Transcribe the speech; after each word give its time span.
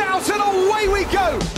Out 0.00 0.30
and 0.30 0.40
away 0.40 0.88
we 0.88 1.04
go. 1.12 1.57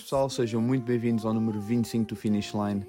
Boas 0.00 0.04
pessoal, 0.04 0.30
sejam 0.30 0.62
muito 0.62 0.82
bem-vindos 0.82 1.26
ao 1.26 1.34
número 1.34 1.60
25 1.60 2.08
do 2.08 2.16
Finish 2.16 2.54
Line. 2.54 2.86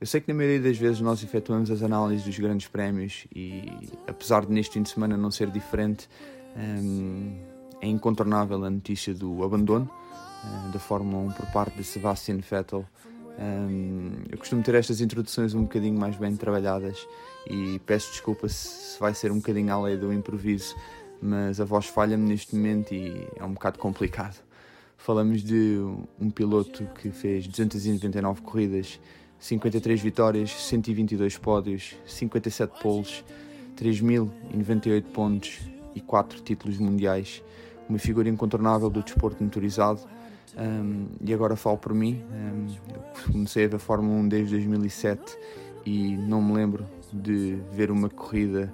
Eu 0.00 0.06
sei 0.06 0.20
que 0.20 0.28
na 0.28 0.34
maioria 0.34 0.60
das 0.60 0.78
vezes 0.78 1.00
nós 1.00 1.20
efetuamos 1.20 1.68
as 1.68 1.82
análises 1.82 2.24
dos 2.24 2.38
grandes 2.38 2.68
prémios 2.68 3.26
e 3.34 3.90
apesar 4.06 4.46
de 4.46 4.52
neste 4.52 4.74
fim 4.74 4.82
de 4.82 4.88
semana 4.88 5.16
não 5.16 5.32
ser 5.32 5.50
diferente, 5.50 6.08
hum, 6.56 7.36
é 7.80 7.88
incontornável 7.88 8.64
a 8.64 8.70
notícia 8.70 9.12
do 9.12 9.42
abandono 9.42 9.90
hum, 10.44 10.70
da 10.70 10.78
Fórmula 10.78 11.24
1 11.24 11.32
por 11.32 11.46
parte 11.46 11.76
de 11.76 11.82
Sebastian 11.82 12.36
Vettel. 12.36 12.84
Hum, 13.36 14.12
eu 14.30 14.38
costumo 14.38 14.62
ter 14.62 14.76
estas 14.76 15.00
introduções 15.00 15.54
um 15.54 15.62
bocadinho 15.62 15.98
mais 15.98 16.14
bem 16.14 16.36
trabalhadas 16.36 17.04
e 17.50 17.80
peço 17.80 18.12
desculpa 18.12 18.48
se 18.48 18.98
vai 19.00 19.12
ser 19.12 19.32
um 19.32 19.38
bocadinho 19.38 19.82
lei 19.82 19.96
do 19.96 20.12
improviso, 20.12 20.76
mas 21.20 21.60
a 21.60 21.64
voz 21.64 21.86
falha-me 21.86 22.28
neste 22.28 22.54
momento 22.54 22.94
e 22.94 23.26
é 23.34 23.44
um 23.44 23.54
bocado 23.54 23.76
complicado. 23.80 24.43
Falamos 25.04 25.42
de 25.42 25.76
um 26.18 26.30
piloto 26.30 26.82
que 26.94 27.10
fez 27.10 27.46
299 27.46 28.40
corridas, 28.40 28.98
53 29.38 30.00
vitórias, 30.00 30.50
122 30.50 31.36
pódios, 31.36 31.94
57 32.06 32.80
poles, 32.80 33.22
3.098 33.76 35.02
pontos 35.12 35.60
e 35.94 36.00
4 36.00 36.40
títulos 36.40 36.78
mundiais. 36.78 37.42
Uma 37.86 37.98
figura 37.98 38.30
incontornável 38.30 38.88
do 38.88 39.02
desporto 39.02 39.44
motorizado. 39.44 40.00
Um, 40.56 41.08
e 41.20 41.34
agora 41.34 41.54
falo 41.54 41.76
por 41.76 41.92
mim. 41.92 42.24
Um, 42.32 43.30
comecei 43.30 43.66
a 43.66 43.68
ver 43.68 43.78
Fórmula 43.78 44.18
1 44.20 44.28
desde 44.28 44.54
2007 44.54 45.20
e 45.84 46.16
não 46.16 46.40
me 46.40 46.54
lembro 46.54 46.86
de 47.12 47.58
ver 47.72 47.90
uma 47.90 48.08
corrida 48.08 48.72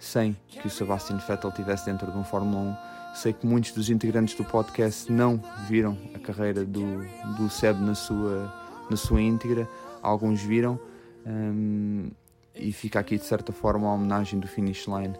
sem 0.00 0.36
que 0.48 0.66
o 0.66 0.70
Sebastian 0.70 1.18
Vettel 1.18 1.50
estivesse 1.50 1.86
dentro 1.86 2.10
de 2.10 2.18
um 2.18 2.24
Fórmula 2.24 2.76
1 2.96 2.99
Sei 3.14 3.32
que 3.32 3.46
muitos 3.46 3.72
dos 3.72 3.90
integrantes 3.90 4.34
do 4.34 4.44
podcast 4.44 5.10
não 5.10 5.42
viram 5.68 5.98
a 6.14 6.18
carreira 6.18 6.64
do, 6.64 7.04
do 7.36 7.50
Seb 7.50 7.78
na 7.80 7.94
sua, 7.94 8.52
na 8.88 8.96
sua 8.96 9.20
íntegra, 9.20 9.68
alguns 10.02 10.40
viram, 10.40 10.78
um, 11.26 12.10
e 12.54 12.72
fica 12.72 13.00
aqui 13.00 13.16
de 13.16 13.24
certa 13.24 13.52
forma 13.52 13.88
a 13.88 13.92
homenagem 13.92 14.38
do 14.38 14.46
Finish 14.46 14.86
Line 14.86 15.14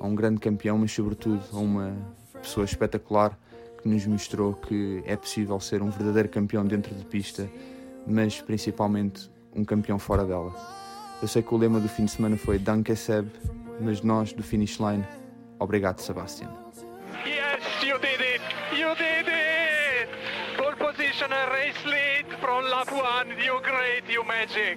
a 0.00 0.06
um 0.06 0.14
grande 0.14 0.40
campeão, 0.40 0.78
mas 0.78 0.92
sobretudo 0.92 1.42
a 1.52 1.58
uma 1.58 1.94
pessoa 2.40 2.64
espetacular 2.64 3.38
que 3.80 3.88
nos 3.88 4.06
mostrou 4.06 4.54
que 4.54 5.02
é 5.06 5.16
possível 5.16 5.58
ser 5.60 5.82
um 5.82 5.90
verdadeiro 5.90 6.28
campeão 6.28 6.64
dentro 6.64 6.94
de 6.94 7.04
pista, 7.04 7.48
mas 8.06 8.40
principalmente 8.40 9.30
um 9.54 9.64
campeão 9.64 9.98
fora 9.98 10.24
dela. 10.24 10.52
Eu 11.20 11.28
sei 11.28 11.42
que 11.42 11.54
o 11.54 11.56
lema 11.56 11.78
do 11.78 11.88
fim 11.88 12.04
de 12.04 12.10
semana 12.10 12.36
foi 12.36 12.58
Danke 12.58 12.96
Seb, 12.96 13.28
mas 13.80 14.02
nós 14.02 14.32
do 14.32 14.42
Finish 14.42 14.78
Line, 14.78 15.04
obrigado 15.58 16.00
Sebastian. 16.00 16.61
Race 21.30 21.84
lead 21.84 22.26
from 22.40 22.64
lap 22.64 22.90
one. 22.90 23.28
You 23.38 23.60
great, 23.62 24.02
you 24.08 24.24
magic. 24.24 24.76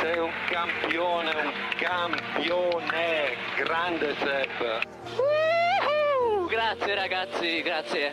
Sei 0.00 0.18
un 0.18 0.32
campione, 0.48 1.30
un 1.30 1.52
campione, 1.76 3.36
grande 3.56 4.14
Sepp. 4.18 4.60
Uh-huh. 4.60 6.46
Grazie 6.48 6.94
ragazzi, 6.94 7.60
grazie. 7.60 8.12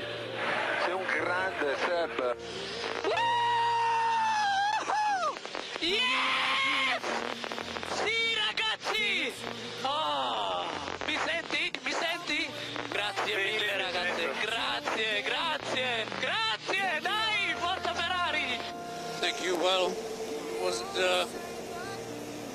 Sei 0.84 0.94
un 0.94 1.06
grande 1.06 1.76
Sepp. 1.78 2.71
Well, 19.72 19.88
it 19.88 20.62
wasn't 20.62 20.94
the 20.96 21.26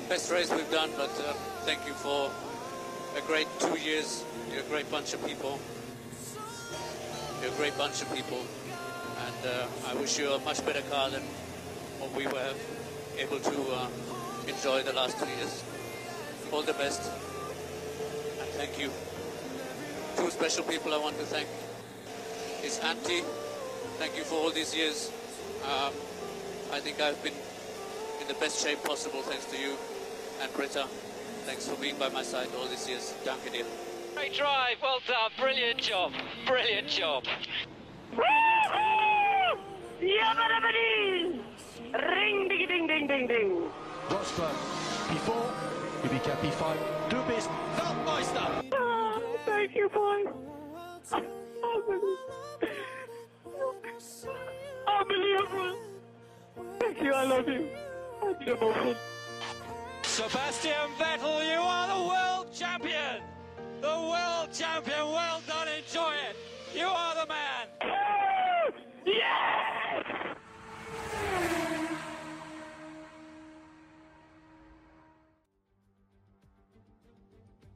best 0.07 0.31
race 0.31 0.51
we've 0.51 0.69
done, 0.69 0.91
but 0.95 1.09
uh, 1.25 1.33
thank 1.65 1.83
you 1.87 1.93
for 1.93 2.29
a 3.17 3.21
great 3.25 3.47
two 3.59 3.75
years. 3.79 4.23
You're 4.51 4.61
a 4.61 4.69
great 4.69 4.89
bunch 4.91 5.15
of 5.15 5.25
people. 5.25 5.57
You're 7.41 7.51
a 7.51 7.55
great 7.55 7.75
bunch 7.75 8.03
of 8.03 8.13
people. 8.13 8.45
And 9.25 9.49
uh, 9.49 9.65
I 9.89 9.95
wish 9.95 10.19
you 10.19 10.29
a 10.29 10.39
much 10.41 10.63
better 10.63 10.83
car 10.91 11.09
than 11.09 11.23
what 11.97 12.13
we 12.13 12.27
were 12.27 12.53
able 13.17 13.39
to 13.39 13.57
uh, 13.73 13.87
enjoy 14.47 14.83
the 14.83 14.93
last 14.93 15.17
two 15.17 15.25
years. 15.25 15.63
All 16.51 16.61
the 16.61 16.73
best. 16.73 17.01
And 18.39 18.49
thank 18.61 18.77
you. 18.77 18.91
Two 20.17 20.29
special 20.29 20.63
people 20.65 20.93
I 20.93 20.99
want 20.99 21.17
to 21.17 21.25
thank 21.25 21.47
is 22.63 22.77
Auntie. 22.77 23.23
Thank 23.97 24.15
you 24.15 24.23
for 24.23 24.35
all 24.35 24.51
these 24.51 24.75
years. 24.75 25.11
Um, 25.65 25.93
I 26.71 26.79
think 26.79 26.99
I've 27.01 27.21
been 27.23 27.33
in 28.21 28.27
the 28.27 28.33
best 28.35 28.61
shape 28.61 28.83
possible 28.83 29.21
thanks 29.21 29.45
to 29.45 29.57
you 29.57 29.75
and 30.41 30.51
Britta. 30.53 30.85
Thanks 31.45 31.67
for 31.67 31.75
being 31.79 31.97
by 31.97 32.09
my 32.09 32.23
side 32.23 32.47
all 32.57 32.67
these 32.67 32.87
years. 32.89 33.13
Danke 33.23 33.51
dir. 33.51 33.65
Great 34.15 34.33
drive, 34.33 34.77
well 34.81 34.99
done, 35.07 35.31
brilliant 35.39 35.77
job, 35.79 36.11
brilliant 36.45 36.87
job. 36.87 37.23
Ring 41.93 42.47
ding 42.49 42.67
ding 42.67 42.87
ding 42.87 43.07
ding 43.07 43.27
ding. 43.27 43.69
Rosberg, 44.09 44.57
P4, 45.07 45.31
Kubica 46.03 46.35
P5, 46.41 46.75
du 47.09 47.17
bist 47.27 47.49
Weltmeister. 47.77 48.63
Oh, 48.73 49.21
thank 49.45 49.75
you, 49.75 49.89
boy. 49.89 50.23
Unbelievable. 54.87 55.86
Thank 56.79 57.01
you, 57.01 57.13
I 57.13 57.25
love 57.25 57.47
you. 57.47 57.69
I 58.23 58.33
need 58.39 58.47
emotion. 58.47 58.95
Sebastian 60.03 60.89
Vettel, 60.97 61.45
you 61.45 61.59
are 61.59 61.87
the 61.87 62.07
world 62.07 62.51
champion! 62.51 63.21
The 63.81 63.87
world 63.87 64.49
champion, 64.51 65.11
well 65.11 65.41
done, 65.45 65.67
enjoy 65.67 66.13
it! 66.29 66.35
You 66.73 66.87
are 66.87 67.15
the 67.15 67.27
man! 67.27 67.67
Yes! 69.05 69.57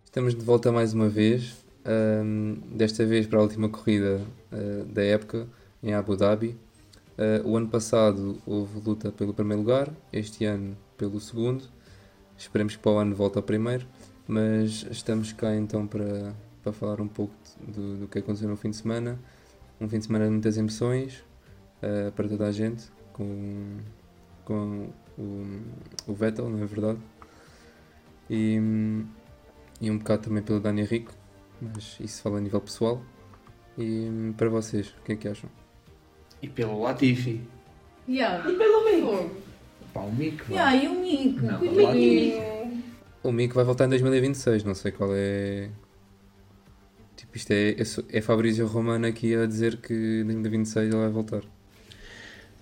Estamos 0.04 0.36
de 0.36 0.44
volta 0.44 0.72
mais 0.72 0.94
uma 0.94 1.08
vez, 1.08 1.64
ahm, 1.86 2.56
desta 2.76 3.06
vez 3.06 3.28
para 3.28 3.40
a 3.40 3.44
última 3.44 3.70
corrida 3.70 4.22
ah, 4.52 4.84
da 4.88 5.04
época 5.04 5.48
em 5.82 5.94
Abu 5.94 6.18
Dhabi. 6.18 6.58
Ah, 7.18 7.42
o 7.46 7.56
ano 7.58 7.68
passado 7.68 8.38
houve 8.46 8.80
luta 8.80 9.12
pelo 9.12 9.34
primeiro 9.34 9.62
lugar, 9.62 9.92
este 10.12 10.46
ano 10.46 10.78
pelo 10.98 11.20
segundo. 11.20 11.66
Esperemos 12.38 12.76
que 12.76 12.82
para 12.82 12.92
o 12.92 12.98
ano 12.98 13.16
volte 13.16 13.38
ao 13.38 13.44
primeiro, 13.44 13.86
mas 14.28 14.86
estamos 14.90 15.32
cá 15.34 15.56
então 15.56 15.86
para, 15.88 16.34
para 16.64 16.72
falar 16.72 17.02
um 17.02 17.08
pouco 17.08 17.34
do, 17.68 17.98
do 17.98 18.08
que 18.08 18.20
aconteceu 18.20 18.50
no 18.50 18.58
fim 18.58 18.72
de 18.72 18.78
semana. 18.78 19.20
Um 19.80 19.90
fim 19.90 20.00
de 20.00 20.06
semana 20.06 20.26
de 20.26 20.32
muitas 20.32 20.58
emoções 20.58 21.24
ah, 21.82 22.12
para 22.16 22.28
toda 22.28 22.48
a 22.48 22.52
gente, 22.52 22.86
com, 23.14 23.78
com 24.46 24.90
o, 25.18 25.46
o 26.08 26.14
Vettel, 26.14 26.50
não 26.50 26.64
é 26.64 26.66
verdade? 26.66 27.00
E, 28.30 28.56
e 29.82 29.92
um 29.92 29.98
bocado 29.98 30.24
também 30.24 30.42
pelo 30.42 30.60
Dani 30.60 30.84
Rico, 30.84 31.14
mas 31.62 31.98
isso 32.00 32.22
fala 32.22 32.38
a 32.38 32.42
nível 32.42 32.62
pessoal. 32.62 33.02
E 33.78 34.34
para 34.38 34.50
vocês, 34.50 34.90
o 34.90 35.02
que 35.04 35.14
é 35.14 35.16
que 35.16 35.28
acham? 35.28 35.50
E 36.42 36.48
pelo 36.48 36.82
Latifi. 36.82 37.42
Yeah. 38.08 38.50
E 38.50 38.56
pelo 38.56 38.86
Mico? 38.86 39.32
Pá, 39.94 40.02
o 40.02 40.12
Mico. 40.12 40.46
vá. 40.50 40.72
Yeah, 40.72 40.84
e 40.84 40.88
o 40.88 41.02
Mico? 41.02 41.46
Não, 41.46 41.60
Coitadinho. 41.60 42.84
O 43.24 43.32
Mico 43.32 43.56
vai 43.56 43.64
voltar 43.64 43.86
em 43.86 43.90
2026, 43.90 44.64
não 44.64 44.74
sei 44.74 44.92
qual 44.92 45.12
é. 45.14 45.70
Tipo, 47.16 47.38
isto 47.38 47.52
é, 47.52 47.72
é, 47.72 48.18
é 48.18 48.22
Fabrício 48.22 48.66
Romano 48.66 49.06
aqui 49.06 49.36
a 49.36 49.46
dizer 49.46 49.78
que 49.78 49.94
em 49.94 50.26
2026 50.26 50.88
ele 50.88 50.96
vai 50.96 51.10
voltar. 51.10 51.42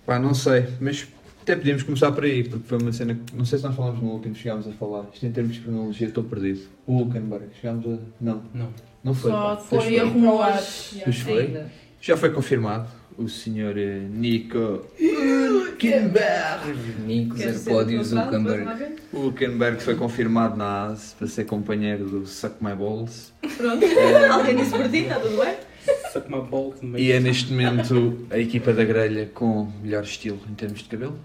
Pá, 0.04 0.18
não 0.18 0.34
sei, 0.34 0.66
mas 0.80 1.08
até 1.40 1.56
podíamos 1.56 1.82
começar 1.82 2.12
por 2.12 2.24
aí, 2.24 2.44
porque 2.44 2.68
foi 2.68 2.78
uma 2.78 2.92
cena 2.92 3.14
que 3.14 3.34
não 3.34 3.44
sei 3.44 3.58
se 3.58 3.64
nós 3.64 3.74
falámos 3.74 4.02
no 4.02 4.10
último, 4.10 4.34
chegámos 4.34 4.68
a 4.68 4.72
falar. 4.72 5.06
Isto 5.12 5.26
em 5.26 5.32
termos 5.32 5.54
de 5.54 5.60
cronologia, 5.62 6.08
estou 6.08 6.24
perdido. 6.24 6.60
O 6.86 6.98
Hulkenberg, 6.98 7.46
chegámos 7.60 7.86
a. 7.86 7.98
Não. 8.20 8.42
Não. 8.52 8.68
Não 9.02 9.14
foi. 9.14 9.30
Só 9.30 9.56
pá. 9.56 9.62
Foi 9.62 9.98
a 9.98 10.04
rumores. 10.04 10.96
Pois 11.02 11.18
foi. 11.20 11.64
Já 12.00 12.16
foi 12.16 12.30
confirmado. 12.30 12.88
O 13.18 13.28
senhor 13.28 13.76
eh, 13.76 13.98
Nico 14.10 14.86
Hulkenberg! 14.98 16.72
Nico, 17.06 17.34
Quer 17.36 17.52
zero 17.52 17.58
ser 17.58 17.70
pódios, 17.70 18.12
encontrado 18.12 18.34
Hulkenberg. 18.36 18.64
para 18.64 18.72
alguém? 18.72 18.96
O 19.12 19.18
Hulkenberg 19.18 19.82
foi 19.82 19.94
confirmado 19.94 20.56
na 20.56 20.86
AS 20.86 21.14
para 21.18 21.26
ser 21.26 21.44
companheiro 21.44 22.06
do 22.06 22.26
Suck 22.26 22.54
My 22.64 22.74
Balls. 22.74 23.32
Pronto. 23.56 23.84
Alguém 24.30 24.56
disse 24.56 24.70
por 24.70 24.88
ti, 24.88 24.98
está 24.98 25.20
tudo 25.20 25.36
bem? 25.36 25.56
Suck 26.12 26.30
my 26.30 26.40
balls. 26.42 26.76
E 26.96 27.12
é 27.12 27.20
neste 27.20 27.52
momento 27.52 28.26
a 28.30 28.38
equipa 28.38 28.72
da 28.72 28.84
grelha 28.84 29.30
com 29.34 29.70
melhor 29.82 30.02
estilo 30.04 30.38
em 30.50 30.54
termos 30.54 30.80
de 30.80 30.88
cabelo. 30.88 31.18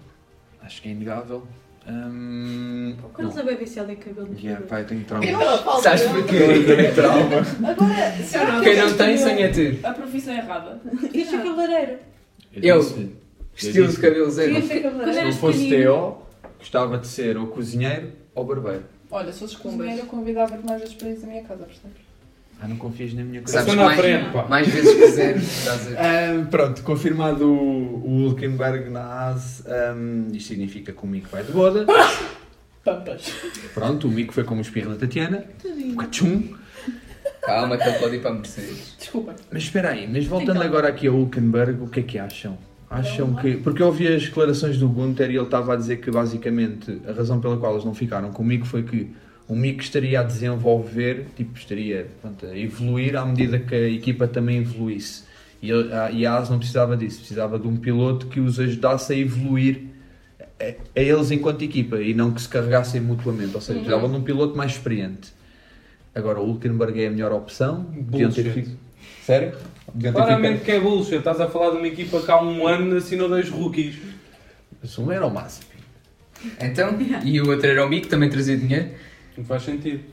Acho 0.60 0.82
que 0.82 0.88
é 0.88 0.92
inegável. 0.92 1.46
Hum, 1.88 2.96
O 3.04 3.08
Carlos 3.10 3.36
é 3.36 3.42
bem 3.44 3.56
viciado 3.56 3.92
em 3.92 3.96
cabelo. 3.96 4.26
no 4.28 4.38
yeah, 4.38 4.64
pá, 4.66 4.80
eu 4.80 4.86
tenho 4.86 5.04
trauma. 5.04 5.80
Sabes 5.80 6.02
porquê? 6.02 6.36
Eu 6.36 6.66
tenho 6.66 6.94
trauma. 6.94 7.36
Agora, 7.68 8.12
será 8.24 8.60
Quem 8.60 8.76
não 8.76 8.96
tem, 8.96 9.16
sonha 9.16 9.52
ter. 9.52 9.80
A 9.84 9.92
profissão 9.92 10.34
errada. 10.34 10.80
Isto 11.14 11.36
é 11.36 11.38
cabeleireiro. 11.38 11.98
Eu, 12.54 12.80
estilo 13.54 13.88
de 13.88 13.96
cabelo 14.00 14.30
zero. 14.30 14.62
Se 14.62 14.80
não 15.24 15.32
fosse. 15.32 15.68
TO, 15.70 16.16
gostava 16.58 16.98
de 16.98 17.06
ser 17.06 17.36
ou 17.36 17.46
cozinheiro 17.48 18.12
ou 18.34 18.44
barbeiro. 18.44 18.84
Olha, 19.10 19.32
se 19.32 19.38
fosses 19.40 19.56
cozinheiro, 19.56 20.00
eu 20.00 20.06
convidava-te 20.06 20.66
mais 20.66 20.80
vezes 20.80 20.94
para 20.96 21.08
ir 21.08 21.18
à 21.22 21.26
minha 21.26 21.42
casa, 21.44 21.64
percebes? 21.64 22.05
Ah, 22.60 22.66
não 22.68 22.76
confias 22.76 23.12
na 23.12 23.22
minha 23.22 23.42
coisa. 23.42 23.58
Sabes 23.60 23.74
mais, 23.74 24.00
frente, 24.00 24.32
pá. 24.32 24.46
mais 24.48 24.66
vezes 24.66 24.94
quiser. 24.94 25.36
estás 25.38 25.94
a- 25.94 26.00
Ah, 26.00 26.46
pronto, 26.50 26.82
confirmado 26.82 27.46
o, 27.46 28.02
o 28.06 28.26
Hulkenberg 28.28 28.88
na 28.90 29.28
AS, 29.28 29.62
um, 29.94 30.28
isto 30.34 30.48
significa 30.48 30.92
que 30.92 31.04
o 31.04 31.06
Mico 31.06 31.28
vai 31.30 31.42
de 31.44 31.52
boda. 31.52 31.84
Pampas. 32.82 33.32
Pronto, 33.74 34.06
o 34.08 34.10
Mico 34.10 34.32
foi 34.32 34.44
como 34.44 34.60
o 34.60 34.62
espirro 34.62 34.90
da 34.90 34.96
Tatiana. 34.96 35.44
Cachum. 35.98 36.54
Calma, 37.42 37.76
que 37.76 37.88
ele 37.88 37.98
pode 37.98 38.16
ir 38.16 38.20
para 38.22 38.30
a 38.30 38.34
Mercedes. 38.34 38.94
Desculpa. 38.98 39.34
Mas 39.52 39.64
espera 39.64 39.90
aí, 39.90 40.08
mas 40.10 40.24
voltando 40.26 40.62
agora 40.62 40.88
aqui 40.88 41.06
ao 41.08 41.14
Hulkenberg, 41.14 41.82
o 41.82 41.88
que 41.88 42.00
é 42.00 42.02
que 42.02 42.18
acham? 42.18 42.56
Acham 42.88 43.34
que. 43.34 43.56
Porque 43.56 43.82
eu 43.82 43.86
ouvi 43.88 44.06
as 44.08 44.24
declarações 44.24 44.78
do 44.78 44.88
Gunther 44.88 45.30
e 45.30 45.34
ele 45.36 45.44
estava 45.44 45.72
a 45.74 45.76
dizer 45.76 45.96
que 45.98 46.10
basicamente 46.10 47.00
a 47.06 47.12
razão 47.12 47.40
pela 47.40 47.56
qual 47.56 47.72
eles 47.72 47.84
não 47.84 47.94
ficaram 47.94 48.30
com 48.32 48.42
o 48.42 48.46
Mico 48.46 48.64
foi 48.66 48.82
que 48.84 49.10
o 49.48 49.54
Mico 49.54 49.80
estaria 49.80 50.20
a 50.20 50.22
desenvolver, 50.22 51.26
tipo, 51.36 51.56
estaria 51.58 52.06
pronto, 52.20 52.46
a 52.46 52.56
evoluir 52.58 53.16
à 53.16 53.24
medida 53.24 53.58
que 53.58 53.74
a 53.74 53.88
equipa 53.88 54.26
também 54.26 54.58
evoluísse. 54.58 55.24
E, 55.62 55.70
a- 55.72 56.10
e 56.10 56.26
a 56.26 56.36
AS 56.36 56.50
não 56.50 56.58
precisava 56.58 56.96
disso, 56.96 57.18
precisava 57.20 57.58
de 57.58 57.66
um 57.66 57.76
piloto 57.76 58.26
que 58.26 58.40
os 58.40 58.58
ajudasse 58.60 59.12
a 59.12 59.16
evoluir 59.16 59.80
a, 60.60 60.64
a 60.98 61.02
eles 61.02 61.30
enquanto 61.30 61.62
equipa 61.62 61.96
e 62.00 62.12
não 62.14 62.30
que 62.32 62.40
se 62.42 62.48
carregassem 62.48 63.00
mutuamente. 63.00 63.54
Ou 63.54 63.60
seja, 63.60 63.78
precisavam 63.78 64.10
de 64.10 64.16
um 64.16 64.22
piloto 64.22 64.56
mais 64.56 64.72
experiente. 64.72 65.32
Agora, 66.14 66.40
o 66.40 66.44
Hulkenberg 66.46 67.02
é 67.02 67.06
a 67.06 67.10
melhor 67.10 67.32
opção. 67.32 67.82
Bullshit. 67.92 68.76
Sério? 69.22 69.52
Claramente 70.12 70.64
que 70.64 70.70
é 70.72 70.80
bullshit. 70.80 71.16
Estás 71.18 71.40
a 71.40 71.48
falar 71.48 71.70
de 71.70 71.76
uma 71.78 71.86
equipa 71.86 72.20
que 72.20 72.30
há 72.30 72.42
um 72.42 72.66
ano 72.66 72.96
assinou 72.96 73.28
dois 73.28 73.48
rookies. 73.50 73.96
Mas 74.80 74.98
um 74.98 75.10
era 75.12 75.26
o 75.26 75.30
máximo. 75.32 75.66
Então, 76.60 76.96
e 77.24 77.40
o 77.40 77.48
outro 77.48 77.66
era 77.68 77.84
o 77.84 77.88
Mico, 77.88 78.08
também 78.08 78.28
trazia 78.28 78.56
dinheiro. 78.56 78.90
Não 79.36 79.44
faz 79.44 79.62
sentido. 79.62 80.04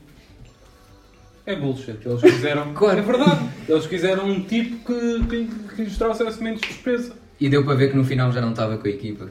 É 1.46 1.54
bullshit. 1.54 1.98
Eles 2.04 2.20
quiseram. 2.20 2.72
Claro. 2.74 2.98
É 2.98 3.02
verdade. 3.02 3.48
Eles 3.68 3.86
quiseram 3.86 4.26
um 4.26 4.42
tipo 4.42 4.76
que, 4.84 5.26
que, 5.26 5.74
que 5.74 5.82
lhes 5.82 5.98
trouxesse 5.98 6.42
menos 6.42 6.60
despesa. 6.60 7.14
E 7.40 7.48
deu 7.48 7.64
para 7.64 7.74
ver 7.74 7.90
que 7.90 7.96
no 7.96 8.04
final 8.04 8.32
já 8.32 8.40
não 8.40 8.50
estava 8.50 8.78
com 8.78 8.86
a 8.86 8.90
equipa. 8.90 9.28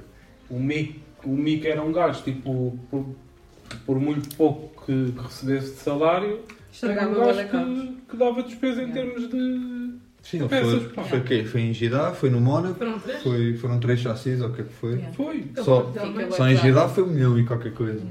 O 0.50 0.60
Mick, 0.60 1.00
o 1.24 1.30
Mick 1.30 1.66
era 1.68 1.82
um 1.82 1.92
gajo, 1.92 2.22
tipo, 2.24 2.78
por, 2.90 3.06
por 3.86 4.00
muito 4.00 4.36
pouco 4.36 4.86
que, 4.86 5.12
que 5.12 5.22
recebesse 5.22 5.72
de 5.72 5.80
salário, 5.80 6.42
Estragava 6.72 7.12
era 7.12 7.20
um 7.20 7.22
o 7.22 7.26
gajo 7.26 7.50
que, 7.50 8.02
que 8.10 8.18
dava 8.18 8.44
despesa 8.44 8.84
em 8.84 8.92
termos 8.92 9.30
de. 9.30 9.94
Sim, 10.22 10.40
ele 10.40 10.48
Peças, 10.48 10.84
foi, 10.94 11.04
foi, 11.04 11.22
quê? 11.22 11.44
foi 11.44 11.62
em 11.62 11.74
Gidá, 11.74 12.12
foi 12.14 12.30
no 12.30 12.40
Mónaco, 12.40 12.76
Foram 12.76 13.00
três? 13.00 13.24
foi, 13.24 13.58
foram 13.58 13.80
três 13.80 14.00
chassis 14.00 14.42
ou 14.42 14.50
o 14.50 14.54
que 14.54 14.62
é 14.62 14.64
que 14.64 14.74
foi? 14.74 14.92
Yeah. 14.94 15.14
Foi. 15.14 15.52
Só, 15.58 15.92
Fica 15.92 16.32
só 16.32 16.48
em 16.48 16.56
Gidá 16.56 16.88
foi 16.88 17.04
um 17.04 17.08
milhão 17.08 17.38
e 17.38 17.46
qualquer 17.46 17.74
coisa. 17.74 18.02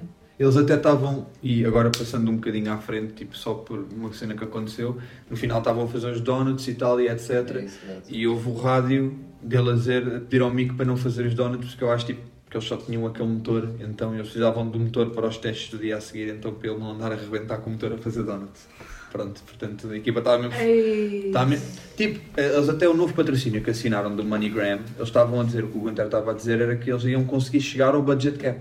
Eles 0.43 0.56
até 0.56 0.75
estavam, 0.75 1.27
e 1.41 1.65
agora 1.65 1.89
passando 1.89 2.29
um 2.29 2.35
bocadinho 2.35 2.73
à 2.73 2.79
frente, 2.79 3.12
tipo 3.12 3.37
só 3.37 3.55
por 3.55 3.87
uma 3.94 4.12
cena 4.12 4.35
que 4.35 4.43
aconteceu, 4.43 4.99
no 5.31 5.37
final 5.37 5.59
estavam 5.61 5.85
a 5.85 5.87
fazer 5.87 6.11
os 6.11 6.21
donuts 6.21 6.67
e 6.67 6.75
tal 6.75 7.00
e 7.00 7.06
etc. 7.09 7.31
É 7.31 7.33
isso, 7.37 7.53
é 7.55 7.65
isso. 7.65 7.79
E 8.09 8.27
houve 8.27 8.49
o 8.49 8.55
rádio 8.56 9.15
dele 9.41 9.71
a 9.71 9.75
dizer, 9.75 10.03
a 10.17 10.19
pedir 10.21 10.43
ao 10.43 10.50
Mico 10.53 10.75
para 10.75 10.85
não 10.85 10.97
fazer 10.97 11.27
os 11.27 11.35
donuts, 11.35 11.71
porque 11.71 11.85
eu 11.85 11.93
acho 11.93 12.06
tipo, 12.06 12.21
que 12.50 12.56
eles 12.56 12.67
só 12.67 12.77
tinham 12.77 13.06
aquele 13.06 13.29
motor, 13.29 13.69
então 13.81 14.12
eles 14.15 14.25
precisavam 14.27 14.69
do 14.69 14.81
motor 14.81 15.11
para 15.11 15.29
os 15.29 15.37
testes 15.39 15.71
do 15.71 15.79
dia 15.79 15.97
a 15.97 16.00
seguir, 16.00 16.29
então 16.35 16.53
para 16.53 16.71
ele 16.71 16.79
não 16.81 16.91
andar 16.91 17.12
a 17.12 17.15
arrebentar 17.15 17.59
com 17.59 17.71
o 17.71 17.73
motor 17.75 17.93
a 17.93 17.99
fazer 17.99 18.25
donuts. 18.25 18.67
Pronto, 19.12 19.41
portanto 19.44 19.91
a 19.93 19.97
equipa 19.97 20.19
estava 20.19 20.43
mesmo 20.43 20.59
Ei. 20.59 21.31
Tá 21.33 21.47
me- 21.47 21.59
Tipo, 21.97 22.19
eles 22.41 22.69
até 22.69 22.89
o 22.89 22.94
novo 22.94 23.15
patrocínio 23.15 23.62
que 23.62 23.71
assinaram 23.71 24.17
do 24.17 24.25
MoneyGram, 24.25 24.81
eles 24.97 25.09
estavam 25.09 25.41
a 25.41 25.44
dizer, 25.44 25.62
o 25.62 25.69
que 25.69 25.79
o 25.79 25.81
Gunter 25.83 26.06
estava 26.06 26.33
a 26.33 26.35
dizer 26.35 26.61
era 26.61 26.75
que 26.77 26.91
eles 26.91 27.05
iam 27.05 27.23
conseguir 27.25 27.61
chegar 27.61 27.94
ao 27.94 28.03
budget 28.03 28.39
cap. 28.39 28.59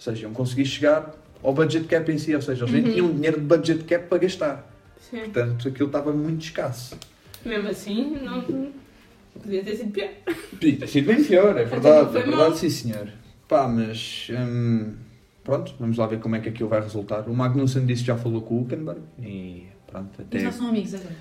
Ou 0.00 0.04
seja, 0.04 0.22
iam 0.22 0.32
conseguir 0.32 0.64
chegar 0.64 1.14
ao 1.42 1.52
budget 1.52 1.86
cap 1.86 2.10
em 2.10 2.16
si, 2.16 2.34
ou 2.34 2.40
seja, 2.40 2.64
eles 2.64 2.72
nem 2.72 2.90
tinham 2.90 3.12
dinheiro 3.12 3.38
de 3.38 3.46
budget 3.46 3.84
cap 3.84 4.06
para 4.08 4.16
gastar. 4.16 4.66
Sim. 4.98 5.18
Portanto, 5.18 5.68
aquilo 5.68 5.88
estava 5.88 6.10
muito 6.10 6.42
escasso. 6.42 6.96
Mesmo 7.44 7.68
assim, 7.68 8.16
não. 8.22 8.72
Podia 9.42 9.62
ter 9.62 9.76
sido 9.76 9.92
pior. 9.92 10.08
Podia 10.50 10.76
ter 10.78 10.86
sido 10.86 11.06
bem 11.06 11.22
pior, 11.22 11.56
é 11.58 11.64
verdade, 11.64 12.16
é 12.16 12.22
verdade, 12.22 12.58
sim 12.58 12.70
senhor. 12.70 13.12
Pá, 13.46 13.68
mas 13.68 14.28
hum, 14.30 14.94
pronto, 15.44 15.74
vamos 15.78 15.98
lá 15.98 16.06
ver 16.06 16.18
como 16.18 16.34
é 16.34 16.40
que 16.40 16.48
aquilo 16.48 16.70
vai 16.70 16.80
resultar. 16.80 17.28
O 17.28 17.34
Magnussen 17.34 17.84
disse 17.84 18.00
que 18.00 18.06
já 18.06 18.16
falou 18.16 18.40
com 18.40 18.54
o 18.54 18.58
Hulkenberg 18.60 19.02
e 19.22 19.66
pronto, 19.86 20.10
Mas 20.16 20.26
até 20.26 20.38
já 20.38 20.50
são 20.52 20.68
amigos 20.68 20.94
agora. 20.94 21.14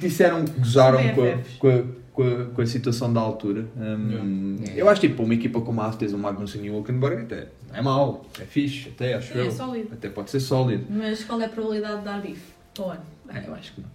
Disseram 0.00 0.44
que 0.44 0.58
gozaram 0.58 0.98
com 1.14 1.22
a, 1.22 1.38
com, 1.58 1.68
a, 1.68 1.82
com, 2.12 2.22
a, 2.22 2.44
com 2.46 2.62
a 2.62 2.66
situação 2.66 3.12
da 3.12 3.20
altura. 3.20 3.66
Hum, 3.76 4.56
Yeah. 4.60 4.76
Eu 4.78 4.88
acho 4.90 5.00
tipo, 5.00 5.22
uma 5.22 5.32
equipa 5.34 5.60
como 5.60 5.80
a 5.80 5.86
Haas 5.86 5.96
tens 5.96 6.12
o 6.12 6.18
Magnussen 6.18 6.64
e 6.64 6.70
o 6.70 6.74
Hulkenberg 6.74 7.22
até 7.22 7.48
é 7.72 7.80
mau, 7.80 8.26
é 8.38 8.44
fixe, 8.44 8.90
até 8.90 9.14
acho 9.14 9.36
É 9.36 9.46
eu. 9.46 9.50
sólido. 9.50 9.88
Até 9.92 10.08
pode 10.10 10.30
ser 10.30 10.40
sólido. 10.40 10.84
Mas 10.90 11.24
qual 11.24 11.40
é 11.40 11.46
a 11.46 11.48
probabilidade 11.48 11.98
de 12.00 12.04
dar 12.04 12.20
bife? 12.20 12.52
Ano? 12.78 13.00
É, 13.28 13.46
eu 13.46 13.54
acho 13.54 13.72
que 13.74 13.80
não. 13.80 13.88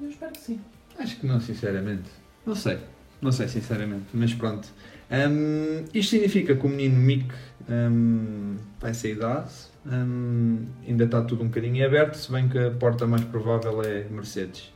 Eu 0.00 0.10
espero 0.10 0.32
que 0.32 0.38
sim. 0.40 0.60
Acho 0.98 1.16
que 1.16 1.26
não, 1.26 1.40
sinceramente. 1.40 2.08
Não 2.46 2.54
sei. 2.54 2.78
Não 3.22 3.30
sei, 3.32 3.48
sinceramente. 3.48 4.04
Mas 4.12 4.32
pronto. 4.34 4.68
Hum, 5.10 5.84
isto 5.94 6.10
significa 6.10 6.54
que 6.54 6.66
o 6.66 6.68
menino 6.68 6.96
Mick 6.96 7.28
hum, 7.68 8.56
vai 8.80 8.92
sair 8.94 9.14
da. 9.16 9.46
Hum, 9.86 10.66
ainda 10.86 11.04
está 11.04 11.22
tudo 11.22 11.42
um 11.42 11.46
bocadinho 11.48 11.84
aberto, 11.86 12.14
se 12.14 12.30
bem 12.30 12.48
que 12.48 12.58
a 12.58 12.70
porta 12.70 13.06
mais 13.06 13.24
provável 13.24 13.82
é 13.82 14.04
Mercedes. 14.10 14.72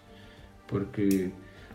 Porque, 0.72 1.30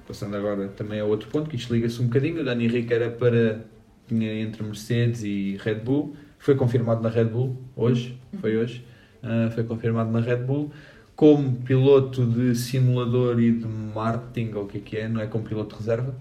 passando 0.07 0.35
agora 0.35 0.67
também 0.69 0.99
a 0.99 1.05
outro 1.05 1.29
ponto, 1.29 1.49
que 1.49 1.55
isto 1.55 1.73
liga-se 1.73 2.01
um 2.01 2.07
bocadinho, 2.07 2.41
o 2.41 2.43
Dani 2.43 2.65
Henrique 2.65 2.91
era 2.93 3.09
para 3.11 3.61
tinha 4.07 4.33
entre 4.41 4.63
Mercedes 4.63 5.23
e 5.23 5.57
Red 5.61 5.75
Bull. 5.75 6.15
Foi 6.39 6.55
confirmado 6.55 7.01
na 7.01 7.09
Red 7.09 7.25
Bull 7.25 7.57
hoje. 7.75 8.19
Foi 8.41 8.57
hoje. 8.57 8.83
Ah, 9.21 9.49
foi 9.53 9.63
confirmado 9.63 10.11
na 10.11 10.19
Red 10.19 10.37
Bull 10.37 10.71
como 11.15 11.57
piloto 11.57 12.25
de 12.25 12.55
simulador 12.55 13.39
e 13.39 13.51
de 13.51 13.65
marketing, 13.65 14.53
ou 14.53 14.63
o 14.63 14.67
que 14.67 14.77
é 14.77 14.81
que 14.81 14.97
é, 14.97 15.07
não 15.07 15.19
é 15.19 15.25
como 15.27 15.43
piloto 15.43 15.75
de 15.75 15.81
reserva. 15.81 16.15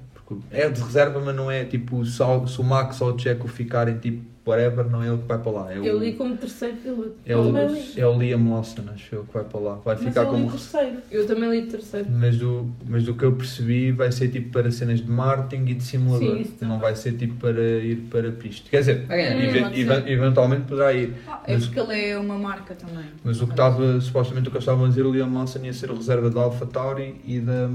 É 0.51 0.69
de 0.69 0.81
reserva, 0.81 1.21
mas 1.25 1.35
não 1.37 1.51
é 1.51 1.65
tipo 1.65 2.05
se, 2.05 2.23
o- 2.23 2.47
se 2.47 2.61
o 2.61 2.65
Max 2.65 3.01
ou 3.01 3.15
o 3.15 3.19
Checo 3.19 3.47
ficarem 3.49 3.97
tipo 3.99 4.37
whatever, 4.49 4.89
não 4.89 5.03
é 5.03 5.09
ele 5.09 5.19
que 5.19 5.27
vai 5.27 5.39
para 5.39 5.51
lá. 5.51 5.73
É 5.73 5.79
Eu 5.79 5.99
li 5.99 6.13
como 6.13 6.37
terceiro 6.37 6.77
piloto. 6.77 7.15
é 7.27 7.37
o, 7.37 7.47
também 7.47 7.67
li. 7.69 8.01
é 8.01 8.07
o 8.07 8.17
Liam 8.17 8.49
Lawson, 8.53 8.83
acho 8.95 9.13
eu, 9.17 9.25
que 9.25 9.35
vai 9.35 9.43
para 9.43 9.59
lá. 9.59 9.75
Vai 9.85 9.97
Mas 9.97 10.05
ficar 10.05 10.21
eu 10.23 10.27
li 10.27 10.31
como. 10.39 10.51
terceiro. 10.53 10.97
Eu 11.11 11.27
também 11.27 11.51
li 11.51 11.67
terceiro. 11.67 12.07
Mas 12.09 12.37
do, 12.39 12.71
mas 12.87 13.03
do 13.05 13.15
que 13.15 13.25
eu 13.25 13.33
percebi, 13.33 13.91
vai 13.91 14.13
ser 14.13 14.29
tipo 14.29 14.51
para 14.53 14.71
cenas 14.71 15.01
de 15.01 15.11
marketing 15.11 15.65
e 15.71 15.75
de 15.75 15.83
simulador. 15.83 16.37
Sim, 16.37 16.41
isso 16.43 16.65
não 16.65 16.79
vai 16.79 16.95
ser 16.95 17.13
tipo 17.17 17.35
para 17.35 17.61
ir 17.61 17.97
para 18.09 18.31
pista. 18.31 18.71
Quer 18.71 18.79
dizer, 18.79 19.05
Hum, 19.09 19.13
eve- 19.13 19.85
ser. 19.85 20.09
eventualmente 20.13 20.63
poderá 20.63 20.93
ir. 20.93 21.13
Ah, 21.27 21.41
é 21.45 21.55
Mas- 21.55 21.67
porque 21.67 21.81
ele 21.81 22.01
é 22.11 22.17
uma 22.19 22.39
marca 22.39 22.73
também. 22.77 23.07
Mas 23.25 23.41
o 23.43 23.47
que 23.47 23.53
estava, 23.53 24.01
supostamente 24.01 24.49
o 24.49 24.53
que 24.53 24.59
estavam 24.59 24.85
a 24.85 24.89
dizer, 24.89 25.05
o 25.05 25.11
Liam 25.13 25.33
Lawson 25.35 25.59
ia 25.65 25.73
ser 25.73 25.91
a 25.91 25.95
reserva 25.95 26.31
da 26.31 26.41
Alpha 26.43 26.67
Tauri 26.67 27.17
e 27.27 27.41
da, 27.41 27.69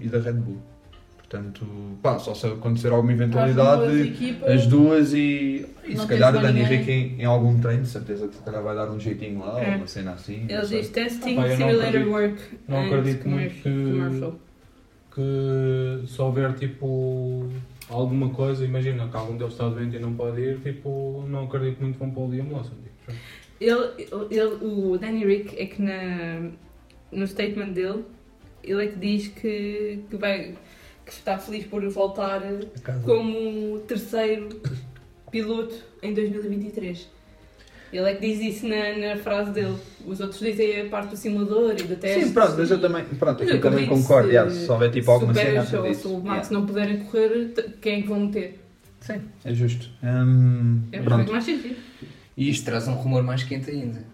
e 0.00 0.08
da 0.08 0.18
Red 0.20 0.32
Bull. 0.34 0.56
Portanto, 1.28 1.66
pá, 2.02 2.18
só 2.18 2.34
se 2.34 2.46
acontecer 2.46 2.88
alguma 2.90 3.12
As 3.12 3.18
duas 3.18 3.50
eventualidade, 3.50 4.00
equipas. 4.08 4.50
as 4.50 4.66
duas 4.66 5.12
e, 5.12 5.66
e 5.86 5.94
se 5.96 6.06
calhar 6.06 6.34
o 6.34 6.40
Dani. 6.40 6.60
Henrique 6.60 6.90
em, 6.90 7.20
em 7.20 7.24
algum 7.26 7.60
treino, 7.60 7.82
de 7.82 7.88
certeza 7.88 8.28
que 8.28 8.36
se 8.36 8.42
calhar 8.42 8.62
vai 8.62 8.74
dar 8.74 8.90
um 8.90 8.98
jeitinho 8.98 9.40
lá, 9.40 9.62
É. 9.62 9.70
ou 9.72 9.76
uma 9.76 9.86
cena 9.86 10.12
assim. 10.12 10.46
não 10.48 10.56
Ele 10.56 10.66
sei. 10.66 10.80
diz 10.80 10.88
testing, 10.90 11.36
Ah, 11.36 11.42
pá, 11.42 11.48
eu 11.48 11.48
não 11.50 11.56
simulator 11.56 11.84
acredito- 11.88 12.10
work. 12.10 12.42
não 12.66 12.80
acredito 12.86 13.28
muito 13.28 13.54
que- 13.56 13.62
commercial. 13.62 14.38
que 15.14 16.06
se 16.06 16.22
houver 16.22 16.54
tipo 16.54 17.46
alguma 17.90 18.30
coisa, 18.30 18.64
imagina 18.64 19.06
que 19.08 19.16
algum 19.16 19.36
deles 19.36 19.52
está 19.52 19.68
doente 19.68 19.96
e 19.96 19.98
não 19.98 20.14
pode 20.14 20.40
ir, 20.40 20.58
tipo, 20.60 21.24
não 21.28 21.44
acredito 21.44 21.80
muito 21.80 21.94
que 21.94 21.98
vão 22.00 22.10
para 22.10 22.22
o 22.22 22.30
Liam 22.30 22.50
Lawson. 22.50 22.74
Tipo, 23.06 23.18
Ele, 23.60 24.08
ele, 24.30 24.56
o 24.64 24.96
Danny 24.96 25.24
Rick 25.26 25.58
é 25.60 25.66
que 25.66 25.82
na, 25.82 26.50
no 27.12 27.26
statement 27.26 27.72
dele, 27.72 28.04
ele 28.62 28.84
é 28.84 28.86
que 28.86 28.96
diz 28.98 29.28
que, 29.28 30.00
que, 30.08 30.16
vai, 30.16 30.54
que 31.08 31.14
está 31.14 31.38
feliz 31.38 31.64
por 31.66 31.86
voltar 31.88 32.42
como 33.04 33.78
terceiro 33.80 34.60
piloto 35.30 35.74
em 36.02 36.12
2023. 36.14 37.08
Ele 37.90 38.10
é 38.10 38.14
que 38.14 38.20
diz 38.20 38.56
isso 38.56 38.68
na, 38.68 38.96
na 38.98 39.16
frase 39.16 39.50
dele. 39.50 39.74
Os 40.06 40.20
outros 40.20 40.38
dizem 40.40 40.82
a 40.82 40.88
parte 40.90 41.08
do 41.10 41.16
simulador 41.16 41.72
e 41.72 41.82
do 41.84 41.96
teste. 41.96 42.24
Sim, 42.26 42.32
pronto, 42.34 42.54
mas 42.58 42.70
eu 42.70 42.78
também, 42.78 43.04
pronto, 43.06 43.42
eu 43.42 43.60
também 43.60 43.86
concordo. 43.86 44.28
se- 44.28 44.34
yeah, 44.34 44.50
se 44.50 44.70
houver 44.70 44.90
tipo 44.90 45.10
alguma 45.10 45.32
cena, 45.32 45.64
se 45.64 45.74
o 46.06 46.20
Max 46.20 46.48
Yeah. 46.48 46.50
não 46.50 46.66
puderem 46.66 46.98
correr, 47.04 47.54
quem 47.80 48.00
é 48.00 48.02
que 48.02 48.08
vão 48.08 48.20
meter? 48.26 48.60
Sim. 49.00 49.22
É 49.42 49.54
justo. 49.54 49.88
Hum, 50.02 50.82
É 50.92 50.98
pronto. 51.00 51.16
muito 51.16 51.32
mais 51.32 51.44
sentido. 51.44 51.76
E 52.36 52.50
isto 52.50 52.66
traz 52.66 52.86
um 52.88 52.92
rumor 52.92 53.22
mais 53.22 53.42
quente 53.42 53.70
ainda. 53.70 54.04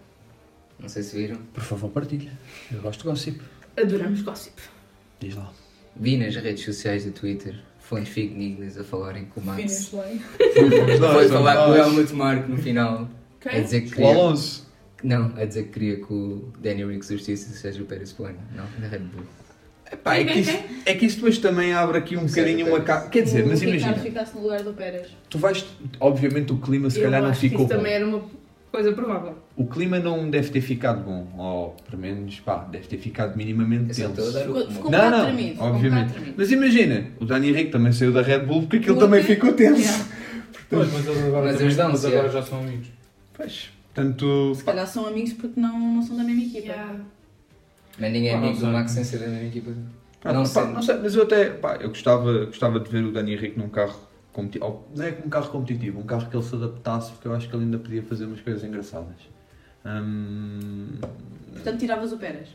Não 0.79 0.87
sei 0.87 1.03
se 1.03 1.15
viram. 1.17 1.37
Por 1.53 1.63
favor, 1.63 1.89
partilha. 1.89 2.31
Eu 2.71 2.79
gosto 2.81 3.01
de 3.01 3.09
gossip. 3.09 3.41
Adoramos 3.77 4.21
gossip. 4.21 4.55
Diz 5.19 5.35
lá. 5.35 5.51
Vi 5.95 6.17
nas 6.17 6.35
redes 6.35 6.63
sociais 6.63 7.05
do 7.05 7.11
Twitter 7.11 7.55
fontes 7.79 8.09
fidedignas 8.09 8.77
a 8.77 8.83
falarem 8.83 9.25
com 9.25 9.39
o 9.39 9.45
Max. 9.45 9.61
Finish 9.61 9.93
line. 9.93 10.19
Foi 10.99 11.27
falar 11.29 11.65
com 11.65 11.71
o 11.71 11.75
Helmut 11.75 12.13
Marko 12.13 12.49
no 12.49 12.57
final. 12.57 13.07
Quem? 13.39 13.59
A 13.59 13.59
dizer 13.61 13.81
que 13.81 13.87
O 13.87 13.91
queria... 13.95 14.09
Alonso. 14.15 14.65
Não, 15.03 15.31
a 15.37 15.45
dizer 15.45 15.63
que 15.65 15.69
queria 15.69 15.97
que 15.97 16.11
o 16.11 16.51
Daniel 16.59 16.89
Rick 16.89 17.05
substituísse 17.05 17.51
o 17.51 17.53
Sérgio 17.53 17.85
Pérez 17.85 18.11
para 18.11 18.23
o 18.25 18.27
ano. 18.29 18.39
Não, 18.55 18.65
na 18.79 18.87
Red 18.87 18.99
Bull. 18.99 19.23
Epá, 19.91 20.15
é, 20.15 20.23
que 20.25 20.39
isso, 20.39 20.59
é 20.83 20.95
que 20.95 21.05
isso 21.05 21.17
depois 21.17 21.37
também 21.37 21.71
abre 21.73 21.99
aqui 21.99 22.17
um 22.17 22.25
bocadinho 22.25 22.67
uma 22.67 22.81
ca... 22.81 23.07
Quer 23.07 23.21
dizer, 23.21 23.45
mas 23.45 23.61
o 23.61 23.65
Ricardo 23.65 23.83
imagina, 23.83 24.03
ficasse 24.03 24.35
no 24.35 24.41
lugar 24.41 24.63
do 24.63 24.73
Pérez. 24.73 25.09
tu 25.29 25.37
vais. 25.37 25.63
Obviamente 25.99 26.51
o 26.53 26.57
clima 26.57 26.89
se 26.89 26.97
Eu 26.97 27.03
calhar 27.03 27.21
não 27.21 27.35
ficou 27.35 27.59
isso 27.59 27.67
bom. 27.69 27.75
também 27.77 27.93
era 27.93 28.05
uma 28.07 28.23
coisa 28.75 28.91
provável. 28.93 29.35
O 29.55 29.65
clima 29.65 29.99
não 29.99 30.29
deve 30.29 30.49
ter 30.49 30.61
ficado 30.61 31.03
bom. 31.03 31.27
Ou 31.37 31.75
pelo 31.89 32.01
menos, 32.01 32.39
pá, 32.41 32.63
deve 32.71 32.87
ter 32.87 32.97
ficado 32.97 33.35
minimamente 33.35 33.95
tenso. 33.95 34.31
Ficou, 34.31 34.69
ficou 34.69 34.87
um 34.87 34.91
Não, 34.91 34.99
bocado 34.99 35.17
não, 35.17 35.25
tremido. 35.25 35.51
ficou 35.53 35.67
um 35.67 35.71
obviamente. 35.75 36.11
tremido. 36.13 36.33
Mas 36.37 36.51
imagina, 36.51 37.07
o 37.19 37.25
Dani 37.25 37.49
Henrique 37.49 37.71
também 37.71 37.91
saiu 37.91 38.11
da 38.13 38.21
Red 38.21 38.39
Bull 38.39 38.61
porque 38.61 38.77
aquilo 38.77 38.97
também 38.99 39.23
ficou 39.23 39.53
tenso. 39.53 39.81
Yeah. 39.81 40.05
Pois, 40.69 40.91
mas 40.93 41.07
eles 41.07 41.23
agora, 41.25 41.45
Mas 41.45 41.61
eles 41.61 41.77
mas 41.77 42.05
agora 42.05 42.29
já 42.29 42.41
são 42.43 42.59
amigos. 42.59 42.87
Pois, 43.33 43.69
portanto, 43.93 44.53
Se 44.55 44.63
calhar 44.63 44.87
são 44.87 45.05
amigos 45.07 45.33
porque 45.33 45.59
não, 45.59 45.79
não 45.79 46.01
são 46.01 46.17
da 46.17 46.23
mesma 46.23 46.41
equipa. 46.43 46.73
Mas 47.99 48.11
ninguém 48.11 48.29
é 48.29 48.33
Ah, 48.33 48.37
amigo 48.37 48.57
do. 48.59 48.67
Max 48.67 48.91
sem 48.91 49.03
ser 49.03 49.19
da 49.19 49.27
mesma 49.27 49.47
equipa. 49.47 49.71
pá, 50.21 50.33
não 50.33 50.41
pá, 50.41 50.45
sei. 50.47 50.65
não 50.65 50.81
sei, 50.81 50.95
mas 50.97 51.15
eu 51.15 51.23
até, 51.23 51.49
pá, 51.51 51.77
eu 51.79 51.89
gostava, 51.89 52.45
gostava 52.45 52.79
de 52.79 52.89
ver 52.89 53.03
o 53.05 53.11
Dani 53.11 53.33
Henrique 53.33 53.57
num 53.57 53.69
carro 53.69 53.97
não 54.41 55.03
é 55.05 55.17
um 55.25 55.29
carro 55.29 55.49
competitivo, 55.51 55.99
um 55.99 56.03
carro 56.03 56.29
que 56.29 56.35
ele 56.35 56.43
se 56.43 56.55
adaptasse, 56.55 57.11
porque 57.13 57.27
eu 57.27 57.33
acho 57.33 57.49
que 57.49 57.55
ele 57.55 57.63
ainda 57.65 57.77
podia 57.79 58.03
fazer 58.03 58.25
umas 58.25 58.41
coisas 58.41 58.63
engraçadas. 58.63 59.15
Hum, 59.85 60.97
Portanto, 61.53 61.79
tiravas 61.79 62.11
o 62.11 62.17
Pérez. 62.17 62.49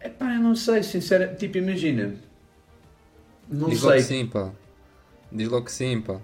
Epá, 0.00 0.34
eu 0.34 0.40
não 0.40 0.54
sei, 0.54 0.82
sinceramente, 0.82 1.38
tipo, 1.38 1.58
imagina. 1.58 2.14
Não 3.48 3.68
Diz 3.68 3.80
logo 3.82 3.92
sei. 3.94 4.02
que 4.02 4.08
sim, 4.08 4.26
pá. 4.26 4.52
Diz 5.32 5.48
logo 5.48 5.64
que 5.64 5.72
sim, 5.72 6.00
pá. 6.00 6.20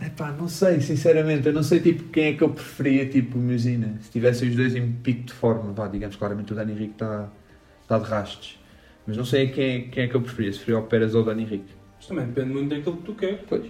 Epá, 0.00 0.32
não 0.32 0.48
sei, 0.48 0.80
sinceramente, 0.80 1.46
eu 1.46 1.52
não 1.52 1.62
sei 1.62 1.78
tipo 1.78 2.04
quem 2.08 2.24
é 2.24 2.32
que 2.34 2.42
eu 2.42 2.50
preferia, 2.50 3.08
tipo, 3.08 3.38
imagina, 3.38 3.96
se 4.02 4.10
tivessem 4.10 4.48
os 4.48 4.56
dois 4.56 4.74
em 4.74 4.90
pico 4.90 5.22
de 5.22 5.32
forma, 5.32 5.72
vá, 5.72 5.86
digamos 5.86 6.16
claramente 6.16 6.52
o 6.52 6.56
Dani 6.56 6.72
Henrique 6.72 6.94
está 6.94 7.28
tá 7.86 7.98
de 8.00 8.04
rastos, 8.04 8.58
mas 9.06 9.16
não 9.16 9.24
sei 9.24 9.48
quem, 9.50 9.64
é- 9.76 9.80
quem 9.82 10.04
é 10.04 10.08
que 10.08 10.16
eu 10.16 10.20
preferia, 10.20 10.52
se 10.52 10.58
preferia 10.58 10.80
o 10.80 10.86
Pérez 10.88 11.14
ou 11.14 11.22
o 11.22 11.24
Dani 11.24 11.42
Henrique. 11.44 11.72
Mas 12.04 12.08
também 12.08 12.26
depende 12.26 12.52
muito 12.52 12.68
daquilo 12.74 12.96
que 12.98 13.02
tu 13.04 13.14
queres. 13.14 13.40
Pois. 13.48 13.64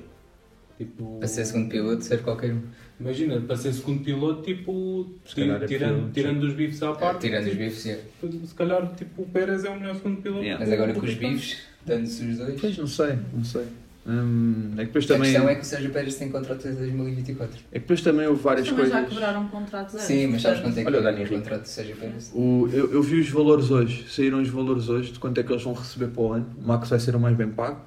Tipo, 0.76 1.18
Para 1.20 1.28
ser 1.28 1.44
segundo 1.44 1.68
piloto, 1.68 2.02
ser 2.02 2.20
qualquer 2.22 2.52
um. 2.52 2.60
imagina, 2.98 3.40
para 3.40 3.56
ser 3.56 3.72
segundo 3.72 4.02
piloto, 4.02 4.42
tipo, 4.42 5.06
é 5.36 5.66
tirando, 5.66 6.12
tirando 6.12 6.42
os 6.42 6.52
bifes 6.52 6.82
à 6.82 6.92
parte. 6.92 7.20
Tirando 7.28 7.46
os 7.46 7.54
bifes, 7.54 7.86
é. 7.86 8.00
Se 8.44 8.54
calhar, 8.56 8.92
tipo, 8.96 9.22
o 9.22 9.26
Pérez 9.26 9.64
é 9.64 9.70
o 9.70 9.78
melhor 9.78 9.94
segundo 9.94 10.20
piloto. 10.20 10.42
Yeah. 10.42 10.64
Mas 10.64 10.72
agora 10.74 10.92
com 10.92 11.06
os 11.06 11.14
bifes, 11.14 11.58
dando-se 11.86 12.24
os 12.24 12.38
dois. 12.38 12.60
Pois, 12.60 12.76
não 12.76 12.86
sei, 12.88 13.18
não 13.32 13.44
sei. 13.44 13.66
Hum, 14.06 14.72
é 14.76 14.80
que 14.80 14.86
depois 14.86 15.04
A 15.04 15.14
também, 15.14 15.30
questão 15.32 15.48
é 15.48 15.52
é 15.52 15.54
que 15.54 15.62
o 15.62 15.64
Sérgio 15.64 15.90
Pérez 15.90 16.14
tem 16.16 16.28
contrato 16.30 16.60
até 16.68 16.72
2024. 16.72 17.56
que 17.56 17.62
depois 17.72 18.00
também 18.02 18.26
houve 18.26 18.42
várias 18.42 18.66
Mas 18.68 18.76
também 18.76 18.90
já 18.90 18.98
coisas. 18.98 19.14
quebraram 19.18 19.48
contratos 19.48 19.94
antes. 19.94 20.06
Sim, 20.06 20.26
mas 20.26 20.42
sabes 20.42 20.60
quanto 20.60 20.78
é 20.78 20.82
que 20.82 20.88
Olha 20.88 20.98
o 20.98 21.00
é 21.00 21.04
Dani 21.04 21.16
o 21.16 21.20
Henrique. 21.20 21.36
contrato 21.36 21.62
do 21.62 21.68
Sérgio 21.68 21.96
Pérez? 21.96 22.32
O, 22.34 22.68
eu, 22.70 22.92
eu 22.92 23.02
vi 23.02 23.20
os 23.20 23.30
valores 23.30 23.70
hoje, 23.70 24.04
saíram 24.10 24.42
os 24.42 24.48
valores 24.48 24.88
hoje 24.90 25.12
de 25.12 25.18
quanto 25.18 25.38
é 25.40 25.42
que 25.42 25.50
eles 25.50 25.62
vão 25.62 25.72
receber 25.72 26.08
para 26.08 26.20
o 26.22 26.32
ano. 26.32 26.46
O 26.62 26.66
Max 26.66 26.90
vai 26.90 26.98
ser 27.00 27.16
o 27.16 27.20
mais 27.20 27.34
bem 27.34 27.48
pago, 27.48 27.80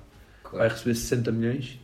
vai 0.54 0.68
receber 0.70 0.96
60 0.96 1.32
milhões. 1.32 1.80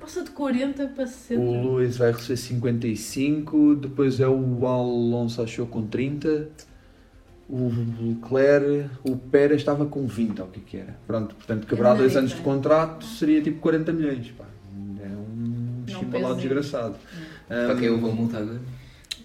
Passa 0.00 0.24
de 0.24 0.30
40 0.30 0.88
para 0.88 1.06
60. 1.06 1.40
O 1.40 1.62
Luís 1.62 1.96
vai 1.96 2.10
receber 2.10 2.36
55, 2.36 3.76
depois 3.76 4.18
é 4.18 4.26
o 4.26 4.66
Alonso 4.66 5.40
achou 5.40 5.66
com 5.66 5.86
30, 5.86 6.48
o 7.48 7.70
Leclerc, 8.00 8.90
o 9.04 9.16
Pérez 9.16 9.60
estava 9.60 9.86
com 9.86 10.06
20, 10.06 10.40
ou 10.40 10.46
o 10.48 10.50
que 10.50 10.58
é 10.58 10.62
que 10.66 10.76
era. 10.78 10.96
Pronto, 11.06 11.34
portanto, 11.36 11.66
quebrar 11.66 11.94
dois 11.94 12.16
anos 12.16 12.30
de 12.30 12.36
bem. 12.36 12.44
contrato 12.44 13.04
seria 13.04 13.40
tipo 13.42 13.60
40 13.60 13.92
milhões. 13.92 14.30
Pá. 14.30 14.44
É 15.00 15.06
um 15.06 15.84
Não 15.86 16.00
chimbalado 16.00 16.36
desgraçado. 16.36 16.96
Para 17.46 17.76
quem 17.76 17.84
eu 17.84 18.00
vou 18.00 18.12
multar 18.12 18.42
agora? 18.42 18.60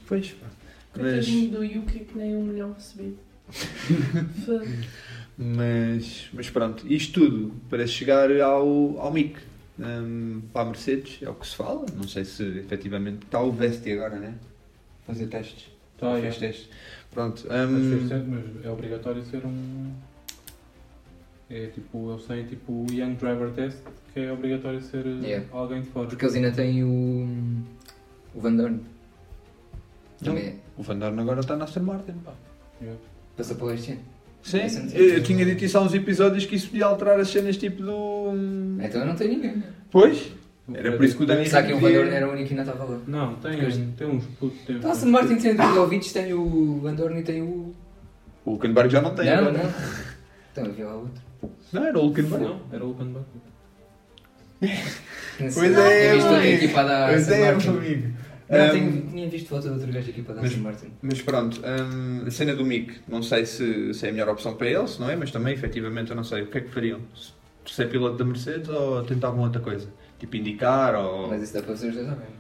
Pois, 0.06 0.30
pá. 0.32 0.48
Mas, 0.96 1.26
do 1.26 1.64
Yuki 1.64 2.00
que 2.00 2.18
nem 2.18 2.36
um 2.36 2.44
milhão 2.44 2.74
recebi. 2.74 3.18
Mas, 5.38 6.30
mas 6.34 6.50
pronto, 6.50 6.86
isto 6.92 7.20
tudo 7.20 7.54
para 7.70 7.86
chegar 7.86 8.32
ao, 8.42 9.00
ao 9.00 9.12
MIC. 9.12 9.38
Hum, 9.80 10.42
para 10.52 10.64
a 10.64 10.66
Mercedes, 10.66 11.20
é 11.22 11.30
o 11.30 11.36
que 11.36 11.46
se 11.46 11.56
fala. 11.56 11.86
Não 11.96 12.08
sei 12.08 12.26
se 12.26 12.44
efetivamente 12.44 13.26
está 13.26 13.40
o 13.40 13.52
Vesti 13.52 13.92
agora, 13.92 14.18
né? 14.18 14.34
Fazer 15.06 15.28
testes. 15.28 15.70
Tá, 16.00 16.20
Fez 16.20 16.36
é. 16.36 16.40
testes. 16.40 16.70
Pronto. 17.12 17.46
Mas, 17.48 17.70
fez 18.00 18.08
certo, 18.08 18.28
mas 18.28 18.66
é 18.66 18.70
obrigatório 18.70 19.24
ser 19.24 19.46
um. 19.46 19.92
É 21.50 21.68
tipo, 21.68 22.12
eles 22.12 22.26
têm 22.26 22.46
tipo 22.46 22.72
o 22.74 22.86
Young 22.92 23.16
Driver 23.16 23.52
Test, 23.52 23.78
que 24.14 24.20
é 24.20 24.32
obrigatório 24.32 24.82
ser 24.82 25.06
eh, 25.06 25.28
Yeah. 25.28 25.46
alguém 25.52 25.82
de 25.82 25.90
fora. 25.90 26.08
Porque 26.08 26.26
eles 26.26 26.36
ainda 26.36 26.52
têm 26.52 26.84
o. 26.84 27.64
o 28.36 28.42
Van 28.42 28.56
Dorn. 28.56 28.82
Também 30.24 30.44
é. 30.44 30.56
o 30.78 30.84
Van 30.84 30.98
Dorn 30.98 31.20
agora 31.22 31.40
está 31.40 31.56
na 31.56 31.66
Aston 31.66 31.82
Martin. 31.82 32.14
Pá. 32.26 32.34
Yeah. 32.82 33.00
Passou 33.38 33.56
para 33.56 33.76
este 33.76 33.92
ano. 33.92 34.02
Sim, 34.48 34.90
eu, 34.94 35.22
tinha 35.24 35.44
dito 35.46 35.66
isso 35.66 35.78
há 35.78 35.82
uns 35.82 35.94
episódios 35.94 36.46
que 36.46 36.56
isso 36.56 36.70
podia 36.70 36.86
alterar 36.86 37.20
as 37.20 37.28
cenas 37.28 37.58
tipo 37.58 37.84
do. 37.84 38.32
Então 38.82 39.02
eu 39.02 39.08
não 39.08 39.16
tenho 39.16 39.32
ninguém. 39.34 39.62
Pois? 39.92 40.32
Era 40.74 40.94
por 40.94 41.04
isso 41.06 41.18
que 41.18 41.24
o 41.24 41.26
Dani 41.26 41.46
Será 41.46 41.64
que 41.64 41.74
o 41.74 41.80
Van 41.80 41.90
Henrique 41.90 42.04
Dorn 42.04 42.16
era 42.16 42.28
o 42.28 42.32
único 42.32 42.48
que 42.48 42.54
ainda 42.54 42.72
estava 42.72 42.92
lá? 42.92 43.00
Não, 43.08 43.36
tem, 43.36 43.58
Porque- 43.60 43.84
tem 43.98 44.08
uns 44.08 44.26
putos. 44.26 44.60
Tem 44.66 44.78
Então, 44.78 44.90
a 44.90 44.94
Aston 44.94 45.08
Martin 45.08 45.36
tem 45.36 45.52
o 45.52 45.58
Drogovic, 45.58 46.14
tem 46.14 46.34
o 46.34 46.80
Van 46.82 46.94
Dorn 46.94 47.20
e 47.20 47.24
tem 47.24 47.42
o. 47.42 47.74
O 48.46 48.52
Hulkenberg 48.52 48.90
já 48.90 49.02
não 49.02 49.14
tem. 49.14 49.26
Não, 49.26 49.34
agora. 49.34 49.52
não. 49.52 49.74
Então 50.52 50.66
havia 50.66 50.86
lá 50.86 50.96
outro. 50.96 51.22
Não, 51.74 51.86
era 51.86 52.00
o 52.00 52.02
Hulkenberg. 52.04 52.46
Não, 52.46 52.62
era 52.72 52.86
o 52.86 52.88
sei. 55.38 55.52
Pois 55.54 55.78
é, 55.78 56.18
Pois 56.18 57.30
é, 57.30 57.56
meu 57.56 57.70
amigo. 57.78 58.17
Não, 58.50 58.66
Um, 58.66 58.70
tenho- 58.72 59.02
tinha 59.10 59.30
visto 59.30 59.50
foto 59.50 59.64
de 59.64 59.70
outro 59.70 59.88
gajo 59.92 60.06
da 60.06 60.10
equipa 60.12 60.34
da 60.34 60.42
mas- 60.42 60.56
Martin. 60.56 60.88
Mas 61.02 61.22
pronto, 61.22 61.60
hum, 61.62 62.24
a 62.26 62.32
cena 62.32 62.56
do 62.56 62.64
Mick, 62.64 63.00
não 63.08 63.22
sei 63.22 63.46
se, 63.46 63.94
se 63.94 64.06
é 64.06 64.10
a 64.10 64.12
melhor 64.14 64.30
opção 64.30 64.56
para 64.56 64.68
eles, 64.70 64.98
não 65.00 65.10
é? 65.10 65.16
Mas 65.18 65.32
também, 65.32 65.54
efetivamente, 65.54 66.12
eu 66.12 66.16
não 66.16 66.24
sei 66.24 66.44
o 66.44 66.48
que 66.48 66.58
é 66.58 66.62
que 66.62 66.70
fariam. 66.70 67.02
Se 67.14 67.74
ser 67.74 67.90
piloto 67.90 68.16
da 68.18 68.24
Mercedes 68.24 68.70
ou 68.70 69.04
tentavam 69.04 69.42
outra 69.42 69.62
coisa? 69.62 69.90
Tipo 70.18 70.38
indicar 70.38 70.96
ou. 70.96 71.28
Mas 71.28 71.42
isso 71.44 71.54
dá 71.54 71.60
para 71.62 71.74
fazer 71.76 71.90
os 71.90 71.96
dois 71.96 72.08
ao 72.10 72.16
mesmo. 72.16 72.36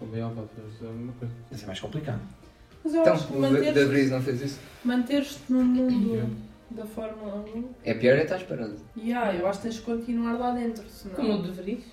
O 0.00 0.06
Bale 0.06 0.22
vai 0.34 0.44
fazer 0.46 0.86
a 0.86 0.92
mesma 0.92 1.12
coisa. 1.14 1.34
Isso 1.50 1.64
é 1.64 1.66
mais 1.66 1.80
complicado. 1.80 2.20
Mas 2.84 2.94
eu 2.94 3.00
Então, 3.00 3.12
acho 3.14 3.26
que 3.28 3.36
o 3.36 3.40
Da 3.40 3.48
Vries 3.48 3.64
manter-te 3.76 4.10
não 4.10 4.20
fez 4.22 4.42
isso. 4.42 4.60
manter 4.84 5.26
no 5.48 5.62
mundo 5.64 6.36
da 6.72 6.84
Fórmula 6.84 7.36
1. 7.54 7.64
É 7.84 7.94
pior 7.94 8.16
é 8.18 8.24
estar 8.24 8.40
parado. 8.40 8.76
Yeah, 8.96 9.34
eu 9.36 9.46
acho 9.46 9.60
que 9.60 9.62
tens 9.68 9.76
de 9.76 9.80
continuar 9.82 10.32
lá 10.38 10.50
dentro. 10.50 10.84
Senão... 10.90 11.14
Como 11.14 11.34
o 11.38 11.42
de 11.42 11.50
Vries. 11.52 11.84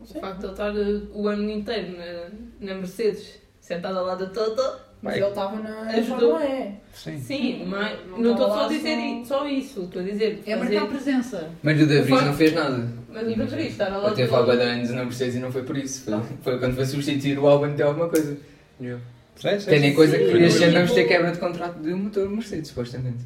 O 0.00 0.04
facto 0.20 0.38
de 0.40 0.44
ele 0.46 0.52
estar 0.52 0.76
eh, 0.76 1.00
o 1.12 1.28
ano 1.28 1.50
inteiro 1.50 1.96
na, 1.96 2.66
na 2.66 2.74
Mercedes, 2.74 3.38
sentado 3.60 3.98
ao 3.98 4.06
lado 4.06 4.26
da 4.26 4.32
Toto. 4.32 4.62
Mas 5.02 5.16
ele 5.16 5.26
estava 5.28 5.56
na 5.60 5.80
Ajudou. 5.88 6.18
Fórmula 6.32 6.44
E. 6.44 6.74
Sim. 6.92 7.18
Sim, 7.20 7.64
mas 7.66 7.98
Não 8.06 8.18
não 8.18 8.32
estou 8.32 8.32
estava 8.32 8.52
só 8.52 8.58
a 8.58 8.62
lá 8.64 8.68
dizer 8.68 9.24
só- 9.24 9.38
só 9.38 9.48
isso. 9.48 9.82
Estou 9.84 10.02
a 10.02 10.04
dizer. 10.04 10.42
É 10.46 10.56
fazer- 10.58 10.74
marcar 10.74 10.88
presença. 10.90 11.50
Mas 11.62 11.80
o 11.80 11.86
Da 11.86 11.94
O 11.94 11.96
Vries 12.02 12.08
facto- 12.10 12.24
não 12.26 12.34
fez 12.34 12.52
nada. 12.52 12.88
Mas 13.08 13.22
o 13.22 13.26
de 13.34 13.34
Vries 13.46 13.76
Ele 13.94 14.02
lado 14.02 14.14
teve 14.14 14.28
de 14.28 14.62
anos 14.62 14.90
na 14.90 15.04
Mercedes 15.04 15.34
e 15.36 15.38
não 15.38 15.50
foi 15.52 15.62
por 15.62 15.76
isso. 15.78 16.04
Foi, 16.04 16.20
foi 16.42 16.58
quando 16.58 16.74
foi 16.74 16.84
substituir 16.84 17.38
o 17.38 17.46
Albon 17.46 17.72
tem 17.74 17.86
alguma 17.86 18.08
coisa. 18.10 18.36
Sim, 18.78 19.58
sim, 19.58 19.66
Tem 19.70 19.80
nem 19.80 19.90
sim. 19.90 19.96
coisa 19.96 20.18
que 20.18 20.24
Sim, 20.26 20.38
este 20.44 20.56
ano 20.58 20.66
tipo- 20.66 20.72
vamos 20.74 20.92
ter 20.92 21.04
quebra 21.08 21.32
de 21.32 21.38
contrato 21.38 21.78
de 21.82 21.94
um 21.94 21.98
motor 21.98 22.28
Mercedes, 22.28 22.68
supostamente. 22.68 23.24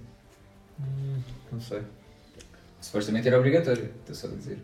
Não 1.51 1.61
sei. 1.61 1.81
Supostamente 2.81 3.27
era 3.27 3.39
obrigatório, 3.39 3.91
estou 4.01 4.15
só 4.15 4.29
a 4.29 4.31
dizer. 4.37 4.59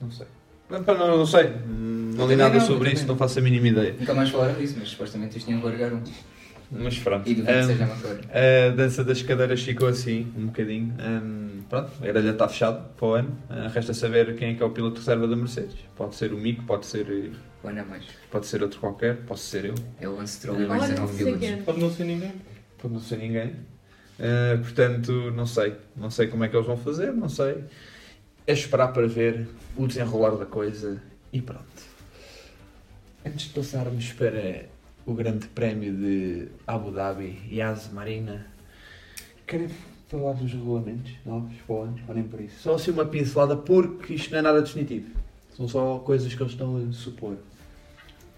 Não 0.00 0.10
sei. 0.10 0.26
Não, 0.70 0.80
não, 1.18 1.26
sei. 1.26 1.46
Hum, 1.46 2.12
Não 2.14 2.26
li 2.28 2.36
nada 2.36 2.58
não, 2.58 2.66
sobre 2.66 2.92
isso, 2.92 3.06
não 3.06 3.16
faço 3.16 3.38
a 3.38 3.42
mínima 3.42 3.68
ideia. 3.68 3.94
Nunca 3.98 4.12
mais 4.14 4.28
falaram 4.30 4.54
disso, 4.54 4.76
mas 4.78 4.88
supostamente 4.90 5.38
isto 5.38 5.46
tinha 5.46 5.58
que 5.58 5.64
largar 5.64 5.92
um. 5.92 6.02
Mas 6.70 6.98
pronto. 6.98 7.26
E 7.28 7.34
que 7.34 7.40
Hum, 7.40 7.44
seja 7.66 7.84
uma 7.86 7.96
cor. 7.96 8.18
a 8.30 8.70
dança 8.76 9.02
das 9.02 9.22
cadeiras 9.22 9.62
ficou 9.62 9.88
assim, 9.88 10.30
um 10.36 10.46
bocadinho. 10.46 10.94
Hum, 11.00 11.60
pronto, 11.70 11.90
a 12.02 12.06
grelha 12.06 12.30
está 12.30 12.46
fechado 12.46 12.84
para 12.96 13.06
o 13.06 13.12
ano. 13.14 13.38
Ah, 13.48 13.68
resta 13.72 13.94
saber 13.94 14.34
quem 14.36 14.50
é 14.50 14.54
que 14.54 14.62
é 14.62 14.66
o 14.66 14.70
piloto 14.70 14.94
de 14.94 15.00
reserva 15.00 15.26
da 15.26 15.34
Mercedes. 15.34 15.76
Pode 15.96 16.14
ser 16.14 16.32
o 16.34 16.36
Mico, 16.36 16.62
pode 16.64 16.84
ser, 16.84 17.06
eh, 17.10 17.30
Ou 17.62 17.72
não 17.72 17.86
mais. 17.86 18.04
pode 18.30 18.46
ser 18.46 18.62
outro 18.62 18.78
qualquer, 18.80 19.16
posso 19.26 19.44
ser 19.44 19.64
eu. 19.64 19.74
É 19.98 20.06
o 20.06 20.16
Lance 20.16 20.34
Stroll 20.36 20.60
e 20.60 20.64
Ah, 20.64 20.68
mais 20.68 20.82
Olha, 20.82 20.90
19 20.92 21.10
não 21.12 21.16
sei 21.16 21.24
pilotos. 21.24 21.48
quem. 21.48 21.62
Pode 21.64 21.80
não 21.80 21.90
ser 21.90 22.04
ninguém. 22.04 22.32
Pode 22.76 22.94
não 22.94 23.00
ser 23.00 23.16
ninguém. 23.16 23.52
Ah, 24.20 24.58
portanto, 24.62 25.32
não 25.34 25.46
sei. 25.46 25.74
Não 25.96 26.10
sei 26.10 26.26
como 26.26 26.44
é 26.44 26.48
que 26.48 26.56
eles 26.56 26.66
vão 26.66 26.76
fazer, 26.76 27.12
não 27.14 27.30
sei. 27.30 27.64
É 28.48 28.52
esperar 28.54 28.94
para 28.94 29.06
ver 29.06 29.46
o 29.76 29.86
desenrolar 29.86 30.30
da 30.30 30.46
coisa 30.46 31.02
e 31.30 31.42
pronto. 31.42 31.82
Antes 33.22 33.48
de 33.48 33.52
passarmos 33.52 34.10
para 34.14 34.64
o 35.04 35.12
grande 35.12 35.46
prémio 35.48 35.94
de 35.94 36.48
Abu 36.66 36.90
Dhabi 36.90 37.42
e 37.50 37.60
As 37.60 37.92
Marina, 37.92 38.46
quero 39.46 39.68
falar 40.08 40.32
dos 40.32 40.50
regulamentos 40.50 41.12
novos 41.26 41.54
para 41.66 41.76
o 41.76 41.82
ano, 41.82 42.00
olhem 42.08 42.24
por 42.24 42.40
isso. 42.40 42.62
Só 42.62 42.76
assim 42.76 42.90
uma 42.90 43.04
pincelada, 43.04 43.54
porque 43.54 44.14
isto 44.14 44.30
não 44.30 44.38
é 44.38 44.42
nada 44.42 44.62
definitivo. 44.62 45.10
São 45.54 45.68
só 45.68 45.98
coisas 45.98 46.34
que 46.34 46.42
eles 46.42 46.52
estão 46.52 46.74
a 46.74 46.92
supor. 46.92 47.36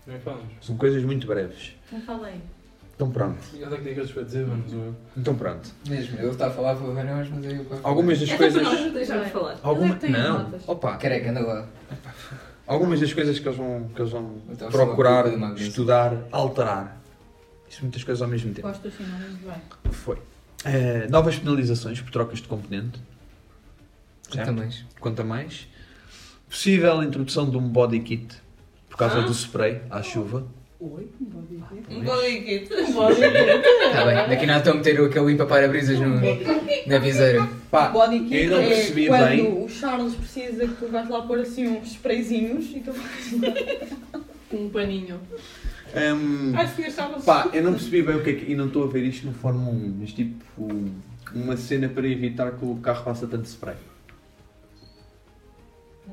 Nem 0.08 0.18
falamos. 0.18 0.52
São 0.60 0.76
coisas 0.76 1.04
muito 1.04 1.24
breves. 1.24 1.76
Não 1.92 2.00
falei. 2.00 2.40
Então 3.00 3.10
pronto. 3.10 3.38
Eu 3.58 3.70
tenho 3.70 3.94
coisas 3.94 4.12
para 4.12 4.22
dizer, 4.24 4.44
vamos 4.44 4.70
eu. 4.74 4.94
Então 5.16 5.34
pronto. 5.34 5.70
Mesmo, 5.88 6.18
ele 6.18 6.28
está 6.28 6.48
a 6.48 6.50
falar 6.50 6.76
para 6.76 6.86
ver 6.92 7.04
nós, 7.06 7.30
mas 7.30 7.44
eu. 7.46 7.66
Algumas 7.82 8.20
das 8.20 8.28
É 8.28 8.36
coisas. 8.36 8.62
para 9.08 9.24
falar. 9.30 9.58
Alguma... 9.62 9.98
Ele 10.02 10.16
é 10.16 10.20
Não. 10.22 10.54
Opa. 10.66 10.96
Careca, 10.98 11.30
anda 11.30 11.40
lá. 11.40 11.66
Algumas 12.66 13.00
das 13.00 13.10
coisas 13.14 13.38
que 13.38 13.48
eles 13.48 13.56
vão, 13.56 13.88
que 13.94 14.02
eles 14.02 14.12
vão 14.12 14.36
Então, 14.50 14.68
procurar, 14.70 15.26
estudar, 15.56 16.14
alterar. 16.30 17.00
Isso 17.70 17.80
muitas 17.80 18.04
coisas 18.04 18.20
ao 18.20 18.28
mesmo 18.28 18.52
tempo. 18.52 18.68
Gosto 18.68 18.82
dos 18.82 18.94
sinónimos 18.94 19.36
bem. 19.40 19.92
Foi. 19.92 20.18
Eh, 20.66 21.06
novas 21.08 21.36
penalizações 21.38 22.02
por 22.02 22.10
trocas 22.10 22.40
de 22.40 22.48
componente. 22.48 23.00
Quanto 24.28 24.34
Certo? 24.44 24.52
mais. 24.52 24.84
Quanto 25.00 25.22
a 25.22 25.24
mais. 25.24 25.66
Possível 26.50 27.02
introdução 27.02 27.48
de 27.48 27.56
um 27.56 27.66
body 27.66 28.00
kit 28.00 28.36
por 28.90 28.98
causa 28.98 29.20
Ah? 29.20 29.22
do 29.22 29.32
spray 29.32 29.80
à 29.88 30.02
chuva. 30.02 30.44
Oi? 30.80 31.08
Um 31.20 31.24
body 31.26 31.62
kit. 31.68 31.94
Um 31.94 32.02
body 32.04 32.42
kit. 32.42 32.72
Está 32.72 34.04
bem, 34.06 34.14
daqui 34.28 34.46
nada 34.46 34.58
estão 34.60 34.72
a 34.72 34.76
meter 34.76 35.00
aquele 35.00 35.26
limpa-parabrisas 35.26 35.98
no- 36.00 36.20
na 36.86 36.98
viseira. 36.98 37.46
Pá, 37.70 37.88
Body 37.88 38.20
kit 38.20 38.44
eu 38.44 38.50
não 38.50 38.58
é 38.62 38.68
percebi 38.68 39.06
quando 39.08 39.28
bem. 39.28 39.64
o 39.64 39.68
Charles 39.68 40.14
precisa 40.14 40.66
que 40.66 40.74
tu 40.74 40.88
vais 40.88 41.08
lá 41.08 41.22
pôr 41.22 41.38
assim 41.40 41.68
uns 41.68 41.88
sprayzinhos 41.92 42.64
e 42.74 42.80
tu 42.80 42.92
vais 42.92 43.34
Um 44.52 44.68
paninho. 44.70 45.20
Ai, 46.54 46.66
senhor 46.68 46.90
Charles. 46.90 47.24
pá, 47.24 47.48
eu 47.52 47.62
não 47.62 47.72
percebi 47.72 48.02
bem 48.02 48.16
o 48.16 48.22
que 48.24 48.30
é 48.30 48.32
que. 48.34 48.50
E 48.50 48.56
não 48.56 48.66
estou 48.66 48.84
a 48.84 48.86
ver 48.88 49.04
isto 49.04 49.26
no 49.26 49.32
Fórmula 49.34 49.70
1, 49.70 49.96
mas 50.00 50.12
tipo. 50.12 50.34
Uma 51.32 51.56
cena 51.56 51.88
para 51.88 52.08
evitar 52.08 52.50
que 52.52 52.64
o 52.64 52.74
carro 52.76 53.04
faça 53.04 53.24
tanto 53.26 53.44
spray. 53.44 53.76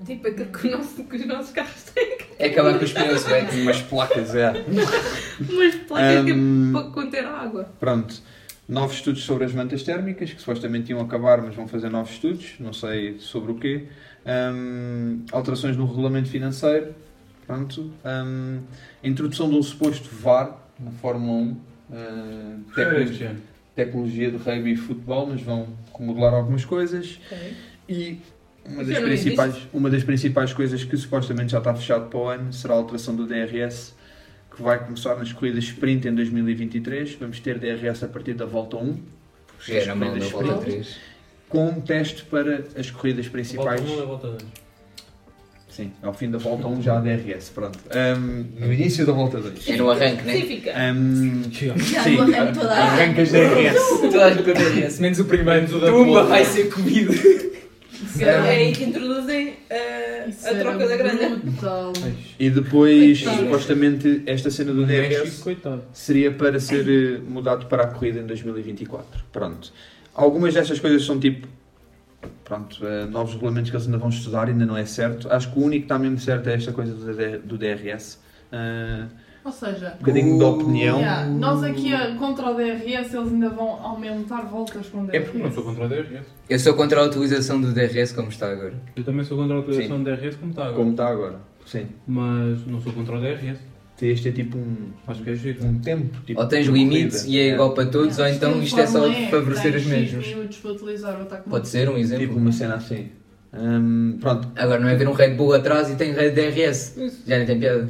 Tipo 0.06 0.28
aquilo 0.28 0.46
que, 0.52 0.68
o 0.68 0.72
nosso- 0.78 1.04
que 1.04 1.16
os 1.16 1.26
nossos 1.28 1.52
carros 1.52 1.84
têm. 1.94 2.18
É 2.40 2.48
acabar 2.48 2.78
com 2.78 2.86
os 2.86 2.94
pneus, 2.94 3.24
velho. 3.26 3.62
Umas 3.64 3.82
placas, 3.82 4.36
é. 4.36 4.52
Umas 5.50 5.76
placas 5.88 6.26
que 6.26 6.34
Hum. 6.34 6.70
é 6.70 6.82
para 6.82 6.92
conter 6.92 7.26
a 7.26 7.32
água. 7.32 7.70
Pronto. 7.80 8.22
Novos 8.68 8.96
estudos 8.98 9.24
sobre 9.24 9.46
as 9.46 9.54
mantas 9.54 9.82
térmicas, 9.84 10.32
que 10.34 10.40
supostamente 10.42 10.92
iam 10.92 11.00
acabar, 11.00 11.42
mas 11.42 11.56
vão 11.56 11.68
fazer 11.68 11.90
novos 11.90 12.12
estudos, 12.12 12.56
não 12.60 12.74
sei 12.74 13.18
sobre 13.20 13.52
o 13.54 13.56
quê. 13.56 13.86
Hum, 14.26 15.24
alterações 15.32 15.78
no 15.78 15.86
regulamento 15.86 16.30
financeiro. 16.30 16.94
Pronto. 17.46 17.92
Hum, 18.06 18.60
introdução 19.04 19.50
de 19.50 19.56
um 19.56 19.64
suposto 19.64 20.10
VAR 20.14 20.58
na 20.80 20.92
Fórmula 20.92 21.40
1. 21.40 21.52
Uh, 21.90 22.64
Foi 22.74 23.04
este 23.04 23.24
ano. 23.24 23.40
tecnologia 23.74 24.30
de 24.30 24.36
rugby 24.38 24.74
e 24.74 24.76
futebol, 24.76 25.28
mas 25.28 25.42
vão 25.42 25.68
remodelar 25.98 26.34
algumas 26.34 26.66
coisas. 26.66 27.18
E 27.88 28.18
uma 28.68 28.84
das, 28.84 29.00
principais, 29.00 29.56
uma 29.74 29.90
das 29.90 30.04
principais 30.04 30.54
coisas 30.54 30.84
que 30.84 30.98
supostamente 30.98 31.52
já 31.52 31.58
está 31.60 31.74
fechado 31.74 32.10
para 32.10 32.20
o 32.20 32.28
ano 32.28 32.52
será 32.54 32.74
a 32.74 32.78
alteração 32.78 33.16
do 33.16 33.26
DRS, 33.26 33.94
que 34.56 34.62
vai 34.62 34.84
começar 34.84 35.16
nas 35.16 35.32
corridas 35.32 35.64
sprint 35.64 36.08
em 36.08 36.14
2023. 36.16 37.16
Vamos 37.20 37.40
ter 37.40 37.58
DRS 37.60 38.04
a 38.04 38.08
partir 38.08 38.34
da 38.34 38.46
volta 38.46 38.78
1. 38.78 38.98
Já 39.66 39.74
era 39.76 39.96
mal 39.96 40.16
na 40.16 40.26
volta 40.26 40.54
sprint, 40.54 40.60
3. 40.66 40.98
Com 41.50 41.68
um 41.70 41.82
teste 41.82 42.24
para 42.26 42.64
as 42.78 42.92
corridas 42.92 43.28
principais. 43.28 43.80
Volta 43.82 43.96
1 43.96 44.02
ou 44.02 44.08
volta 44.08 44.28
2? 44.30 44.44
Sim, 45.70 45.92
ao 46.02 46.12
fim 46.12 46.32
da 46.32 46.40
volta 46.40 46.68
1 46.68 46.82
já 46.82 46.98
há 46.98 47.00
DRS. 47.00 47.50
Pronto. 47.54 47.78
Um, 48.18 48.46
no 48.66 48.74
início 48.74 49.06
da 49.06 49.14
volta 49.14 49.40
2. 49.40 49.70
É 49.70 49.78
no 49.78 49.92
arranque, 49.92 50.24
né? 50.24 50.92
Um, 50.92 51.44
Já 51.52 52.04
sim, 52.04 52.16
no 52.16 52.24
arranque 52.24 52.54
toda 52.60 52.74
a- 52.74 52.84
arrancas 52.84 53.32
DRS. 53.32 53.78
Toda 54.02 54.26
a 54.26 54.30
DRS, 54.34 55.00
menos 55.00 55.20
o 55.20 55.26
primeiro. 55.26 55.62
Menos 55.62 55.74
o 55.76 55.80
da 55.80 55.92
Tumba 55.92 56.06
porra. 56.06 56.24
vai 56.24 56.46
ser 56.46 56.70
comido. 56.74 57.14
É 58.20 58.30
aí 58.30 58.72
que 58.74 58.84
introduzem 58.84 59.50
uh, 59.50 60.30
Isso 60.30 60.48
a 60.48 60.54
troca 60.56 60.88
da 60.88 60.98
grana. 60.98 61.36
brutal. 61.38 61.94
E 62.40 62.50
depois, 62.50 63.22
Coitado. 63.22 63.44
supostamente, 63.44 64.24
esta 64.26 64.52
cena 64.52 64.74
do 64.74 64.86
México, 64.86 65.50
DRS 65.50 65.82
seria 65.94 66.32
para 66.32 66.60
ser 66.60 66.88
eh, 66.88 67.20
mudado 67.28 67.66
para 67.68 67.84
a 67.84 67.88
corrida 67.88 68.20
em 68.20 68.26
2024. 68.26 69.24
Pronto. 69.32 69.74
Algumas 70.14 70.54
destas 70.54 70.80
coisas 70.80 71.04
são 71.04 71.20
tipo. 71.20 71.48
Pronto, 72.44 72.86
eh, 72.86 73.06
novos 73.06 73.34
regulamentos 73.34 73.70
que 73.70 73.76
eles 73.76 73.86
ainda 73.88 73.98
vão 73.98 74.10
estudar, 74.10 74.48
ainda 74.48 74.66
não 74.66 74.78
é 74.78 74.86
certo. 74.86 75.32
Acho 75.32 75.52
que 75.52 75.60
o 75.60 75.64
único 75.64 75.82
que 75.82 75.86
está 75.86 76.00
mesmo 76.00 76.20
certo 76.20 76.50
é 76.50 76.54
esta 76.54 76.72
coisa 76.72 76.94
do, 76.94 77.40
do 77.40 77.58
DRS. 77.58 78.20
Ah, 78.52 79.08
Ou 79.48 79.54
seja, 79.54 79.94
um 79.96 80.00
bocadinho 80.00 80.38
de 80.38 80.44
opinião. 80.44 80.98
yeah, 80.98 81.26
nós 81.26 81.64
aqui 81.64 81.92
contra 82.20 82.52
o 82.52 82.54
DRS 82.54 83.14
eles 83.14 83.16
ainda 83.16 83.50
vão 83.50 83.70
aumentar 83.82 84.42
voltas 84.42 84.88
com 84.88 85.08
É 85.10 85.22
porque 85.22 85.38
não 85.38 85.46
DRS. 85.46 85.56
sou 85.56 85.64
contra 85.64 85.86
o 85.86 85.88
DRS. 85.88 86.26
Eu 86.50 86.60
sou 86.60 86.74
contra 86.74 87.00
a 87.00 87.04
utilização 87.06 87.62
do 87.62 87.72
DRS 87.72 88.12
como 88.12 88.28
está 88.28 88.52
agora. 88.52 88.74
Eu 88.94 89.06
também 89.06 89.24
sou 89.24 89.38
contra 89.38 89.56
a 89.56 89.60
utilização 89.62 90.04
do 90.04 90.04
DRS 90.04 90.36
como 90.36 90.52
está 90.52 90.64
agora. 90.64 90.76
Como 90.76 90.92
está 90.92 91.08
agora. 91.08 91.40
Sim. 91.66 91.88
Mas 92.06 92.68
não 92.68 92.82
sou 92.82 92.92
contra 92.92 93.16
o 93.16 93.22
DRS. 93.22 93.58
Este 94.02 94.30
é 94.30 94.32
tipo 94.34 94.58
um, 94.58 94.76
Acho 95.08 95.24
que 95.24 95.30
é 95.30 95.36
giro. 95.36 95.66
um 95.66 95.80
tempo. 95.80 96.22
Tipo, 96.26 96.42
Ou 96.42 96.48
tens 96.48 96.68
limites 96.68 97.24
e 97.26 97.40
é 97.40 97.54
igual 97.54 97.74
para 97.74 97.86
todos, 97.86 98.20
ou 98.20 98.28
então 98.28 98.62
isto 98.62 98.78
é 98.82 98.86
só 98.86 99.10
favorecer 99.32 99.76
os 99.78 99.86
mesmos. 99.86 100.28
utilizar 100.66 101.22
o 101.22 101.50
Pode 101.50 101.70
ser 101.70 101.88
um 101.90 101.98
exemplo. 101.98 102.28
Tipo 102.28 102.38
uma 102.38 102.52
cena 102.52 102.76
assim. 102.76 103.08
Hum, 103.54 104.18
pronto. 104.20 104.50
Agora 104.58 104.82
não 104.82 104.90
é 104.90 104.96
ver 104.96 105.08
um 105.08 105.14
Red 105.14 105.36
Bull 105.36 105.54
atrás 105.54 105.90
e 105.90 105.96
tem 105.96 106.12
Red 106.12 106.32
DRS. 106.32 106.96
Já 107.26 107.38
nem 107.38 107.48
tem 107.48 107.60
piada. 107.60 107.90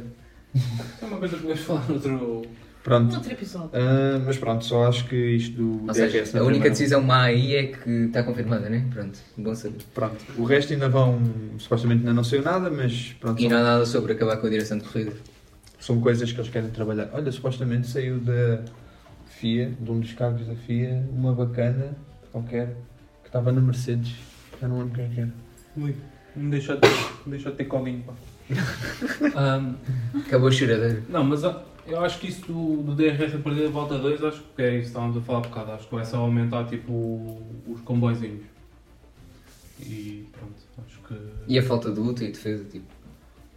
É 1.00 1.04
uma 1.04 1.16
coisa 1.18 1.36
que 1.36 1.42
podemos 1.42 1.62
falar 1.62 1.88
noutro. 1.88 2.42
Pronto. 2.84 3.14
Outro 3.16 3.32
episódio. 3.32 3.70
Ah, 3.74 4.22
mas 4.24 4.38
pronto, 4.38 4.64
só 4.64 4.86
acho 4.88 5.06
que 5.08 5.16
isto 5.16 5.56
do 5.56 5.86
Ou 5.88 5.92
seja, 5.94 6.18
DRS 6.22 6.34
a 6.34 6.38
única 6.38 6.44
primeira- 6.50 6.70
decisão 6.70 7.02
má 7.02 7.22
aí 7.24 7.54
é 7.54 7.66
que 7.66 7.90
está 7.90 8.22
confirmada, 8.22 8.70
né? 8.70 8.86
Pronto, 8.92 9.18
bom 9.36 9.54
saber. 9.54 9.78
Pronto. 9.92 10.24
O 10.38 10.44
resto 10.44 10.72
ainda 10.72 10.88
vão. 10.88 11.20
Supostamente 11.58 12.00
ainda 12.00 12.14
não 12.14 12.24
saiu 12.24 12.42
nada, 12.42 12.70
mas 12.70 13.14
pronto. 13.20 13.42
E 13.42 13.48
não 13.48 13.58
há 13.58 13.62
nada 13.62 13.84
sobre 13.86 14.12
acabar 14.12 14.36
com 14.38 14.46
a 14.46 14.50
direção 14.50 14.78
de 14.78 14.84
corrida. 14.84 15.12
São 15.80 16.00
coisas 16.00 16.32
que 16.32 16.40
eles 16.40 16.50
querem 16.50 16.70
trabalhar. 16.70 17.10
Olha, 17.12 17.30
supostamente 17.30 17.88
saiu 17.88 18.18
da 18.20 18.62
FIA, 19.26 19.72
de 19.78 19.90
um 19.90 20.00
dos 20.00 20.12
cargos 20.14 20.46
da 20.46 20.54
FIA, 20.54 21.04
uma 21.12 21.34
bacana, 21.34 21.94
qualquer, 22.32 22.68
que 23.22 23.28
estava 23.28 23.52
na 23.52 23.60
Mercedes. 23.60 24.14
Já 24.60 24.66
não 24.66 24.78
lembro 24.78 24.94
quem 24.94 25.04
é 25.04 25.08
que 25.08 25.20
era. 25.20 25.30
Ui, 25.76 25.94
Não 26.34 26.48
deixa 26.50 26.74
de, 26.76 26.88
não 26.88 27.30
deixa 27.30 27.50
de 27.50 27.56
ter 27.56 27.64
colinho, 27.66 28.02
pá. 28.02 28.12
Ahm, 29.36 29.74
Acabou 30.26 30.48
a 30.48 30.52
choradeira. 30.52 31.02
não, 31.08 31.24
mas 31.24 31.42
eu 31.42 32.00
acho 32.04 32.18
que 32.18 32.28
isso 32.28 32.46
do, 32.46 32.82
do 32.82 32.94
DRS 32.94 33.34
a 33.34 33.38
partir 33.38 33.62
da 33.62 33.68
volta 33.70 33.98
2, 33.98 34.22
acho 34.24 34.42
que 34.54 34.62
é 34.62 34.70
isso 34.74 34.80
que 34.82 34.86
estávamos 34.88 35.16
a 35.16 35.20
falar 35.20 35.38
há 35.38 35.42
bocado. 35.42 35.72
Acho 35.72 35.88
que 35.88 35.94
vai 35.94 36.04
só 36.04 36.18
aumentar 36.18 36.64
tipo 36.64 37.40
os 37.66 37.80
comboizinhos. 37.82 38.44
E 39.80 40.26
pronto, 40.32 40.54
acho 40.86 40.98
que. 41.06 41.14
E 41.46 41.58
a 41.58 41.62
falta 41.62 41.90
de 41.92 42.00
luta 42.00 42.24
e 42.24 42.28
defesa, 42.32 42.64
tipo. 42.64 42.86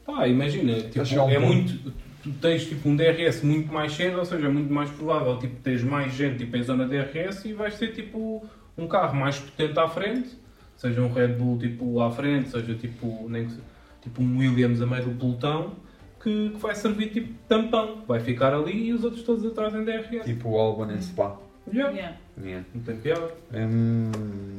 Pá, 0.06 0.28
imagina, 0.28 0.74
tipo, 0.82 1.00
a 1.00 1.26
um 1.26 1.30
é 1.30 1.36
ponto. 1.40 1.46
muito. 1.48 1.94
Tu 2.24 2.30
tens 2.34 2.66
tipo 2.66 2.88
um 2.88 2.96
DRS 2.96 3.42
muito 3.44 3.74
mais 3.74 3.94
cedo, 3.94 4.20
ou 4.20 4.26
seja, 4.26 4.46
é 4.46 4.50
muito 4.50 4.72
mais 4.72 4.92
provável 4.92 5.40
tipo, 5.40 5.56
teres 5.64 5.84
mais 5.84 6.14
gente 6.14 6.38
tipo, 6.38 6.56
em 6.56 6.62
zona 6.62 6.88
DRS 6.88 7.46
e 7.46 7.54
vais 7.54 7.76
ter 7.80 7.94
tipo 7.94 8.46
um 8.78 8.88
carro 8.88 9.16
mais 9.20 9.40
potente 9.40 9.80
à 9.80 9.88
frente, 9.88 10.30
seja 10.78 11.02
um 11.02 11.12
Red 11.12 11.30
Bull 11.30 11.58
tipo 11.58 12.00
à 12.00 12.12
frente, 12.12 12.50
seja 12.50 12.76
tipo, 12.76 13.26
nem 13.28 13.48
que 13.48 13.56
tipo 14.02 14.22
um 14.22 14.38
Williams 14.40 14.82
a 14.82 14.86
meio 14.86 15.04
do 15.06 15.12
pelotão, 15.20 15.74
que, 16.22 16.50
que 16.50 16.58
vai 16.58 16.76
servir 16.76 17.08
tipo 17.10 17.34
tampão, 17.48 18.04
vai 18.08 18.20
ficar 18.20 18.54
ali 18.54 18.88
e 18.90 18.94
os 18.94 19.04
outros 19.04 19.24
todos 19.24 19.46
atrás 19.46 19.74
em 19.74 19.84
DRS. 19.84 20.24
Tipo 20.26 20.50
o 20.50 20.58
Albon 20.60 20.92
em 20.92 21.02
Spa. 21.02 21.38
Yeah. 21.72 21.92
Yeah. 21.94 22.18
Yeah. 22.44 22.66
Não 22.74 22.82
tem 22.82 22.96
piada. 22.98 23.32
Hum, 23.54 24.12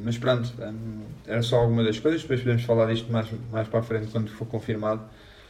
mas 0.03 0.17
pronto, 0.17 0.51
hum, 0.61 1.01
era 1.27 1.41
só 1.41 1.57
alguma 1.57 1.83
das 1.83 1.99
coisas, 1.99 2.21
depois 2.21 2.39
podemos 2.41 2.63
falar 2.63 2.91
disto 2.93 3.11
mais, 3.11 3.27
mais 3.51 3.67
para 3.67 3.79
a 3.79 3.83
frente 3.83 4.07
quando 4.07 4.29
for 4.31 4.45
confirmado. 4.47 5.01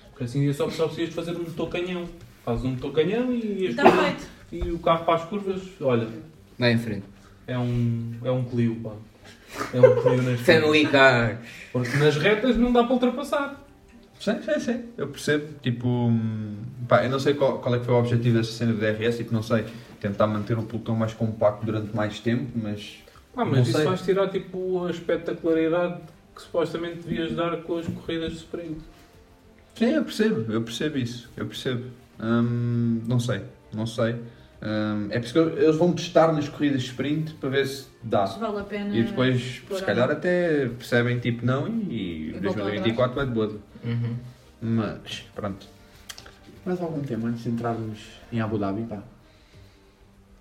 Porque 0.10 0.24
assim 0.26 0.48
é 0.50 0.54
só, 0.54 0.70
só 0.70 0.86
precisas 0.86 1.10
de 1.10 1.16
fazer 1.16 1.32
um 1.32 1.40
motor 1.44 1.70
canhão. 1.70 2.06
Fazes 2.44 2.66
um 2.66 2.72
motor 2.72 2.92
canhão 2.92 3.32
e, 3.34 3.66
as 3.68 3.70
Está 3.72 3.84
curvas- 3.84 4.06
feito. 4.06 4.28
e 4.68 4.72
o 4.72 4.80
carro 4.80 5.06
para 5.06 5.16
as 5.16 5.26
curvas, 5.26 5.62
olha, 5.82 6.08
Vai 6.60 6.72
em 6.74 6.78
frente. 6.78 7.04
É 7.48 7.58
um, 7.58 8.14
é 8.24 8.32
um 8.32 8.44
Clio, 8.44 8.76
pá. 8.76 8.92
É 9.74 9.80
um 9.80 10.02
Clio 10.02 10.22
nas 10.22 10.40
Family 10.42 10.86
car. 10.88 11.42
Porque 11.72 11.98
nas 11.98 12.16
retas 12.18 12.56
não 12.58 12.72
dá 12.72 12.84
para 12.84 12.94
ultrapassar. 12.94 13.63
Sim, 14.24 14.42
sim, 14.42 14.58
sim. 14.58 14.84
Eu 14.98 15.10
percebo. 15.10 15.54
Tipo, 15.62 15.86
hum, 15.86 16.56
pá, 16.88 17.04
eu 17.04 17.10
não 17.10 17.20
sei 17.20 17.34
qual, 17.34 17.60
qual 17.60 17.76
é 17.76 17.80
que 17.80 17.84
foi 17.84 17.94
o 17.94 17.98
objetivo 17.98 18.38
desta 18.38 18.54
cena 18.54 18.72
do 18.72 18.80
DRS, 18.80 19.18
tipo, 19.18 19.34
não 19.34 19.44
sei, 19.44 19.66
tentar 20.00 20.28
manter 20.28 20.58
o 20.58 20.64
pelotão 20.64 20.96
mais 20.96 21.14
compacto 21.14 21.66
durante 21.66 21.94
mais 21.94 22.22
tempo, 22.22 22.50
mas. 22.56 23.04
Ah, 23.36 23.44
mas 23.44 23.68
isso 23.68 23.78
sei. 23.78 23.86
vais 23.86 24.02
tirar 24.02 24.30
tipo 24.30 24.86
a 24.86 24.92
espetacularidade 24.92 26.00
que 26.34 26.42
supostamente 26.42 27.06
devias 27.06 27.36
dar 27.36 27.58
com 27.64 27.78
as 27.78 27.86
corridas 27.86 28.32
de 28.32 28.38
sprint. 28.38 28.80
Sim, 29.76 29.90
eu 29.90 30.06
percebo, 30.06 30.54
eu 30.54 30.62
percebo 30.62 30.98
isso, 30.98 31.30
eu 31.36 31.46
percebo. 31.46 31.84
Hum, 32.22 33.02
não 33.06 33.20
sei, 33.20 33.42
não 33.74 33.86
sei. 33.86 34.16
Hum, 34.66 35.08
é 35.10 35.20
por 35.20 35.26
isso 35.26 35.34
que 35.34 35.40
eles 35.40 35.76
vão 35.76 35.92
testar 35.92 36.32
nas 36.32 36.48
corridas 36.48 36.84
de 36.84 36.88
sprint 36.88 37.34
para 37.34 37.50
ver 37.50 37.68
se 37.68 37.88
dá. 38.02 38.26
Se 38.26 38.40
vale 38.40 38.60
a 38.60 38.64
pena. 38.64 38.96
E 38.96 39.04
depois, 39.04 39.36
explorar. 39.36 39.80
se 39.80 39.86
calhar, 39.86 40.10
até 40.10 40.70
percebem 40.70 41.20
tipo 41.20 41.46
não 41.46 41.68
e, 41.68 41.72
E 41.72 42.30
e 42.30 42.32
voltam 42.32 42.64
2024 42.64 43.16
vai 43.16 43.26
de 43.26 43.32
boa. 43.34 43.60
Uhum. 43.84 44.16
Mas, 44.62 45.30
pronto. 45.36 45.68
Mais 46.66 46.80
algum 46.80 47.02
tema 47.02 47.28
antes 47.28 47.44
de 47.44 47.50
entrarmos 47.50 48.00
em 48.32 48.40
Abu 48.40 48.58
Dhabi, 48.58 48.84
pá? 48.84 49.04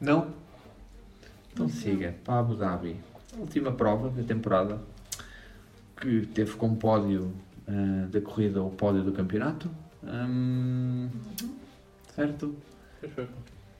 Não? 0.01 0.29
Então 1.53 1.69
siga, 1.69 2.15
para 2.25 2.39
Abu 2.39 2.55
Dhabi. 2.55 2.97
última 3.37 3.73
prova 3.73 4.09
da 4.09 4.23
temporada, 4.23 4.79
que 6.01 6.27
teve 6.27 6.55
como 6.55 6.77
pódio 6.77 7.33
ah, 7.67 8.07
da 8.09 8.21
corrida 8.21 8.63
o 8.63 8.71
pódio 8.71 9.03
do 9.03 9.11
campeonato. 9.11 9.69
Hum, 10.05 11.09
certo? 12.15 12.55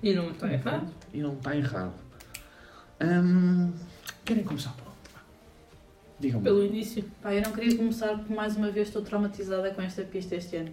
E 0.03 0.13
não 0.15 0.31
está 0.31 0.53
errado. 0.53 0.87
E 1.13 1.19
não 1.21 1.35
está 1.35 1.57
errado. 1.57 1.93
Hum, 3.01 3.73
querem 4.25 4.45
começar 4.45 4.71
por 4.73 4.87
onde? 4.89 4.93
Digam-me. 6.21 6.45
Pelo 6.45 6.65
início. 6.65 7.05
Pá, 7.23 7.33
eu 7.35 7.43
não 7.43 7.53
queria 7.53 7.77
começar 7.77 8.09
porque 8.17 8.33
mais 8.35 8.57
uma 8.57 8.71
vez 8.71 8.89
estou 8.89 9.03
traumatizada 9.03 9.71
com 9.71 9.83
esta 9.83 10.03
pista 10.03 10.37
este 10.37 10.57
ano. 10.57 10.71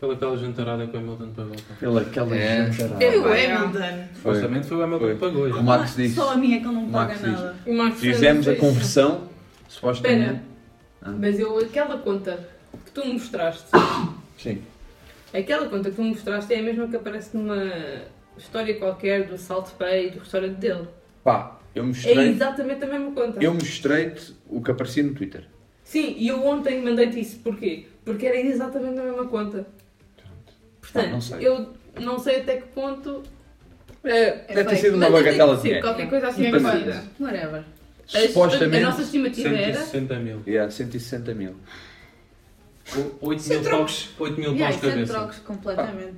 Pela 0.00 0.14
aquela 0.14 0.36
jantarada 0.36 0.86
que 0.86 0.96
o 0.96 1.00
Hamilton 1.00 1.30
pagou. 1.36 1.54
pá. 1.56 1.74
Pela 1.78 2.00
aquela 2.00 2.36
É. 2.36 2.72
jantarada. 2.72 3.04
Eu, 3.04 3.24
Hamilton. 3.24 4.08
Supostamente 4.14 4.66
foi 4.66 4.76
o 4.78 4.82
Hamilton 4.82 5.04
Foi. 5.04 5.14
que 5.14 5.20
pagou. 5.20 5.46
O 5.48 5.62
Max 5.62 5.96
disse. 5.96 6.14
Só 6.14 6.32
a 6.32 6.36
minha 6.36 6.56
é 6.56 6.60
que 6.60 6.66
ele 6.66 6.74
não 6.74 6.88
O 6.88 6.90
paga 6.92 7.16
nada. 7.18 7.56
O 7.66 7.74
Max 7.76 8.00
Fizemos 8.00 8.48
a 8.48 8.56
conversão, 8.56 9.28
supostamente. 9.68 10.40
Ah. 11.02 11.10
mas 11.18 11.38
eu, 11.38 11.58
aquela 11.58 11.96
conta 11.98 12.48
que 12.84 12.90
tu 12.92 13.04
me 13.06 13.14
mostraste, 13.14 13.64
Sim. 14.38 14.60
aquela 15.32 15.66
conta 15.68 15.88
que 15.90 15.96
tu 15.96 16.02
me 16.02 16.10
mostraste 16.10 16.52
é 16.52 16.58
a 16.58 16.62
mesma 16.62 16.88
que 16.88 16.96
aparece 16.96 17.34
numa 17.36 17.56
história 18.38 18.74
qualquer 18.78 19.26
do 19.26 19.36
Salt 19.38 19.70
Bay, 19.78 20.10
do 20.10 20.18
restaurante 20.20 20.56
dele. 20.56 20.88
Pá, 21.24 21.58
eu 21.74 21.82
É 21.82 21.86
mostrei. 21.86 22.28
exatamente 22.30 22.84
a 22.84 22.86
mesma 22.86 23.12
conta. 23.12 23.42
Eu 23.42 23.54
mostrei-te 23.54 24.34
o 24.48 24.62
que 24.62 24.70
aparecia 24.70 25.02
no 25.02 25.14
Twitter. 25.14 25.44
Sim, 25.84 26.14
e 26.16 26.28
eu 26.28 26.44
ontem 26.44 26.80
mandei-te 26.82 27.20
isso. 27.20 27.38
Porquê? 27.40 27.86
Porque 28.04 28.26
era 28.26 28.38
exatamente 28.40 28.98
a 28.98 29.02
mesma 29.02 29.26
conta. 29.26 29.66
Portanto, 30.80 31.06
Ah, 31.32 31.36
não 31.36 31.40
eu 31.40 31.72
não 32.00 32.18
sei 32.18 32.40
até 32.40 32.56
que 32.58 32.68
ponto. 32.68 33.22
É, 34.02 34.30
deve 34.54 34.64
ter 34.70 34.76
sido 34.76 34.96
uma 34.96 35.10
Mas 35.10 35.24
deve 35.24 35.24
ter 35.32 35.38
bagatela 35.38 35.56
de 35.56 35.62
dinheiro. 35.62 35.86
qualquer 35.86 36.08
coisa 36.08 36.28
assim 36.28 36.44
Sim, 36.44 36.50
parecida. 36.62 37.04
Whatever. 37.20 37.64
A- 38.14 38.18
Supostamente. 38.28 38.84
A 38.84 38.88
nossa 38.88 39.02
estimativa 39.02 39.48
era. 39.50 39.74
160 39.74 40.14
mil. 40.18 40.42
Yeah, 40.46 40.70
160 40.70 41.34
mil. 41.34 41.54
8 43.20 43.42
Sem 43.42 43.56
mil 43.60 43.64
trocos. 43.68 44.02
paus, 44.16 44.20
8 44.20 44.40
mil 44.40 44.52
Yeah, 44.54 44.74
paus 44.74 44.84
é 44.84 44.90
cabeça. 44.90 45.12
trocos 45.12 45.38
completamente. 45.40 46.16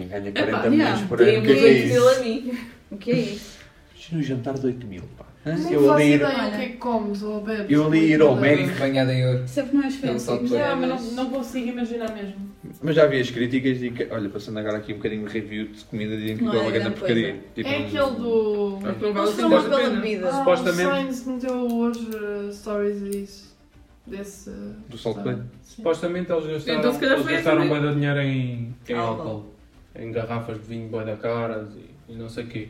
Quem 0.00 0.08
ganha 0.08 0.28
Epá, 0.30 0.42
40 0.44 0.50
yeah, 0.50 0.70
milhões 0.70 1.08
por 1.08 1.20
ano, 1.20 1.38
o 1.38 1.42
que 1.42 1.50
é 1.52 1.54
que 1.54 1.66
é 1.66 1.72
Temos 1.74 1.74
8 1.74 1.86
mil 1.86 1.96
isso? 1.96 2.08
a 2.08 2.24
mim. 2.24 2.58
O 2.90 2.96
que 2.96 3.10
é 3.10 3.18
isso? 3.18 3.58
Isto 3.94 4.14
no 4.16 4.22
jantar 4.22 4.54
de 4.54 4.66
8 4.66 4.86
mil, 4.86 5.02
pá. 5.18 5.26
Nem 5.44 5.72
Eu 5.72 5.80
faço 5.80 5.92
ali 5.92 6.12
ir, 6.12 6.22
o 6.22 6.26
que 6.28 6.34
é 6.62 6.68
que 6.68 6.76
comes 6.76 7.22
ou 7.22 7.40
bebes. 7.42 7.66
eu 7.70 7.86
ali 7.86 8.12
ir 8.12 8.20
ao 8.20 8.36
médico, 8.36 8.78
Banhada 8.78 9.12
em 9.14 9.26
ouro. 9.26 9.44
Isso 9.44 9.60
é 9.60 9.62
porque 9.62 9.76
não 9.76 9.82
mas 9.84 10.26
mas- 10.26 10.88
não, 11.14 11.24
não 11.24 11.30
consigo 11.30 11.68
imaginar 11.68 12.14
mesmo. 12.14 12.34
mas 12.82 12.94
já 12.96 13.06
vi 13.06 13.20
as 13.20 13.30
críticas 13.30 13.82
e 13.82 13.90
que, 13.90 14.06
olha, 14.10 14.28
passando 14.28 14.58
agora 14.58 14.78
aqui 14.78 14.92
um 14.92 14.96
bocadinho 14.96 15.26
de 15.26 15.32
review 15.32 15.68
de 15.68 15.84
comida, 15.84 16.16
dizem 16.16 16.36
que 16.38 16.44
é 16.44 16.48
uma 16.48 16.62
é 16.62 16.70
grande 16.70 16.90
porcaria. 16.90 17.36
Tipo, 17.54 17.68
é 17.68 17.76
aquele 17.76 18.10
do. 18.16 18.76
Vale 18.80 18.96
Eles 19.06 19.38
a 19.38 19.62
pela 19.62 19.90
bebida. 19.90 20.28
Ah, 20.28 20.38
Supostamente- 20.38 20.82
o 20.82 20.90
Sainz 20.90 21.26
meteu 21.26 21.56
hoje 21.76 22.10
uh, 22.16 22.52
stories 22.52 23.00
disso. 23.10 23.50
Desse. 24.06 24.50
Do 24.88 24.98
Salt. 24.98 25.18
Supostamente 25.62 26.32
eles 26.32 26.46
gastaram, 26.46 26.78
Então, 26.80 26.92
se 26.92 26.98
calhar 27.00 27.14
eles 27.16 27.26
gastaram 27.26 27.62
essa 27.62 27.68
bué 27.68 27.88
de 27.88 27.94
dinheiro 27.94 28.20
em, 28.20 28.74
em 28.88 28.94
Álcool. 28.94 29.49
Em 29.94 30.12
garrafas 30.12 30.58
de 30.58 30.66
vinho 30.66 30.88
bué 30.88 31.04
da 31.04 31.16
caras 31.16 31.68
e, 31.74 32.12
e 32.12 32.16
não 32.16 32.28
sei 32.28 32.44
o 32.44 32.46
quê. 32.48 32.68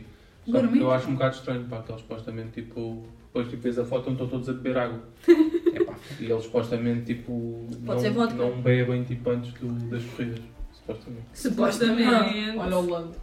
Só 0.49 0.67
que 0.67 0.79
eu 0.79 0.91
acho 0.91 1.07
um 1.09 1.13
bocado 1.13 1.35
estranho, 1.35 1.65
pá, 1.65 1.81
que 1.81 1.91
eles 1.91 2.01
supostamente, 2.01 2.61
tipo... 2.61 3.03
Depois 3.27 3.47
tipo, 3.47 3.61
vês 3.61 3.79
a 3.79 3.85
foto 3.85 4.09
e 4.09 4.11
estão 4.11 4.27
todos 4.27 4.49
a 4.49 4.53
beber 4.53 4.77
água. 4.77 4.99
Epá, 5.27 5.95
E 6.19 6.25
eles 6.25 6.43
supostamente, 6.43 7.13
tipo... 7.13 7.65
Pode 7.85 8.01
ser 8.01 8.11
não, 8.11 8.29
não 8.29 8.61
bebem, 8.61 9.03
tipo, 9.03 9.29
antes 9.29 9.53
do, 9.53 9.67
das 9.89 10.03
corridas. 10.03 10.41
Supostamente. 10.73 11.25
Supostamente. 11.33 12.57
Olha 12.57 12.77
o 12.77 12.89
Lando. 12.89 13.15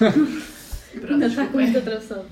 Ainda 1.08 1.26
está 1.26 1.46
com 1.46 1.58
muito 1.58 1.76
atravessado. 1.76 2.24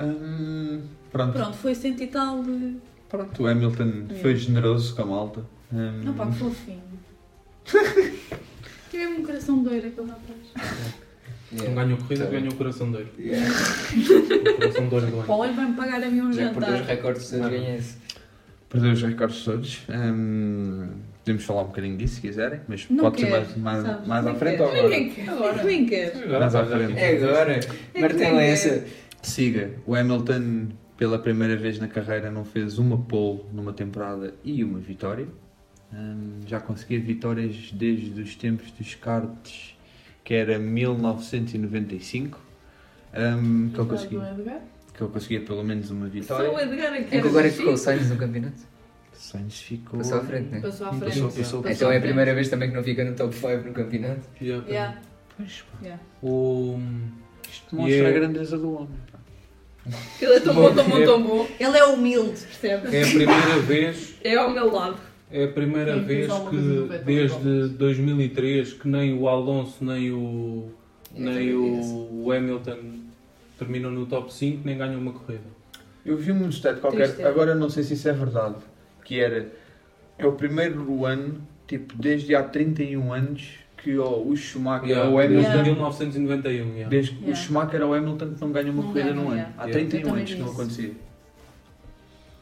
hum, 0.00 0.82
pronto. 1.10 1.32
Pronto, 1.32 1.56
foi 1.56 1.74
cento 1.74 2.02
e 2.02 2.06
tal 2.06 2.42
de. 2.42 2.76
Pronto, 3.08 3.42
o 3.42 3.46
Hamilton 3.46 4.06
foi 4.20 4.36
generoso 4.36 4.94
com 4.94 5.02
a 5.02 5.06
malta. 5.06 5.40
Hum, 5.72 6.00
Não, 6.04 6.14
pá, 6.14 6.26
que 6.26 6.36
fofinho. 6.38 6.82
Tive 8.92 9.06
um 9.06 9.24
coração 9.24 9.62
doido 9.62 9.86
aquele 9.86 10.06
rapaz. 10.06 10.82
Não 11.50 11.74
ganhou 11.74 11.96
corrida, 11.96 12.26
ganhou 12.26 12.52
o 12.52 12.56
coração 12.56 12.92
dele. 12.92 13.08
Yeah. 13.18 13.50
O 13.50 14.54
coração 14.56 14.88
dele 14.88 15.06
do 15.06 15.16
ano. 15.20 15.24
Olha, 15.28 15.52
vai-me 15.54 15.72
pagar 15.74 16.02
a 16.02 16.10
mim 16.10 16.20
um 16.20 16.30
Já 16.30 16.50
perdeu 16.50 16.60
os 16.74 16.78
jantar. 16.80 16.94
recordes 16.94 17.30
todos, 17.30 17.48
ganha 17.48 17.76
esse. 17.78 17.96
Perdeu 18.68 18.92
os 18.92 19.02
recordes 19.02 19.44
todos. 19.44 19.80
Hum, 19.88 20.88
podemos 21.24 21.44
falar 21.44 21.62
um 21.62 21.66
bocadinho 21.68 21.96
disso 21.96 22.16
se 22.16 22.20
quiserem, 22.20 22.60
mas 22.68 22.86
Não 22.90 23.04
pode 23.04 23.20
ser 23.20 23.30
mais, 23.30 23.56
mais, 23.56 23.82
sabes? 23.82 24.06
mais 24.06 24.26
à 24.26 24.30
Nem 24.30 24.38
frente 24.38 24.56
quero. 24.58 24.62
ou 24.64 24.68
agora? 24.76 24.88
Ninguém 24.90 25.10
quer. 25.14 25.28
Agora. 25.30 25.64
Nem 25.64 25.86
quer. 25.86 26.28
Mais 26.28 26.54
à 26.54 26.66
frente. 26.66 26.98
É 26.98 27.16
agora. 27.16 27.60
Martelo 27.98 28.38
é 28.40 28.50
essa. 28.50 28.84
Siga. 29.22 29.70
O 29.86 29.94
Hamilton, 29.94 30.68
pela 30.98 31.18
primeira 31.18 31.56
vez 31.56 31.78
na 31.78 31.88
carreira, 31.88 32.30
não 32.30 32.44
fez 32.44 32.76
uma 32.78 32.98
pole 32.98 33.40
numa 33.54 33.72
temporada 33.72 34.34
e 34.44 34.62
uma 34.62 34.78
vitória. 34.78 35.26
Hum, 35.94 36.40
já 36.46 36.58
conseguia 36.60 36.98
vitórias 37.00 37.70
desde 37.72 38.20
os 38.20 38.34
tempos 38.36 38.70
dos 38.72 38.94
karts, 38.94 39.76
que 40.24 40.32
era 40.34 40.58
1995. 40.58 42.40
hum, 43.14 43.70
que, 43.74 43.80
ele 43.80 43.88
conseguia, 43.88 44.18
Do 44.20 44.40
Edgar. 44.40 44.60
que 44.94 45.02
ele 45.02 45.10
conseguia 45.12 45.40
pelo 45.42 45.62
menos 45.62 45.90
uma 45.90 46.06
Só 46.06 46.08
o 46.08 46.10
vitória. 46.10 46.62
Edgar 46.62 46.92
aqui. 46.94 47.16
É 47.16 47.20
que 47.20 47.28
agora 47.28 47.48
que 47.50 47.56
ficou 47.56 47.74
o 47.74 47.76
Sainz 47.76 48.08
no 48.08 48.16
campeonato. 48.16 48.62
Sainz 49.12 49.60
ficou. 49.60 49.98
Passou 49.98 50.18
à 50.18 50.24
frente, 50.24 50.48
né? 50.48 50.60
Passou 50.60 50.86
à 50.86 50.90
frente. 50.94 51.04
Passou, 51.04 51.28
passou, 51.30 51.62
passou. 51.62 51.70
Então 51.72 51.92
é 51.92 51.98
a 51.98 52.00
primeira 52.00 52.34
vez 52.34 52.48
também 52.48 52.70
que 52.70 52.76
não 52.76 52.82
fica 52.82 53.04
no 53.04 53.14
top 53.14 53.34
5 53.34 53.48
no 53.68 53.72
campeonato. 53.72 54.20
Yeah. 54.40 54.66
Yeah. 54.68 55.00
Pois, 55.36 55.62
pá. 55.70 55.78
Yeah. 55.82 56.02
O... 56.22 56.80
Isto 57.50 57.76
mostra 57.76 57.94
E 57.94 58.00
é- 58.00 58.06
a 58.08 58.12
grandeza 58.12 58.56
do 58.58 58.74
homem. 58.74 58.88
pá. 59.12 59.18
Ele 60.20 60.32
é 60.34 60.40
tão 60.40 60.54
bom, 60.54 60.72
tão 60.74 60.88
bom, 60.88 61.04
tão 61.04 61.22
bom. 61.22 61.48
Ele 61.60 61.76
é 61.76 61.84
humilde, 61.84 62.40
percebes? 62.40 62.92
É 62.94 63.02
a 63.02 63.06
primeira 63.06 63.58
vez 63.60 64.14
É 64.24 64.36
ao 64.36 64.50
meu 64.50 64.72
lado. 64.72 64.96
É 65.32 65.44
a 65.44 65.48
primeira 65.48 65.98
vez 65.98 66.30
que, 66.50 67.02
desde 67.04 67.68
2003, 67.68 68.74
que 68.74 68.86
nem 68.88 69.18
o 69.18 69.26
Alonso 69.28 69.82
nem 69.84 70.12
o, 70.12 70.68
nem 71.14 71.54
o 71.54 72.30
Hamilton 72.30 72.78
terminam 73.58 73.90
no 73.90 74.04
top 74.06 74.32
5, 74.32 74.60
nem 74.64 74.76
ganham 74.76 75.00
uma 75.00 75.12
corrida. 75.12 75.44
Eu 76.04 76.16
vi 76.16 76.32
um 76.32 76.48
stat 76.50 76.80
qualquer, 76.80 77.06
Triste. 77.08 77.22
agora 77.22 77.54
não 77.54 77.70
sei 77.70 77.82
se 77.82 77.94
isso 77.94 78.08
é 78.08 78.12
verdade, 78.12 78.56
que 79.04 79.20
era, 79.20 79.50
é 80.18 80.26
o 80.26 80.32
primeiro 80.32 81.06
ano, 81.06 81.40
tipo, 81.66 81.94
desde 81.96 82.34
há 82.34 82.42
31 82.42 83.12
anos, 83.12 83.50
que 83.78 83.96
ó, 83.98 84.18
o 84.20 84.36
Schumacher 84.36 84.88
Yeah, 84.88 85.08
ou 85.10 85.16
o 85.16 85.20
desde 85.20 85.46
Hamilton, 85.46 85.70
1991. 85.70 86.66
yeah. 86.72 86.88
desde 86.88 87.10
que 87.12 87.18
o 87.18 87.22
Yeah. 87.28 87.40
Schumacher 87.40 87.82
ou 87.82 87.90
o 87.90 87.94
Hamilton 87.94 88.34
que 88.34 88.40
não 88.40 88.52
ganham 88.52 88.70
uma 88.74 88.82
Não 88.82 88.92
corrida 88.92 89.14
num 89.14 89.26
ano. 89.28 89.32
yeah. 89.36 89.52
Há 89.56 89.64
Yeah. 89.66 89.72
31 89.88 89.98
Eu 90.00 90.06
também 90.06 90.20
anos 90.20 90.32
que 90.34 90.38
não 90.40 90.46
isso. 90.46 90.54
acontecia. 90.60 90.90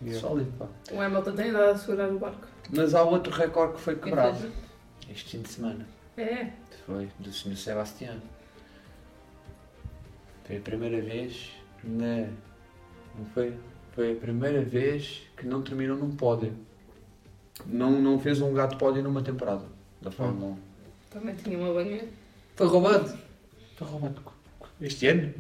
Yeah. 0.03 0.21
Sólido, 0.21 0.53
pá. 0.59 0.67
O 0.93 1.01
Hamilton 1.01 1.33
tem 1.35 1.49
idade 1.49 1.71
a 1.71 1.79
segurar 1.79 2.09
o 2.09 2.19
barco. 2.19 2.47
Mas 2.71 2.95
há 2.95 3.03
outro 3.03 3.33
recorde 3.33 3.75
que 3.75 3.81
foi 3.81 3.97
quebrado 3.97 4.51
este 5.11 5.37
fim 5.37 5.43
de 5.43 5.49
semana. 5.51 5.87
É. 6.17 6.51
Foi 6.87 7.09
do 7.19 7.33
Sr. 7.33 7.57
Sebastião. 7.57 8.17
Foi 10.45 10.57
a 10.57 10.61
primeira 10.61 11.01
vez 11.01 11.51
na. 11.85 12.29
Não 13.19 13.27
foi? 13.35 13.57
Foi 13.93 14.13
a 14.13 14.17
primeira 14.17 14.63
vez 14.63 15.23
que 15.37 15.47
não 15.47 15.63
terminou 15.63 15.97
num 15.97 16.13
pódio. 16.13 16.55
Não, 17.67 17.91
não 18.01 18.19
fez 18.19 18.41
um 18.41 18.49
lugar 18.49 18.69
de 18.69 18.77
pódio 18.77 19.03
numa 19.03 19.23
temporada 19.23 19.65
da 20.01 20.11
Fórmula 20.11 20.53
1. 20.53 20.59
Também 21.11 21.35
tinha 21.35 21.59
uma 21.59 21.75
banheira. 21.75 22.09
Foi 22.57 22.67
roubado. 22.67 23.19
Foi 23.77 23.87
roubado 23.87 24.23
este 24.81 25.07
ano? 25.09 25.35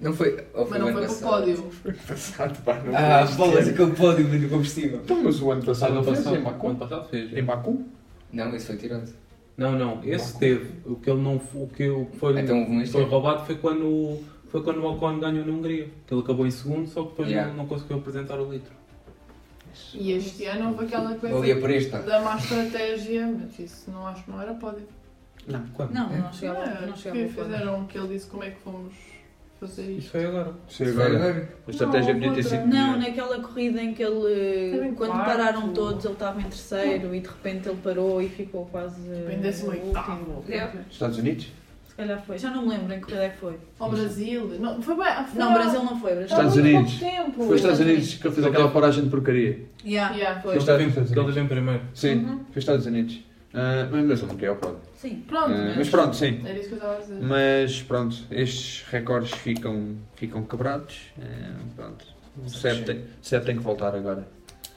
Não 0.00 0.12
foi. 0.12 0.44
Ou 0.54 0.68
Mas 0.68 0.72
o 0.76 0.78
não 0.82 0.88
ano 0.88 0.98
foi 0.98 1.06
para 1.06 1.12
o 1.12 1.14
passado? 1.14 1.30
pódio. 1.30 1.70
Foi 1.70 1.92
passado, 1.92 2.62
pá. 2.64 2.74
Não 2.84 2.96
Ah, 2.96 3.26
foi 3.26 3.36
bolas, 3.36 3.68
aquele 3.68 3.90
pódio 3.92 4.26
do 4.40 4.48
combustível. 4.48 5.00
Então, 5.04 5.22
mas 5.22 5.40
o 5.40 5.50
ano 5.50 5.64
passado 5.64 5.88
Ano 5.92 5.96
não 5.96 6.04
fez 6.04 6.18
passado, 6.18 6.36
em 6.36 6.40
o 6.40 6.44
Baku? 6.44 6.68
ano 6.68 6.78
passado 6.78 7.08
fez. 7.08 7.32
Em 7.36 7.42
Baku? 7.44 7.84
Não, 8.32 8.54
esse 8.56 8.66
foi 8.66 8.76
tirado. 8.76 9.14
Não, 9.56 9.72
não, 9.72 10.00
esse 10.02 10.36
teve. 10.38 10.72
O 10.84 10.96
que 10.96 11.08
ele 11.08 11.22
não 11.22 11.36
o 11.36 11.68
que 11.68 11.88
o 11.88 12.06
que 12.06 12.16
foi, 12.16 12.40
Então 12.40 12.66
foi 12.90 13.04
roubado 13.04 13.46
foi 13.46 13.54
quando, 13.54 14.18
foi 14.48 14.62
quando 14.64 14.78
o 14.80 14.92
Ocon 14.92 15.20
ganhou 15.20 15.46
na 15.46 15.52
Hungria. 15.52 15.88
Que 16.06 16.12
ele 16.12 16.22
acabou 16.22 16.44
em 16.44 16.50
segundo, 16.50 16.88
só 16.88 17.02
que 17.04 17.10
depois 17.10 17.28
Yeah. 17.28 17.50
não, 17.52 17.58
não 17.58 17.66
conseguiu 17.66 17.98
apresentar 17.98 18.40
o 18.40 18.50
litro. 18.50 18.72
E 19.92 20.12
este 20.12 20.44
ano 20.46 20.70
houve 20.70 20.84
aquela 20.84 21.14
coisa 21.16 21.34
por 21.36 22.02
da 22.06 22.20
má 22.20 22.36
estratégia, 22.36 23.26
mas 23.26 23.58
isso 23.58 23.90
não 23.90 24.06
acho 24.06 24.24
que 24.24 24.30
não 24.30 24.40
era 24.42 24.54
pódio. 24.54 24.86
Não. 25.46 25.64
Quando? 25.74 25.92
Não, 25.92 26.12
É? 26.12 26.18
não 26.18 26.32
chegava, 26.32 26.60
Ah, 26.64 26.86
não 26.86 26.96
chegava 26.96 27.28
fizeram 27.28 27.84
que 27.86 27.98
ele 27.98 28.08
disse 28.08 28.26
como 28.26 28.42
é 28.44 28.50
que 28.50 28.60
fomos 28.60 28.92
fazer 29.60 29.82
Isso 29.82 29.98
isto. 29.98 30.10
foi 30.10 30.24
agora. 30.26 30.52
Foi 30.68 30.88
agora. 30.88 31.14
agora. 31.16 31.48
A 31.66 31.70
estratégia 31.70 32.14
Não, 32.14 32.20
podia 32.20 32.34
ter 32.34 32.42
sido. 32.48 32.66
Não, 32.66 32.98
naquela 32.98 33.40
corrida 33.40 33.82
em 33.82 33.94
que 33.94 34.02
ele, 34.02 34.92
quando 34.96 35.12
quarto. 35.12 35.24
pararam 35.26 35.72
todos, 35.72 36.04
ele 36.04 36.14
estava 36.14 36.40
em 36.40 36.44
terceiro 36.44 37.14
e 37.14 37.20
de 37.20 37.28
repente 37.28 37.68
ele 37.68 37.78
parou 37.82 38.20
e 38.22 38.28
ficou 38.28 38.66
quase 38.66 39.00
Em 39.32 39.38
décimo 39.40 39.70
oitavo. 39.70 40.44
Estados 40.90 41.18
Unidos? 41.18 41.52
Se 41.88 41.94
calhar 41.96 42.20
foi. 42.26 42.36
Já 42.38 42.50
não 42.50 42.62
me 42.62 42.70
lembro 42.70 42.92
em 42.92 42.96
que 42.96 43.02
corrida 43.02 43.22
é 43.24 43.28
que 43.28 43.36
foi. 43.38 43.54
Ao 43.78 43.88
Brasil. 43.88 44.50
Não, 44.58 44.82
foi 44.82 44.96
bem. 44.96 45.04
Foi 45.26 45.38
Não, 45.38 45.54
Brasil 45.54 45.84
não 45.84 46.00
foi. 46.00 46.10
Brasil. 46.10 46.24
Estados 46.36 46.56
Unidos. 46.56 46.98
Tempo. 46.98 47.32
Foi 47.36 47.48
os 47.50 47.54
Estados 47.54 47.80
Unidos 47.80 48.14
que 48.14 48.26
ele 48.26 48.34
fez 48.34 48.46
aquela 48.48 48.68
paragem 48.70 49.04
de 49.04 49.10
porcaria. 49.10 49.60
Yeah, 49.86 50.14
Yeah. 50.16 50.40
foi. 50.42 50.50
Ele 50.52 50.58
Estados 50.58 50.82
teve, 50.82 50.98
Unidos. 50.98 51.16
ele 51.16 51.26
teve 51.26 51.40
em 51.40 51.46
primeiro. 51.46 51.80
Sim, 51.94 52.14
Uhum. 52.16 52.40
foi 52.50 52.58
Estados 52.58 52.86
Unidos. 52.86 53.20
Ah, 53.54 53.88
mas 53.90 54.04
mas 54.04 54.18
ele 54.20 54.28
não 54.28 54.34
queria 54.36 54.52
o 54.52 54.56
pódio. 54.56 54.78
Sim. 54.96 55.22
Pronto, 55.28 55.52
Ah, 55.52 55.64
mas, 55.68 55.76
mas 55.76 55.88
pronto, 55.88 56.16
sim. 56.16 56.42
Era 56.44 56.58
isso 56.58 56.68
que 56.68 56.74
eu 56.74 56.78
estava 56.78 56.96
a 56.96 57.00
dizer. 57.00 57.20
Mas 57.22 57.82
pronto, 57.82 58.16
estes 58.30 58.84
recordes 58.90 59.30
ficam, 59.32 59.96
ficam 60.16 60.42
quebrados. 60.44 61.12
Eh, 61.20 61.50
pronto. 61.76 62.04
O 62.44 62.48
Seb 62.48 62.84
tem, 62.84 63.04
Seb 63.22 63.44
tem 63.44 63.56
que 63.56 63.62
voltar 63.62 63.94
agora. 63.94 64.26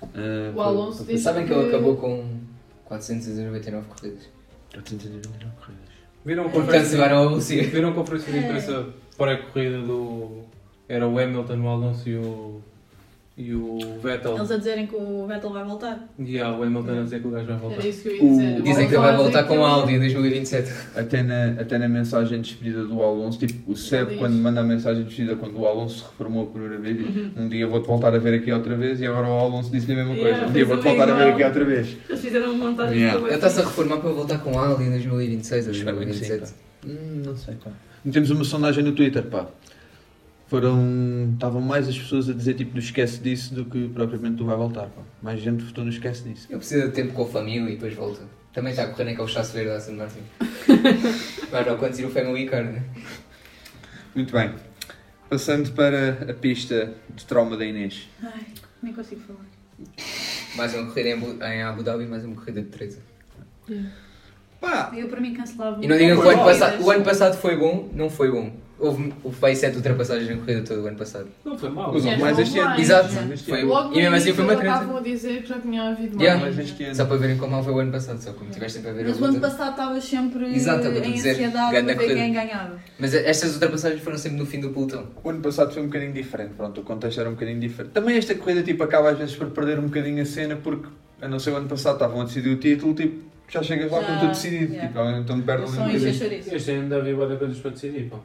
Ah, 0.01 0.07
O 0.51 0.55
para- 0.55 0.63
Alonso 0.65 1.03
para 1.03 1.13
disse 1.13 1.23
Sabem 1.23 1.45
que 1.47 1.53
ele 1.53 1.67
acabou 1.69 1.95
com 1.97 2.37
499 2.85 3.87
corridas. 3.87 4.29
499 4.73 5.55
corridas. 5.59 5.87
Viram 6.25 6.43
a 6.43 6.49
Portanto, 6.49 6.65
conferência, 6.65 6.97
a 7.03 7.63
viram 7.71 7.89
a 7.89 7.93
conferência 7.93 8.31
de 8.31 8.37
imprensa 8.39 8.87
pré-corrida 9.17 9.79
do. 9.79 10.43
Era 10.89 11.07
o 11.07 11.17
Hamilton, 11.17 11.59
o 11.61 11.67
Alonso 11.67 12.07
e 12.09 12.15
o. 12.17 12.61
e 13.37 13.53
o 13.53 13.77
Vettel. 14.01 14.35
Eles 14.35 14.49
a 14.49 14.57
dizerem 14.57 14.87
que 14.87 14.95
o 14.95 15.27
Vettel 15.27 15.51
vai 15.51 15.63
voltar. 15.63 16.07
E 16.17 16.39
há 16.39 16.51
o 16.57 16.63
Hamilton 16.63 16.99
a 16.99 17.03
dizer 17.03 17.21
que 17.21 17.27
o 17.27 17.29
gajo 17.29 17.45
vai 17.45 17.57
voltar. 17.57 17.77
Era 17.77 17.87
isso 17.87 18.01
que 18.01 18.09
eu 18.09 18.15
ia 18.15 18.23
O- 18.23 18.29
dizer. 18.29 18.61
Dizem 18.63 18.87
que 18.87 18.95
ele 18.95 19.01
vai 19.03 19.15
voltar 19.15 19.43
com 19.43 19.59
o 19.59 19.63
Audi 19.63 19.93
em 19.93 19.99
2027. 19.99 20.71
Até 20.95 21.21
na, 21.21 21.45
até 21.61 21.77
na 21.77 21.87
mensagem 21.87 22.41
de 22.41 22.49
despedida 22.49 22.83
do 22.83 22.99
Alonso, 23.03 23.37
tipo, 23.37 23.71
o 23.71 23.75
Seb, 23.75 24.17
quando 24.17 24.33
manda 24.33 24.61
a 24.61 24.63
mensagem 24.63 25.03
de 25.03 25.09
despedida, 25.09 25.35
quando 25.35 25.59
o 25.59 25.67
Alonso 25.67 25.97
se 25.99 26.03
reformou 26.05 26.45
a 26.45 26.47
primeira 26.47 26.77
vez, 26.79 26.97
diz, 26.97 27.31
um 27.37 27.47
dia 27.47 27.67
vou-te 27.67 27.85
voltar 27.87 28.15
a 28.15 28.17
ver 28.17 28.33
aqui 28.33 28.51
outra 28.51 28.75
vez, 28.75 28.99
e 29.01 29.05
agora 29.05 29.27
o 29.27 29.31
Alonso 29.37 29.71
disse-lhe 29.71 29.93
a 29.93 29.95
mesma 29.97 30.15
coisa, 30.15 30.27
Yeah, 30.29 30.47
um 30.47 30.51
dia 30.53 30.65
vou-te 30.65 30.79
o 30.79 30.83
voltar 30.83 31.09
a 31.09 31.13
ver 31.15 31.27
aqui 31.33 31.43
outra 31.43 31.65
vez. 31.65 31.97
Eles 32.09 32.21
fizeram 32.21 32.51
uma 32.53 32.69
montagem 32.71 32.97
Yeah. 32.99 33.21
Ele 33.23 33.35
está-se 33.35 33.59
a 33.61 33.63
reformar 33.65 33.97
para 33.97 34.09
voltar 34.09 34.39
com 34.39 34.51
o 34.53 34.57
Audi 34.57 34.83
em 34.85 34.89
2026 34.89 35.67
ou 35.67 35.71
Espero 35.73 35.97
bem 35.97 36.07
que 36.07 36.13
sim, 36.15 36.27
2027. 36.27 36.53
Hum, 36.87 37.21
não 37.23 37.35
sei, 37.35 37.53
pá. 37.63 37.69
Temos 38.11 38.31
uma 38.31 38.43
sondagem 38.43 38.83
no 38.83 38.93
Twitter, 38.93 39.21
pá. 39.23 39.45
Foram. 40.47 41.31
Estavam 41.33 41.61
mais 41.61 41.87
as 41.87 41.97
pessoas 41.97 42.29
a 42.29 42.33
dizer 42.33 42.53
tipo 42.55 42.73
do 42.73 42.79
esquece 42.79 43.19
disso 43.19 43.53
do 43.53 43.65
que 43.65 43.89
propriamente 43.89 44.35
do 44.35 44.45
vai 44.45 44.55
voltar, 44.55 44.87
pá. 44.87 45.01
Mais 45.21 45.41
gente 45.41 45.63
votou 45.63 45.83
no 45.83 45.89
esquece 45.89 46.23
disso. 46.23 46.47
Ele 46.49 46.57
precisa 46.57 46.87
de 46.87 46.93
tempo 46.93 47.13
com 47.13 47.23
a 47.23 47.27
família 47.27 47.69
e 47.69 47.73
depois 47.73 47.93
volta. 47.93 48.21
Também 48.53 48.71
está 48.71 48.83
a 48.83 48.87
correr 48.87 49.03
naquele 49.03 49.27
chasso 49.27 49.53
verde 49.53 49.69
da 49.69 49.77
Aston 49.77 49.93
Martin. 49.93 50.21
Vai 51.51 51.65
não 51.65 51.77
conduzir 51.77 52.07
o 52.07 52.09
Family 52.09 52.47
Car, 52.47 52.63
né? 52.63 52.81
Muito 54.15 54.33
bem. 54.33 54.55
Passando 55.29 55.71
para 55.73 56.31
a 56.31 56.33
pista 56.33 56.93
de 57.13 57.25
trauma 57.25 57.57
da 57.57 57.65
Inês. 57.65 58.07
Ai, 58.23 58.47
nem 58.81 58.93
consigo 58.93 59.21
falar. 59.21 59.45
Mais 60.55 60.73
uma 60.73 60.87
corrida 60.87 61.09
em 61.09 61.13
Abu, 61.13 61.43
em 61.43 61.61
Abu 61.61 61.83
Dhabi 61.83 62.05
e 62.05 62.07
mais 62.07 62.23
uma 62.23 62.35
corrida 62.35 62.61
de 62.61 62.69
Teresa. 62.69 62.99
Pá! 64.59 64.91
Eu 64.95 65.07
para 65.07 65.19
mim 65.19 65.33
cancelava. 65.33 65.83
E 65.83 65.87
não 65.87 65.97
digam 65.97 66.19
que 66.19 66.25
o 66.25 66.29
ano, 66.29 66.43
passado, 66.43 66.83
o 66.83 66.89
ano 66.89 67.03
passado 67.03 67.37
foi 67.37 67.57
bom, 67.57 67.89
não 67.93 68.09
foi 68.09 68.31
bom. 68.31 68.51
Houve, 68.79 69.11
aí 69.41 69.55
7 69.55 69.75
ultrapassagens 69.75 70.29
na 70.29 70.37
corrida 70.37 70.61
todo 70.61 70.83
o 70.83 70.87
ano 70.87 70.97
passado. 70.97 71.27
Não 71.43 71.57
foi 71.57 71.69
mal. 71.69 71.91
Mas 71.91 72.05
houve 72.05 72.17
mais 72.17 72.37
este 72.37 72.59
ano. 72.59 72.79
Exato. 72.79 73.09
Foi. 73.47 73.63
Logo 73.63 73.93
e 73.93 73.97
mesmo 73.97 74.15
assim 74.15 74.33
foi 74.33 74.43
uma 74.43 74.55
treta. 74.55 74.73
estavam 74.75 74.97
a 74.97 75.01
dizer 75.01 75.41
que 75.41 75.49
já 75.49 75.59
tinha 75.59 75.81
havido 75.89 76.15
mais. 76.15 76.21
Yeah. 76.21 76.41
Mais 76.41 76.59
este 76.59 76.83
ano. 76.83 76.95
Só 76.95 77.05
para 77.05 77.17
verem 77.17 77.37
como 77.37 77.51
mal 77.53 77.63
foi 77.63 77.73
o 77.73 77.79
ano 77.79 77.91
passado, 77.91 78.21
só 78.21 78.33
como 78.33 78.51
tiveste 78.51 78.77
sempre 78.77 78.91
a 78.91 78.93
ver 78.93 79.07
Mas 79.07 79.19
o 79.19 79.25
ano 79.25 79.39
passado 79.39 79.71
estavas 79.71 80.03
sempre 80.03 80.55
Exato, 80.55 80.87
em 80.87 81.11
dizer, 81.11 81.31
ansiedade 81.31 81.83
para 81.83 81.95
ver 81.95 82.15
quem 82.15 82.33
ganhava. 82.33 82.79
Mas 82.99 83.13
estas 83.15 83.53
ultrapassagens 83.55 84.01
foram 84.01 84.17
sempre 84.17 84.37
no 84.37 84.45
fim 84.45 84.59
do 84.59 84.69
pelotão. 84.69 85.07
O 85.23 85.29
ano 85.29 85.41
passado 85.41 85.73
foi 85.73 85.81
um 85.81 85.87
bocadinho 85.87 86.13
diferente, 86.13 86.53
pronto, 86.53 86.81
o 86.81 86.83
contexto 86.83 87.19
era 87.19 87.29
um 87.29 87.33
bocadinho 87.33 87.59
diferente. 87.59 87.93
Também 87.93 88.15
esta 88.15 88.35
corrida 88.35 88.61
tipo, 88.61 88.83
acaba 88.83 89.09
às 89.09 89.17
vezes 89.17 89.35
por 89.35 89.49
perder 89.49 89.79
um 89.79 89.85
bocadinho 89.87 90.21
a 90.21 90.25
cena 90.25 90.55
porque, 90.55 90.87
a 91.19 91.27
não 91.27 91.39
ser 91.39 91.49
o 91.51 91.55
ano 91.55 91.67
passado, 91.67 91.93
estavam 91.95 92.21
a 92.21 92.25
decidir 92.25 92.49
o 92.49 92.57
título, 92.57 92.93
tipo, 92.93 93.25
já 93.49 93.63
chegas 93.63 93.91
lá 93.91 94.01
Já, 94.01 94.07
com 94.07 94.19
tudo 94.19 94.29
decidido, 94.29 94.73
yeah. 94.73 94.87
tipo, 94.87 94.99
então 95.19 95.41
perde 95.41 95.63
Eu 95.63 95.69
ali 95.69 95.77
um 95.79 95.85
bocadinho. 95.85 96.13
chouriço. 96.13 96.55
Este 96.55 96.71
ano 96.71 96.81
ainda 96.83 96.97
havia 96.97 97.15
várias 97.15 97.39
coisas 97.39 97.57
para 97.57 97.71
decidir, 97.71 98.09
pá. 98.09 98.17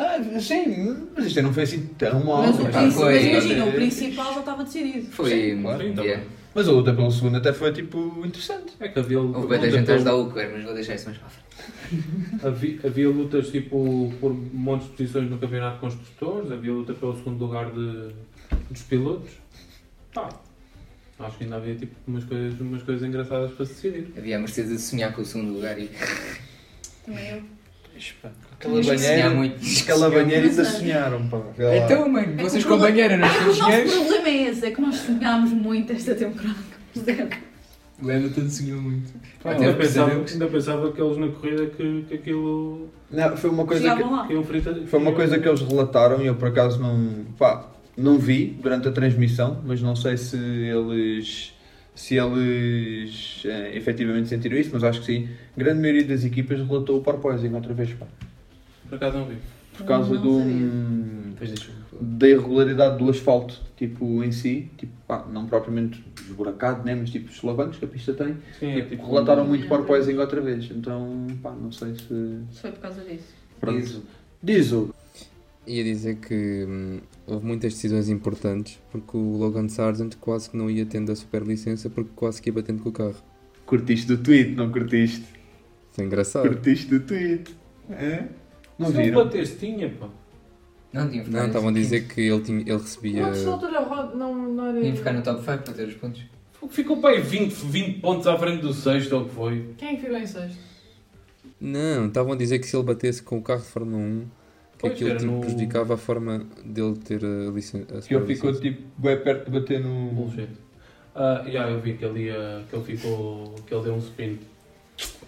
Ah, 0.00 0.16
sim, 0.40 1.08
mas 1.12 1.26
isto 1.26 1.42
não 1.42 1.52
foi 1.52 1.64
assim 1.64 1.86
tão 1.98 2.24
mal. 2.24 2.42
Mas, 2.42 2.56
o 2.60 2.62
mas- 2.62 2.94
foi, 2.94 3.14
mas 3.14 3.24
imagina, 3.24 3.64
o 3.64 3.72
principal 3.72 4.32
já 4.32 4.40
estava 4.40 4.62
decidido. 4.62 5.10
Foi. 5.10 5.28
Sim, 5.28 5.62
claro. 5.62 5.82
Sim, 5.82 5.92
tá 5.92 6.02
yeah. 6.02 6.24
Mas 6.54 6.68
a 6.68 6.72
luta 6.72 6.94
pelo 6.94 7.10
segundo 7.10 7.36
até 7.36 7.52
foi 7.52 7.72
tipo 7.72 8.24
interessante. 8.24 8.74
É 8.78 8.88
que 8.88 8.98
havia 8.98 9.20
Houve 9.20 9.48
bem 9.48 9.60
da 9.60 9.68
gente 9.70 9.90
ajudar 9.90 10.14
o 10.14 10.32
mas 10.32 10.64
vou 10.64 10.72
deixar 10.74 10.94
isso 10.94 11.06
mais 11.06 11.18
para 11.18 11.28
frente. 11.28 11.48
Havia, 12.46 12.78
havia 12.84 13.08
lutas 13.08 13.48
tipo 13.50 14.12
por 14.20 14.32
montes 14.32 14.86
de 14.88 14.92
posições 14.94 15.30
no 15.30 15.38
campeonato 15.38 15.74
de 15.74 15.80
construtores, 15.80 16.52
havia 16.52 16.72
luta 16.72 16.94
pelo 16.94 17.16
segundo 17.16 17.44
lugar 17.44 17.70
de, 17.72 18.10
dos 18.70 18.82
pilotos. 18.82 19.30
Pá, 20.14 20.28
acho 21.18 21.38
que 21.38 21.44
ainda 21.44 21.56
havia 21.56 21.74
tipo 21.74 21.94
umas 22.06 22.24
coisas, 22.24 22.60
umas 22.60 22.82
coisas 22.82 23.08
engraçadas 23.08 23.52
para 23.52 23.66
se 23.66 23.72
decidir. 23.72 24.12
Havia 24.16 24.36
a 24.36 24.38
Mercedes 24.38 24.72
a 24.72 24.78
sonhar 24.78 25.12
com 25.12 25.22
o 25.22 25.24
segundo 25.24 25.54
lugar 25.54 25.78
e. 25.78 25.90
Também 27.04 27.30
eu. 27.30 27.57
Aquela 28.52 28.74
Tens 28.74 28.86
que 28.86 28.96
banheira, 28.96 29.22
sonhar 29.22 29.34
muito. 29.34 29.82
aquela 29.82 30.10
banheira 30.10 30.46
ainda 30.48 30.62
Não 30.62 30.70
sonharam, 30.70 31.28
pá. 31.28 31.42
Então, 31.84 32.08
mano, 32.08 32.34
É 32.38 32.42
vocês 32.42 32.64
que 32.64 32.70
o 32.70 32.72
com 32.74 32.78
banheira, 32.80 33.16
nós 33.16 33.32
O 33.32 33.54
somos 33.54 33.58
nosso 33.58 33.96
problema 33.96 34.28
é 34.28 34.42
esse, 34.48 34.66
é 34.66 34.70
que 34.70 34.80
nós 34.80 34.94
sonhámos 34.96 35.50
muito 35.52 35.92
esta 35.92 36.14
temporada. 36.14 36.56
O 38.00 38.08
Hamilton 38.08 38.48
sonhou 38.48 38.80
muito. 38.80 39.12
Pá, 39.42 39.50
ainda, 39.52 39.72
pensava, 39.74 40.12
ainda 40.12 40.46
pensava 40.46 40.92
que 40.92 41.02
eles 41.02 41.18
na 41.18 41.28
corrida 41.28 41.66
que, 41.66 42.04
que 42.08 42.14
aquilo 42.14 42.88
Não, 43.10 43.36
foi 43.36 43.50
uma 43.50 43.66
coisa 43.66 43.82
que, 43.82 43.96
Chegavam 43.96 44.26
que 44.26 44.86
foi 44.86 45.00
uma 45.00 45.12
coisa 45.12 45.38
que 45.38 45.48
eles 45.48 45.60
relataram 45.62 46.22
e 46.22 46.26
eu 46.26 46.36
por 46.36 46.46
acaso 46.46 46.80
não, 46.80 47.24
pá, 47.36 47.68
não 47.96 48.16
vi 48.16 48.56
durante 48.62 48.86
a 48.86 48.92
transmissão, 48.92 49.60
mas 49.64 49.82
não 49.82 49.96
sei 49.96 50.16
se 50.16 50.36
eles 50.36 51.52
se 51.98 52.14
eles 52.16 53.42
eh, 53.44 53.76
efetivamente 53.76 54.28
sentiram 54.28 54.56
isso, 54.56 54.70
mas 54.72 54.84
acho 54.84 55.00
que 55.00 55.06
sim. 55.06 55.28
A 55.56 55.58
grande 55.58 55.80
maioria 55.80 56.04
das 56.04 56.24
equipas 56.24 56.58
relatou 56.64 56.98
o 56.98 57.02
porpoising 57.02 57.52
outra 57.54 57.74
vez, 57.74 57.92
pá. 57.94 58.06
Por 58.88 58.94
acaso 58.94 59.18
não 59.18 59.24
vi. 59.26 59.36
Por 59.76 59.84
causa 59.84 60.14
Não 60.14 60.22
do, 60.22 61.30
Depois 61.30 61.50
deixa-me. 61.50 61.76
da 62.00 62.28
irregularidade 62.28 62.98
do 62.98 63.10
asfalto, 63.10 63.60
tipo, 63.76 64.22
em 64.24 64.30
si, 64.32 64.70
tipo, 64.76 64.92
pá, 65.08 65.26
não 65.30 65.46
propriamente 65.46 66.04
esburacado, 66.20 66.84
né, 66.84 66.94
mas 66.94 67.10
tipo 67.10 67.30
os 67.30 67.36
solavancos 67.36 67.78
que 67.78 67.84
a 67.84 67.88
pista 67.88 68.12
tem, 68.12 68.36
Sim, 68.58 68.72
é 68.72 68.74
tipo, 68.76 68.90
tipo. 68.90 69.06
relataram 69.06 69.44
muito 69.46 69.66
porpoising 69.68 70.16
outra 70.18 70.40
vez, 70.40 70.68
então, 70.70 71.26
pá, 71.42 71.50
não 71.52 71.70
sei 71.72 71.94
se... 71.94 72.38
Foi 72.60 72.70
por 72.72 72.80
causa 72.80 73.02
disso. 73.02 73.34
Pronto. 73.60 73.78
Diz. 73.78 74.02
Diz 74.42 74.72
o... 74.72 74.94
Ia 75.68 75.84
dizer 75.84 76.16
que 76.16 76.64
hum, 76.66 76.98
houve 77.26 77.44
muitas 77.44 77.74
decisões 77.74 78.08
importantes 78.08 78.80
porque 78.90 79.16
o 79.16 79.36
Logan 79.36 79.68
Sargent 79.68 80.14
quase 80.18 80.48
que 80.48 80.56
não 80.56 80.70
ia 80.70 80.86
tendo 80.86 81.12
a 81.12 81.16
superlicença 81.16 81.90
porque 81.90 82.10
quase 82.16 82.40
que 82.40 82.48
ia 82.48 82.54
batendo 82.54 82.82
com 82.82 82.88
o 82.88 82.92
carro. 82.92 83.16
Curtiste 83.66 84.06
do 84.06 84.16
tweet, 84.16 84.52
não 84.52 84.72
curtiste? 84.72 85.26
Foi 85.92 86.06
engraçado. 86.06 86.48
Curtiste 86.48 86.86
do 86.86 87.00
tweet. 87.00 87.54
É? 87.90 88.24
Não 88.78 88.86
Se 88.90 88.94
ele 88.94 89.02
viram? 89.04 89.24
batesse, 89.24 89.56
tinha, 89.56 89.90
pá. 89.90 90.08
Não, 90.90 91.10
tinha 91.10 91.22
Não, 91.24 91.46
estavam 91.46 91.68
a 91.68 91.72
dizer 91.72 92.08
que 92.08 92.22
ele, 92.22 92.40
tinha, 92.40 92.60
ele 92.60 92.72
recebia. 92.72 93.24
Uma 93.24 93.32
pessoa 93.32 93.54
altura 93.54 93.80
roda, 93.80 94.14
não, 94.14 94.34
não 94.34 94.66
era. 94.68 94.80
Tinha 94.80 94.92
que 94.92 94.98
ficar 94.98 95.12
no 95.12 95.22
top 95.22 95.40
5 95.40 95.58
para 95.64 95.74
ter 95.74 95.88
os 95.88 95.94
pontos. 95.94 96.22
Ficou 96.70 96.96
para 96.96 97.10
aí 97.10 97.20
20, 97.20 97.52
20 97.52 98.00
pontos 98.00 98.26
à 98.26 98.38
frente 98.38 98.62
do 98.62 98.72
sexto, 98.72 99.12
ou 99.14 99.22
o 99.22 99.28
que 99.28 99.34
foi. 99.34 99.74
Quem 99.76 99.88
é 99.88 99.94
que 99.96 100.00
ficou 100.02 100.16
em 100.16 100.26
sexto? 100.26 100.58
Não, 101.60 102.06
estavam 102.06 102.32
a 102.32 102.36
dizer 102.36 102.58
que 102.58 102.66
se 102.66 102.76
ele 102.76 102.84
batesse 102.84 103.22
com 103.22 103.38
o 103.38 103.42
carro 103.42 103.60
de 103.60 103.66
Fórmula 103.66 103.98
1, 103.98 104.26
que 104.78 104.82
Pois, 104.82 104.92
aquilo 104.94 105.16
tipo, 105.16 105.32
no- 105.32 105.40
prejudicava 105.40 105.94
a 105.94 105.96
forma 105.96 106.46
dele 106.64 106.96
ter 106.98 107.20
a 107.24 107.50
licença. 107.50 108.00
Que 108.00 108.14
ele 108.14 108.26
ficou 108.26 108.52
tipo 108.58 108.82
bem 108.96 109.20
perto 109.20 109.50
de 109.50 109.58
bater 109.60 109.80
no. 109.80 110.10
Bullshit. 110.12 110.48
Ah, 111.14 111.42
yeah, 111.46 111.70
eu 111.72 111.80
vi 111.80 111.94
que 111.94 112.04
ele, 112.04 112.26
ia, 112.26 112.64
que 112.70 112.76
ele 112.76 112.84
ficou. 112.96 113.54
que 113.66 113.74
ele 113.74 113.82
deu 113.84 113.94
um 113.94 113.98
spin. 113.98 114.38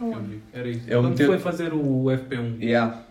Vi. 0.00 0.40
Era 0.52 0.68
isso. 0.68 0.88
É 0.88 0.94
Quando 0.94 1.08
meter- 1.10 1.26
foi 1.26 1.38
fazer 1.38 1.72
o 1.74 2.04
FP1. 2.10 2.60
Yeah. 2.62 3.04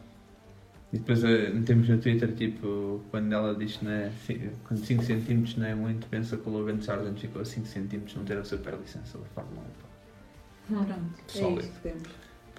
E 0.92 0.98
depois 0.98 1.24
eh, 1.24 1.52
metemos 1.54 1.88
no 1.88 1.98
Twitter 2.00 2.32
tipo 2.34 3.02
quando 3.12 3.32
ela 3.32 3.54
diz 3.54 3.80
é. 3.86 4.10
Quando 4.68 4.84
5 4.84 5.04
cm 5.04 5.44
não 5.58 5.66
é 5.68 5.76
muito, 5.76 6.08
pensa 6.08 6.36
que 6.36 6.50
o 6.50 6.52
Logan 6.52 6.82
Sargent 6.82 7.18
ficou 7.20 7.42
a 7.44 7.46
5 7.46 7.68
cm 7.68 8.02
não 8.16 8.24
ter 8.26 8.38
a 8.38 8.44
super 8.44 8.74
licença 8.76 9.18
da 9.20 9.26
Fórmula 9.36 9.62
1. 9.62 9.64
pá. 9.64 10.86
Pronto, 10.86 10.92
é 10.92 11.32
Sólido. 11.32 11.60
isso 11.62 11.72
que 11.74 11.80
temos. 11.90 12.04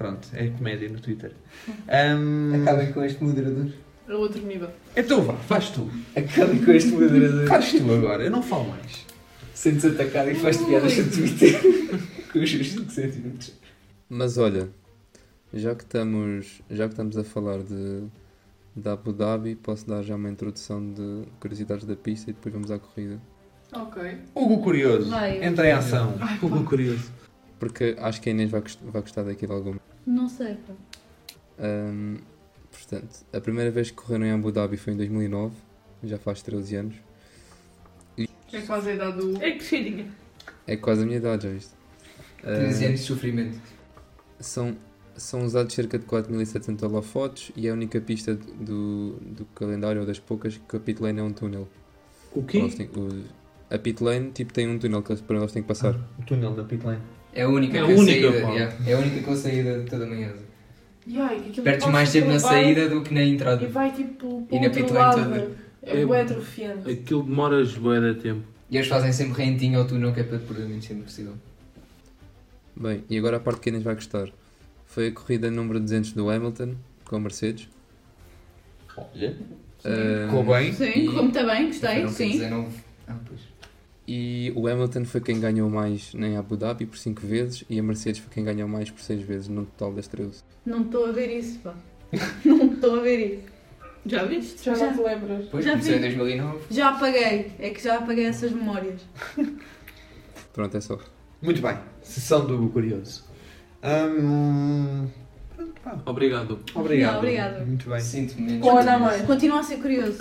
Pronto, 0.00 0.28
é 0.32 0.48
comédia 0.48 0.88
no 0.88 0.98
Twitter. 0.98 1.30
Ahm, 1.86 2.62
Acabem 2.62 2.90
com 2.90 3.04
este 3.04 3.22
moderador. 3.22 3.70
A 4.08 4.14
outro 4.14 4.40
nível. 4.40 4.70
Então 4.96 5.20
vá, 5.20 5.34
faz 5.34 5.68
tu. 5.68 5.90
Acabem 6.16 6.64
com 6.64 6.70
este 6.72 6.88
moderador. 6.88 7.46
Faz 7.46 7.70
tu 7.72 7.92
agora, 7.92 8.24
eu 8.24 8.30
não 8.30 8.42
falo 8.42 8.70
mais. 8.70 9.04
Sentes 9.52 9.84
atacado 9.84 10.30
e 10.30 10.34
faz 10.36 10.56
piadas 10.56 10.96
no 10.96 11.10
Twitter. 11.10 11.60
com 12.32 12.38
os 12.38 12.50
5 12.50 12.90
centímetros. 12.90 13.52
Mas 14.08 14.38
olha, 14.38 14.70
já 15.52 15.74
que 15.74 15.82
estamos, 15.84 16.62
já 16.70 16.86
que 16.86 16.94
estamos 16.94 17.18
a 17.18 17.22
falar 17.22 17.58
de, 17.58 18.04
de 18.74 18.88
Abu 18.88 19.12
Dhabi, 19.12 19.54
posso 19.54 19.86
dar 19.86 20.02
já 20.02 20.16
uma 20.16 20.30
introdução 20.30 20.94
de 20.94 21.24
curiosidades 21.38 21.84
da 21.84 21.94
pista 21.94 22.30
e 22.30 22.32
depois 22.32 22.54
vamos 22.54 22.70
à 22.70 22.78
corrida. 22.78 23.20
Ok. 23.70 24.02
Hugo 24.34 24.62
Curioso, 24.62 25.10
Vai. 25.10 25.44
entra 25.44 25.68
em 25.68 25.72
ação. 25.72 26.14
Ficou 26.40 26.64
curioso. 26.64 27.12
Porque 27.58 27.94
acho 27.98 28.18
que 28.22 28.30
a 28.30 28.32
Inês 28.32 28.50
vai, 28.50 28.62
vai 28.84 29.02
gostar 29.02 29.24
daquilo 29.24 29.52
algum. 29.52 29.74
Não 30.06 30.28
sei, 30.28 30.54
pá. 30.54 30.74
Ahm, 31.58 32.16
portanto, 32.70 33.24
a 33.32 33.40
primeira 33.40 33.70
vez 33.70 33.90
que 33.90 33.96
correram 33.96 34.24
em 34.26 34.32
Abu 34.32 34.50
Dhabi 34.50 34.76
foi 34.76 34.92
em 34.94 34.96
2009, 34.96 35.54
já 36.04 36.18
faz 36.18 36.42
13 36.42 36.76
anos. 36.76 36.94
É 38.52 38.60
quase 38.62 38.90
a 38.90 38.94
idade 38.94 39.16
do. 39.18 39.42
É 39.42 39.52
que 39.52 39.62
cheirinha. 39.64 40.06
É 40.66 40.76
quase 40.76 41.02
a 41.02 41.06
minha 41.06 41.18
idade, 41.18 41.44
já 41.44 41.50
viste? 41.52 41.70
13 42.42 42.84
Ah, 42.84 42.88
anos 42.88 43.00
de 43.00 43.06
sofrimento. 43.06 43.60
são, 44.40 44.76
são 45.16 45.44
usados 45.44 45.74
cerca 45.74 45.98
de 45.98 46.06
4.700 46.06 46.82
holofotes 46.82 47.52
e 47.56 47.66
é 47.68 47.70
a 47.70 47.74
única 47.74 48.00
pista 48.00 48.34
do, 48.34 49.12
do 49.20 49.44
calendário, 49.54 50.00
ou 50.00 50.06
das 50.06 50.18
poucas, 50.18 50.58
que 50.68 50.76
a 50.76 50.80
pit 50.80 51.00
lane 51.02 51.20
é 51.20 51.22
um 51.22 51.32
túnel. 51.32 51.68
O 52.32 52.42
quê? 52.42 52.66
Têm- 52.68 52.88
o- 52.96 53.24
a 53.72 53.78
pit 53.78 54.02
lane 54.02 54.30
tipo, 54.32 54.52
tem 54.52 54.68
um 54.68 54.78
túnel 54.78 55.02
que 55.02 55.12
eles, 55.12 55.20
por 55.22 55.36
eles 55.36 55.52
têm 55.52 55.62
que 55.62 55.68
passar. 55.68 55.94
O 56.18 56.22
túnel 56.26 56.54
da 56.54 56.64
pit 56.64 56.84
lane. 56.84 57.02
É 57.32 57.42
a 57.42 57.48
única 57.48 57.78
É 57.78 57.80
a 57.82 57.86
que 57.86 57.92
única, 57.92 58.30
saída. 58.32 58.46
pá. 58.46 58.52
yeah. 58.54 58.76
É 58.86 58.92
a 58.94 58.98
única 58.98 59.22
com 59.22 59.30
a 59.32 59.36
saída 59.36 59.84
toda 59.88 60.06
manhã. 60.06 60.32
E 61.06 61.18
ai, 61.18 61.40
que 61.40 61.48
aquilo 61.50 61.64
Perdes 61.64 61.86
mais 61.88 62.12
tempo 62.12 62.28
na 62.28 62.38
saída 62.38 62.88
do 62.88 63.02
que 63.02 63.14
na 63.14 63.22
entrada. 63.22 63.64
E 63.64 63.66
vai 63.68 63.92
tipo 63.92 64.46
E 64.50 64.58
na 64.60 64.68
lado. 64.94 65.22
toda. 65.24 65.50
É 65.82 66.04
bué 66.04 66.20
atrofiante. 66.22 66.90
Aquilo 66.90 67.22
demora 67.22 67.64
bué 67.64 68.00
de 68.00 68.20
tempo. 68.20 68.42
E 68.70 68.76
eles 68.76 68.88
fazem 68.88 69.12
sempre 69.12 69.42
rentinho 69.42 69.78
ao 69.80 69.86
túnel 69.86 70.12
que 70.12 70.20
é 70.20 70.22
para 70.24 70.38
perder 70.38 70.64
o 70.64 70.68
menos 70.68 70.86
tempo 70.86 71.02
possível. 71.04 71.32
Bem, 72.76 73.02
e 73.10 73.18
agora 73.18 73.38
a 73.38 73.40
parte 73.40 73.60
que 73.60 73.68
a 73.68 73.70
Inês 73.70 73.84
vai 73.84 73.94
gostar. 73.94 74.28
Foi 74.86 75.08
a 75.08 75.12
corrida 75.12 75.50
número 75.50 75.80
200 75.80 76.12
do 76.12 76.28
Hamilton, 76.30 76.74
com 77.04 77.16
a 77.16 77.20
Mercedes. 77.20 77.68
Olha. 78.96 79.36
Ah, 79.84 80.28
Correu 80.30 80.44
bem. 80.54 80.72
Sim, 80.72 80.84
e- 80.84 81.06
correu 81.06 81.22
muito 81.24 81.46
bem, 81.46 81.66
gostei, 81.66 82.08
sim. 82.08 82.32
19. 82.32 82.76
Ah, 83.08 83.16
pois. 83.26 83.40
E 84.12 84.52
o 84.56 84.66
Hamilton 84.66 85.04
foi 85.04 85.20
quem 85.20 85.38
ganhou 85.38 85.70
mais 85.70 86.12
em 86.16 86.36
Abu 86.36 86.56
Dhabi 86.56 86.84
por 86.84 86.98
5 86.98 87.24
vezes 87.24 87.64
e 87.70 87.78
a 87.78 87.82
Mercedes 87.82 88.20
foi 88.20 88.28
quem 88.34 88.42
ganhou 88.42 88.66
mais 88.66 88.90
por 88.90 89.00
6 89.00 89.22
vezes 89.22 89.46
no 89.46 89.64
total 89.64 89.92
das 89.92 90.08
13. 90.08 90.42
Não 90.66 90.82
estou 90.82 91.06
a 91.06 91.12
ver 91.12 91.38
isso, 91.38 91.60
pá. 91.60 91.76
não 92.44 92.72
estou 92.72 92.98
a 92.98 93.02
ver 93.02 93.34
isso. 93.34 93.44
Já 94.04 94.24
viste? 94.24 94.64
Já 94.64 94.76
não 94.76 94.96
te 94.96 95.00
lembras? 95.00 95.46
Pois, 95.48 95.64
Já 95.64 95.70
começou 95.70 95.94
em 95.94 95.98
vi. 95.98 96.02
2009. 96.02 96.58
Já 96.72 96.88
apaguei. 96.88 97.52
É 97.60 97.70
que 97.70 97.80
já 97.80 97.98
apaguei 97.98 98.24
essas 98.24 98.50
memórias. 98.50 99.00
Pronto, 100.52 100.76
é 100.76 100.80
só. 100.80 100.98
Muito 101.40 101.62
bem. 101.62 101.78
Sessão 102.02 102.44
do 102.44 102.68
Curioso. 102.70 103.22
Pronto, 105.54 105.80
pá. 105.84 106.02
Obrigado. 106.04 106.58
Obrigado. 106.74 107.12
Não, 107.12 107.18
obrigado. 107.20 107.64
Muito 107.64 107.88
bem. 107.88 108.00
Sinto-me 108.00 108.58
menos. 108.58 109.22
Continua 109.24 109.60
a 109.60 109.62
ser 109.62 109.76
curioso. 109.76 110.18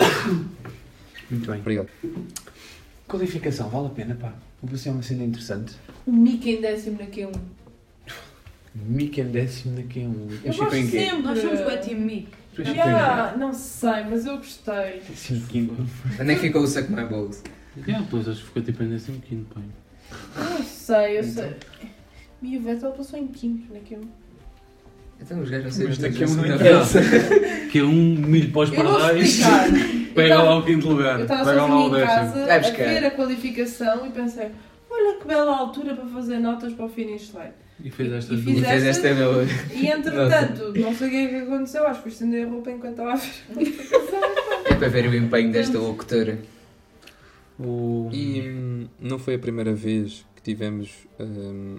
Muito 1.28 1.50
bem. 1.50 1.58
Obrigado. 1.58 1.88
Qualificação, 3.10 3.68
vale 3.68 3.88
a 3.88 3.90
pena, 3.90 4.14
pá. 4.14 4.32
Vou 4.62 4.78
ser 4.78 4.90
uma 4.90 5.02
cena 5.02 5.24
interessante. 5.24 5.74
O 6.06 6.12
Mickey 6.12 6.56
em 6.56 6.60
décimo 6.60 6.98
na 6.98 7.06
Q1. 7.06 7.32
Mick 8.74 9.20
em 9.20 9.24
décimo 9.24 9.74
na 9.76 9.82
Q1. 9.82 10.38
Eu 10.44 10.52
Chico 10.52 10.64
gosto 10.64 10.76
em 10.76 10.90
quê? 10.90 10.98
sempre. 10.98 11.22
Nós 11.22 11.38
somos 11.40 11.60
o 11.60 11.78
Team 11.78 12.00
Mick. 12.00 12.28
Tu 12.54 12.62
és 12.62 12.68
Chico 12.68 12.80
Yeah, 12.80 13.36
não 13.36 13.52
sei, 13.52 14.04
mas 14.08 14.26
eu 14.26 14.36
gostei. 14.36 15.02
Décimo 15.08 15.46
quinto. 15.48 15.86
Onde 16.20 16.30
é 16.30 16.34
que 16.34 16.40
ficou 16.40 16.62
o 16.62 16.66
Suck 16.66 16.88
My 16.90 17.04
Balls? 17.04 17.42
Yeah, 17.76 18.06
pois 18.08 18.28
acho 18.28 18.40
que 18.40 18.46
ficou 18.46 18.62
tipo 18.62 18.82
em 18.84 18.90
15 18.90 19.44
pai. 19.52 19.62
Eu 20.36 20.50
não 20.50 20.64
sei, 20.64 21.18
eu 21.18 21.24
sei. 21.24 21.56
E 22.42 22.56
o 22.56 22.62
Vettel 22.62 22.92
passou 22.92 23.18
em 23.18 23.26
quinto 23.26 23.72
na 23.72 23.80
Q1. 23.80 24.06
Então 25.22 25.40
os 25.40 25.50
gajos 25.50 25.78
não 25.78 25.88
Mas 25.88 25.98
é 25.98 26.02
daqui 26.08 26.24
a 26.24 26.26
um 26.26 26.30
que 26.30 26.36
não 26.36 26.54
interessa. 26.54 27.00
Que 27.70 27.78
é 27.78 27.82
um 27.84 27.92
milho 28.16 28.50
para 28.52 28.60
os 28.62 28.72
Eu 28.72 28.76
pardais. 28.84 29.40
Pega 30.14 30.34
Eu 30.34 30.44
lá 30.44 30.58
o 30.58 30.64
quinto 30.64 30.88
lugar. 30.88 31.18
Eu 31.18 31.22
estava 31.22 31.44
Pega 31.44 31.62
lá 31.62 31.68
sozinha 31.68 31.84
o 31.84 31.88
em 31.88 31.90
décimo. 32.00 32.08
casa 32.16 32.46
Vai 32.46 32.58
a 32.58 32.60
ver 33.00 33.04
a 33.06 33.10
qualificação 33.12 34.06
e 34.06 34.10
pensei, 34.10 34.48
olha 34.90 35.18
que 35.20 35.26
bela 35.28 35.56
altura 35.56 35.94
para 35.94 36.06
fazer 36.06 36.38
notas 36.38 36.72
para 36.72 36.84
o 36.86 36.88
finish 36.88 37.32
line. 37.32 37.52
E 37.82 37.90
fez 37.90 38.12
estas 38.12 38.40
E 38.40 38.50
E 38.50 38.60
fez 38.62 38.84
esta 38.84 39.14
bela. 39.14 39.44
E 39.72 39.86
entretanto, 39.86 40.72
não 40.76 40.94
sei 40.94 41.06
o 41.06 41.10
que 41.10 41.16
é 41.16 41.28
que 41.28 41.34
aconteceu, 41.36 41.86
acho 41.86 41.96
que 41.96 42.02
fui 42.02 42.12
estender 42.12 42.46
a 42.46 42.50
roupa 42.50 42.70
enquanto 42.70 42.90
estava 42.92 43.12
a 43.12 43.16
ver 43.16 43.30
a 43.50 43.54
qualificação. 43.54 44.20
É 44.64 44.74
para 44.74 44.88
ver 44.88 45.08
o 45.08 45.14
empenho 45.14 45.52
desta 45.52 45.78
locutora. 45.78 46.38
O... 47.58 48.08
E 48.12 48.40
hum, 48.48 48.86
não 48.98 49.18
foi 49.18 49.34
a 49.34 49.38
primeira 49.38 49.72
vez 49.74 50.24
que 50.34 50.42
tivemos 50.42 50.90
hum, 51.18 51.76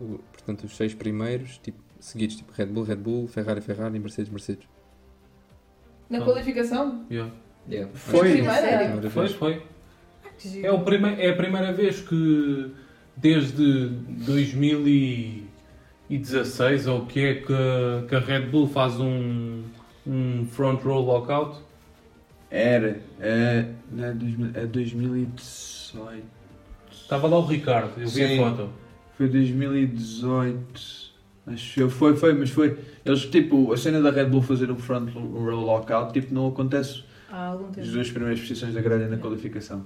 o- 0.00 0.18
portanto, 0.32 0.64
os 0.64 0.76
seis 0.76 0.94
primeiros 0.94 1.58
tipo, 1.58 1.78
seguidos, 2.00 2.36
tipo 2.36 2.52
Red 2.52 2.66
Bull, 2.66 2.82
Red 2.84 2.96
Bull, 2.96 3.28
Ferrari, 3.28 3.60
Ferrari, 3.60 3.98
Mercedes, 3.98 4.30
Mercedes. 4.30 4.66
Na 6.08 6.18
Ah. 6.18 6.22
qualificação? 6.24 7.04
Yeah. 7.10 7.32
Yeah. 7.68 7.90
Foi. 7.94 8.42
Foi, 9.10 9.28
foi. 9.28 9.62
Giro. 10.38 10.66
É, 10.66 10.72
o 10.72 10.80
prime... 10.82 11.14
é 11.20 11.30
a 11.30 11.36
primeira 11.36 11.72
vez 11.72 12.00
que 12.00 12.72
desde 13.16 13.88
2016 16.08 16.86
ou 16.86 17.00
o 17.02 17.06
que 17.06 17.20
é 17.20 17.34
que, 17.34 17.52
a- 17.52 18.04
que 18.08 18.14
a 18.14 18.18
Red 18.20 18.46
Bull 18.46 18.66
faz 18.68 18.98
um, 18.98 19.62
um 20.06 20.46
front 20.46 20.80
row 20.82 21.00
lockout. 21.04 21.58
Era. 22.50 23.00
É, 23.20 23.66
não 23.92 24.04
é, 24.04 24.12
2000 24.12 24.50
é 24.54 24.66
2018. 24.66 25.42
Estava 26.90 27.28
lá 27.28 27.38
o 27.38 27.44
Ricardo, 27.44 27.92
eu 28.00 28.08
vi 28.08 28.26
Sim. 28.26 28.38
a 28.42 28.50
foto. 28.50 28.70
Foi 29.16 29.28
2018. 29.28 30.99
Que 31.74 31.88
foi, 31.88 32.16
foi, 32.16 32.32
mas 32.34 32.50
foi. 32.50 32.78
Eles, 33.04 33.24
tipo, 33.26 33.72
a 33.72 33.76
cena 33.76 34.00
da 34.00 34.10
Red 34.10 34.26
Bull 34.26 34.42
fazer 34.42 34.70
um 34.70 34.76
front 34.76 35.08
row 35.14 35.50
lockout, 35.60 36.12
tipo, 36.12 36.32
não 36.32 36.48
acontece 36.48 37.02
Há 37.30 37.46
algum 37.46 37.66
nas 37.66 37.74
tempo. 37.76 37.88
duas 37.88 38.10
primeiras 38.10 38.40
posições 38.40 38.74
da 38.74 38.80
grelha 38.80 39.08
na 39.08 39.16
qualificação. 39.16 39.84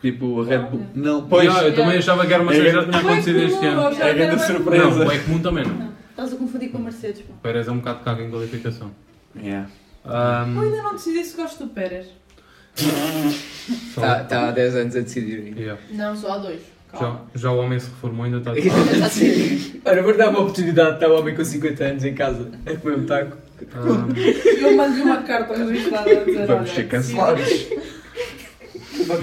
Tipo, 0.00 0.42
a 0.42 0.44
Red 0.46 0.58
Bull. 0.70 0.86
Não, 0.94 1.26
pois. 1.28 1.44
Yeah, 1.44 1.68
eu 1.68 1.74
também 1.74 1.98
achava 1.98 2.26
que 2.26 2.32
era 2.34 2.42
uma 2.42 2.52
É 2.52 2.56
coisa 2.56 2.70
que 2.70 2.76
já 2.76 2.82
grande- 2.82 2.98
tinha 2.98 3.12
acontecido 3.12 3.38
este 3.38 3.66
ano. 3.66 4.02
É 4.02 4.14
grande 4.14 4.42
surpresa. 4.46 4.84
Não, 4.90 5.06
o 5.06 5.12
Eckmoon 5.12 5.38
também 5.40 5.64
não. 5.64 5.74
Não, 5.74 5.92
estás 6.10 6.32
a 6.32 6.36
confundir 6.36 6.70
com 6.70 6.78
a 6.78 6.80
Mercedes. 6.80 7.20
O 7.28 7.32
Pérez 7.34 7.68
é 7.68 7.70
um 7.70 7.78
bocado 7.78 8.00
cago 8.04 8.20
em 8.22 8.30
qualificação. 8.30 8.90
Yeah. 9.36 9.68
Ahm, 10.04 10.56
Eu 10.56 10.62
ainda 10.62 10.82
não 10.82 10.92
decidi 10.92 11.24
se 11.24 11.36
gosto 11.36 11.64
do 11.64 11.70
Pérez. 11.70 12.06
Está 12.76 14.24
tá 14.24 14.48
há 14.48 14.50
10 14.50 14.76
anos 14.76 14.96
a 14.96 15.00
decidir. 15.00 15.56
yeah. 15.56 15.80
Não, 15.90 16.16
só 16.16 16.32
há 16.32 16.38
dois. 16.38 16.60
Já, 17.00 17.20
já 17.34 17.50
o 17.52 17.58
homem 17.58 17.78
se 17.80 17.86
reformou, 17.90 18.24
ainda 18.24 18.38
está 18.38 18.52
Ainda 18.52 18.68
está 18.68 19.04
a 19.04 19.08
decidir. 19.08 19.80
Ora, 19.84 20.02
vou 20.02 20.16
dar 20.16 20.28
uma 20.30 20.40
oportunidade 20.40 20.88
de 20.90 20.94
estar 20.96 21.10
um 21.12 21.18
homem 21.18 21.34
com 21.34 21.44
50 21.44 21.84
anos 21.84 22.04
em 22.04 22.14
casa 22.14 22.50
a 22.66 22.76
comer 22.76 22.98
um 22.98 23.06
taco. 23.06 23.36
Ahm, 23.74 24.12
Eu 24.60 24.76
mando-lhe 24.76 25.02
uma 25.02 25.22
carta 25.22 25.56
registrada 25.56 26.10
a 26.10 26.24
dizer: 26.24 26.46
Vamos 26.46 26.70
ser 26.70 26.88
cancelados. 26.88 27.48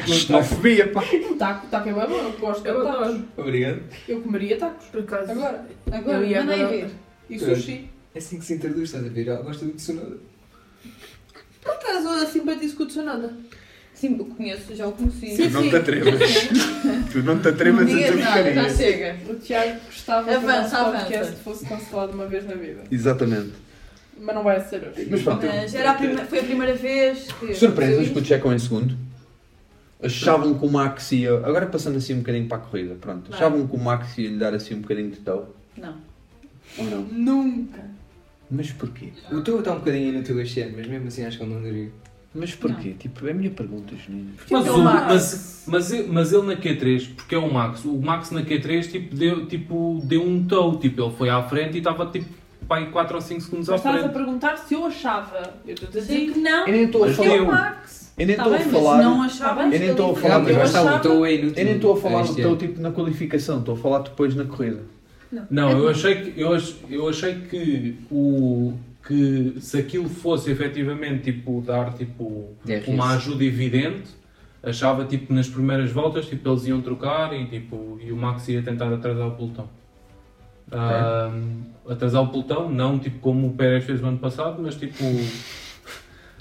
Xenofobia, 0.07 0.87
pá. 0.91 1.01
Taco, 1.39 1.67
taco 1.67 1.89
é 1.89 1.93
bem 1.93 2.07
bom, 2.07 2.15
eu 2.15 2.31
gosto 2.39 2.63
de 2.63 2.83
tacos. 2.83 3.19
Obrigado. 3.37 3.81
Eu 4.07 4.21
comeria 4.21 4.57
tacos, 4.57 4.85
por 4.87 5.01
acaso. 5.01 5.31
Agora. 5.31 5.65
Agora, 5.91 6.17
Eu 6.17 6.25
ia 6.25 6.39
mandei 6.43 6.61
agora- 6.61 6.77
ver. 6.77 6.89
E 7.29 7.39
sushi. 7.39 7.89
É 8.13 8.17
assim 8.19 8.39
que 8.39 8.45
se 8.45 8.53
introduz, 8.55 8.83
estás 8.83 9.05
a 9.05 9.09
ver? 9.09 9.27
Ela 9.27 9.41
gosta 9.41 9.63
do 9.65 9.71
Tsunoda. 9.71 10.17
Por 11.61 11.71
acaso, 11.73 12.07
eu 12.09 12.27
simpatizo 12.27 12.75
com 12.75 12.83
o 12.83 12.85
Tsunoda. 12.87 13.33
Sim, 14.01 14.15
eu 14.17 14.25
conheço, 14.25 14.75
já 14.75 14.87
o 14.87 14.91
conheci. 14.93 15.35
Sim, 15.35 15.49
Não 15.49 15.61
sim. 15.61 15.69
te 15.69 15.75
atrevas. 15.75 16.19
tu 17.11 17.19
não 17.21 17.39
te 17.39 17.47
atrevas 17.49 17.81
a 17.83 17.85
Digas 17.85 18.09
dizer 18.11 18.23
nada, 18.23 18.53
já 18.53 18.69
chega. 18.69 19.17
O 19.29 19.35
Tiago 19.35 19.79
gostava 19.85 20.23
que 20.27 20.33
o 20.33 20.37
Avança, 20.37 20.61
nosso 20.61 20.75
avança. 20.75 21.03
podcast 21.05 21.35
fosse 21.43 21.65
cancelado 21.67 22.13
uma 22.13 22.25
vez 22.25 22.45
na 22.47 22.55
vida. 22.55 22.81
Exatamente. 22.89 23.51
Mas 24.19 24.35
não 24.35 24.43
vai 24.43 24.59
ser 24.59 24.77
hoje. 24.87 25.07
Mas 25.09 25.21
pronto. 25.21 25.45
Mas 25.45 25.75
era 25.75 25.91
a 25.91 25.93
prime- 25.93 26.17
foi 26.25 26.39
a 26.39 26.43
primeira 26.43 26.73
vez 26.73 27.27
que. 27.39 27.53
Surpresas 27.53 28.07
que 28.07 28.13
que 28.13 28.19
o 28.19 28.25
Checo 28.25 28.51
em 28.51 28.57
segundo. 28.57 28.97
Achavam 30.03 30.55
que 30.57 30.65
o 30.65 30.69
Max 30.71 31.11
ia. 31.11 31.33
Agora 31.35 31.67
passando 31.67 31.97
assim 31.97 32.15
um 32.15 32.19
bocadinho 32.19 32.47
para 32.47 32.57
a 32.57 32.61
corrida, 32.61 32.95
pronto. 32.99 33.29
Vai. 33.29 33.37
Achavam 33.39 33.67
que 33.67 33.75
o 33.75 33.79
Max 33.79 34.17
ia 34.17 34.29
lhe 34.29 34.37
dar 34.37 34.53
assim 34.55 34.73
um 34.73 34.81
bocadinho 34.81 35.11
de 35.11 35.17
tal. 35.17 35.53
Não. 35.77 35.95
Ou 36.79 36.85
não? 36.85 37.01
Nunca. 37.03 37.81
Mas 38.49 38.71
porquê? 38.71 39.09
O 39.31 39.41
teu 39.41 39.59
está 39.59 39.73
um 39.73 39.79
bocadinho 39.79 40.09
inútil 40.09 40.41
este 40.41 40.61
ano, 40.61 40.73
mas 40.77 40.87
mesmo 40.87 41.07
assim 41.07 41.23
acho 41.23 41.37
que 41.37 41.43
ele 41.43 41.53
não 41.53 41.61
daria. 41.61 41.89
Mas 42.33 42.55
porquê? 42.55 42.95
Tipo, 42.97 43.27
é 43.27 43.31
a 43.31 43.33
minha 43.33 43.49
pergunta, 43.51 43.93
Janine. 43.95 44.33
Mas, 44.49 44.65
é 44.67 44.71
o- 44.71 44.77
mas, 44.83 45.63
mas, 45.67 45.91
ele, 45.91 46.07
mas 46.09 46.31
ele 46.31 46.43
na 46.47 46.55
Q3, 46.55 47.09
porque 47.15 47.35
é 47.35 47.37
o 47.37 47.53
Max, 47.53 47.83
o 47.83 47.97
Max 47.99 48.31
na 48.31 48.41
Q3 48.41 48.89
tipo, 48.89 49.13
deu, 49.15 49.45
tipo, 49.47 50.01
deu 50.05 50.23
um 50.23 50.41
tow, 50.45 50.77
tipo, 50.77 51.01
ele 51.03 51.11
foi 51.17 51.29
à 51.29 51.43
frente 51.43 51.75
e 51.75 51.77
estava 51.79 52.05
tipo 52.05 52.25
pai 52.67 52.89
4 52.89 53.15
ou 53.15 53.21
5 53.21 53.41
segundos 53.41 53.67
à 53.67 53.73
Mas 53.73 53.81
estás 53.81 53.95
a 53.97 53.99
frente. 53.99 54.13
perguntar 54.13 54.55
se 54.57 54.73
eu 54.73 54.85
achava. 54.85 55.55
Eu 55.67 55.73
estou 55.73 55.89
a 55.89 55.91
dizer 55.91 56.13
Sim. 56.13 56.31
que 56.31 56.39
não. 56.39 56.65
Eu 56.67 56.71
nem 56.73 56.83
estou 56.85 57.03
a 57.03 57.07
porque 57.07 57.21
falar- 57.23 57.35
é 57.35 57.41
o 57.41 57.47
Max. 57.47 58.13
Eu 58.17 58.27
nem 58.27 58.35
Tá 58.35 58.43
estou 58.43 58.55
a 58.55 58.59
mas 58.59 58.71
falar. 58.71 58.97
não 59.03 59.21
achava 59.23 59.61
Eu 59.63 59.69
nem 59.69 59.89
estou 59.89 60.11
a 60.11 60.15
falar- 60.15 60.33
Não, 60.37 60.43
mas 60.45 60.55
eu 60.55 60.61
achava- 60.61 60.99
teu 60.99 61.25
é 61.25 61.33
inútil. 61.33 61.57
Eu 61.57 61.65
nem 61.65 61.75
estou 61.75 61.93
a 61.93 61.97
falar 61.97 62.23
do 62.23 62.35
teu 62.35 62.55
tipo 62.57 62.81
na 62.81 62.91
qualificação, 62.91 63.59
estou 63.59 63.73
a 63.75 63.77
falar 63.77 63.99
depois 63.99 64.35
na 64.35 64.45
corrida. 64.45 64.83
Não, 65.49 65.69
eu 65.71 65.89
achei 65.89 66.15
que, 66.15 66.39
eu, 66.39 66.57
eu 66.89 67.09
achei 67.09 67.35
que, 67.35 67.95
o, 68.11 68.73
que 69.11 69.59
se 69.59 69.77
aquilo 69.77 70.07
fosse 70.07 70.51
efetivamente 70.51 71.31
tipo, 71.31 71.61
dar 71.61 71.93
tipo, 71.93 72.55
uma 72.87 73.15
ajuda 73.15 73.43
evidente, 73.43 74.09
achava 74.63 75.03
tipo 75.03 75.33
nas 75.33 75.49
primeiras 75.49 75.91
voltas 75.91 76.27
tipo, 76.27 76.47
eles 76.47 76.65
iam 76.65 76.81
trocar 76.81 77.33
e, 77.33 77.45
tipo, 77.45 77.99
e 78.01 78.11
o 78.11 78.15
Max 78.15 78.47
ia 78.47 78.61
tentar 78.61 78.93
atrasar 78.93 79.27
o 79.27 79.31
pelotão. 79.31 79.67
Ahm, 80.71 81.63
atrasar 81.89 82.23
o 82.23 82.27
pelotão, 82.29 82.69
não 82.69 82.97
tipo 82.97 83.19
como 83.19 83.47
o 83.47 83.53
Pérez 83.53 83.83
fez 83.83 84.01
o 84.01 84.05
ano 84.05 84.17
passado, 84.17 84.61
mas 84.61 84.75
tipo. 84.75 85.03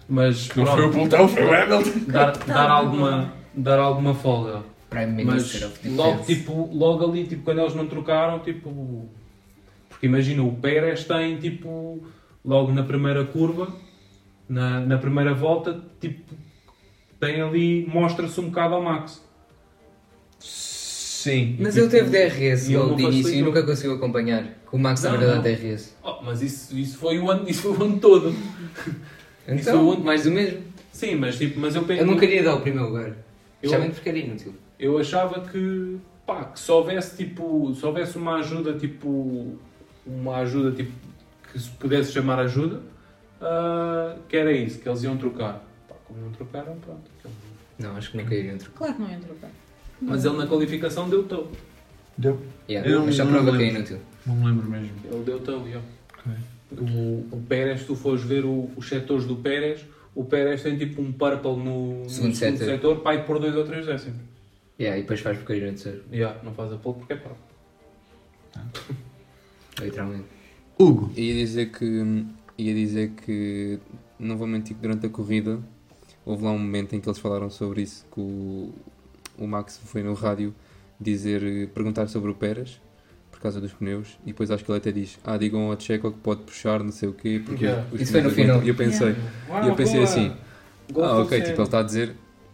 Mas 0.09 0.49
Não 0.49 0.65
pronto, 0.65 0.77
foi 0.77 0.87
o 0.87 0.91
pelotão, 0.91 1.29
foi 1.29 1.45
o 1.45 1.55
Hamilton. 1.55 1.91
dar, 2.07 2.37
dar, 2.39 2.71
alguma, 2.71 3.33
dar 3.55 3.79
alguma 3.79 4.15
folga. 4.15 4.63
Prime 4.89 5.25
Mas 5.25 5.55
Minister 5.55 5.71
logo, 5.87 6.23
tipo, 6.25 6.71
logo 6.73 7.05
ali, 7.05 7.27
tipo, 7.27 7.43
quando 7.43 7.61
eles 7.61 7.75
não 7.75 7.87
trocaram, 7.87 8.39
tipo. 8.41 9.09
Porque 9.89 10.07
imagina, 10.07 10.43
o 10.43 10.53
Pérez 10.53 11.05
tem 11.05 11.37
tipo. 11.39 12.03
Logo 12.45 12.73
na 12.73 12.83
primeira 12.83 13.25
curva, 13.25 13.69
na, 14.49 14.81
na 14.81 14.99
primeira 14.99 15.35
volta, 15.35 15.81
tipo. 16.01 16.35
Tem 17.19 17.41
ali. 17.43 17.87
Mostra-se 17.87 18.41
um 18.41 18.47
bocado 18.49 18.75
ao 18.75 18.83
Max. 18.83 19.23
Sim. 20.39 21.57
Mas 21.61 21.77
ele 21.77 21.89
teve 21.89 22.09
DRS 22.11 22.69
logo 22.71 22.95
de 22.97 23.03
início 23.03 23.35
e 23.35 23.43
nunca 23.43 23.63
conseguiu 23.63 23.95
acompanhar. 23.95 24.43
Que 24.45 24.75
o 24.75 24.79
Max 24.79 25.03
Não, 25.03 25.13
também 25.13 25.27
dá 25.29 25.35
não. 25.37 25.43
DRS. 25.43 25.95
Oh, 26.03 26.23
mas 26.23 26.41
isso, 26.41 26.77
isso, 26.79 26.97
foi 26.97 27.19
o 27.19 27.31
ano, 27.31 27.45
isso 27.49 27.63
foi 27.63 27.73
o 27.73 27.83
ano 27.85 27.99
todo. 28.01 28.31
Isso 28.31 28.37
foi 29.47 29.55
Então, 29.55 29.87
o 29.87 29.93
ano- 29.93 30.05
mais 30.05 30.25
do 30.25 30.31
mesmo. 30.31 30.63
Sim, 30.93 31.17
mas 31.17 31.37
tipo, 31.37 31.61
mas 31.61 31.75
eu 31.75 31.85
Eu 31.91 32.07
não 32.07 32.17
queria 32.17 32.43
dar 32.43 32.55
o 32.55 32.61
primeiro 32.61 32.89
lugar. 32.89 33.09
Eu- 33.09 33.15
Especialmente 33.63 33.95
porque 33.95 34.09
era 34.09 34.19
inútil. 34.19 34.55
eu 34.79 34.97
achava 34.99 35.41
que, 35.43 35.99
pá, 36.27 36.45
que 36.47 36.59
se 36.61 36.71
houvesse 36.73 37.17
tipo, 37.19 37.75
se 37.75 37.85
houvesse 37.85 38.17
uma 38.17 38.37
ajuda 38.37 38.73
tipo, 38.75 39.59
uma 40.07 40.37
ajuda 40.39 40.73
tipo, 40.75 40.91
que 41.53 41.59
se 41.59 41.71
pudesse 41.71 42.13
chamar 42.13 42.39
ajuda, 42.41 42.81
ah, 43.41 44.17
que 44.29 44.37
era 44.37 44.53
isso, 44.53 44.79
que 44.79 44.89
eles 44.89 45.03
iam 45.03 45.17
trocar. 45.17 45.65
Pá, 45.89 45.95
Como 46.05 46.21
não 46.21 46.31
trocaram, 46.33 46.77
pronto. 46.77 47.11
Não, 47.79 47.97
acho 47.97 48.11
que 48.11 48.19
nunca 48.19 48.35
iriam 48.35 48.59
trocar. 48.59 48.77
Claro 48.79 48.95
que 48.95 49.01
não 49.03 49.11
entrou 49.13 49.37
bem. 49.41 49.51
Mas 50.03 50.25
ele 50.25 50.37
na 50.37 50.47
qualificação 50.47 51.09
deu 51.09 51.23
tow. 51.25 51.51
Deu? 52.17 52.41
Yeah, 52.69 52.89
Eu 52.89 52.99
não- 53.01 53.07
mas 53.07 53.15
já 53.15 53.25
prova 53.27 53.51
me 53.53 53.59
que 53.59 53.65
é 53.65 53.67
lembro. 53.67 53.79
inútil. 53.81 53.99
Não 54.27 54.35
me 54.37 54.47
lembro 54.47 54.69
mesmo. 54.71 54.91
Ele 55.11 55.25
deu 55.25 55.41
tow, 55.41 55.67
yeah. 55.67 55.87
O, 56.73 57.27
o 57.37 57.45
Pérez, 57.49 57.81
se 57.81 57.87
tu 57.87 57.97
fores 57.97 58.23
ver 58.23 58.45
o- 58.45 58.71
os 58.77 58.89
setores 58.89 59.25
do 59.25 59.37
Pérez, 59.37 59.85
o 60.15 60.25
Pérez 60.25 60.63
tem 60.63 60.77
tipo 60.79 61.01
um 61.03 61.11
purple 61.13 61.57
no, 61.57 62.03
no 62.05 62.09
Segundo 62.11 62.35
segundo 62.35 62.59
setor. 62.59 62.75
setor, 62.75 63.01
pai 63.01 63.25
por 63.25 63.39
2 63.39 63.55
ou 63.57 63.65
3 63.65 63.87
décimos. 63.87 64.21
Yeah, 64.79 64.99
e 64.99 65.03
depois 65.03 65.21
faz 65.21 65.37
porcaria 65.39 65.63
no 65.67 65.73
terceiro. 65.73 66.03
Yeah, 66.13 66.39
não 66.43 66.53
faz 66.55 66.73
a 66.73 66.77
pole 66.77 66.99
porque 66.99 67.13
é 67.15 67.17
pau. 67.17 67.37
Literalmente. 69.81 70.25
Hugo. 70.83 71.11
Ia 71.17 71.35
dizer 71.35 71.71
que. 71.71 72.25
Ia 72.59 72.75
dizer 72.75 73.11
que. 73.11 73.79
Não 74.19 74.37
vou 74.37 74.47
mentir 74.47 74.77
que 74.77 74.83
durante 74.83 75.07
a 75.07 75.09
corrida 75.09 75.59
houve 76.25 76.45
lá 76.45 76.51
um 76.51 76.59
momento 76.59 76.95
em 76.95 77.01
que 77.01 77.09
eles 77.09 77.19
falaram 77.19 77.49
sobre 77.51 77.83
isso, 77.83 78.05
que 78.13 78.21
o, 78.21 78.71
o 79.39 79.47
Max 79.47 79.81
foi 79.85 80.03
no 80.03 80.13
rádio 80.15 80.55
dizer, 81.01 81.69
perguntar 81.71 82.07
sobre 82.09 82.31
o 82.31 82.35
Pérez 82.35 82.79
por 83.31 83.41
causa 83.41 83.59
dos 83.59 83.73
pneus 83.73 84.19
e 84.25 84.27
depois 84.33 84.51
acho 84.51 84.63
que 84.63 84.71
ele 84.71 84.77
até 84.77 84.93
diz 84.93 85.19
ah 85.25 85.39
digam 85.39 85.71
ao 85.73 85.81
Checo 85.81 86.13
que 86.13 86.19
pode 86.19 86.43
puxar 86.43 86.83
não 86.85 86.93
sei 86.93 87.09
o 87.09 87.15
quê 87.15 87.41
porque 87.43 87.65
Yeah. 87.65 87.87
os 87.91 87.99
Isso 88.03 88.13
foi 88.13 88.21
no 88.21 88.29
final. 88.31 88.57
aguentam." 88.59 88.67
e 88.67 88.69
eu 88.69 88.75
pensei 88.75 89.07
Yeah. 89.49 89.67
e 89.67 89.69
eu 89.71 89.75
pensei 89.77 90.03
assim 90.03 90.33
ah 90.97 91.19
ok 91.21 91.41
tipo 91.41 91.55
ele 91.57 91.63
está 91.63 91.79
a 91.79 91.83
dizer 91.83 92.09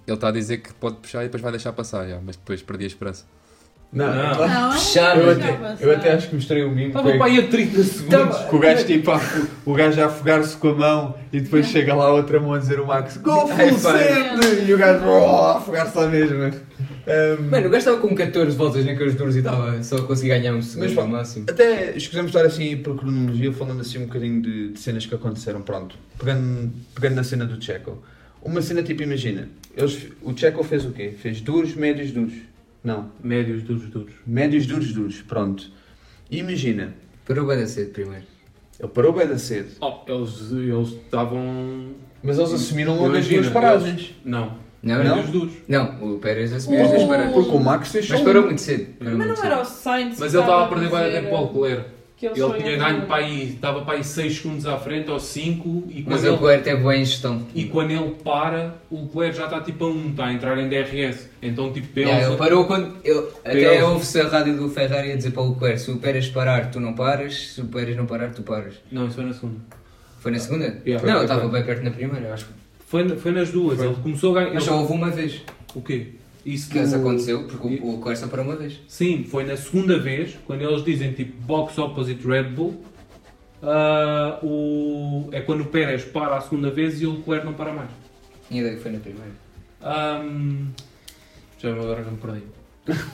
ele 0.06 0.14
está 0.14 0.28
a 0.28 0.30
dizer 0.30 0.58
que 0.58 0.72
pode 0.74 0.98
puxar 0.98 1.22
e 1.22 1.24
depois 1.24 1.42
vai 1.42 1.50
deixar 1.50 1.72
passar 1.72 2.06
já, 2.08 2.20
mas 2.24 2.36
depois 2.36 2.62
perdi 2.62 2.84
a 2.84 2.86
esperança 2.86 3.24
Não, 3.96 4.14
Não. 4.14 4.46
Não, 4.46 4.70
Puxar, 4.76 5.16
eu, 5.18 5.30
até, 5.30 5.76
eu 5.80 5.92
até 5.92 6.12
acho 6.12 6.28
que 6.28 6.34
mostrei 6.34 6.62
o 6.62 6.70
mimo. 6.70 6.88
Estava 6.88 7.08
foi- 7.08 7.18
para 7.18 7.26
aí 7.26 7.38
a 7.38 7.48
30 7.48 7.82
segundos. 7.82 8.08
Tava- 8.10 8.48
Que 8.48 8.54
o 8.56 8.58
gajo 8.58 8.86
tipo, 8.86 9.10
a 9.10 9.16
afu- 9.16 9.48
o 9.64 9.74
gajo 9.74 10.02
a 10.02 10.06
afogar-se 10.06 10.56
com 10.58 10.68
a 10.68 10.74
mão 10.74 11.14
e 11.32 11.40
depois 11.40 11.66
chega 11.66 11.94
lá 11.94 12.12
outra 12.12 12.38
mão 12.38 12.52
a 12.52 12.58
dizer 12.58 12.78
o 12.78 12.86
Max 12.86 13.16
Go 13.16 13.46
full 13.48 13.78
send! 13.78 14.68
E 14.68 14.74
o 14.74 14.78
gajo 14.78 15.04
oh, 15.06 15.24
a 15.42 15.56
afogar-se 15.56 15.98
à 15.98 16.06
mesma. 16.08 16.50
Um, 17.08 17.50
Mano, 17.50 17.68
o 17.68 17.70
gajo 17.70 17.78
estava 17.78 17.96
com 17.98 18.14
14 18.14 18.56
voltas 18.56 18.84
naqueles 18.84 19.14
duros 19.14 19.34
e 19.36 19.38
estava 19.38 19.82
só 19.82 19.96
a 19.96 20.02
conseguir 20.02 20.28
ganhar 20.30 20.52
um 20.54 20.60
segundo 20.60 20.88
Mas, 20.88 20.98
ao 20.98 21.06
máximo. 21.08 21.46
Até 21.48 21.96
escusamos 21.96 22.30
estar 22.30 22.44
assim 22.44 22.76
por 22.76 22.96
cronologia, 22.96 23.52
falando 23.52 23.80
assim 23.80 23.98
um 23.98 24.06
bocadinho 24.06 24.42
de, 24.42 24.68
de 24.72 24.78
cenas 24.80 25.06
que 25.06 25.14
aconteceram. 25.14 25.62
Pronto, 25.62 25.96
pegando, 26.18 26.70
pegando 26.94 27.14
na 27.14 27.24
cena 27.24 27.46
do 27.46 27.62
Checo. 27.64 28.02
Uma 28.42 28.60
cena 28.60 28.82
tipo, 28.82 29.02
imagina, 29.02 29.48
eles, 29.76 30.08
o 30.22 30.36
Checo 30.36 30.62
fez 30.64 30.84
o 30.84 30.90
quê? 30.90 31.14
Fez 31.16 31.40
duros, 31.40 31.74
médios, 31.74 32.10
duros. 32.10 32.34
Não. 32.86 33.10
Médios, 33.22 33.64
duros, 33.64 33.90
duros. 33.90 34.12
Médios, 34.24 34.64
duros, 34.64 34.92
duros. 34.92 35.20
Pronto. 35.22 35.70
Imagina. 36.30 36.94
Parou 37.26 37.44
bem 37.46 37.58
da 37.58 37.66
cedo 37.66 37.90
primeiro. 37.90 38.24
Ele 38.78 38.88
parou 38.88 39.12
bem 39.12 39.26
da 39.26 39.36
cedo. 39.38 39.70
Oh, 39.80 39.94
eles 40.06 40.52
eles 40.52 40.88
estavam. 40.90 41.88
Mas 42.22 42.38
eles 42.38 42.52
assumiram 42.52 42.92
logo 42.94 43.06
as 43.06 43.12
Imagina, 43.26 43.40
duas 43.42 43.52
paragens. 43.52 43.92
eles- 44.00 44.14
Não. 44.24 44.64
Não, 44.82 44.98
Médios 45.02 45.24
não. 45.24 45.32
duros. 45.32 45.52
Não, 45.66 46.14
o 46.14 46.18
Pérez 46.20 46.52
assumiu 46.52 46.84
as 46.84 46.90
duas 46.90 47.02
paradas. 47.04 47.32
Porque 47.32 47.50
o 47.50 47.58
Max 47.58 47.88
fez 47.90 48.08
Mas 48.08 48.20
parou 48.20 48.44
muito 48.44 48.60
cedo. 48.60 48.84
Parou 48.98 48.98
Mas 49.00 49.16
muito 49.16 49.28
não 49.28 49.36
cedo. 49.36 49.46
era 49.46 49.60
o 49.60 49.64
Sainz 49.64 50.18
Mas 50.20 50.30
que 50.30 50.36
ele 50.36 50.44
estava 50.44 50.64
a 50.64 50.68
perder 50.68 50.90
bem 50.90 51.04
dizer 51.06 51.22
tempo 51.22 51.34
ao 51.34 51.44
Leclerc. 51.60 51.90
Que 52.16 52.24
Ele 52.26 52.34
só 52.36 52.50
tinha 52.54 52.76
ganho 52.76 53.02
para 53.02 53.16
aí, 53.16 53.50
estava 53.52 53.82
para 53.82 53.94
aí 53.98 54.02
6 54.04 54.36
segundos 54.38 54.66
à 54.66 54.78
frente 54.78 55.10
ou 55.10 55.20
5 55.20 55.84
e 55.90 56.02
quando 56.02 56.12
Mas 56.12 56.22
o 56.22 56.26
ele, 56.26 56.32
Leclerc 56.36 56.64
teve 56.64 56.80
boa 56.82 56.96
em 56.96 57.04
gestão. 57.04 57.42
e 57.54 57.64
quando 57.64 57.90
ele 57.90 58.10
para, 58.24 58.74
o 58.90 59.02
Leclerc 59.02 59.36
já 59.36 59.44
está 59.44 59.60
tipo 59.60 59.84
a 59.84 59.88
1, 59.90 60.10
está 60.10 60.26
a 60.26 60.32
entrar 60.32 60.58
em 60.58 60.68
DRS. 60.68 61.28
Então 61.42 61.72
tipo 61.72 61.88
para 61.88 62.02
Yeah, 62.04 62.26
ele 62.28 62.36
parou 62.36 62.64
quando. 62.64 62.96
Ele, 63.04 63.22
até 63.44 63.84
ouve-se 63.84 64.18
a 64.20 64.28
rádio 64.28 64.56
do 64.56 64.68
Ferrari 64.70 65.12
a 65.12 65.16
dizer 65.16 65.32
para 65.32 65.42
o 65.42 65.50
Leclerc: 65.50 65.78
se 65.80 65.90
o 65.90 65.96
Pérez 65.98 66.28
parar, 66.28 66.70
tu 66.70 66.80
não 66.80 66.94
paras, 66.94 67.48
se 67.52 67.60
o 67.60 67.66
Pérez 67.66 67.94
não 67.96 68.06
parar, 68.06 68.30
tu 68.30 68.42
paras. 68.42 68.74
Não, 68.90 69.06
isso 69.06 69.16
foi 69.16 69.24
na 69.24 69.34
segunda. 69.34 69.56
Foi 70.20 70.32
na 70.32 70.38
segunda? 70.38 70.64
Yeah. 70.86 70.92
não, 70.94 70.98
Foi, 71.00 71.10
eu 71.12 71.22
estava 71.22 71.40
foi. 71.42 71.50
bem 71.50 71.62
perto 71.64 71.82
na 71.84 71.90
primeira, 71.90 72.26
eu 72.28 72.32
acho 72.32 72.46
que. 72.46 72.52
Foi, 72.86 73.08
foi 73.16 73.32
nas 73.32 73.50
duas, 73.50 73.78
ele 73.80 73.94
começou 74.02 74.30
a 74.30 74.40
ganhar. 74.40 74.54
Mas 74.54 74.62
ele- 74.66 74.72
só 74.72 74.80
houve 74.80 74.92
uma 74.94 75.10
vez. 75.10 75.42
O 75.74 75.82
quê? 75.82 76.12
Isso 76.46 76.70
Que 76.70 76.78
do- 76.80 76.94
aconteceu, 76.96 77.44
porque 77.48 77.66
o, 77.66 77.84
o 77.86 77.96
Leclerc 77.96 78.20
só 78.20 78.28
parou 78.28 78.44
uma 78.46 78.54
vez. 78.56 78.80
Sim, 78.86 79.24
foi 79.24 79.44
na 79.44 79.56
segunda 79.56 79.98
vez, 79.98 80.38
quando 80.46 80.62
eles 80.62 80.84
dizem 80.84 81.12
tipo 81.12 81.36
box 81.42 81.76
opposite 81.76 82.24
Red 82.26 82.44
Bull, 82.50 82.80
ah, 83.62 84.38
o, 84.42 85.28
é 85.32 85.40
quando 85.40 85.62
o 85.62 85.66
Pérez 85.66 86.04
para 86.04 86.36
a 86.36 86.40
segunda 86.40 86.70
vez 86.70 87.02
e 87.02 87.06
o 87.06 87.16
Leclerc 87.16 87.44
não 87.44 87.54
para 87.54 87.72
mais. 87.72 87.90
E 88.50 88.58
ideia 88.60 88.76
que 88.76 88.80
foi 88.82 88.92
na 88.92 89.00
primeira. 89.00 89.32
Ahm, 89.82 90.68
já 91.58 91.70
agora 91.72 92.04
já 92.04 92.10
me 92.10 92.16
perdi. 92.18 92.42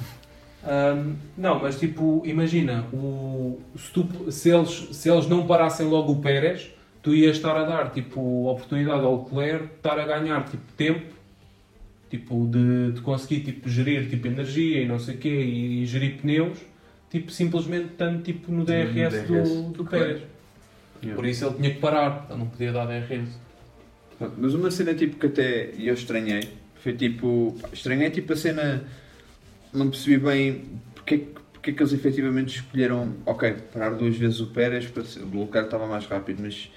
Ahm, 0.64 1.14
não, 1.36 1.58
mas 1.60 1.78
tipo, 1.80 2.22
imagina, 2.24 2.84
o, 2.92 3.60
se, 3.76 3.90
tu- 3.92 4.30
se 4.30 4.48
eles, 4.50 4.88
se 4.92 5.10
eles 5.10 5.26
não 5.26 5.44
parassem 5.46 5.88
logo 5.88 6.12
o 6.12 6.20
Pérez, 6.20 6.70
tu 7.02 7.12
ias 7.14 7.36
estar 7.36 7.56
a 7.56 7.64
dar 7.64 7.90
tipo, 7.90 8.46
oportunidade 8.48 9.00
ao 9.04 9.24
Leclerc 9.24 9.66
de 9.66 9.72
estar 9.74 9.98
a 9.98 10.06
ganhar 10.06 10.44
tipo, 10.44 10.62
tempo 10.76 11.12
tipo, 12.12 12.46
de, 12.46 12.92
de 12.92 13.00
conseguir 13.00 13.40
tipo, 13.40 13.68
gerir 13.70 14.06
tipo, 14.10 14.26
energia 14.26 14.82
e 14.82 14.86
não 14.86 14.98
sei 14.98 15.14
o 15.14 15.18
quê 15.18 15.30
e, 15.30 15.82
e 15.82 15.86
gerir 15.86 16.18
pneus, 16.20 16.58
tipo, 17.10 17.32
simplesmente 17.32 17.86
estando 17.86 18.22
tipo, 18.22 18.52
no 18.52 18.66
DRS, 18.66 19.24
DRS, 19.26 19.48
do, 19.48 19.70
do. 19.72 19.84
Pérez. 19.86 20.20
Por 21.14 21.24
isso 21.24 21.46
ele 21.46 21.54
tinha 21.56 21.70
que 21.72 21.80
parar, 21.80 22.26
ele 22.28 22.38
não 22.38 22.46
podia 22.48 22.70
dar 22.70 22.84
DRS. 22.84 23.30
Mas 24.36 24.52
uma 24.54 24.70
cena 24.70 24.94
tipo 24.94 25.16
que 25.16 25.26
até 25.26 25.70
eu 25.78 25.94
estranhei 25.94 26.42
foi 26.76 26.92
tipo. 26.92 27.56
Estranhei 27.72 28.10
tipo 28.10 28.34
a 28.34 28.36
cena. 28.36 28.84
Não 29.72 29.88
percebi 29.88 30.18
bem 30.18 30.64
porque, 30.94 31.14
é 31.14 31.18
que- 31.18 31.26
porque 31.54 31.70
é 31.70 31.72
que 31.72 31.82
eles 31.82 31.92
efetivamente 31.94 32.56
escolheram. 32.56 33.14
Ok, 33.24 33.52
parar 33.72 33.90
duas 33.94 34.14
vezes 34.16 34.38
o 34.40 34.48
Pérez 34.48 34.84
para 34.86 35.02
o 35.02 35.40
Leclerc 35.40 35.66
estava 35.66 35.86
mais 35.86 36.04
rápido, 36.04 36.42
mas 36.42 36.70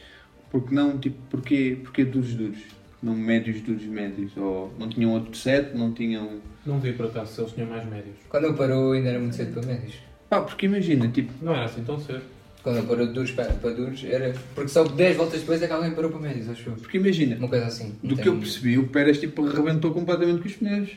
porque 0.50 0.74
não, 0.74 0.98
tipo, 0.98 1.18
porquê, 1.30 1.78
porquê 1.84 2.06
duros 2.06 2.34
duros? 2.34 2.60
Não 3.04 3.16
médios 3.16 3.62
duros 3.62 3.84
médios? 3.84 4.36
Ou 4.38 4.74
não 4.80 4.90
tinham 4.90 5.12
outro 5.12 5.36
set, 5.36 5.76
não 5.76 5.94
tinham. 5.94 6.40
Não 6.66 6.80
vi 6.80 6.94
por 6.94 7.06
acaso 7.08 7.34
se 7.34 7.42
eles 7.42 7.54
tinham 7.54 7.70
mais 7.70 7.86
médios. 7.86 8.16
Quando 8.30 8.46
ele 8.46 8.54
parou 8.56 8.94
ainda 8.94 9.10
era 9.10 9.20
muito 9.20 9.36
cedo 9.36 9.54
para 9.54 9.68
médios. 9.68 9.94
Pá, 10.30 10.42
porque 10.42 10.66
imagina, 10.66 11.08
tipo. 11.10 11.32
Não 11.42 11.54
era 11.54 11.66
assim 11.66 11.84
tão 11.84 12.00
cedo. 12.00 12.22
Quando 12.64 12.78
ele 12.80 12.88
parou 12.88 13.06
de 13.06 13.14
duros 13.14 13.32
para, 13.32 13.46
para 13.54 13.70
duros 13.72 14.04
era. 14.04 14.34
Porque 14.56 14.70
só 14.70 14.84
10 14.84 15.18
voltas 15.18 15.40
depois 15.42 15.62
é 15.62 15.68
que 15.68 15.74
alguém 15.74 15.92
parou 15.94 16.10
para 16.10 16.20
médios, 16.20 16.50
acho 16.50 16.68
eu. 16.70 16.76
Porque 16.76 16.98
imagina, 16.98 17.36
Uma 17.36 17.48
coisa 17.48 17.68
assim. 17.68 17.96
do 18.04 18.16
que 18.18 18.28
eu 18.28 18.38
percebi, 18.38 18.78
o 18.80 18.88
Pérez 18.88 19.20
tipo 19.20 19.46
arrebentou 19.48 19.92
completamente 19.94 20.42
com 20.42 20.48
os 20.48 20.56
pneus. 20.56 20.90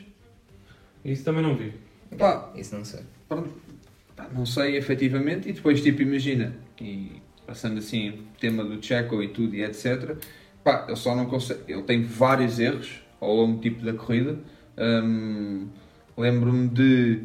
Isso 1.05 1.23
também 1.23 1.43
não 1.43 1.55
vi. 1.55 1.73
Pá, 2.17 2.51
Isso 2.55 2.75
não 2.75 2.83
sei. 2.83 3.01
Pronto. 3.27 3.49
Pá, 4.15 4.27
não 4.33 4.45
sei 4.47 4.77
efetivamente, 4.77 5.47
e 5.47 5.53
depois 5.53 5.79
tipo 5.81 6.01
imagina, 6.01 6.53
e 6.81 7.21
passando 7.45 7.77
assim 7.77 8.09
o 8.09 8.17
tema 8.39 8.63
do 8.63 8.83
Checo 8.83 9.21
e 9.21 9.27
tudo 9.27 9.55
e 9.55 9.63
etc, 9.63 10.17
pá, 10.63 10.85
ele 10.87 10.95
só 10.97 11.15
não 11.15 11.25
consegue, 11.25 11.59
ele 11.67 11.81
tem 11.83 12.03
vários 12.03 12.59
erros 12.59 13.01
ao 13.21 13.33
longo 13.35 13.59
tipo 13.61 13.83
da 13.83 13.93
corrida. 13.93 14.37
Hum, 14.77 15.67
Lembro-me 16.17 16.67
de 16.67 17.21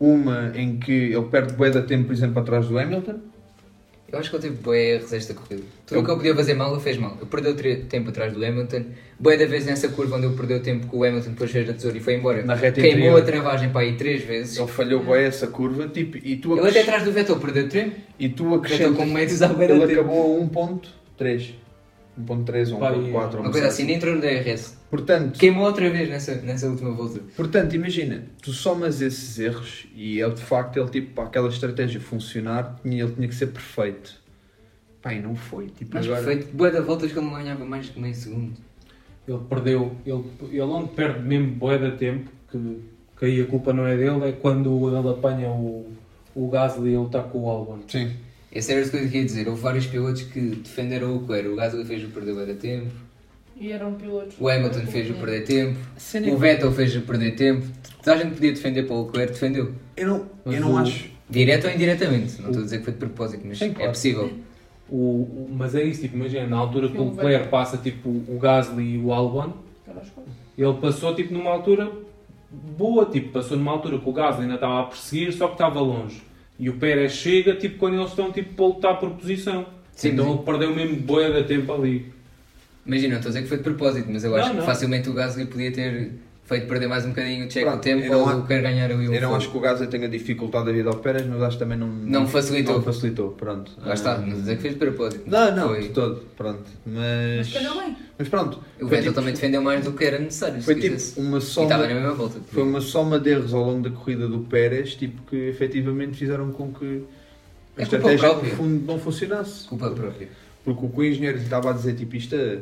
uma 0.00 0.52
em 0.54 0.78
que 0.78 0.90
ele 1.12 1.22
perde 1.30 1.52
bué 1.54 1.68
de 1.70 1.82
tempo, 1.82 2.06
por 2.06 2.12
exemplo, 2.14 2.40
atrás 2.40 2.66
do 2.66 2.78
Hamilton. 2.78 3.20
Eu 4.10 4.18
acho 4.18 4.28
que 4.30 4.36
ele 4.36 4.42
teve 4.42 4.56
boé 4.56 4.94
erros 4.96 5.12
esta 5.12 5.32
corrida. 5.34 5.62
Tudo 5.86 6.00
o 6.00 6.04
que 6.04 6.10
ele 6.10 6.16
podia 6.18 6.34
fazer 6.34 6.54
mal, 6.54 6.72
ele 6.72 6.80
fez 6.82 6.96
mal. 6.98 7.16
Ele 7.18 7.26
perdeu 7.30 7.54
tempo 7.88 8.10
atrás 8.10 8.32
do 8.32 8.44
Hamilton. 8.44 8.84
Boé 9.18 9.36
da 9.38 9.46
vez 9.46 9.64
nessa 9.64 9.88
curva 9.88 10.16
onde 10.16 10.26
ele 10.26 10.36
perdeu 10.36 10.60
tempo 10.62 10.86
com 10.86 10.98
o 10.98 11.04
Hamilton, 11.04 11.30
depois 11.30 11.50
fez 11.50 11.68
a 11.68 11.72
tesoura 11.74 11.96
e 11.96 12.00
foi 12.00 12.14
embora. 12.16 12.42
Na 12.44 12.54
reta 12.54 12.80
Queimou 12.80 13.18
interior. 13.18 13.18
a 13.22 13.24
travagem 13.24 13.70
para 13.70 13.80
aí 13.82 13.96
três 13.96 14.22
vezes. 14.22 14.58
Ele 14.58 14.66
falhou 14.66 15.02
bué 15.02 15.24
essa 15.24 15.46
curva, 15.46 15.88
tipo, 15.88 16.18
e 16.18 16.36
tu 16.36 16.52
Ele 16.52 16.60
acres- 16.60 16.76
até 16.76 16.82
atrás 16.82 17.04
do 17.04 17.12
Vettel 17.12 17.36
perdeu 17.38 17.68
tempo. 17.68 17.96
e 18.18 18.28
tu 18.28 18.44
Vettel 18.44 18.58
acrescentas, 18.58 18.96
com 18.96 19.18
ele 19.18 19.86
tempo. 19.86 20.00
acabou 20.00 20.36
a 20.36 20.44
1.3. 20.44 21.54
1.3 22.20 22.72
ou 22.72 22.78
Pá, 22.78 22.92
1.4. 22.92 23.40
Uma 23.40 23.50
coisa 23.50 23.68
assim, 23.68 23.84
nem 23.84 23.96
entrou 23.96 24.14
no 24.14 24.20
DRS. 24.20 24.76
Portanto, 24.90 25.38
Queimou 25.38 25.64
outra 25.64 25.88
vez 25.90 26.08
nessa, 26.08 26.34
nessa 26.36 26.68
última 26.68 26.92
volta. 26.92 27.20
Portanto, 27.36 27.74
imagina, 27.74 28.26
tu 28.42 28.52
somas 28.52 29.00
esses 29.00 29.38
erros 29.38 29.86
e 29.94 30.20
é 30.20 30.28
de 30.28 30.42
facto 30.42 30.78
ele, 30.78 30.90
tipo, 30.90 31.14
para 31.14 31.24
aquela 31.24 31.48
estratégia 31.48 32.00
funcionar, 32.00 32.78
ele 32.84 33.10
tinha 33.12 33.28
que 33.28 33.34
ser 33.34 33.46
perfeito. 33.48 34.20
E 35.10 35.18
não 35.18 35.34
foi. 35.34 35.66
Tipo, 35.66 35.94
Mas 35.94 36.06
agora... 36.06 36.22
perfeito. 36.22 36.54
Boé 36.54 36.70
da 36.70 36.80
voltas 36.80 37.10
que 37.10 37.18
ele 37.18 37.26
não 37.26 37.34
ganhava 37.34 37.64
mais 37.64 37.88
que 37.88 37.98
meio 37.98 38.14
segundo. 38.14 38.52
Ele 39.26 39.40
perdeu, 39.48 39.96
ele, 40.04 40.24
ele 40.50 40.60
onde 40.60 40.90
perde 40.90 41.20
mesmo 41.20 41.52
bué 41.52 41.78
de 41.78 41.96
tempo, 41.96 42.30
que, 42.50 42.80
que 43.18 43.24
aí 43.24 43.40
a 43.40 43.46
culpa 43.46 43.72
não 43.72 43.86
é 43.86 43.96
dele, 43.96 44.28
é 44.28 44.32
quando 44.32 44.96
ele 44.96 45.08
apanha 45.08 45.48
o, 45.48 45.86
o 46.34 46.48
Gasly 46.48 46.90
e 46.90 46.94
ele 46.94 47.06
está 47.06 47.22
com 47.22 47.44
o 47.44 47.48
Albon. 47.48 47.80
Sim. 47.88 48.12
Essa 48.54 48.72
era 48.72 48.84
a 48.84 48.88
coisa 48.88 49.08
que 49.08 49.16
eu 49.16 49.20
ia 49.20 49.24
dizer. 49.26 49.48
Houve 49.48 49.60
vários 49.62 49.86
pilotos 49.86 50.22
que 50.22 50.40
defenderam 50.40 51.16
o 51.16 51.20
Leclerc. 51.20 51.48
O 51.48 51.56
Gasly 51.56 51.84
fez-o 51.84 52.08
perder 52.08 52.46
de 52.46 52.54
tempo. 52.54 52.90
E 53.58 53.72
eram 53.72 53.94
pilotos. 53.94 54.34
O 54.38 54.48
Hamilton 54.48 54.80
fez-o 54.86 55.14
perder 55.14 55.44
tempo. 55.44 55.78
O 56.30 56.36
Vettel 56.36 56.72
fez-o 56.72 57.00
perder 57.02 57.34
tempo. 57.36 57.66
Toda 58.02 58.16
a 58.16 58.22
gente 58.22 58.34
podia 58.34 58.52
defender 58.52 58.82
para 58.84 58.94
o 58.96 59.06
Leclerc, 59.06 59.32
defendeu. 59.32 59.72
Eu 59.96 60.06
não, 60.08 60.26
Mas 60.44 60.54
eu 60.54 60.60
não 60.60 60.72
o- 60.74 60.78
acho. 60.78 61.10
Direto 61.30 61.66
ou 61.66 61.72
indiretamente. 61.72 62.42
Não 62.42 62.48
estou 62.48 62.60
a 62.60 62.64
dizer 62.64 62.78
que 62.78 62.84
foi 62.84 62.92
de 62.92 62.98
propósito, 62.98 63.42
mas 63.46 63.58
Sim, 63.58 63.74
é 63.78 63.88
possível. 63.88 64.30
O, 64.90 64.96
o- 64.96 65.48
mas 65.50 65.74
é 65.74 65.82
isso, 65.82 66.02
tipo, 66.02 66.16
imagina, 66.16 66.46
na 66.46 66.58
altura 66.58 66.88
que 66.90 66.98
o 66.98 67.10
Leclerc 67.10 67.48
passa 67.48 67.78
tipo, 67.78 68.08
o 68.10 68.38
Gasly 68.38 68.96
e 68.96 68.98
o 68.98 69.12
Albon, 69.12 69.52
ele 70.58 70.72
passou 70.74 71.14
tipo, 71.14 71.32
numa 71.32 71.50
altura 71.50 71.90
boa, 72.50 73.06
tipo, 73.06 73.30
passou 73.32 73.56
numa 73.56 73.72
altura 73.72 73.98
que 73.98 74.08
o 74.08 74.12
Gasly 74.12 74.42
ainda 74.42 74.56
estava 74.56 74.80
a 74.80 74.84
perseguir, 74.84 75.32
só 75.32 75.46
que 75.46 75.54
estava 75.54 75.80
longe. 75.80 76.22
E 76.62 76.70
o 76.70 76.74
Pérez 76.74 77.10
chega 77.14 77.56
tipo, 77.56 77.76
quando 77.76 77.94
eles 77.96 78.10
estão 78.10 78.30
tipo, 78.30 78.62
a 78.64 78.68
lutar 78.68 79.00
por 79.00 79.10
posição. 79.10 79.66
Sim, 79.96 80.10
então 80.10 80.26
mas- 80.26 80.34
ele 80.36 80.44
perdeu 80.44 80.72
mesmo 80.76 80.96
boia 81.00 81.32
de 81.32 81.42
tempo 81.48 81.72
ali. 81.72 82.06
Imagina, 82.86 83.14
não 83.14 83.16
estou 83.16 83.30
a 83.30 83.32
dizer 83.32 83.42
que 83.42 83.48
foi 83.48 83.56
de 83.58 83.64
propósito, 83.64 84.08
mas 84.08 84.22
eu 84.22 84.32
acho 84.36 84.44
Não, 84.46 84.54
que 84.54 84.60
não. 84.60 84.66
facilmente 84.66 85.08
o 85.08 85.12
Gasly 85.12 85.46
podia 85.46 85.72
ter 85.72 86.12
feito 86.44 86.66
perder 86.66 86.86
mais 86.88 87.04
um 87.06 87.10
bocadinho 87.10 87.46
o 87.46 87.48
Pronto, 87.48 87.76
o 87.76 87.78
tempo 87.80 88.04
eu 88.04 88.10
não 88.26 88.36
ou 88.40 88.42
quer 88.46 88.60
ganhar 88.62 88.90
ali 88.90 89.08
o 89.08 89.14
Eu 89.14 89.20
não 89.20 89.28
fogo. 89.28 89.36
acho 89.36 89.50
que 89.50 89.56
o 89.56 89.60
Gaza 89.60 89.86
tenha 89.86 90.08
dificultado 90.08 90.68
a 90.68 90.72
vida 90.72 90.88
ao 90.90 90.96
Pérez, 90.96 91.26
mas 91.26 91.40
acho 91.42 91.56
que 91.56 91.62
também 91.64 91.78
não... 91.78 91.86
Não 91.88 92.26
facilitou. 92.26 92.74
Não 92.76 92.82
facilitou, 92.82 93.30
pronto. 93.30 93.72
Lá 93.78 93.94
está, 93.94 94.14
Ah, 94.14 94.18
não 94.18 94.24
estou 94.24 94.36
a 94.38 94.40
dizer 94.40 94.56
que 94.56 94.62
fez 94.62 94.74
de 94.74 94.78
propósito. 94.80 95.22
Não, 95.26 95.54
não, 95.56 95.68
Foi- 95.68 95.82
de 95.82 95.88
todo, 95.90 96.16
pronto. 96.36 96.64
Mas... 96.84 97.52
Mas 97.54 97.74
bem. 97.76 97.96
Mas 98.18 98.28
pronto. 98.28 98.58
O 98.80 98.86
Vettel 98.86 99.02
tipo- 99.04 99.14
também 99.14 99.32
defendeu 99.34 99.62
mais 99.62 99.84
do 99.84 99.92
que 99.92 100.04
era 100.04 100.18
necessário. 100.18 100.60
Foi 100.62 100.74
tipo 100.74 100.96
uma 101.20 101.38
E 101.38 101.40
soma... 101.40 101.66
estava 101.66 101.86
na 101.88 101.94
mesma 101.94 102.12
volta. 102.14 102.40
Foi 102.50 102.62
uma 102.62 102.80
soma 102.80 103.18
de 103.18 103.30
erros 103.30 103.54
ao 103.54 103.62
longo 103.64 103.88
da 103.88 103.94
corrida 103.94 104.28
do 104.28 104.40
Pérez, 104.40 104.94
tipo, 104.94 105.22
que 105.22 105.36
efetivamente 105.48 106.18
fizeram 106.18 106.50
com 106.52 106.72
que 106.72 107.04
a 107.76 107.80
É 107.80 107.84
estratégia 107.84 108.28
no 108.28 108.34
própria. 108.34 108.56
fundo 108.56 108.84
não 108.86 108.98
funcionasse. 108.98 109.66
Culpa 109.68 109.90
própria. 109.90 110.28
Porque 110.64 110.84
o 110.84 110.88
que 110.88 111.00
o 111.00 111.04
engenheiro 111.04 111.38
lhe 111.38 111.44
estava 111.44 111.70
a 111.70 111.72
dizer, 111.72 111.94
tipo, 111.94 112.14
isto 112.14 112.36
a 112.36 112.58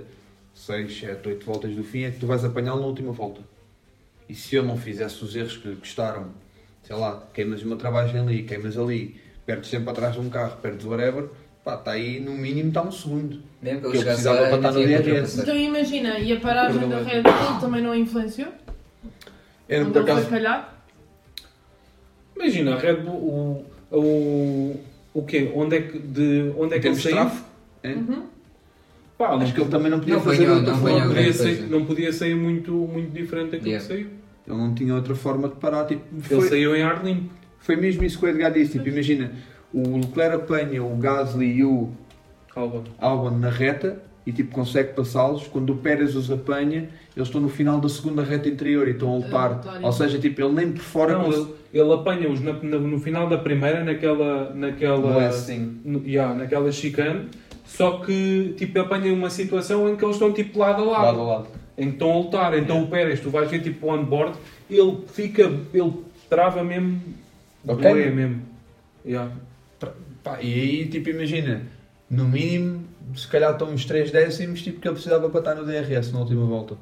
6, 0.55 0.99
7, 1.01 1.29
8 1.29 1.45
voltas 1.45 1.75
do 1.75 1.83
fim 1.83 2.05
é 2.05 2.11
que 2.11 2.19
tu 2.21 2.27
vais 2.27 2.45
apanhá-lo 2.45 2.81
na 2.81 2.87
última 2.87 3.13
volta. 3.13 3.41
E 4.31 4.35
se 4.35 4.57
ele 4.57 4.69
não 4.69 4.77
fizesse 4.77 5.25
os 5.25 5.35
erros 5.35 5.57
que 5.57 5.67
lhe 5.67 5.75
custaram, 5.75 6.29
sei 6.85 6.95
lá, 6.95 7.27
queimas 7.35 7.65
uma 7.65 7.75
travagem 7.75 8.21
ali, 8.21 8.45
queimas 8.45 8.79
ali, 8.79 9.21
perdes 9.45 9.69
sempre 9.69 9.91
atrás 9.91 10.15
de 10.15 10.21
um 10.21 10.31
carro, 10.31 10.57
perdes 10.63 10.87
whatever, 10.87 11.29
pá, 11.65 11.75
está 11.75 11.91
aí 11.91 12.21
no 12.21 12.31
mínimo 12.31 12.69
está 12.69 12.81
um 12.81 12.93
segundo. 12.93 13.43
Mesmo 13.61 13.81
que 13.91 13.99
chegasse 13.99 14.23
precisava 14.23 14.47
para 14.47 14.57
estar 14.57 14.71
no 14.71 14.87
DRS. 14.87 15.39
Então 15.41 15.57
imagina, 15.57 16.21
e 16.21 16.33
a 16.33 16.39
paragem 16.39 16.89
da. 16.89 17.03
Red 17.03 17.23
Bull 17.23 17.61
também 17.61 17.83
não 17.83 17.93
influenciou? 17.93 18.53
Era 19.69 19.83
Onde 19.83 19.93
por 19.95 20.03
acaso. 20.03 20.29
Imagina, 22.37 22.77
a 22.77 22.79
Red 22.79 22.97
Bull, 22.99 23.67
o, 23.91 23.97
o, 23.99 24.81
o 25.13 25.23
quê? 25.25 25.51
Onde 25.57 25.77
é 25.77 25.81
que, 25.83 25.99
de, 25.99 26.53
onde 26.57 26.77
é 26.77 26.79
que 26.79 26.87
ele 26.87 26.95
saiu? 26.95 27.33
É? 27.83 27.95
Uhum. 27.95 28.27
Pá, 29.19 29.35
Acho 29.35 29.53
que 29.53 29.61
ele 29.61 29.71
também 29.71 29.91
não 29.91 29.99
podia 29.99 30.15
Não 30.15 30.23
fazer 30.23 30.49
outra 30.49 30.73
não 30.73 30.81
não, 30.81 31.09
podia 31.09 31.33
sair, 31.33 31.61
não 31.69 31.85
podia 31.85 32.13
sair 32.13 32.37
muito, 32.37 32.71
muito 32.73 33.11
diferente 33.11 33.51
daquilo 33.51 33.71
Yeah. 33.71 33.89
que 33.89 33.93
saiu. 33.93 34.20
Ele 34.51 34.59
não 34.59 34.75
tinha 34.75 34.95
outra 34.95 35.15
forma 35.15 35.49
de 35.49 35.55
parar. 35.57 35.85
Tipo, 35.87 36.03
Ele 36.13 36.23
foi, 36.23 36.49
saiu 36.49 36.75
em 36.77 36.83
ar 36.83 37.05
limpo. 37.05 37.31
foi 37.61 37.77
mesmo 37.77 38.03
isso 38.05 38.19
que 38.19 38.27
o 38.27 38.29
Edgar 38.29 38.53
disse. 38.53 38.73
Tipo, 38.73 38.89
imagina, 38.89 39.33
o 39.73 39.97
Leclerc 39.97 40.37
apanha 40.37 40.83
o 40.83 40.97
Gasly 40.97 41.59
e 41.59 41.65
o 41.65 41.91
Albon. 42.55 42.85
Albon 42.99 43.31
na 43.39 43.49
reta 43.51 44.03
e 44.27 44.33
tipo, 44.33 44.51
consegue 44.53 44.93
passá-los. 44.93 45.47
Quando 45.47 45.71
o 45.73 45.77
Pérez 45.77 46.15
os 46.17 46.31
apanha, 46.31 46.89
eles 47.17 47.29
estão 47.29 47.41
no 47.41 47.49
final 47.49 47.81
da 47.81 47.89
segunda 47.89 48.23
reta 48.23 48.49
interior 48.49 48.87
e 48.89 48.93
estão 48.93 49.13
a 49.13 49.17
lutar. 49.17 49.61
Ou 49.83 49.93
seja, 49.93 50.19
tipo, 50.19 50.41
ele 50.43 50.53
nem 50.53 50.73
por 50.73 50.83
fora 50.83 51.15
Não, 51.19 51.33
ele, 51.33 51.47
ele 51.73 51.93
apanha-os 51.93 52.41
na- 52.41 52.53
na- 52.53 52.79
no 52.79 52.99
final 52.99 53.29
da 53.29 53.39
primeira, 53.39 53.83
naquela. 53.85 54.53
naquela 54.55 55.27
assim. 55.27 55.81
no- 55.85 56.03
yeah, 56.07 56.35
naquela 56.35 56.71
chicane. 56.73 57.29
Só 57.65 57.99
que 58.01 58.53
tipo, 58.59 58.81
apanha 58.81 59.15
uma 59.15 59.31
situação 59.31 59.89
em 59.89 59.95
que 59.95 60.05
eles 60.05 60.17
estão 60.17 60.33
tipo 60.33 60.59
lado 60.59 60.83
a 60.83 60.87
lado. 60.87 61.05
lado 61.05 61.21
a 61.21 61.25
lado. 61.25 61.49
Em 61.79 61.87
que 61.89 61.93
estão 61.95 62.11
a 62.13 62.19
lutar. 62.19 62.59
Então 62.59 62.83
o 62.83 62.89
Pérez, 62.89 63.21
tu 63.21 63.31
vais 63.31 63.51
ver 63.51 63.63
tipo 63.63 63.89
on 63.93 64.05
board, 64.05 64.37
ele 64.69 64.99
fica. 65.09 65.43
ele 65.73 65.93
trava 66.29 66.63
mesmo. 66.63 67.01
Ok. 67.67 67.91
doer 67.91 68.15
mesmo. 68.15 68.43
Yeah. 69.05 69.33
Pá, 70.23 70.39
e 70.43 70.53
aí, 70.53 70.87
tipo, 70.89 71.09
imagina, 71.09 71.63
no 72.11 72.27
mínimo, 72.29 72.85
se 73.17 73.27
calhar 73.27 73.53
estão 73.53 73.71
uns 73.71 73.87
3 73.87 74.11
décimos, 74.11 74.61
tipo, 74.63 74.79
que 74.81 74.87
ele 74.87 74.95
precisava 74.95 75.31
para 75.31 75.39
estar 75.41 75.55
no 75.55 75.65
DRS 75.65 76.13
na 76.13 76.19
última 76.21 76.45
volta. 76.45 76.77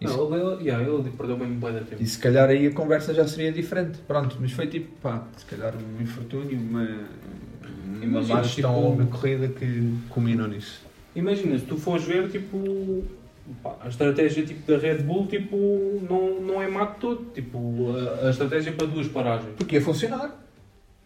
Isso- 0.00 0.16
Não, 0.16 0.34
ele, 0.54 0.64
yeah, 0.68 0.82
ele 0.86 1.10
perdeu 1.10 1.36
mesmo 1.36 1.56
bem 1.60 1.72
da 1.74 1.80
tempo. 1.80 2.02
E 2.02 2.06
se 2.06 2.18
calhar 2.18 2.48
aí 2.48 2.66
a 2.66 2.72
conversa 2.72 3.12
já 3.14 3.28
seria 3.28 3.52
diferente. 3.52 3.98
Pronto, 4.08 4.36
mas 4.40 4.52
foi 4.52 4.66
tipo, 4.66 4.88
pá, 5.02 5.22
se 5.36 5.44
calhar 5.44 5.74
um 5.76 6.02
infortúnio, 6.02 6.58
uma, 6.58 6.88
uma 8.02 8.22
má 8.22 8.42
gestão 8.42 8.96
tipo- 8.98 9.06
corrida 9.18 9.48
que 9.48 9.94
culminou 10.08 10.48
nisso. 10.48 10.80
Imagina, 11.14 11.58
se 11.58 11.66
tu 11.66 11.76
fores 11.76 12.04
ver, 12.04 12.30
tipo, 12.30 13.04
pá, 13.62 13.76
a 13.80 13.88
estratégia 13.88 14.44
tipo, 14.44 14.70
da 14.70 14.78
Red 14.78 14.98
Bull 14.98 15.26
tipo, 15.26 15.56
não, 16.08 16.40
não 16.40 16.62
é 16.62 16.68
má 16.68 16.84
de 16.86 16.96
todo. 16.98 17.26
Tipo, 17.34 17.92
a, 18.22 18.26
a 18.26 18.30
estratégia 18.30 18.72
para 18.72 18.86
duas 18.86 19.08
paragens. 19.08 19.50
Porque 19.56 19.76
ia 19.76 19.82
funcionar. 19.82 20.38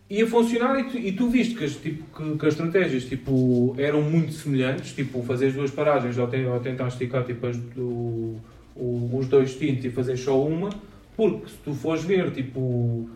Ia 0.08 0.26
funcionar 0.26 0.78
e 0.78 0.84
tu, 0.84 0.96
e 0.98 1.12
tu 1.12 1.28
viste 1.28 1.54
que 1.56 1.64
as, 1.64 1.74
tipo, 1.74 2.04
que, 2.16 2.38
que 2.38 2.46
as 2.46 2.52
estratégias 2.54 3.04
tipo, 3.06 3.74
eram 3.76 4.02
muito 4.02 4.32
semelhantes, 4.32 4.92
tipo, 4.92 5.20
fazer 5.24 5.46
as 5.48 5.54
duas 5.54 5.70
paragens 5.72 6.16
ou, 6.16 6.28
te, 6.28 6.44
ou 6.44 6.60
tentar 6.60 6.86
esticar 6.88 7.24
tipo, 7.24 7.44
as, 7.46 7.56
o, 7.76 8.36
o- 8.76 9.10
os 9.18 9.26
dois 9.26 9.56
tintos 9.56 9.84
e 9.84 9.90
fazer 9.90 10.16
só 10.16 10.40
uma, 10.46 10.70
porque 11.16 11.48
se 11.48 11.56
tu 11.64 11.74
fores 11.74 12.04
ver, 12.04 12.30
tipo, 12.30 13.10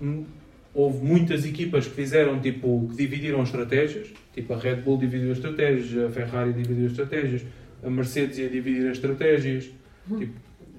hum, 0.00 0.24
houve 0.72 1.04
muitas 1.04 1.44
equipas 1.44 1.86
que 1.86 1.94
fizeram, 1.94 2.40
tipo, 2.40 2.86
que 2.90 2.96
dividiram 2.96 3.42
estratégias, 3.42 4.08
tipo, 4.32 4.54
a 4.54 4.56
Red 4.58 4.76
Bull 4.76 4.96
dividiu 4.96 5.32
as 5.32 5.36
estratégias, 5.38 6.06
a 6.06 6.10
Ferrari 6.10 6.54
dividiu 6.54 6.86
as 6.86 6.92
estratégias, 6.92 7.42
a 7.82 7.90
Mercedes 7.90 8.38
ia 8.38 8.48
dividir 8.48 8.86
as 8.90 8.96
estratégias, 8.96 9.70
tipo, 10.18 10.34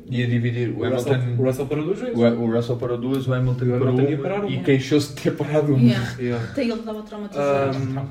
Ia 0.10 0.28
dividir 0.28 0.70
o, 0.70 0.80
o 0.80 0.89
Russell, 0.89 1.14
Hamilton. 1.14 1.41
o 1.41 1.45
Russell 1.45 1.66
parou 1.68 1.86
duas 1.86 1.99
vezes. 1.99 2.18
O, 2.18 2.22
o 2.22 2.52
Russell 2.52 2.78
parou 2.78 2.97
duas, 2.97 3.28
o 3.28 3.34
Hamilton, 3.34 3.66
O 3.66 3.76
Hamilton 3.76 4.22
parou 4.24 4.38
ia 4.38 4.41
uma 4.41 4.49
e 4.49 4.64
queixou-se 4.64 5.14
de 5.14 5.22
ter 5.22 5.32
parado 5.32 5.74
uma. 5.74 5.84
Yeah. 5.84 6.16
Yeah. 6.20 6.49
Até 6.52 6.64
ele 6.64 6.74
estava 6.74 7.04
traumatizado. 7.04 7.78
Ahm, 7.78 8.08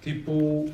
tipo, 0.00 0.66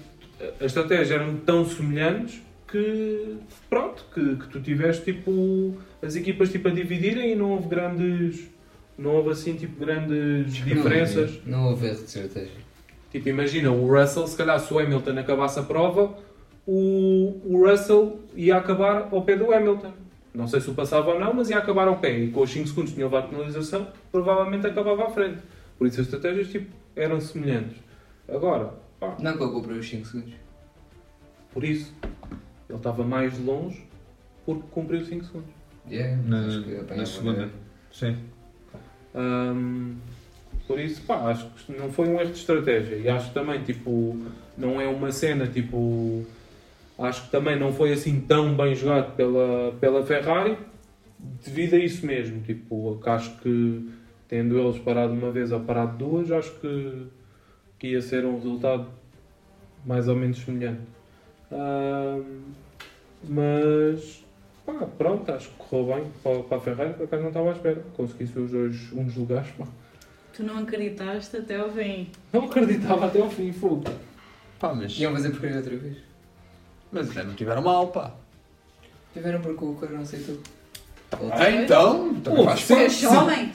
as 0.59 0.67
estratégias 0.67 1.11
eram 1.11 1.37
tão 1.37 1.65
semelhantes 1.69 2.41
que, 2.67 3.37
pronto, 3.69 4.05
que, 4.13 4.37
que 4.37 4.49
tu 4.49 4.61
tiveste, 4.61 5.13
tipo, 5.13 5.77
as 6.03 6.17
equipas, 6.17 6.51
tipo, 6.51 6.69
a 6.69 6.71
dividirem 6.71 7.33
e 7.33 7.35
não 7.37 7.53
houve 7.53 7.69
grandes, 7.69 8.47
não 8.99 9.17
houve, 9.17 9.31
assim, 9.31 9.55
tipo, 9.55 9.79
grandes 9.85 10.55
diferenças. 10.55 11.41
Não, 11.45 11.59
não 11.59 11.69
houve 11.71 11.87
erro 11.87 11.97
de 11.97 12.05
estratégia. 12.05 12.69
Tipo, 13.11 13.29
imagina, 13.29 13.71
o 13.71 13.87
Russell, 13.87 14.27
se 14.27 14.37
calhar 14.37 14.59
se 14.61 14.73
o 14.73 14.79
Hamilton 14.79 15.19
acabasse 15.19 15.59
a 15.59 15.63
prova, 15.63 16.19
o, 16.71 17.41
o 17.47 17.67
Russell 17.67 18.21
ia 18.37 18.59
acabar 18.59 19.09
ao 19.11 19.23
pé 19.23 19.37
do 19.37 19.51
Hamilton. 19.55 19.91
Não 20.35 20.47
sei 20.47 20.61
se 20.61 20.69
o 20.69 20.75
passava 20.75 21.15
ou 21.15 21.19
não, 21.19 21.33
mas 21.33 21.49
ia 21.49 21.57
acabar 21.57 21.89
ao 21.89 21.97
pé. 21.97 22.19
E 22.19 22.31
com 22.31 22.43
os 22.43 22.51
5 22.51 22.69
segundos 22.69 22.91
que 22.91 22.97
tinha 22.97 23.07
levado 23.07 23.25
a 23.25 23.29
penalização, 23.29 23.89
provavelmente 24.13 24.67
acabava 24.67 25.07
à 25.07 25.11
frente. 25.11 25.39
Por 25.79 25.87
isso 25.87 25.99
as 25.99 26.07
estratégias 26.07 26.49
tipo, 26.49 26.71
eram 26.95 27.19
semelhantes. 27.23 27.79
Agora, 28.29 28.75
pá, 29.01 29.17
Não 29.19 29.35
que 29.35 29.43
eu 29.43 29.51
comprei 29.51 29.79
os 29.79 29.89
5 29.89 30.07
segundos. 30.07 30.35
por 31.55 31.65
isso, 31.65 31.95
ele 32.69 32.77
estava 32.77 33.03
mais 33.03 33.39
longe 33.43 33.83
porque 34.45 34.65
cumpriu 34.71 35.03
5 35.03 35.25
segundos. 35.25 35.51
Yeah, 35.91 36.19
Na, 36.23 36.43
que 36.63 36.77
apanhava 36.77 36.97
na 36.97 37.07
segunda. 37.07 37.49
Sim. 37.91 38.17
Hum, 39.15 39.97
por 40.67 40.79
isso, 40.79 41.01
pá, 41.07 41.31
acho 41.31 41.47
que 41.47 41.73
não 41.73 41.91
foi 41.91 42.09
um 42.09 42.21
erro 42.21 42.31
de 42.31 42.39
estratégia. 42.39 42.97
E 42.97 43.09
acho 43.09 43.29
que 43.29 43.35
também, 43.35 43.63
tipo, 43.63 44.19
não 44.57 44.79
é 44.79 44.87
uma 44.87 45.11
cena, 45.11 45.47
tipo, 45.47 46.27
acho 46.99 47.25
que 47.25 47.31
também 47.31 47.59
não 47.59 47.73
foi 47.73 47.93
assim 47.93 48.21
tão 48.21 48.55
bem 48.57 48.75
jogado 48.75 49.15
pela, 49.15 49.73
pela 49.81 50.05
Ferrari 50.05 50.57
devido 51.45 51.75
a 51.75 51.79
isso 51.79 52.05
mesmo. 52.07 52.43
Tipo, 52.43 52.99
que 53.03 53.09
acho 53.09 53.39
que 53.39 53.89
tendo 54.27 54.59
eles 54.59 54.79
parado 54.79 55.13
uma 55.13 55.31
vez 55.31 55.53
ou 55.53 55.61
parado 55.61 55.97
duas, 55.97 56.31
acho 56.31 56.53
que, 56.61 57.07
que 57.79 57.89
ia 57.89 58.03
ser 58.03 58.25
um 58.25 58.35
resultado 58.35 58.89
mais 59.85 60.09
ou 60.09 60.17
menos 60.17 60.39
semelhante. 60.39 60.83
Hum, 61.51 62.43
mas 63.27 64.25
pá, 64.67 64.87
pronto, 64.99 65.33
acho 65.33 65.49
que 65.49 65.57
correu 65.57 65.95
bem 65.95 66.13
para, 66.23 66.43
para 66.43 66.57
a 66.59 66.61
Ferrari, 66.61 66.95
por 66.95 67.05
acaso 67.05 67.23
não 67.23 67.29
estava 67.29 67.49
à 67.49 67.53
espera. 67.53 67.83
Consegui-se 67.97 68.39
os 68.39 68.51
dois 68.51 68.93
uns 68.93 69.17
lugares. 69.17 69.51
Pá. 69.53 69.67
Tu 70.35 70.43
não 70.43 70.59
acreditaste 70.59 71.37
até 71.37 71.57
ao 71.57 71.71
fim. 71.71 72.09
Não 72.33 72.45
acreditava 72.45 73.07
até 73.07 73.21
ao 73.21 73.31
fim, 73.31 73.53
fogo. 73.53 73.85
Pá, 74.61 74.75
mas. 74.75 74.99
Iam 74.99 75.13
fazer 75.13 75.31
porcaria 75.31 75.57
outra 75.57 75.77
vez. 75.77 76.08
Mas 76.91 77.13
já 77.13 77.25
não 77.25 77.35
tiveram 77.35 77.63
mal, 77.63 77.89
pá. 77.89 78.13
Tiveram 79.13 79.41
porque 79.41 79.65
o 79.65 79.75
Corão 79.75 80.01
aceitou. 80.01 80.39
Ah, 81.33 81.51
então, 81.51 82.15
também 82.17 82.45
Pô, 82.45 82.45
faz 82.45 82.61
se, 82.61 82.75
parte. 82.75 82.91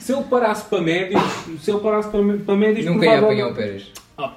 se, 0.00 0.04
se 0.06 0.12
ele 0.12 0.24
parasse 0.24 0.64
para 0.68 0.80
médios, 0.80 1.22
se 1.60 1.70
ele 1.70 1.80
parasse 1.80 2.08
para, 2.08 2.38
para 2.38 2.56
médios, 2.56 2.86
Nunca 2.86 3.06
ia 3.06 3.18
apanhar 3.20 3.48
o 3.48 3.54
Pérez. 3.54 3.92
Ah. 4.18 4.34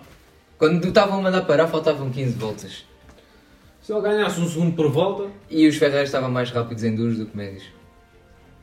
Quando 0.57 0.87
estavam 0.87 1.19
a 1.19 1.21
mandar 1.23 1.41
parar, 1.41 1.67
faltavam 1.67 2.11
15 2.11 2.33
voltas. 2.37 2.85
Se 3.81 3.91
ele 3.91 4.01
ganhasse 4.01 4.39
um 4.39 4.47
segundo 4.47 4.75
por 4.75 4.91
volta. 4.91 5.29
E 5.49 5.67
os 5.67 5.75
Ferraris 5.77 6.09
estavam 6.09 6.29
mais 6.29 6.51
rápidos 6.51 6.83
em 6.83 6.95
duros 6.95 7.17
do 7.17 7.25
que 7.25 7.35
médios. 7.35 7.63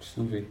Isso 0.01 0.21
não 0.21 0.27
vi. 0.27 0.47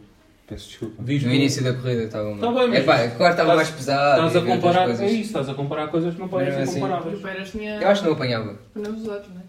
Peço 0.46 0.68
desculpa. 0.68 1.02
No 1.02 1.10
início 1.12 1.64
da 1.64 1.72
corrida 1.72 2.02
estavam. 2.02 2.36
Tá 2.36 2.52
bem, 2.52 2.68
mas 2.68 2.78
é 2.78 2.82
pá, 2.82 3.08
que 3.08 3.22
estava 3.22 3.56
mais 3.56 3.70
pesado. 3.70 4.26
Estás 4.26 4.44
a 4.44 4.46
comparar, 4.46 4.84
coisas. 4.84 5.00
é 5.00 5.10
isso, 5.10 5.20
estás 5.28 5.48
a 5.48 5.54
comparar 5.54 5.88
coisas 5.88 6.14
que 6.14 6.20
não 6.20 6.28
podem 6.28 6.48
Mesmo 6.48 6.60
ser 6.64 6.70
assim. 6.70 6.80
comparáveis. 6.80 7.18
O 7.18 7.22
Pérez 7.22 7.50
tinha. 7.50 7.80
Eu 7.80 7.88
acho 7.88 8.00
que 8.02 8.06
não 8.08 8.14
apanhava. 8.14 8.58
Pneus 8.74 8.98
usados, 8.98 9.28
não 9.30 9.40
é? 9.40 9.43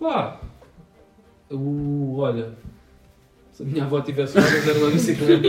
Pá, 0.00 0.40
o, 1.50 2.16
olha, 2.18 2.52
se 3.52 3.62
a 3.62 3.66
minha 3.66 3.84
avó 3.84 4.00
tivesse 4.00 4.38
uma 4.38 4.46
zero 4.46 4.80
uma 4.80 4.90
bicicleta. 4.90 5.48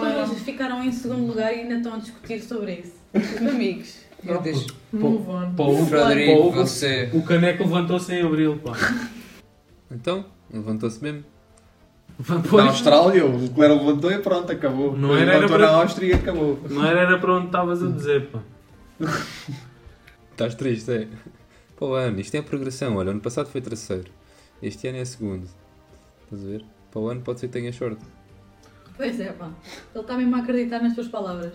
Mas 0.00 0.30
eles 0.30 0.42
ficaram 0.42 0.82
em 0.82 0.90
segundo 0.92 1.26
lugar 1.26 1.52
e 1.52 1.60
ainda 1.60 1.74
estão 1.76 1.94
a 1.94 1.98
discutir 1.98 2.40
sobre 2.42 2.72
isso. 2.76 2.94
Os 3.12 3.46
amigos. 3.48 3.98
Meu 4.22 4.40
Deus. 4.40 4.66
Move 4.92 5.28
on. 5.30 5.54
Pá, 5.54 5.64
o, 5.64 5.84
Frederico, 5.86 6.32
pá, 6.40 6.46
o- 6.46 6.50
você. 6.52 7.10
o 7.12 7.22
caneco 7.22 7.62
levantou-se 7.64 8.12
em 8.14 8.22
abril, 8.22 8.58
pá. 8.64 8.72
Então, 9.90 10.24
levantou-se 10.52 11.02
mesmo. 11.02 11.24
Na 12.52 12.68
Austrália, 12.68 13.26
o 13.26 13.36
Leclerc 13.42 13.84
levantou 13.84 14.10
e 14.10 14.18
pronto, 14.20 14.50
acabou. 14.50 14.96
Não 14.96 15.12
era, 15.14 15.22
era 15.22 15.32
levantou 15.40 15.56
para- 15.58 15.66
na 15.72 15.76
Áustria 15.78 16.08
e 16.08 16.12
acabou. 16.14 16.58
Não 16.70 16.84
era, 16.86 17.00
era 17.00 17.18
para 17.18 17.34
onde 17.34 17.46
estavas 17.46 17.82
a 17.82 17.88
dizer, 17.90 18.28
pá. 18.28 18.38
Estás 20.30 20.54
triste, 20.54 20.90
é? 20.92 21.08
Para 21.76 21.86
o 21.86 21.94
ano, 21.94 22.20
isto 22.20 22.34
é 22.34 22.38
a 22.38 22.42
progressão. 22.42 22.96
Olha, 22.96 23.10
ano 23.10 23.20
passado 23.20 23.48
foi 23.48 23.60
terceiro. 23.60 24.10
Este 24.62 24.88
ano 24.88 24.98
é 24.98 25.04
segundo. 25.04 25.48
Estás 26.24 26.42
a 26.44 26.46
ver? 26.48 26.64
Para 26.90 27.00
o 27.00 27.08
ano 27.08 27.20
pode 27.22 27.40
ser 27.40 27.48
que 27.48 27.52
tenha 27.54 27.72
sorte. 27.72 28.02
Pois 28.96 29.18
é, 29.18 29.32
pá. 29.32 29.50
Ele 29.94 30.02
está 30.02 30.16
mesmo 30.16 30.36
a 30.36 30.38
acreditar 30.38 30.80
nas 30.80 30.94
tuas 30.94 31.08
palavras. 31.08 31.52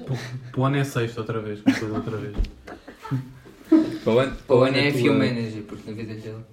Para 0.51 0.59
o 0.59 0.65
ano 0.65 0.76
é 0.78 0.84
sexto 0.84 1.20
outra 1.20 1.39
vez, 1.39 1.61
outra 1.93 2.17
vez. 2.17 2.36
Para 4.03 4.13
o 4.13 4.20
ano, 4.20 4.36
Para 4.47 4.55
o 4.55 4.63
ano 4.63 4.78
é 4.78 4.91
tua- 4.91 5.13
manager, 5.13 5.63
porque 5.63 5.89
na 5.91 5.95
vida 5.95 6.13
dele. 6.15 6.43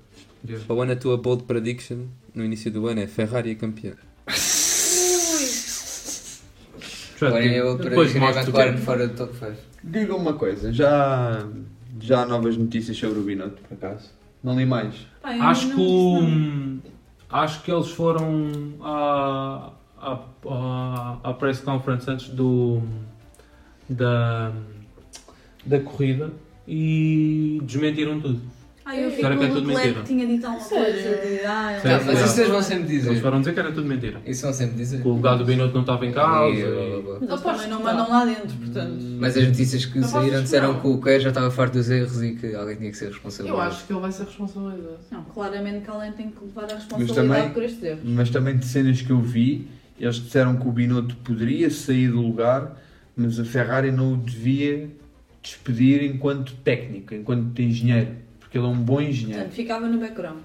Para 0.67 0.77
o 0.77 0.83
ano 0.83 0.93
a 0.93 0.97
tua 0.97 1.17
bold 1.17 1.45
prediction 1.45 2.07
no 2.35 2.45
início 2.45 2.71
do 2.71 2.87
ano 2.87 3.01
é 3.01 3.07
Ferrari 3.07 3.51
a 3.53 3.55
campeã. 3.57 3.95
Já 7.19 7.29
Agora 7.29 7.43
digo. 7.43 7.55
é 7.55 7.65
o 7.65 7.79
Depois 7.79 8.15
mostro 8.15 8.43
McLaren 8.43 8.73
tudo. 8.75 8.85
fora 8.85 9.09
do 9.09 9.17
top 9.17 9.35
5. 9.39 9.53
Diga 9.83 10.15
uma 10.15 10.35
coisa, 10.35 10.73
já, 10.73 11.49
já 12.01 12.23
há 12.23 12.27
novas 12.27 12.57
notícias 12.57 12.97
sobre 12.97 13.19
o 13.19 13.23
Binotto, 13.23 13.61
por 13.69 13.75
acaso? 13.75 14.11
Não 14.43 14.57
li 14.59 14.67
mais. 14.67 14.95
Acho 15.23 15.69
que 15.75 15.81
o- 15.81 16.79
acho 17.31 17.63
que 17.63 17.71
eles 17.73 17.89
foram 17.91 18.49
à, 18.83 19.71
à, 19.99 20.21
à, 20.49 21.19
à 21.25 21.35
press 21.35 21.61
conference 21.61 22.09
antes 22.11 22.29
do 22.29 22.81
da, 23.89 24.53
da 25.65 25.81
corrida 25.81 26.31
e 26.69 27.61
desmentiram 27.63 28.21
tudo. 28.21 28.41
Ah, 28.89 28.97
eu 28.97 29.11
vi 29.11 29.17
que 29.17 29.23
é 29.25 29.29
o 29.29 29.33
tudo 29.37 29.67
Leclerc 29.67 29.87
mentira. 29.89 30.03
tinha 30.05 30.27
dito 30.29 30.47
alguma 30.47 30.69
coisa 30.69 30.93
de... 30.93 31.41
Ah, 31.45 31.81
Não, 31.85 32.05
mas 32.07 32.25
isso 32.25 32.41
eles 32.41 32.53
vão 32.53 32.63
sempre 32.63 32.85
dizer. 32.87 33.11
Eles 33.11 33.21
foram 33.21 33.41
dizer 33.41 33.53
que 33.53 33.59
era 33.59 33.73
tudo 33.73 33.85
mentira. 33.89 34.21
Isso 34.25 34.43
vão 34.43 34.53
sempre 34.53 34.77
dizer. 34.77 35.03
Que 35.03 35.09
o 35.09 35.13
lugar 35.13 35.37
do 35.37 35.45
Binotto 35.45 35.75
não 35.75 35.81
estava 35.81 36.07
em. 36.07 36.11
E, 36.11 36.13
blá, 36.13 36.23
blá. 36.39 37.19
Mas 37.21 37.29
eles 37.31 37.41
também 37.43 37.69
não 37.69 37.83
mandam 37.83 38.09
lá 38.09 38.25
dentro, 38.25 38.57
portanto... 38.57 38.97
Mas 39.19 39.37
as 39.37 39.49
notícias 39.49 39.85
que 39.87 39.99
Não 39.99 40.07
saíram 40.07 40.41
disseram 40.41 40.81
que 40.81 40.87
o 40.87 41.01
Kerr 41.01 41.19
já 41.21 41.31
estava 41.31 41.51
farto 41.51 41.73
dos 41.73 41.91
erros 41.91 42.23
e 42.23 42.37
que 42.37 42.55
alguém 42.55 42.77
tinha 42.77 42.91
que 42.93 42.97
ser 42.97 43.09
responsável. 43.09 43.53
Eu 43.55 43.61
acho 43.61 43.85
que 43.85 43.93
ele 43.93 44.01
vai 44.01 44.13
ser 44.13 44.23
responsabilizado. 44.25 44.99
Não, 45.11 45.25
claramente 45.25 45.81
que 45.81 45.91
alguém 45.91 46.13
tem 46.13 46.31
que 46.31 46.45
levar 46.45 46.71
a 46.71 46.75
responsabilidade 46.77 47.29
também, 47.29 47.51
por 47.51 47.63
estes 47.65 47.83
erros. 47.83 48.01
mas 48.05 48.31
também 48.31 48.57
de 48.57 48.67
cenas 48.67 49.03
que 49.03 49.11
eu 49.11 49.21
vi, 49.21 49.67
eles 49.99 50.15
disseram 50.15 50.55
que 50.57 50.69
o 50.69 50.71
Binotto 50.71 51.17
poderia 51.17 51.69
sair 51.71 52.09
do 52.13 52.21
lugar, 52.21 52.81
mas 53.17 53.41
a 53.41 53.45
Ferrari 53.45 53.91
não 53.91 54.13
o 54.13 54.17
devia 54.17 54.89
despedir 55.43 56.05
enquanto 56.05 56.55
técnico, 56.63 57.15
enquanto 57.15 57.59
engenheiro, 57.61 58.25
porque 58.47 58.59
ele 58.59 58.65
é 58.67 58.69
um 58.71 58.77
bom 58.79 59.01
engenheiro. 59.01 59.41
Portanto, 59.41 59.55
ficava 59.57 59.87
no 59.89 59.99
background. 59.99 60.39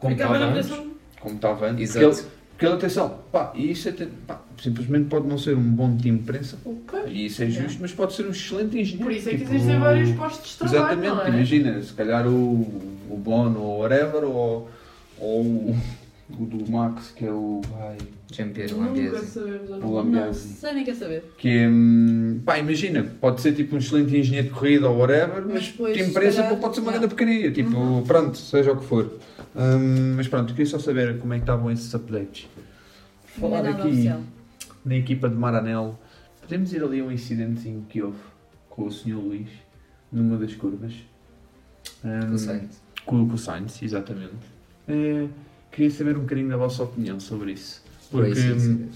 Como 0.00 0.14
Ficava 0.14 0.34
estava 0.34 0.52
na 0.52 0.58
antes. 0.58 0.68
pressão. 0.68 0.90
Como 1.20 1.34
estava 1.36 1.66
antes. 1.70 1.96
Exato. 1.96 2.06
Porque 2.06 2.20
ele, 2.22 2.30
porque 2.52 2.66
ele, 2.66 2.74
atenção, 2.74 3.18
pá, 3.30 3.52
e 3.54 3.70
isso 3.70 3.88
até, 3.88 4.06
pá, 4.26 4.40
simplesmente 4.60 5.08
pode 5.08 5.26
não 5.28 5.38
ser 5.38 5.56
um 5.56 5.62
bom 5.62 5.88
time 5.96 5.98
de 5.98 6.08
imprensa, 6.22 6.58
pá, 6.64 6.98
e 7.06 7.26
isso 7.26 7.42
é 7.42 7.46
justo, 7.50 7.78
mas 7.80 7.92
pode 7.92 8.12
ser 8.14 8.26
um 8.26 8.30
excelente 8.30 8.78
engenheiro. 8.78 9.04
Por 9.04 9.12
isso 9.12 9.28
é 9.28 9.32
que 9.32 9.38
Tipo, 9.38 9.54
existem 9.54 9.78
vários 9.78 10.10
postos 10.12 10.50
de 10.52 10.56
trabalho, 10.58 10.82
Exatamente, 11.00 11.14
não 11.14 11.22
é? 11.24 11.28
imagina, 11.28 11.82
se 11.82 11.92
calhar 11.92 12.26
o, 12.26 12.60
o 13.10 13.16
Bono 13.16 13.60
ou 13.60 13.80
whatever, 13.80 14.24
ou, 14.24 14.68
ou 15.20 15.76
o, 16.30 16.44
do 16.44 16.70
Max, 16.70 17.12
que 17.16 17.24
é 17.24 17.32
o. 17.32 17.60
Ai, 17.80 17.96
Jean-Pierre 18.30 18.68
sabemos. 18.70 19.70
o 19.82 20.02
Não 20.02 20.34
sei 20.34 20.72
nem 20.74 20.84
quer 20.84 20.94
saber. 20.94 21.24
Que 21.38 21.48
é. 21.48 21.68
hum, 21.68 22.40
Pá, 22.44 22.58
imagina, 22.58 23.02
pode 23.20 23.40
ser 23.40 23.54
tipo 23.54 23.74
um 23.74 23.78
excelente 23.78 24.16
engenheiro 24.16 24.48
de 24.48 24.54
corrida 24.54 24.88
ou 24.88 24.98
whatever, 24.98 25.44
mas, 25.46 25.66
se 25.66 26.02
imprensa 26.02 26.42
calhar, 26.42 26.56
pode 26.56 26.74
ser 26.74 26.80
uma 26.82 26.92
yeah. 26.92 26.98
grande 26.98 27.08
porcaria. 27.08 27.50
Tipo, 27.50 28.02
pronto, 28.06 28.36
seja 28.36 28.72
o 28.72 28.76
que 28.76 28.84
for. 28.84 29.18
Hum, 29.56 30.14
mas 30.16 30.28
pronto, 30.28 30.52
queria 30.52 30.66
só 30.66 30.78
saber 30.78 31.18
como 31.18 31.32
é 31.32 31.36
que 31.36 31.42
estavam 31.42 31.70
esses 31.70 31.92
updates. 31.94 32.46
Não 33.38 33.48
é 33.48 33.50
Falar 33.50 33.62
nada 33.62 33.78
aqui 33.78 33.88
oficial. 33.88 34.20
na 34.84 34.96
equipa 34.96 35.28
de 35.28 35.34
Maranello, 35.34 35.98
podemos 36.42 36.72
ir 36.72 36.82
ali 36.82 37.00
a 37.00 37.04
um 37.04 37.12
incidentezinho 37.12 37.86
que 37.88 38.02
houve 38.02 38.18
com 38.68 38.86
o 38.86 38.92
Sr. 38.92 39.14
Luís 39.16 39.48
numa 40.12 40.36
das 40.36 40.54
curvas. 40.54 40.92
Hum, 42.04 42.20
Com 42.28 42.34
o 42.34 42.38
Sainz. 42.38 42.82
Com, 43.06 43.28
com 43.28 43.34
o 43.34 43.38
Sainz, 43.38 43.82
exatamente. 43.82 44.34
Eh, 44.86 45.26
queria 45.78 45.90
saber 45.92 46.16
um 46.16 46.20
bocadinho 46.22 46.48
da 46.48 46.56
vossa 46.56 46.82
opinião 46.82 47.20
sobre 47.20 47.52
isso. 47.52 47.80
Porque, 48.10 48.30
incident. 48.32 48.88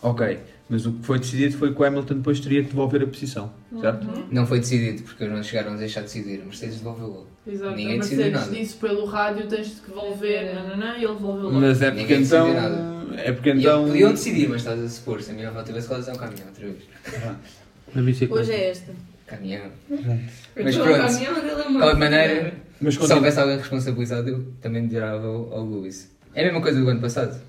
ok, 0.00 0.38
mas 0.68 0.86
o 0.86 0.92
que 0.92 1.04
foi 1.04 1.18
decidido 1.18 1.56
foi 1.58 1.74
que 1.74 1.80
o 1.80 1.84
Hamilton 1.84 2.14
depois 2.14 2.38
teria 2.38 2.62
que 2.62 2.68
devolver 2.68 3.02
a 3.02 3.06
posição, 3.06 3.52
certo? 3.80 4.06
Não 4.30 4.46
foi 4.46 4.60
decidido, 4.60 5.02
porque 5.02 5.24
eles 5.24 5.34
não 5.34 5.42
chegaram 5.42 5.72
a 5.72 5.76
deixar 5.76 6.00
de 6.00 6.06
decidir. 6.06 6.40
A 6.42 6.44
Mercedes 6.44 6.76
devolveu 6.76 7.06
logo. 7.08 7.26
Exato, 7.46 7.74
Ninguém 7.74 7.96
a 7.96 7.98
decidiu 7.98 8.24
Mercedes 8.24 8.40
nada. 8.48 8.60
disse 8.60 8.76
pelo 8.76 9.04
rádio 9.06 9.48
tens 9.48 9.66
de 9.66 9.80
devolver, 9.88 10.54
nananã, 10.54 10.96
e 10.96 11.04
ele 11.04 11.14
devolveu 11.14 11.42
logo. 11.44 11.60
Mas 11.60 11.82
é 11.82 11.90
porque 11.90 12.02
Ninguém 12.02 12.22
então. 12.22 12.46
decidiu 12.46 12.62
nada. 12.70 13.20
É 13.20 13.32
porque 13.32 13.50
então. 13.50 13.84
Podiam 13.86 14.10
decidir, 14.12 14.48
mas 14.48 14.58
estás 14.60 14.80
a 14.80 14.88
supor, 14.88 15.20
se 15.22 15.30
a 15.30 15.34
minha 15.34 15.48
avó 15.48 15.62
tivesse 15.62 15.88
rodado 15.88 16.10
um 16.12 16.14
caminhão 16.20 16.46
outra 16.46 16.66
vez. 16.66 18.04
Bicicleta. 18.06 18.40
Hoje 18.42 18.52
é 18.52 18.70
esta. 18.70 18.92
Caminhão. 19.26 19.62
Mas 19.88 20.76
pronto, 20.76 20.90
é 20.90 21.06
de 21.08 21.78
qualquer 21.78 21.96
maneira, 21.98 22.54
Mas 22.82 22.94
se 22.94 23.12
houvesse 23.12 23.38
alguém 23.40 23.56
responsabilizado, 23.58 24.28
eu 24.28 24.44
também 24.60 24.86
dirava 24.88 25.26
ao, 25.26 25.52
ao 25.52 25.66
Lewis. 25.68 26.10
É 26.34 26.40
a 26.42 26.44
mesma 26.44 26.60
coisa 26.60 26.80
do 26.80 26.88
ano 26.88 27.00
passado. 27.00 27.40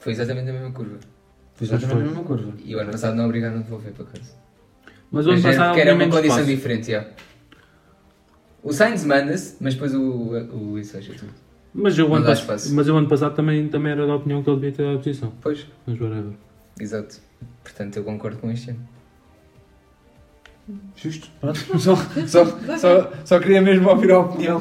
Foi 0.00 0.12
exatamente 0.12 0.48
a 0.50 0.52
mesma 0.52 0.70
curva. 0.72 0.98
Foi 1.54 1.66
exatamente 1.66 2.00
a 2.00 2.04
mesma 2.04 2.22
curva. 2.24 2.52
E 2.64 2.74
o 2.76 2.78
ano 2.80 2.90
passado 2.90 3.14
não 3.16 3.24
obrigaram 3.26 3.56
a 3.58 3.62
devolver 3.62 3.92
para 3.92 4.04
casa. 4.06 4.32
Mas 5.10 5.26
o 5.26 5.30
ano 5.30 5.38
era- 5.40 5.48
passado 5.48 5.66
porque 5.68 5.80
era 5.80 5.94
uma 5.94 6.04
condição 6.04 6.24
espaço. 6.38 6.46
diferente, 6.46 6.90
já. 6.92 7.06
O 8.62 8.72
Sainz 8.72 9.04
manda-se, 9.04 9.56
mas 9.60 9.74
depois 9.74 9.94
o, 9.94 10.00
o 10.02 10.72
Lewis 10.74 10.90
fecha 10.90 11.12
tudo. 11.12 11.32
Mas 11.72 11.96
Não 11.96 12.06
ano 12.14 12.24
dá 12.24 12.30
pass- 12.30 12.40
espaço. 12.40 12.74
mas 12.74 12.88
eu 12.88 12.96
ano 12.96 13.08
passado 13.08 13.34
também, 13.34 13.68
também 13.68 13.92
era 13.92 14.06
da 14.06 14.14
opinião 14.16 14.42
que 14.42 14.48
ele 14.50 14.60
devia 14.60 14.72
ter 14.76 14.94
a 14.94 14.96
posição. 14.98 15.32
Pois. 15.40 15.66
Mas 15.86 16.00
whatever. 16.00 16.32
Exato. 16.80 17.16
Portanto, 17.62 17.96
eu 17.98 18.04
concordo 18.04 18.38
com 18.38 18.50
este 18.50 18.70
ano. 18.70 18.80
Justo. 20.96 21.28
Só, 21.78 21.94
só, 22.26 22.44
só, 22.76 23.12
só 23.24 23.38
queria 23.40 23.60
mesmo 23.62 23.88
ouvir 23.88 24.10
a 24.10 24.18
opinião. 24.20 24.60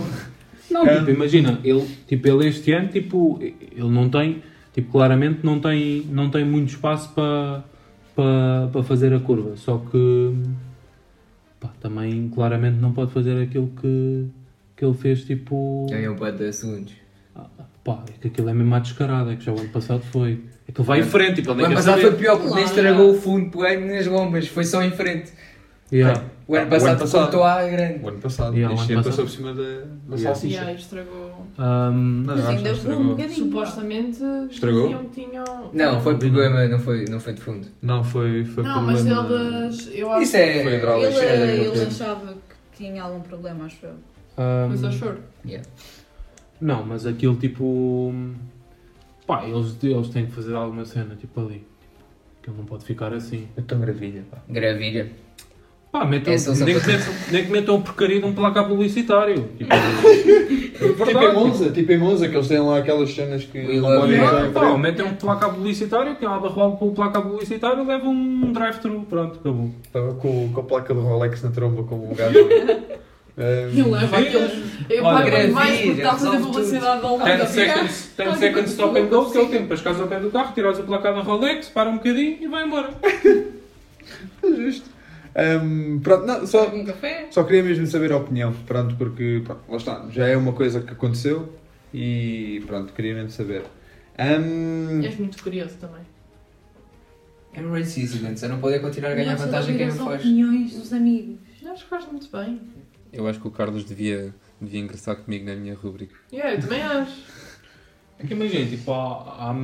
Não, 0.70 0.86
É. 0.86 1.00
tipo, 1.00 1.12
imagina, 1.12 1.60
ele, 1.64 1.86
tipo, 2.08 2.28
ele 2.28 2.48
este 2.48 2.72
ano, 2.74 2.90
tipo, 2.90 3.40
ele 3.42 3.90
não 3.90 4.10
tem, 4.10 4.44
tipo, 4.74 4.92
claramente 4.92 5.40
não 5.44 5.60
tem, 5.60 6.02
não 6.12 6.30
tem 6.30 6.44
muito 6.46 6.70
espaço 6.70 7.10
para 7.14 7.64
para 8.16 8.70
para 8.72 8.84
fazer 8.84 9.14
a 9.14 9.20
curva. 9.20 9.56
Só 9.58 9.78
que, 9.80 10.34
pá, 11.60 11.70
também 11.82 12.30
claramente 12.34 12.78
não 12.80 12.92
pode 12.92 13.12
fazer 13.12 13.42
aquilo 13.42 13.72
que, 13.82 14.26
que 14.76 14.86
ele 14.86 14.94
fez, 14.94 15.24
tipo, 15.24 15.88
Ganhou 15.90 16.16
um 16.16 16.32
de 16.38 16.54
segundos. 16.54 16.94
pá, 17.84 18.04
é 18.10 18.14
que 18.22 18.28
aquilo 18.28 18.50
é 18.50 18.54
mesmo 18.54 18.74
à 18.76 18.80
descarada, 18.80 19.34
é 19.34 19.36
que 19.36 19.44
já 19.46 19.52
o 19.54 19.60
ano 19.60 19.70
passado 19.70 20.02
foi. 20.12 20.44
É 20.68 20.72
que 20.72 20.82
ele 20.82 20.88
vai 20.88 21.00
em 21.00 21.04
frente, 21.04 21.36
tipo, 21.36 21.50
O 21.50 21.54
ele 21.54 21.58
nem 21.58 21.66
ano 21.68 21.76
quer 21.76 21.82
passado 21.82 22.02
saber. 22.02 22.12
foi 22.12 22.20
pior 22.20 22.38
porque 22.40 22.56
nem 22.56 22.64
estragou 22.66 23.12
o 23.12 23.16
fundo 23.16 23.50
poeiro 23.52 23.86
nas 23.88 24.08
bombas, 24.08 24.48
foi 24.48 24.64
só 24.64 24.82
em 24.84 24.92
frente. 24.92 25.32
Yeah. 25.92 26.24
O 26.48 26.56
ano 26.56 26.66
Ah, 26.66 26.70
passado 26.70 27.12
cortou 27.12 27.44
à 27.44 27.64
grande. 27.68 28.04
O 28.04 28.10
ano 28.10 28.20
passado. 28.20 28.54
Yeah, 28.56 28.76
o 28.76 28.80
este 28.80 28.92
ano 28.94 29.02
ano 29.02 29.10
passou 29.10 29.26
passado. 29.26 29.44
por 29.46 29.54
cima 29.54 29.54
da, 29.54 29.64
da 29.64 30.16
Yeah. 30.16 30.36
salsicha. 30.36 30.56
Yeah, 30.56 30.74
estragou. 30.74 31.46
Não, 31.58 31.94
Mas 32.26 32.46
ainda 32.48 32.72
estragou. 32.72 33.02
um 33.02 33.08
bocadinho. 33.10 33.36
Supostamente 33.46 34.20
Estragou? 34.52 34.84
diziam 34.84 35.06
que 35.10 35.22
tinham. 35.26 35.70
Não, 35.74 36.02
foi 36.02 36.18
problema, 36.18 36.68
não 36.68 36.80
foi, 36.80 37.06
não 37.06 37.20
foi 37.20 37.34
de 37.34 37.42
fundo. 37.42 37.68
Não, 37.82 38.04
foi, 38.04 38.46
foi 38.46 38.64
Não, 38.64 38.82
mas 38.82 39.02
problema- 39.04 39.64
eles. 39.66 39.90
Eu 39.94 40.12
acho 40.12 40.22
Isso 40.24 40.38
é. 40.38 40.64
Foi 40.64 40.76
hidráulico. 40.76 41.14
Ele, 41.14 41.26
Era 41.26 41.46
ele 41.52 41.66
europeu. 41.66 41.88
achava 41.88 42.34
que 42.34 42.78
tinha 42.84 43.04
algum 43.04 43.22
problema, 43.22 43.66
acho 43.66 43.86
eu. 43.86 43.94
ahm, 44.38 44.68
Mas 44.70 44.84
achou. 44.84 45.14
Yeah. 45.46 45.68
Não, 46.60 46.84
mas 46.86 47.06
aquilo 47.06 47.36
tipo. 47.36 48.14
Pá, 49.28 49.46
eles, 49.46 49.76
eles 49.84 50.10
têm 50.10 50.26
que 50.26 50.32
fazer 50.32 50.54
alguma 50.56 50.86
cena, 50.86 51.16
tipo 51.16 51.40
ali. 51.42 51.66
Que 52.42 52.50
ele 52.50 52.58
não 52.58 52.66
pode 52.66 52.86
ficar 52.86 53.14
assim. 53.14 53.48
É 53.58 53.62
tão 53.62 53.78
maravilha, 53.80 54.24
pá. 54.30 54.38
Gravilha. 54.50 55.10
Pá, 55.96 56.04
metam, 56.04 56.34
eles 56.34 56.60
nem, 56.60 56.78
que 56.78 56.88
metam, 56.88 57.14
nem 57.32 57.46
que 57.46 57.52
metam 57.52 57.82
porcaria 57.82 58.20
de 58.20 58.26
um 58.26 58.34
placar 58.34 58.68
publicitário. 58.68 59.48
Tipo, 60.76 61.06
Tipo 61.06 61.24
em 61.24 61.34
Monza, 61.34 61.70
tipo 61.72 61.92
em 61.94 61.98
Monza, 61.98 62.28
que 62.28 62.36
eles 62.36 62.50
têm 62.50 62.60
lá 62.60 62.80
aquelas 62.80 63.10
cenas 63.10 63.46
que 63.46 63.80
não 63.80 64.02
podem 64.02 64.22
usar 64.22 64.52
pá, 64.52 64.78
metem 64.78 65.06
um 65.06 65.16
placar 65.16 65.54
publicitário, 65.54 66.16
tem 66.16 66.28
lá 66.28 66.38
barroal 66.38 66.76
para 66.76 66.88
o 66.88 66.92
placar 66.92 67.22
publicitário, 67.22 67.88
leva 67.88 68.06
um 68.06 68.52
drive-thru, 68.52 69.06
pronto, 69.10 69.40
acabou. 69.40 69.72
Estava 69.86 70.14
com, 70.16 70.52
com 70.52 70.60
a 70.60 70.64
placa 70.64 70.94
do 70.94 71.00
Rolex 71.00 71.42
na 71.44 71.52
tromba 71.52 71.84
como 71.84 72.12
um 72.12 72.14
gajo. 72.14 72.38
Um, 73.38 73.88
leva 73.90 74.18
aqueles. 74.18 74.52
Eu 74.90 75.04
pago 75.04 75.54
mais 75.54 75.78
porque 75.80 75.92
está 75.92 76.10
a 76.10 76.14
fazer 76.14 76.30
resolve 76.32 76.54
publicidade 76.54 77.06
ao 77.06 77.18
lado 77.18 77.26
10 77.26 77.40
da 77.40 77.46
seconds, 77.48 78.14
10 78.18 78.38
seconds 78.38 78.72
stop 78.72 79.00
and 79.00 79.06
go, 79.06 79.32
que 79.32 79.38
é 79.38 79.42
o 79.42 79.48
tempo 79.48 79.68
para 79.68 79.78
chegares 79.78 80.02
ao 80.02 80.08
pé 80.08 80.20
do 80.20 80.30
carro, 80.30 80.54
tirares 80.54 80.80
o 80.80 80.84
placar 80.84 81.16
da 81.16 81.22
Rolex, 81.22 81.70
para 81.70 81.90
um 81.90 81.94
bocadinho 81.94 82.38
e 82.42 82.48
vai 82.48 82.66
embora. 82.66 82.90
Justo. 84.44 84.95
Hum, 85.38 86.00
pronto, 86.02 86.26
não, 86.26 86.48
só, 86.48 86.74
Um 86.74 86.86
café? 86.86 87.28
só 87.30 87.44
queria 87.44 87.62
mesmo 87.64 87.86
saber 87.88 88.12
a 88.14 88.18
opinião, 88.18 88.54
pronto, 88.66 88.96
porque 88.96 89.42
pronto, 89.44 89.62
lá 89.70 89.78
está, 89.78 90.08
já 90.10 90.28
é 90.28 90.38
uma 90.38 90.54
coisa 90.54 90.80
que 90.82 90.94
aconteceu 90.94 91.54
e 91.94 92.64
pronto, 92.66 92.94
queria 92.94 93.14
mesmo 93.16 93.32
saber. 93.32 93.64
Hum, 94.18 95.02
És 95.04 95.18
muito 95.20 95.42
curioso 95.44 95.76
também. 95.78 96.02
É 97.54 97.62
um 97.62 97.72
race 97.72 98.00
incident, 98.02 98.38
só 98.38 98.48
não 98.48 98.60
pode 98.60 98.80
continuar 98.80 99.12
a 99.12 99.16
ganhar 99.16 99.36
vantagem 99.36 99.78
quem 99.78 99.88
não 99.88 99.96
faz. 100.06 100.22
opiniões 100.22 100.74
dos 100.74 100.94
amigos. 100.94 101.40
Acho 101.66 101.84
que 101.84 101.90
faz 101.90 102.06
muito 102.06 102.30
bem. 102.32 102.62
Eu 103.12 103.28
acho 103.28 103.40
que 103.40 103.48
o 103.48 103.52
Carlos 103.52 103.84
devia, 103.86 104.34
devia 104.60 104.80
ingressar 104.80 105.16
comigo 105.18 105.46
na 105.46 105.56
minha 105.56 105.74
rubrica. 105.74 106.16
Yeah, 106.32 106.56
eu 106.56 106.62
também 106.62 106.82
acho. 106.82 107.14
É 108.20 108.26
que 108.26 108.34
imagina, 108.34 108.66
tipo, 108.66 108.92
há- 108.92 109.52
há- 109.52 109.56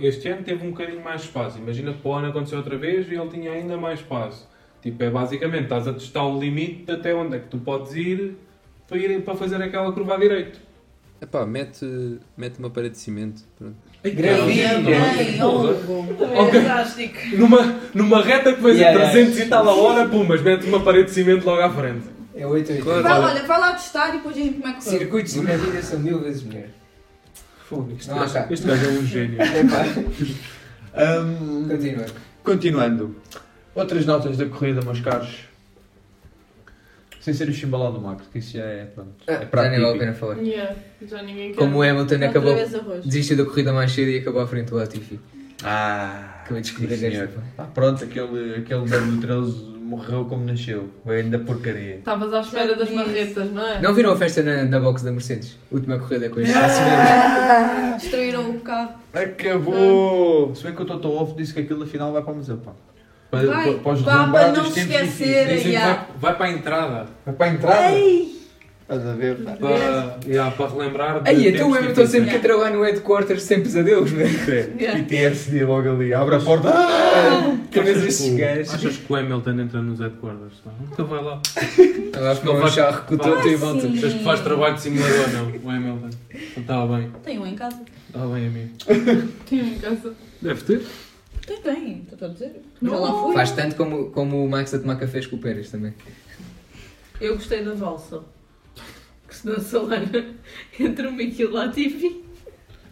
este 0.00 0.28
ano 0.28 0.42
teve 0.42 0.66
um 0.66 0.70
bocadinho 0.70 1.02
mais 1.02 1.22
espaço. 1.22 1.58
Imagina 1.58 1.92
que 1.92 1.98
para 2.00 2.10
o 2.10 2.14
ano 2.14 2.28
aconteceu 2.28 2.58
outra 2.58 2.76
vez 2.76 3.08
e 3.10 3.14
ele 3.14 3.28
tinha 3.28 3.52
ainda 3.52 3.76
mais 3.76 4.00
espaço. 4.00 4.48
Tipo, 4.82 5.02
é 5.02 5.10
basicamente, 5.10 5.64
estás 5.64 5.88
a 5.88 5.92
testar 5.92 6.24
o 6.26 6.38
limite 6.38 6.84
de 6.84 6.92
até 6.92 7.14
onde 7.14 7.36
é 7.36 7.38
que 7.38 7.48
tu 7.48 7.58
podes 7.58 7.94
ir 7.94 8.36
para, 8.88 8.98
ir, 8.98 9.22
para 9.22 9.34
fazer 9.34 9.62
aquela 9.62 9.90
curva 9.92 10.14
à 10.14 10.18
direito. 10.18 10.60
Epá, 11.20 11.46
mete, 11.46 12.18
mete 12.36 12.58
uma 12.58 12.68
parede 12.68 12.94
de 12.94 13.00
cimento. 13.00 13.42
Pronto. 13.56 13.76
É 14.02 14.10
fantástico. 16.52 17.18
Numa, 17.36 17.80
numa 17.94 18.22
reta 18.22 18.52
que 18.52 18.60
vais 18.60 18.76
Yeah, 18.78 18.98
a 18.98 19.10
300 19.10 19.32
yeah. 19.34 19.46
e 19.46 19.48
tal 19.48 19.68
a 19.68 19.74
hora, 19.74 20.08
pum, 20.08 20.24
mas 20.24 20.42
mete 20.42 20.66
uma 20.66 20.80
parede 20.80 21.06
de 21.06 21.12
cimento 21.12 21.44
logo 21.46 21.62
à 21.62 21.70
frente. 21.70 22.04
É 22.34 22.46
8 22.46 22.72
8. 22.72 22.82
Claro. 22.82 23.02
Vai, 23.02 23.20
olha, 23.20 23.42
vai 23.44 23.60
lá 23.60 23.72
testar 23.72 24.08
e 24.10 24.12
depois 24.18 24.36
a 24.36 24.40
gente 24.40 24.54
como 24.60 24.66
é 24.68 24.72
que 24.76 24.84
correu. 24.84 24.98
Circuitos 24.98 25.34
na 25.36 25.56
vida 25.56 25.82
são 25.82 26.00
mil 26.00 26.18
vezes 26.20 26.42
melhor. 26.42 26.68
Este, 27.98 28.08
cá. 28.10 28.14
gajo, 28.26 28.52
este 28.52 28.66
gajo 28.66 28.84
é 28.86 28.88
um 28.90 29.06
gênio. 29.06 29.38
Hum, 30.96 31.66
Continua. 31.68 32.06
continuando. 32.44 33.16
Outras 33.74 34.06
notas 34.06 34.36
da 34.36 34.46
corrida, 34.46 34.80
meus 34.82 35.00
caros. 35.00 35.40
Sem 37.20 37.34
ser 37.34 37.48
o 37.48 37.52
chimbalão 37.52 37.92
do 37.92 38.00
Max, 38.00 38.26
que 38.30 38.38
isso 38.38 38.56
já 38.56 38.62
é. 38.64 38.84
Pronto, 38.84 39.10
Ah, 39.26 39.32
é 39.32 39.38
já 39.40 39.46
prato 39.46 39.70
nem 39.70 39.80
vale 39.80 39.96
a 39.96 39.98
pena 39.98 40.14
falar. 40.14 40.36
Yeah, 40.38 40.76
já 41.04 41.20
ninguém 41.22 41.50
quer. 41.50 41.56
Como 41.58 41.78
o 41.78 41.82
Hamilton 41.82 42.14
Outra 42.14 42.28
acabou, 42.28 42.54
desistiu 43.04 43.36
da 43.36 43.44
corrida 43.44 43.72
mais 43.72 43.90
cedo 43.90 44.10
e 44.10 44.18
acabou 44.18 44.40
à 44.42 44.46
frente 44.46 44.68
do 44.68 44.76
Latifi. 44.76 45.18
Ah, 45.64 46.42
Acabei 46.44 46.62
de 46.62 46.68
descobrir 46.70 46.96
sim, 46.96 47.06
esta. 47.06 47.26
senhor. 47.26 47.42
Ah, 47.58 47.64
pronto, 47.64 48.04
aquele, 48.04 48.54
aquele 48.56 48.82
W13 48.82 49.83
morreu 49.84 50.24
como 50.24 50.44
nasceu. 50.44 50.88
Veio 51.04 51.24
ainda 51.24 51.38
porcaria. 51.38 51.96
Estavas 51.96 52.32
à 52.32 52.40
espera 52.40 52.74
das 52.74 52.90
marretas, 52.90 53.50
não 53.52 53.66
é? 53.66 53.80
Não 53.80 53.94
viram 53.94 54.12
a 54.12 54.16
festa 54.16 54.42
na, 54.42 54.64
na 54.64 54.80
box 54.80 55.02
da 55.02 55.12
Mercedes? 55.12 55.58
Última 55.70 55.98
corrida 55.98 56.28
com 56.30 56.40
este 56.40 56.54
Ah, 56.56 57.96
Destruíram 58.00 58.50
o 58.50 58.60
carro. 58.60 58.94
Acabou! 59.12 60.54
Se 60.54 60.64
bem 60.64 60.74
que 60.74 60.82
o 60.82 60.84
Toto 60.84 61.08
Wolff 61.08 61.34
disse 61.36 61.52
que 61.54 61.60
aquilo 61.60 61.84
afinal 61.84 62.12
vai 62.12 62.22
para 62.22 62.32
o 62.32 62.36
museu, 62.36 62.56
pá. 62.58 62.72
Para, 63.30 63.46
Vai, 63.46 63.74
para, 63.74 63.96
para 63.96 64.28
para 64.28 64.52
não 64.52 64.66
esquecer. 64.68 65.66
Yeah. 65.66 66.06
vai, 66.20 66.32
vai 66.32 66.34
para 66.36 66.46
a 66.46 66.50
entrada. 66.52 67.06
Vai 67.26 67.34
para 67.34 67.46
a 67.46 67.50
entrada? 67.54 67.92
Ei! 67.92 68.33
Estás 68.84 69.06
a 69.06 69.14
ver? 69.14 69.36
pá? 69.42 69.52
Para, 69.52 70.18
yeah, 70.26 70.54
para 70.54 70.68
relembrar. 70.70 71.22
de 71.22 71.30
Aí, 71.30 71.48
então 71.48 71.70
o 71.70 71.74
Hamilton 71.74 72.06
sempre 72.06 72.28
que 72.30 72.36
entra 72.36 72.54
lá 72.54 72.68
no 72.68 72.82
headquarters 72.82 73.42
sem 73.42 73.62
pesadelos, 73.62 74.10
velho. 74.10 74.78
Yeah. 74.78 74.98
PTSD 75.02 75.64
logo 75.64 75.88
ali, 75.90 76.12
abre 76.12 76.34
a 76.36 76.40
porta. 76.40 76.68
Ah! 76.68 77.56
Que 77.70 77.80
o- 77.80 78.36
gajos. 78.36 78.74
Achas 78.74 78.96
que 78.98 79.10
o 79.10 79.16
Hamilton 79.16 79.50
entra 79.60 79.80
nos 79.80 80.00
headquarters? 80.00 80.52
Não? 80.66 80.74
Então 80.92 81.06
vai 81.06 81.22
lá. 81.24 81.40
Ela 82.12 82.34
ficou 82.36 82.52
Não 82.52 82.58
um 82.58 82.62
faz- 82.62 82.74
charro 82.74 83.04
com 83.06 83.14
o 83.14 83.16
vai. 83.18 83.30
Toto 83.30 83.48
e 83.48 83.56
volta. 83.56 83.86
Achas 83.88 84.12
que 84.12 84.22
faz 84.24 84.40
trabalho 84.40 84.74
de 84.74 84.80
simulador? 84.82 85.28
Não, 85.32 85.44
o 85.64 85.70
Hamilton. 85.70 86.10
Não 86.56 86.62
estava 86.62 86.96
bem. 86.98 87.12
Tem 87.24 87.38
um 87.38 87.46
em 87.46 87.54
casa. 87.54 87.80
Estava 88.06 88.34
bem, 88.34 88.46
amigo. 88.48 88.70
Tinha 89.46 89.62
em 89.64 89.78
casa. 89.78 90.12
Deve 90.42 90.62
ter. 90.62 90.82
Tem, 91.46 91.56
tem. 91.62 92.06
Estou 92.12 92.28
a 92.28 92.30
dizer. 92.32 92.60
Já 92.82 92.96
lá 92.96 93.12
fui. 93.22 93.34
Faz 93.34 93.50
tanto 93.52 93.76
como, 93.76 94.10
como 94.10 94.44
o 94.44 94.48
Max 94.50 94.74
a 94.74 94.78
tomar 94.78 94.96
cafés 94.96 95.26
com 95.26 95.36
o 95.36 95.38
Pérez 95.38 95.70
também. 95.70 95.94
Eu 97.20 97.34
gostei 97.34 97.64
da 97.64 97.72
valsa. 97.72 98.20
Que 99.34 99.40
se 99.40 99.46
dançou 99.46 99.86
lá 99.88 99.96
na- 99.98 100.24
entre 100.78 101.06
o 101.08 101.12
Mickey 101.12 101.42
e 101.42 101.46
o 101.46 101.52
Latifi. 101.52 102.22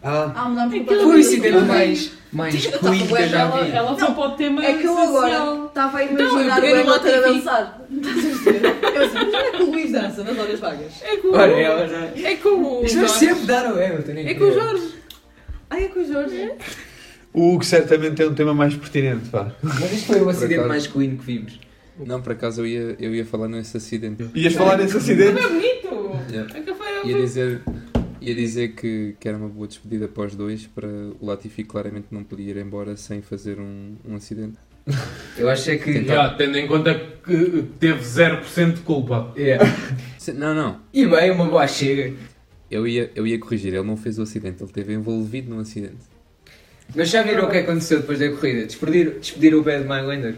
Ah, 0.05 0.33
Ah, 0.35 0.49
mudámos 0.49 0.73
Aquilo 0.75 0.99
o 0.99 1.03
completamente 1.03 1.41
tema. 1.41 1.61
mais, 1.61 2.11
mais 2.33 2.65
tava 2.65 2.89
queen 2.91 3.07
que 3.07 3.13
eu 3.13 3.27
já 3.29 3.39
Ela, 3.39 3.63
vi. 3.63 3.71
ela 3.71 3.97
foi 3.97 4.11
para 4.13 4.23
o 4.27 4.31
tema 4.31 4.65
É 4.65 4.73
que 4.73 4.83
eu 4.85 4.93
social. 4.93 5.17
agora 5.17 5.65
estava 5.67 5.97
a 5.97 6.03
Então, 6.03 6.27
imaginar 6.27 6.57
eu 6.57 6.57
o 6.57 6.61
peguei 6.61 6.83
no 6.83 6.89
a 6.89 6.93
Latifi. 6.97 7.21
dançar. 7.21 7.81
Estás 7.89 8.17
a 8.17 8.51
ver? 8.51 8.65
Eu 8.97 9.03
assim, 9.05 9.31
mas 9.31 9.33
é 9.33 9.51
que 9.51 9.63
o 9.63 9.71
Luís 9.71 9.91
dança 9.93 10.23
nas 10.25 10.37
horas 10.37 10.59
vagas? 10.59 11.01
É 11.03 11.17
com, 11.17 11.27
Olha, 11.29 11.51
ela 11.53 11.87
já... 11.87 11.97
é 12.29 12.35
com 12.35 12.49
o 12.49 12.83
Isto 12.85 12.97
vai 12.97 13.07
Jorge. 13.07 13.25
sempre 13.25 13.45
dar 13.45 13.65
ao 13.65 13.75
Hamilton. 13.81 14.11
É 14.11 14.33
com 14.33 14.43
o 14.43 14.53
Jorge. 14.53 14.87
Ai, 15.69 15.83
é 15.85 15.87
com 15.87 15.99
o 16.01 16.05
Jorge. 16.05 16.51
o 17.33 17.53
Hugo 17.53 17.63
certamente 17.63 18.15
tem 18.15 18.27
um 18.27 18.33
tema 18.35 18.53
mais 18.53 18.75
pertinente, 18.75 19.29
pá. 19.29 19.53
Mas 19.63 19.93
isto 19.93 20.07
foi 20.07 20.21
o 20.21 20.27
acidente 20.27 20.55
acaso. 20.55 20.67
mais 20.67 20.85
queen 20.87 21.15
que 21.15 21.23
vimos. 21.25 21.59
Não, 22.05 22.21
por 22.21 22.33
acaso 22.33 22.59
eu 22.61 22.67
ia, 22.67 22.95
eu 22.99 23.15
ia 23.15 23.23
falar 23.25 23.47
nesse 23.47 23.77
acidente. 23.77 24.25
Ias 24.35 24.53
falar 24.53 24.77
nesse 24.79 24.97
acidente? 24.97 25.39
É 25.39 25.47
bonito. 25.47 25.92
Yeah. 26.29 26.57
É 26.57 26.61
que 26.61 26.73
foi 26.73 27.09
Ia 27.09 27.17
dizer, 27.17 27.61
ia 28.21 28.35
dizer 28.35 28.69
que, 28.69 29.15
que 29.19 29.27
era 29.27 29.37
uma 29.37 29.49
boa 29.49 29.67
despedida 29.67 30.07
para 30.07 30.27
os 30.27 30.35
dois, 30.35 30.65
para 30.67 30.87
o 30.87 31.25
Latifi 31.25 31.63
claramente 31.63 32.07
não 32.11 32.23
podia 32.23 32.51
ir 32.51 32.57
embora 32.57 32.95
sem 32.95 33.21
fazer 33.21 33.59
um, 33.59 33.95
um 34.07 34.15
acidente. 34.15 34.57
Eu 35.37 35.49
acho 35.49 35.71
é 35.71 35.77
que... 35.77 36.05
Já, 36.05 36.29
tendo 36.35 36.57
em 36.57 36.67
conta 36.67 36.93
que 37.25 37.65
teve 37.79 37.99
0% 38.01 38.73
de 38.73 38.81
culpa. 38.81 39.33
Yeah. 39.37 39.65
Não, 40.35 40.55
não. 40.55 40.79
E 40.93 41.05
bem, 41.05 41.31
uma 41.31 41.45
boa 41.45 41.67
chega. 41.67 42.13
Eu 42.71 42.87
ia, 42.87 43.11
eu 43.13 43.27
ia 43.27 43.37
corrigir, 43.37 43.73
ele 43.73 43.83
não 43.83 43.97
fez 43.97 44.17
o 44.17 44.21
acidente, 44.21 44.63
ele 44.63 44.69
esteve 44.69 44.93
envolvido 44.93 45.53
num 45.53 45.59
acidente. 45.59 45.97
Mas 46.95 47.09
já 47.09 47.21
viram 47.23 47.45
o 47.45 47.49
que 47.51 47.57
aconteceu 47.57 47.99
depois 47.99 48.19
da 48.19 48.29
corrida? 48.29 48.65
Despediram, 48.65 49.19
despediram 49.19 49.59
o 49.59 49.63
Bad 49.63 49.83
Mylander. 49.83 50.35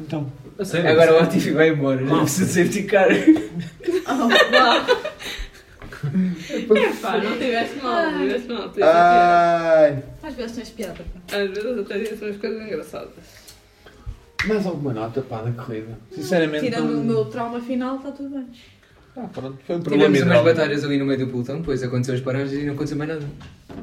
Então. 0.00 0.32
Sério? 0.64 0.90
Agora 0.90 1.12
o 1.12 1.16
Latifi 1.20 1.50
vai 1.52 1.70
embora. 1.70 2.06
Já 2.06 2.18
precisa 2.18 2.46
safety 2.52 2.82
car. 2.84 3.08
Oh. 4.12 4.28
É 6.50 6.92
pá, 7.02 7.18
não 7.18 7.36
tiveste 7.38 7.76
mal, 7.82 8.10
não 8.10 8.18
tiveste 8.20 8.48
mal. 8.48 8.68
tiveste 8.70 8.82
Ai. 8.82 10.02
Às 10.22 10.34
vezes 10.34 10.56
tens 10.56 10.70
piada. 10.70 10.94
pá. 10.94 11.20
piada. 11.26 11.44
Às 11.44 11.50
vezes 11.50 11.78
até 11.78 11.98
dizem 11.98 12.28
umas 12.28 12.36
coisas 12.40 12.62
engraçadas. 12.62 13.14
Mais 14.46 14.66
alguma 14.66 14.94
nota, 14.94 15.20
pá, 15.20 15.42
da 15.42 15.50
corrida? 15.52 15.98
Sinceramente, 16.10 16.64
Tirando 16.64 16.92
não... 16.92 17.00
o 17.00 17.04
meu 17.04 17.24
trauma 17.26 17.60
final, 17.60 17.96
está 17.96 18.10
tudo 18.12 18.30
bem. 18.30 18.46
Ah, 19.16 19.28
pronto, 19.32 19.58
foi 19.66 19.76
um 19.76 19.80
problema 19.80 20.06
Tivemos 20.06 20.18
umas 20.20 20.20
hidráulico. 20.20 20.56
batalhas 20.56 20.84
ali 20.84 20.96
no 20.96 21.04
meio 21.04 21.18
do 21.18 21.26
pelotão, 21.26 21.58
depois 21.58 21.82
aconteceu 21.82 22.14
as 22.14 22.20
paragens 22.20 22.52
e 22.52 22.64
não 22.64 22.74
aconteceu 22.74 22.96
mais 22.96 23.10
nada. 23.10 23.26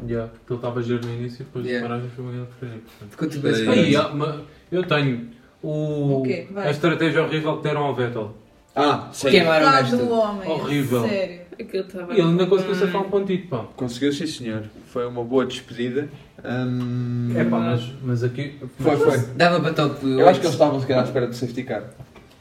Yeah, 0.07 0.31
porque 0.31 0.53
ele 0.53 0.57
estava 0.57 0.79
a 0.79 0.83
giro 0.83 1.05
no 1.05 1.13
início 1.13 1.41
e 1.41 1.45
depois 1.45 1.65
Yeah. 1.65 1.87
yeah. 1.87 1.87
paragens 1.87 2.13
foi 2.15 2.23
uma 2.23 2.33
grande 2.33 2.47
portanto. 2.59 3.11
Ficou 3.11 3.29
tudo 3.29 3.41
bem 3.41 3.53
separado. 3.53 3.97
Ah, 3.97 4.15
mas 4.15 4.45
eu 4.71 4.83
tenho 4.83 5.29
o, 5.63 6.19
O 6.19 6.23
quê? 6.23 6.47
Vai. 6.51 6.67
a 6.67 6.71
estratégia 6.71 7.23
horrível 7.23 7.57
que 7.57 7.63
deram 7.63 7.83
ao 7.83 7.95
Vettel. 7.95 8.35
Ah, 8.75 9.09
sim. 9.11 9.29
Queimaram 9.31 9.67
o 9.67 9.71
gajo 9.71 9.97
do 9.97 10.11
homem. 10.11 10.47
Horrível. 10.49 11.07
Sério. 11.07 11.47
E 11.59 11.63
ele 12.11 12.21
ainda 12.21 12.45
conseguiu 12.45 12.75
safar 12.75 13.01
um 13.01 13.09
pontito, 13.09 13.47
pá. 13.47 13.65
Conseguiu, 13.75 14.13
sim, 14.13 14.27
senhor. 14.27 14.63
Foi 14.87 15.07
uma 15.07 15.23
boa 15.23 15.43
despedida. 15.43 16.07
Hum... 16.45 17.33
É 17.35 17.43
pá, 17.43 17.59
mas, 17.59 17.91
mas 18.03 18.23
aqui. 18.23 18.59
Foi, 18.79 18.95
foi. 18.95 19.17
Dava 19.35 19.59
para 19.59 19.73
top 19.73 20.05
Eu 20.05 20.29
acho 20.29 20.39
que 20.39 20.45
eles 20.45 20.53
estavam 20.53 20.79
se 20.79 20.85
calhar 20.85 21.03
à 21.03 21.07
espera 21.07 21.27
de 21.27 21.35
safety 21.35 21.63
car. 21.63 21.83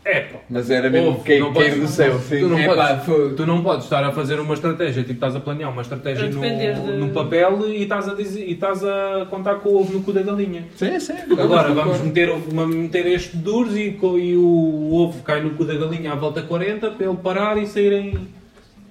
É 0.08 0.20
pá. 0.20 0.38
Mas 0.48 0.70
era 0.70 0.88
mesmo 0.88 1.08
Ouve, 1.08 1.38
não 1.40 1.52
cair 1.52 1.70
podes- 1.72 1.80
do 1.80 1.88
céu. 1.88 2.20
Tu 2.28 2.46
não, 2.48 2.56
É 2.56 2.66
podes, 2.66 2.84
pá, 2.84 3.34
tu 3.36 3.44
não 3.44 3.60
podes 3.64 3.84
estar 3.86 4.04
a 4.04 4.12
fazer 4.12 4.38
uma 4.38 4.54
estratégia, 4.54 5.02
tipo, 5.02 5.14
estás 5.14 5.34
a 5.34 5.40
planear 5.40 5.68
uma 5.72 5.82
estratégia 5.82 6.28
no, 6.30 6.40
de- 6.40 6.92
no 6.96 7.08
papel 7.10 7.68
e 7.70 7.82
estás, 7.82 8.08
a 8.08 8.14
dizer, 8.14 8.46
e 8.48 8.52
estás 8.52 8.84
a 8.84 9.26
contar 9.28 9.56
com 9.56 9.70
o 9.70 9.80
ovo 9.80 9.92
no 9.94 10.02
cu 10.04 10.12
da 10.12 10.22
galinha. 10.22 10.64
Sim, 10.76 11.00
sim. 11.00 11.14
Agora 11.36 11.74
vamos 11.74 12.00
meter, 12.02 12.30
vamos 12.48 12.76
meter 12.76 13.04
este 13.06 13.36
duros 13.36 13.74
e, 13.74 13.98
e 14.00 14.36
o 14.36 14.94
ovo 14.94 15.20
cai 15.24 15.42
no 15.42 15.50
cu 15.50 15.64
da 15.64 15.74
galinha 15.74 16.12
à 16.12 16.14
volta 16.14 16.40
40 16.40 16.92
para 16.92 17.04
ele 17.06 17.16
parar 17.16 17.58
e 17.60 17.66
sair 17.66 17.92
em, 17.92 18.28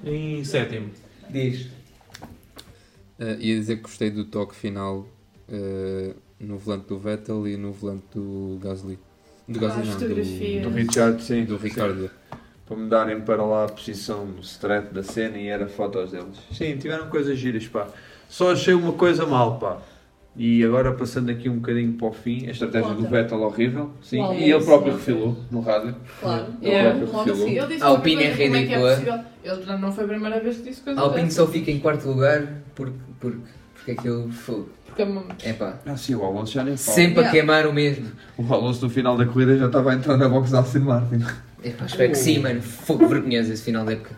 em 0.04 0.44
sétimo. 0.44 0.90
Diz. 1.30 1.68
Uh, 3.18 3.40
ia 3.40 3.56
dizer 3.58 3.78
que 3.78 3.84
gostei 3.84 4.10
do 4.10 4.26
toque 4.26 4.54
final 4.54 5.08
uh, 5.48 6.14
no 6.38 6.58
volante 6.58 6.88
do 6.90 7.00
Vettel 7.00 7.48
e 7.48 7.56
no 7.56 7.72
volante 7.72 8.04
do 8.14 8.60
Gasly. 8.62 9.00
Do 9.48 9.66
Ah, 9.66 9.76
não, 9.78 9.86
fotografias. 9.86 10.64
Do 10.64 10.70
do, 10.70 10.76
Richard, 10.76 11.24
sim. 11.24 11.44
do 11.46 11.58
Ricardo. 11.58 12.10
Para 12.66 12.78
me 12.78 12.90
darem 12.90 13.22
para 13.22 13.44
lá 13.46 13.66
a 13.66 13.70
posição 13.70 14.28
straight 14.42 14.92
da 14.92 15.04
cena 15.04 15.38
e 15.38 15.48
era 15.48 15.68
fotos 15.68 16.12
deles. 16.12 16.36
Sim, 16.52 16.78
tiveram 16.78 17.08
coisas 17.10 17.38
giras, 17.38 17.68
pá. 17.68 17.88
Só 18.28 18.52
achei 18.54 18.74
uma 18.74 18.94
coisa 18.94 19.26
mal, 19.26 19.60
pá. 19.60 19.78
E 20.38 20.64
agora 20.66 20.92
passando 20.92 21.30
aqui 21.30 21.48
um 21.48 21.60
bocadinho 21.60 21.94
para 21.94 22.08
o 22.08 22.12
fim, 22.12 22.48
a 22.48 22.52
estratégia 22.52 22.90
do 22.90 22.96
Conta. 23.04 23.10
Vettel 23.10 23.42
horrível, 23.42 23.92
sim, 24.02 24.18
Qual 24.18 24.34
e 24.34 24.44
é 24.52 24.56
ele 24.56 24.64
próprio 24.66 24.94
refilou 24.94 25.38
no 25.50 25.62
rádio. 25.62 25.96
Claro. 26.20 26.48
Ele 26.62 26.72
Yeah. 26.72 27.00
próprio 27.08 27.18
refilou. 27.36 27.46
assim. 27.48 27.52
Ele 27.52 27.60
A 27.62 27.68
qualquer 27.68 27.84
Alpine 27.86 28.16
coisa, 28.16 28.30
é 28.30 28.44
é 28.44 28.44
é 28.44 28.58
ridícula. 28.58 29.26
Ele 29.46 29.78
não 29.78 29.94
foi 29.94 30.04
a 30.04 30.08
primeira 30.08 30.40
vez 30.42 30.58
que 30.58 30.64
disse 30.64 30.82
coisas 30.82 31.02
A 31.02 31.06
Alpine 31.06 31.32
só 31.32 31.48
fica 31.48 31.72
em 31.72 31.80
quarto 31.80 32.08
lugar 32.10 32.48
porque, 32.74 32.98
porque, 33.20 33.38
porque 33.76 33.92
aquilo 33.92 34.30
foi. 34.32 34.66
Porque 34.96 35.02
é 35.02 35.06
uma- 35.06 35.26
É 35.44 35.52
pá. 35.52 35.78
Ah, 35.86 35.98
sim, 35.98 36.16
o 36.16 36.24
Alonso 36.24 36.54
já 36.54 36.64
nem 36.64 36.78
fala. 36.78 36.96
Sempre 36.96 37.20
a 37.20 37.24
Yeah. 37.24 37.32
queimar 37.32 37.68
o 37.68 37.74
mesmo. 37.74 38.10
O 38.38 38.54
Alonso 38.54 38.82
no 38.86 38.90
final 38.90 39.18
da 39.18 39.26
corrida 39.26 39.58
já 39.58 39.66
estava 39.66 39.92
a 39.92 39.94
entrar 39.96 40.16
na 40.16 40.30
box 40.30 40.52
da 40.52 40.62
Aston 40.62 40.80
Martin. 40.80 41.22
É 41.62 41.72
pá, 41.72 41.86
espero 41.86 42.12
que 42.14 42.18
sim, 42.18 42.40
mano. 42.40 42.62
Fogo 42.62 43.06
vergonhoso 43.08 43.52
esse 43.52 43.64
final 43.64 43.84
da 43.84 43.92
época. 43.92 44.12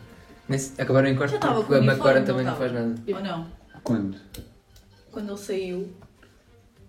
Nem 0.47 0.59
se- 0.59 0.79
Acabaram 0.79 1.07
em 1.07 1.15
quarto 1.15 1.31
Já 1.31 1.37
estava 1.37 1.55
porque 1.55 1.69
com 1.69 1.73
a 1.73 1.77
uniforme, 1.77 1.97
McLaren 1.97 2.19
não 2.19 2.25
também 2.27 2.45
não 2.45 2.53
estava? 2.53 2.69
faz 2.69 2.87
nada. 2.87 3.01
Ou 3.17 3.23
não? 3.23 3.47
Quando? 3.83 4.17
Quando 5.11 5.29
ele 5.29 5.37
saiu, 5.39 5.89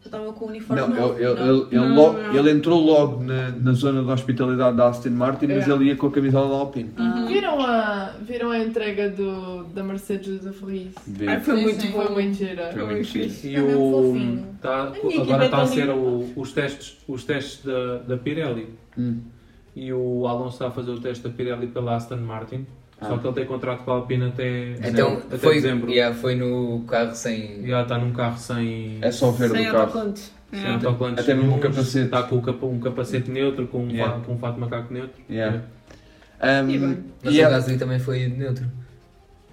estava 0.08 0.32
com 0.32 0.44
o 0.44 0.48
uniforme 0.48 0.82
Não, 0.82 0.88
novo. 0.88 1.14
ele, 1.18 1.34
Não. 1.34 1.46
ele, 1.48 1.66
ele 1.70 1.80
Não, 1.88 1.94
logo- 1.94 2.18
não. 2.18 2.34
ele 2.34 2.50
entrou 2.50 2.80
logo 2.84 3.22
na, 3.22 3.50
na 3.50 3.72
zona 3.72 4.02
de 4.02 4.10
hospitalidade 4.10 4.76
da 4.76 4.88
Aston 4.88 5.10
Martin, 5.10 5.46
mas 5.46 5.68
É. 5.68 5.72
ele 5.72 5.84
ia 5.84 5.96
com 5.96 6.06
a 6.06 6.10
camisola 6.10 6.48
da 6.48 6.54
Alpine. 6.56 6.90
Ah. 6.96 7.24
Viram 7.28 7.60
a, 7.60 8.12
viram 8.22 8.50
a 8.50 8.58
entrega 8.58 9.08
do, 9.10 9.64
da 9.64 9.82
Mercedes 9.82 10.40
da 10.44 10.52
Ferris? 10.52 10.94
Ai, 11.26 11.40
foi 11.40 11.56
Sim, 11.56 11.62
muito 11.62 11.80
sim. 11.82 11.92
Foi 11.92 12.06
bom. 12.08 12.12
muito 12.14 12.34
gira. 12.36 12.70
Foi 12.72 12.84
muito 12.84 13.06
fixe. 13.08 13.48
E 13.48 13.60
o, 13.60 14.38
tá, 14.60 14.92
A 14.92 15.20
agora 15.22 15.44
está 15.44 15.58
a 15.58 15.62
é 15.62 15.66
ser 15.66 15.86
tão 15.86 15.98
o- 15.98 16.32
os 16.36 16.52
testes, 16.52 16.96
os 17.06 17.24
testes 17.24 17.64
da, 17.64 17.98
da 17.98 18.16
Pirelli. 18.16 18.68
Hum. 18.98 19.18
E 19.76 19.92
o 19.92 20.26
Alonso 20.26 20.54
está 20.54 20.66
a 20.68 20.70
fazer 20.70 20.90
o 20.90 20.98
teste 21.00 21.22
da 21.22 21.30
Pirelli 21.30 21.68
pela 21.68 21.94
Aston 21.96 22.16
Martin. 22.16 22.66
Só 23.00 23.14
Ah. 23.14 23.18
que 23.18 23.26
ele 23.28 23.34
tem 23.34 23.46
contrato 23.46 23.84
com 23.84 23.90
a 23.92 23.94
Alpine 23.94 24.24
até, 24.24 24.70
Então 24.88 25.18
até 25.18 25.38
foi, 25.38 25.54
dezembro. 25.54 25.88
yeah, 25.90 26.14
foi 26.16 26.34
no 26.34 26.80
carro 26.88 27.14
sem. 27.14 27.64
Já 27.66 27.82
está 27.82 27.96
num 27.98 28.12
carro 28.12 28.36
sem, 28.38 28.98
É 29.00 29.12
só 29.12 29.30
ver 29.30 29.50
Sem 29.50 29.66
do 29.66 29.72
carro. 29.72 30.14
sem 30.50 30.64
É. 30.64 30.70
autocolantes 30.72 31.22
Até 31.24 31.34
mesmo 31.34 31.54
um 31.54 31.60
capacete. 31.60 32.06
Está 32.06 32.22
com 32.24 32.36
o 32.36 32.42
capa- 32.42 32.66
um 32.66 32.80
capacete 32.80 33.30
neutro, 33.30 33.68
com 33.68 33.84
um, 33.84 33.88
Yeah. 33.90 34.14
fato, 34.14 34.24
com 34.26 34.32
um 34.34 34.38
fato 34.38 34.54
de 34.54 34.60
macaco 34.60 34.92
neutro. 34.92 35.22
Yeah. 35.30 35.62
Um, 36.40 37.02
Mas 37.24 37.34
e 37.34 37.38
o 37.38 37.44
é- 37.46 37.50
Gasly 37.50 37.78
também 37.78 37.98
foi 38.00 38.26
neutro. 38.28 38.64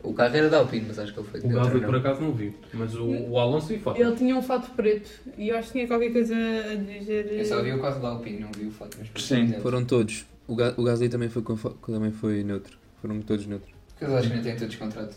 O 0.02 0.14
carro 0.14 0.36
era 0.36 0.50
da 0.50 0.58
Alpine, 0.60 0.86
mas 0.88 1.00
acho 1.00 1.14
que 1.14 1.20
ele 1.20 1.28
foi 1.28 1.40
O 1.40 1.44
neutro. 1.48 1.64
Gasly 1.66 1.82
não. 1.82 1.88
por 1.90 1.96
acaso 1.98 2.22
não 2.22 2.32
vi, 2.32 2.54
mas 2.74 2.96
o, 2.96 3.06
o 3.08 3.40
Alonso 3.40 3.68
vi 3.68 3.78
foto. 3.80 4.00
Ele 4.02 4.16
tinha 4.16 4.36
um 4.36 4.42
fato 4.42 4.70
preto 4.76 5.10
e 5.38 5.50
eu 5.50 5.58
acho 5.58 5.68
que 5.68 5.74
tinha 5.74 5.88
qualquer 5.88 6.12
coisa 6.12 6.36
a 6.36 6.76
dizer. 6.76 7.28
Eu 7.32 7.46
só 7.46 7.62
vi 7.62 7.72
o 7.74 7.80
carro 7.82 8.00
da 8.02 8.10
Alpine, 8.10 8.40
não 8.40 8.52
vi 8.52 8.66
o 8.68 8.72
fato. 8.72 8.98
Mas 9.14 9.24
Sim. 9.24 9.54
Foram 9.62 9.84
todos. 9.84 10.26
O, 10.48 10.56
Ga 10.56 10.74
o 10.78 10.84
Gasly 10.84 11.10
também 11.10 11.28
foi, 11.30 11.44
também 11.88 12.12
foi 12.12 12.44
neutro. 12.44 12.78
Foram 13.06 13.22
todos 13.22 13.46
neutros. 13.46 13.72
Porque 13.90 14.06
eles 14.06 14.16
acho 14.16 14.28
que 14.30 14.34
ainda 14.34 14.44
têm 14.50 14.58
todos 14.58 14.76
contrato. 14.78 15.16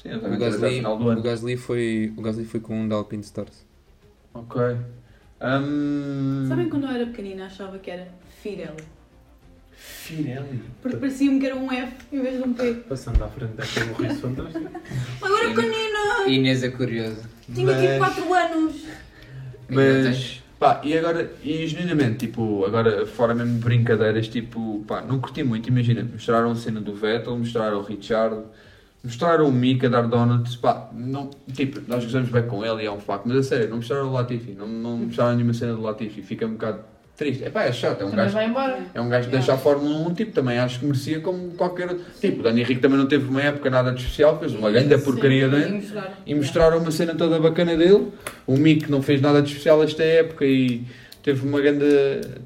Sim, 0.00 0.14
O 0.14 0.38
Gasly, 0.38 0.76
final 0.76 0.96
do 0.98 1.08
ano. 1.08 1.20
o 1.20 1.22
Gasly 1.24 1.56
foi, 1.56 2.12
o 2.16 2.22
Gasly 2.22 2.44
foi 2.44 2.60
com 2.60 2.80
um 2.82 2.86
da 2.88 2.94
Alpine 2.94 3.22
Stars. 3.22 3.66
Ok. 4.32 4.62
Um... 5.42 6.46
Sabem 6.48 6.68
quando 6.68 6.84
eu 6.86 6.90
era 6.90 7.06
pequenina 7.06 7.46
achava 7.46 7.76
que 7.80 7.90
era 7.90 8.06
Firelli? 8.40 8.84
Firelli? 9.72 10.62
Porque 10.80 10.96
parecia-me 10.96 11.40
que 11.40 11.46
era 11.46 11.56
um 11.56 11.70
F 11.72 11.92
em 12.12 12.22
vez 12.22 12.36
de 12.40 12.48
um 12.48 12.54
P. 12.54 12.72
Passando 12.88 13.24
à 13.24 13.28
frente 13.28 13.54
daquele 13.54 13.92
riso 13.94 14.20
fantástico. 14.20 14.70
Agora 15.20 15.48
pequenina! 15.48 16.28
Inês 16.28 16.62
é 16.62 16.68
curiosa. 16.70 17.20
Tinha 17.52 17.74
tipo 17.74 17.98
Mas- 17.98 18.14
4 18.14 18.32
anos! 18.34 18.84
Mas, 19.68 20.42
pá, 20.64 20.80
e 20.82 20.96
agora, 20.96 21.30
e 21.42 21.66
genuinamente, 21.66 22.26
tipo, 22.26 22.64
agora, 22.64 23.04
fora 23.04 23.34
mesmo 23.34 23.58
de 23.58 23.60
brincadeiras, 23.62 24.28
tipo, 24.28 24.82
pá, 24.88 25.02
não 25.02 25.20
curti 25.20 25.42
muito, 25.42 25.68
imagina, 25.68 26.02
mostraram 26.02 26.52
a 26.52 26.54
cena 26.54 26.80
do 26.80 26.94
Vettel, 26.94 27.36
mostraram 27.36 27.80
o 27.80 27.82
Richard, 27.82 28.44
mostraram 29.02 29.46
o 29.46 29.52
Mika 29.52 29.90
dar 29.90 30.08
donuts, 30.08 30.56
pá, 30.56 30.88
não, 30.94 31.28
tipo, 31.52 31.82
nós 31.86 32.02
gostamos 32.04 32.30
bem 32.30 32.46
com 32.46 32.64
ele 32.64 32.84
e 32.84 32.86
é 32.86 32.90
um 32.90 32.98
facto, 32.98 33.26
mas 33.26 33.36
a 33.36 33.42
sério, 33.42 33.68
não 33.68 33.76
mostraram 33.76 34.08
o 34.08 34.12
Latifi, 34.14 34.52
não, 34.52 34.66
não 34.66 34.96
mostraram 34.96 35.34
nenhuma 35.34 35.52
cena 35.52 35.74
do 35.74 35.82
Latifi, 35.82 36.22
fica 36.22 36.46
um 36.46 36.52
bocado 36.52 36.82
triste, 37.16 37.44
é 37.44 37.50
pá, 37.50 37.62
é 37.64 37.72
chato, 37.72 38.00
é 38.02 38.04
um 38.04 38.10
Também 38.10 38.24
gajo... 38.24 38.34
vai 38.34 38.46
embora. 38.48 38.78
É 38.92 39.00
um 39.00 39.08
gajo 39.08 39.26
que 39.28 39.32
deixa 39.36 39.54
a 39.54 39.56
Fórmula 39.56 40.08
1, 40.08 40.14
tipo, 40.14 40.32
também 40.32 40.58
acho 40.58 40.80
que 40.80 40.86
merecia 40.86 41.20
como 41.20 41.52
qualquer 41.52 41.88
outro. 41.90 42.04
Tipo, 42.20 42.40
o 42.40 42.42
Dani 42.42 42.60
Henrique 42.62 42.80
também 42.80 42.98
não 42.98 43.06
teve 43.06 43.28
uma 43.28 43.40
época 43.42 43.70
nada 43.70 43.92
de 43.92 44.00
especial, 44.02 44.38
fez 44.38 44.52
uma 44.54 44.70
grande 44.70 44.96
porcaria 44.98 45.46
E 45.46 45.48
dele 45.50 45.72
mostraram. 45.74 46.12
e 46.26 46.34
mostraram 46.34 46.78
uma 46.78 46.90
cena 46.90 47.14
toda 47.14 47.38
bacana 47.38 47.76
dele. 47.76 48.12
O 48.46 48.56
Mick 48.56 48.90
não 48.90 49.00
fez 49.02 49.20
nada 49.20 49.40
de 49.40 49.48
especial 49.48 49.82
esta 49.84 50.02
época 50.02 50.44
e 50.44 50.84
teve 51.22 51.46
uma 51.46 51.60
grande. 51.60 51.84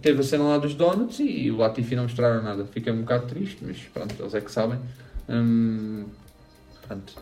teve 0.02 0.20
a 0.20 0.22
cena 0.22 0.44
lá 0.44 0.58
dos 0.58 0.74
Donuts 0.74 1.18
e 1.20 1.50
o 1.50 1.56
Latifi 1.56 1.96
não 1.96 2.02
mostraram 2.04 2.42
nada. 2.42 2.64
Fiquei 2.66 2.92
um 2.92 3.00
bocado 3.00 3.26
triste, 3.26 3.58
mas 3.66 3.78
pronto, 3.92 4.14
eles 4.18 4.34
é 4.34 4.40
que 4.40 4.52
sabem. 4.52 4.78
Hum, 5.28 6.04
pronto. 6.86 7.14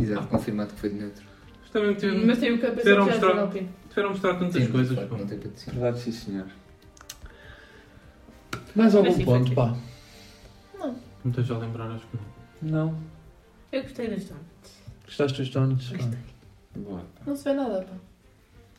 Exato, 0.00 0.26
confirmado 0.28 0.72
que 0.72 0.80
foi 0.80 0.90
de 0.90 0.96
neutro. 0.96 1.24
Mas 1.60 1.70
também 1.70 1.94
teve- 1.96 2.24
Mas 2.24 2.38
tem 2.38 2.52
o 2.52 2.58
capacete 2.58 2.82
tiveram 2.82 3.02
a 3.02 3.06
mostrar, 3.06 3.48
tiveram 3.88 4.08
mostrar 4.10 4.34
tantas 4.34 4.62
Sim, 4.64 4.70
coisas. 4.70 4.96
não 4.96 5.26
tem. 5.26 5.38
Verdade, 5.72 5.98
sim 6.00 6.12
senhor. 6.12 6.46
Mais 8.78 8.94
algum 8.94 9.08
Mas 9.08 9.16
sim, 9.16 9.24
foi 9.24 9.38
ponto, 9.38 9.52
pá? 9.54 9.76
Não. 10.78 10.94
Não 11.24 11.30
esteja 11.30 11.54
a 11.54 11.58
lembrar, 11.58 11.90
acho 11.90 12.06
que 12.06 12.16
não. 12.62 12.70
Não. 12.70 12.98
Eu 13.72 13.82
gostei 13.82 14.08
das 14.08 14.24
donuts. 14.24 14.72
Gostaste 15.04 15.42
dos 15.42 15.50
Donuts? 15.50 15.92
Boa. 16.76 17.02
Não 17.26 17.34
se 17.34 17.44
vê 17.44 17.52
nada, 17.54 17.80
pá. 17.80 17.94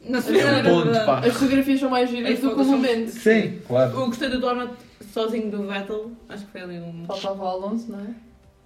Não 0.02 0.22
sei 0.22 0.40
É 0.40 0.62
um 0.62 0.64
ponto, 0.64 1.06
pá. 1.06 1.20
As 1.20 1.34
fotografias 1.34 1.80
são 1.82 1.90
mais 1.90 2.10
giras 2.10 2.32
As 2.32 2.40
do 2.40 2.56
que 2.56 2.62
o 2.62 2.66
momento. 2.66 3.10
Sim, 3.10 3.60
claro. 3.68 3.92
Eu 3.92 4.06
gostei 4.06 4.30
do 4.30 4.40
donut 4.40 4.74
sozinho 5.14 5.52
do 5.52 5.68
Vettel. 5.68 6.12
Acho 6.30 6.46
que 6.46 6.52
foi 6.54 6.62
ali 6.62 6.80
um. 6.80 7.06
Faltava 7.06 7.44
o 7.44 7.48
Alonso, 7.48 7.92
não 7.92 8.00
é? 8.00 8.08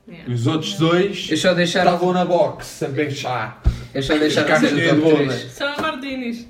Yeah. 0.07 0.31
Os 0.31 0.45
outros 0.45 0.77
dois 0.77 1.31
Eu 1.31 1.37
só 1.37 1.53
deixar. 1.53 1.79
estavam 1.85 2.13
na 2.13 2.25
box 2.25 2.83
a 2.83 2.89
beijar. 2.89 3.63
Eu 3.93 4.03
só 4.03 4.17
deixar 4.17 4.43
de 4.59 4.65
o 4.67 4.89
top 4.89 5.01
bola. 5.01 5.27
3. 5.33 5.51
São 5.51 5.77
Martinis. 5.77 6.47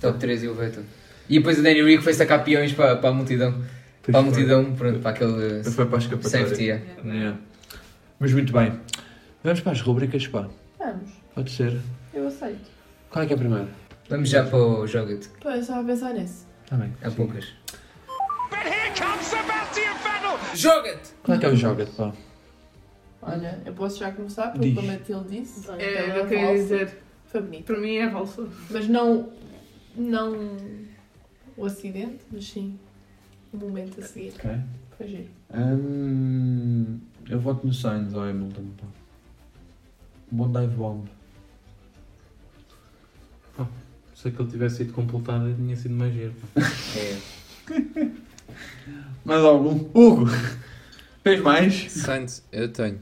Top 0.00 0.18
3 0.18 0.44
e 0.44 0.48
o 0.48 0.54
Vettel. 0.54 0.84
E 1.28 1.38
depois 1.38 1.58
o 1.58 1.62
Danny 1.62 1.82
Rick 1.82 2.04
foi 2.04 2.12
sacar 2.12 2.44
peões 2.44 2.72
para, 2.72 2.96
para 2.96 3.10
a 3.10 3.12
multidão. 3.12 3.54
Pois 4.02 4.12
para 4.12 4.18
a 4.20 4.22
foi. 4.22 4.30
multidão, 4.32 4.74
pronto, 4.76 4.98
para 5.00 5.10
aquele 5.10 5.64
Foi 5.64 5.86
para 5.86 5.96
a 5.96 5.98
escapatória. 5.98 6.46
safety. 6.46 6.64
yeah. 6.64 6.84
Yeah. 7.04 7.38
Mas 8.18 8.32
muito 8.32 8.52
bem. 8.52 8.80
Vamos 9.44 9.60
para 9.60 9.72
as 9.72 9.80
rubricas, 9.80 10.26
pá. 10.28 10.48
Vamos. 10.78 11.10
Pode 11.34 11.50
ser. 11.50 11.80
Eu 12.14 12.28
aceito. 12.28 12.70
Qual 13.10 13.22
é 13.24 13.26
que 13.26 13.32
é 13.32 13.36
a 13.36 13.38
primeira? 13.38 13.68
Vamos 14.08 14.28
já 14.28 14.44
para 14.44 14.58
o 14.58 14.86
Joga-te. 14.86 15.28
Pô, 15.40 15.50
eu 15.50 15.60
estava 15.60 15.80
a 15.80 15.84
pensar 15.84 16.14
nisso. 16.14 16.46
Está 16.64 16.76
bem. 16.76 16.92
Há 17.02 17.10
poucas. 17.10 17.46
But 18.50 18.66
here 18.66 18.92
comes 18.98 19.26
Sebastian 19.26 19.94
Vettel. 19.94 20.56
Joga-te! 20.56 21.10
Qual 21.22 21.36
é 21.36 21.40
que 21.40 21.46
é 21.46 21.48
o 21.50 21.56
joga 21.56 21.86
pá? 21.86 22.12
Olha, 23.22 23.60
eu 23.66 23.72
posso 23.74 23.98
já 23.98 24.10
começar, 24.12 24.48
porque 24.50 24.68
Diz. 24.68 24.74
como 24.76 24.88
a 24.90 24.92
Matilde 24.94 25.40
disse, 25.40 25.70
É, 25.78 26.04
então 26.06 26.16
eu 26.16 26.26
queria 26.26 26.52
dizer. 26.54 26.98
Foi 27.26 27.42
bonito. 27.42 27.64
Para 27.64 27.78
mim 27.78 27.96
é 27.96 28.10
falso. 28.10 28.48
Mas 28.70 28.88
não, 28.88 29.30
não 29.94 30.56
o 31.56 31.64
acidente, 31.66 32.24
mas 32.32 32.44
sim 32.46 32.78
o 33.52 33.56
momento 33.56 34.00
a 34.00 34.04
seguir. 34.04 34.32
Ok. 34.36 34.50
Foi 34.96 35.08
giro. 35.08 35.28
Hum, 35.54 36.98
eu 37.28 37.40
voto 37.40 37.66
no 37.66 37.72
Sainz 37.72 38.12
ou 38.14 38.22
Hamilton, 38.22 38.64
pá. 38.78 38.86
Bom 40.30 40.50
dive 40.52 40.74
bomb. 40.74 41.04
Se 44.14 44.28
aquele 44.28 44.50
tivesse 44.50 44.76
sido 44.76 44.92
completado, 44.92 45.54
tinha 45.54 45.74
sido 45.74 45.94
mais 45.94 46.12
giro. 46.12 46.34
pá. 46.54 46.60
É. 46.96 48.10
Mais 49.24 49.40
algum? 49.44 49.88
Hugo! 49.94 50.26
Fez 51.22 51.40
mais? 51.40 51.92
Sainz, 51.92 52.44
eu 52.50 52.68
tenho. 52.72 52.98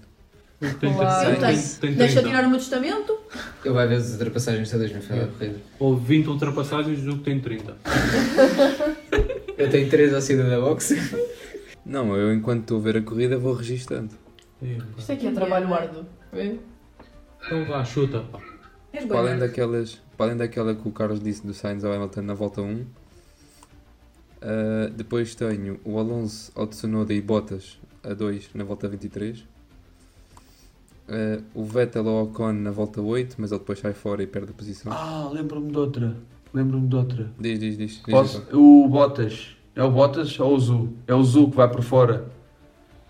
Tem, 0.80 0.92
Olá, 0.94 1.20
tem, 1.24 1.30
eu 1.34 1.40
tem, 1.40 1.56
tenho. 1.56 1.62
tem 1.80 1.94
Deixa 1.94 2.14
30. 2.20 2.28
tirar 2.28 2.44
o 2.46 2.50
meu 2.50 2.58
testamento? 2.58 3.16
Ele 3.64 3.74
vai 3.74 3.86
ver 3.86 3.94
as 3.96 4.12
ultrapassagens 4.12 4.70
todas 4.70 4.92
no 4.92 5.00
final 5.00 5.26
da 5.26 5.32
corrida. 5.32 5.58
Houve 5.78 6.04
20 6.06 6.26
ultrapassagens, 6.28 7.06
o 7.06 7.18
que 7.18 7.24
tem 7.24 7.40
30. 7.40 7.76
Eu 9.58 9.68
tenho 9.68 9.90
3 9.90 10.14
ao 10.14 10.20
saída 10.20 10.44
da 10.48 10.60
boxe. 10.60 10.96
Não, 11.84 12.14
eu 12.16 12.32
enquanto 12.32 12.60
estou 12.60 12.78
a 12.78 12.80
ver 12.80 12.96
a 12.98 13.02
corrida 13.02 13.36
vou 13.36 13.52
registando. 13.54 14.14
Isto 14.96 15.12
aqui 15.12 15.26
é 15.26 15.32
trabalho 15.32 15.74
árduo. 15.74 16.06
Vê? 16.32 16.58
Então 17.44 17.64
vá, 17.64 17.84
chuta. 17.84 18.20
Pá. 18.20 18.40
És 18.92 19.04
Para 19.04 19.18
além, 19.18 19.30
bem 19.32 19.40
daquelas, 19.40 20.00
para 20.16 20.26
além 20.26 20.36
daquela 20.36 20.74
que 20.74 20.86
o 20.86 20.92
Carlos 20.92 21.20
disse 21.20 21.44
do 21.44 21.52
Sainz 21.52 21.84
ao 21.84 21.92
Hamilton 21.92 22.22
na 22.22 22.34
volta 22.34 22.62
1, 22.62 22.86
ah, 24.40 24.90
depois 24.94 25.34
tenho 25.34 25.80
o 25.84 25.98
Alonso 25.98 26.52
ao 26.54 26.66
Tsunoda 26.66 27.12
e 27.12 27.20
Bottas 27.20 27.80
a 28.02 28.14
2 28.14 28.50
na 28.54 28.62
volta 28.62 28.88
23. 28.88 29.44
Ah, 31.08 31.42
o 31.52 31.64
Vettel 31.64 32.08
ao 32.08 32.24
Ocon 32.24 32.52
na 32.52 32.70
volta 32.70 33.00
8, 33.00 33.34
mas 33.38 33.50
ele 33.50 33.58
depois 33.58 33.80
sai 33.80 33.92
fora 33.92 34.22
e 34.22 34.26
perde 34.26 34.50
a 34.52 34.54
posição. 34.54 34.92
Ah, 34.92 35.28
lembro-me 35.32 35.70
de 35.70 35.78
outra. 35.78 36.16
Lembro-me 36.52 36.88
de 36.88 36.96
outra. 36.96 37.30
Diz, 37.38 37.58
diz, 37.58 37.76
diz. 37.76 37.90
diz 38.04 38.14
Posso? 38.14 38.44
então. 38.48 38.60
O 38.60 38.88
Bottas. 38.88 39.56
É 39.74 39.82
o 39.82 39.90
Bottas 39.90 40.38
ou 40.40 40.54
o 40.54 40.58
Zu? 40.58 40.92
É 41.06 41.14
o 41.14 41.22
Zu 41.22 41.50
que 41.50 41.56
vai 41.56 41.68
por 41.68 41.82
fora. 41.82 42.26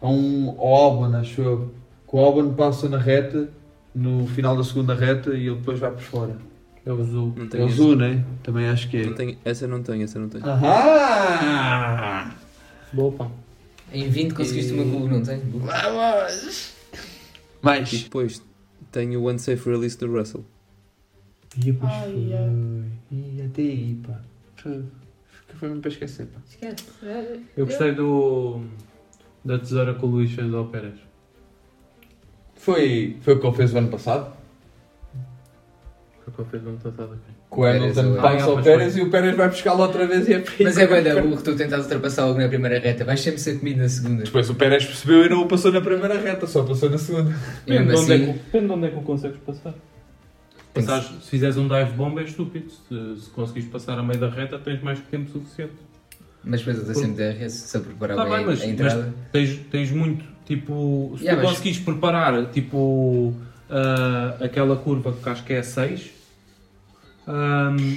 Há 0.01 0.09
um, 0.09 0.51
ao 0.59 0.75
Albon, 0.75 1.17
acho 1.17 1.41
eu. 1.41 1.75
Que 2.09 2.17
o 2.17 2.19
Albon 2.19 2.53
passa 2.55 2.89
na 2.89 2.99
reta, 2.99 3.49
no 3.95 4.27
final 4.27 4.57
da 4.57 4.63
segunda 4.65 4.95
reta, 4.95 5.31
e 5.35 5.47
ele 5.47 5.57
depois 5.57 5.79
vai 5.79 5.91
por 5.91 6.03
fora. 6.03 6.37
É 6.85 6.93
o 6.93 7.05
Zu. 7.05 7.35
É 7.55 7.63
o. 7.63 7.69
Zu, 7.69 7.97
né? 7.97 8.25
Também 8.43 8.69
acho 8.69 8.89
que 8.89 8.97
é. 8.99 9.07
Não 9.07 9.15
tenho, 9.15 9.37
essa 9.45 9.67
não 9.67 9.83
tenho, 9.83 10.05
essa 10.05 10.19
não 10.19 10.29
tenho. 10.29 10.45
Ahá! 10.45 12.35
Boa, 12.93 13.13
pá. 13.13 13.29
Em 13.93 14.09
20 14.09 14.35
conseguiste 14.35 14.73
uma 14.73 14.85
Google, 14.85 15.09
não 15.09 15.23
tem? 15.23 15.41
Vamos! 15.41 16.73
E 16.93 17.65
Mais. 17.65 17.91
depois 17.91 18.43
tenho 18.93 19.21
o 19.21 19.31
Unsafe 19.31 19.69
Release 19.69 19.99
do 19.99 20.11
Russell. 20.11 20.45
E 21.57 21.61
depois 21.73 21.93
Ai, 21.93 22.03
foi. 22.13 23.19
E 23.19 23.43
até 23.43 23.63
aí, 23.63 24.01
pá. 24.07 24.21
Foi 24.57 24.85
foi 25.59 25.69
mesmo 25.69 25.83
para 25.83 25.91
esquecer, 25.91 26.27
pá. 26.27 26.41
Esquece. 26.49 26.85
Eu 27.57 27.67
gostei 27.67 27.93
do. 27.93 28.61
da 29.45 29.59
tesoura 29.59 29.95
que 29.95 30.05
o 30.05 30.09
Luís 30.09 30.31
fez 30.33 30.53
ao 30.55 30.67
Pérez. 30.67 30.95
Foi, 32.55 33.17
foi 33.21 33.35
o 33.35 33.41
que 33.41 33.47
ele 33.47 33.57
fez 33.57 33.75
o 33.75 33.79
ano 33.79 33.89
passado? 33.89 34.33
Foi 36.25 36.33
o 36.33 36.33
que 36.33 36.41
ele 36.43 36.49
fez 36.51 36.63
no 36.63 36.69
ano 36.71 36.79
passado 36.79 37.13
aqui. 37.15 37.39
Que 37.51 37.61
o 37.61 37.65
Hamilton 37.65 38.03
eu- 38.03 38.21
passa 38.23 38.45
ao 38.45 38.63
Pérez 38.63 38.93
foi. 38.93 39.03
e 39.03 39.05
o 39.07 39.11
Pérez 39.11 39.37
vai 39.37 39.49
buscá-lo 39.49 39.83
outra 39.83 40.07
vez 40.07 40.29
e 40.29 40.35
é 40.35 40.45
Mas 40.63 40.77
é 40.77 40.87
bem 40.87 41.03
da 41.03 41.23
burro, 41.23 41.43
tu 41.43 41.57
tentas 41.57 41.85
ultrapassar 41.85 42.27
logo 42.27 42.39
na 42.39 42.49
primeira 42.49 42.79
reta, 42.79 43.05
vais 43.05 43.21
sempre 43.21 43.41
ser 43.41 43.59
comido 43.59 43.79
na 43.79 43.89
segunda. 43.89 44.23
Depois 44.25 44.51
o 44.51 44.55
Pérez 44.55 44.85
percebeu 44.85 45.25
e 45.25 45.29
não 45.31 45.43
o 45.43 45.49
passou 45.49 45.73
na 45.73 45.81
primeira 45.81 46.21
reta, 46.21 46.47
só 46.47 46.63
passou 46.63 46.91
na 46.91 46.99
segunda. 46.99 47.35
Depende, 47.65 47.91
é 47.91 47.95
assim, 47.95 48.07
que, 48.07 48.33
depende 48.33 48.67
de 48.67 48.73
onde 48.73 48.87
é 48.87 48.91
que 48.91 48.97
o 48.97 49.03
consegues 49.03 49.39
passar. 49.39 49.75
Passares- 50.87 51.25
se 51.25 51.31
fizeres 51.31 51.57
um 51.57 51.67
dive 51.69 51.93
bomb 51.93 52.19
é 52.19 52.25
estúpido. 52.25 52.71
Se, 52.71 53.21
se 53.25 53.31
conseguires 53.31 53.69
passar 53.69 53.99
a 53.99 54.03
meio 54.03 54.19
da 54.21 54.29
reta, 54.29 54.59
tens 54.59 54.83
mais 54.83 54.99
tempo 55.01 55.31
suficiente. 55.31 55.73
mas 56.45 56.61
depois 56.65 56.79
ele 56.89 56.95
sempre 56.95 57.33
DRS, 57.35 57.53
se 57.53 57.77
ele 57.77 57.85
preparar 57.87 58.17
Tá 58.17 58.25
bem, 58.25 58.33
mas, 58.33 58.43
a 58.43 58.47
mas 58.47 58.63
entrada. 58.65 59.15
tens, 59.33 59.59
tens 59.71 59.91
muito, 59.91 60.25
tipo, 60.47 61.15
se 61.19 61.25
Yeah, 61.25 61.41
tu 61.43 61.45
mas- 61.45 61.57
conseguires 61.59 61.79
preparar, 61.85 62.47
tipo, 62.51 63.35
ah, 63.69 64.37
aquela 64.41 64.77
curva 64.77 65.13
que 65.13 65.29
acho 65.29 65.45
que 65.45 65.53
é 65.53 65.59
a 65.59 65.63
6, 65.63 66.11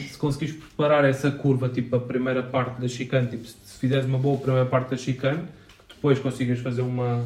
se 0.09 0.17
conseguires 0.17 0.55
preparar 0.55 1.05
essa 1.05 1.32
curva, 1.32 1.69
tipo, 1.69 1.95
a 1.95 1.99
primeira 1.99 2.43
parte 2.43 2.82
da 2.82 2.88
chicane, 2.88 3.27
tipo, 3.27 3.45
se, 3.45 3.55
se 3.63 3.77
fizeres 3.79 4.05
uma 4.05 4.17
boa 4.17 4.38
primeira 4.38 4.65
parte 4.65 4.89
da 4.91 4.97
chicane, 4.97 5.43
que 5.88 5.95
depois 5.95 6.19
consigas 6.19 6.59
fazer 6.59 6.82
uma, 6.82 7.23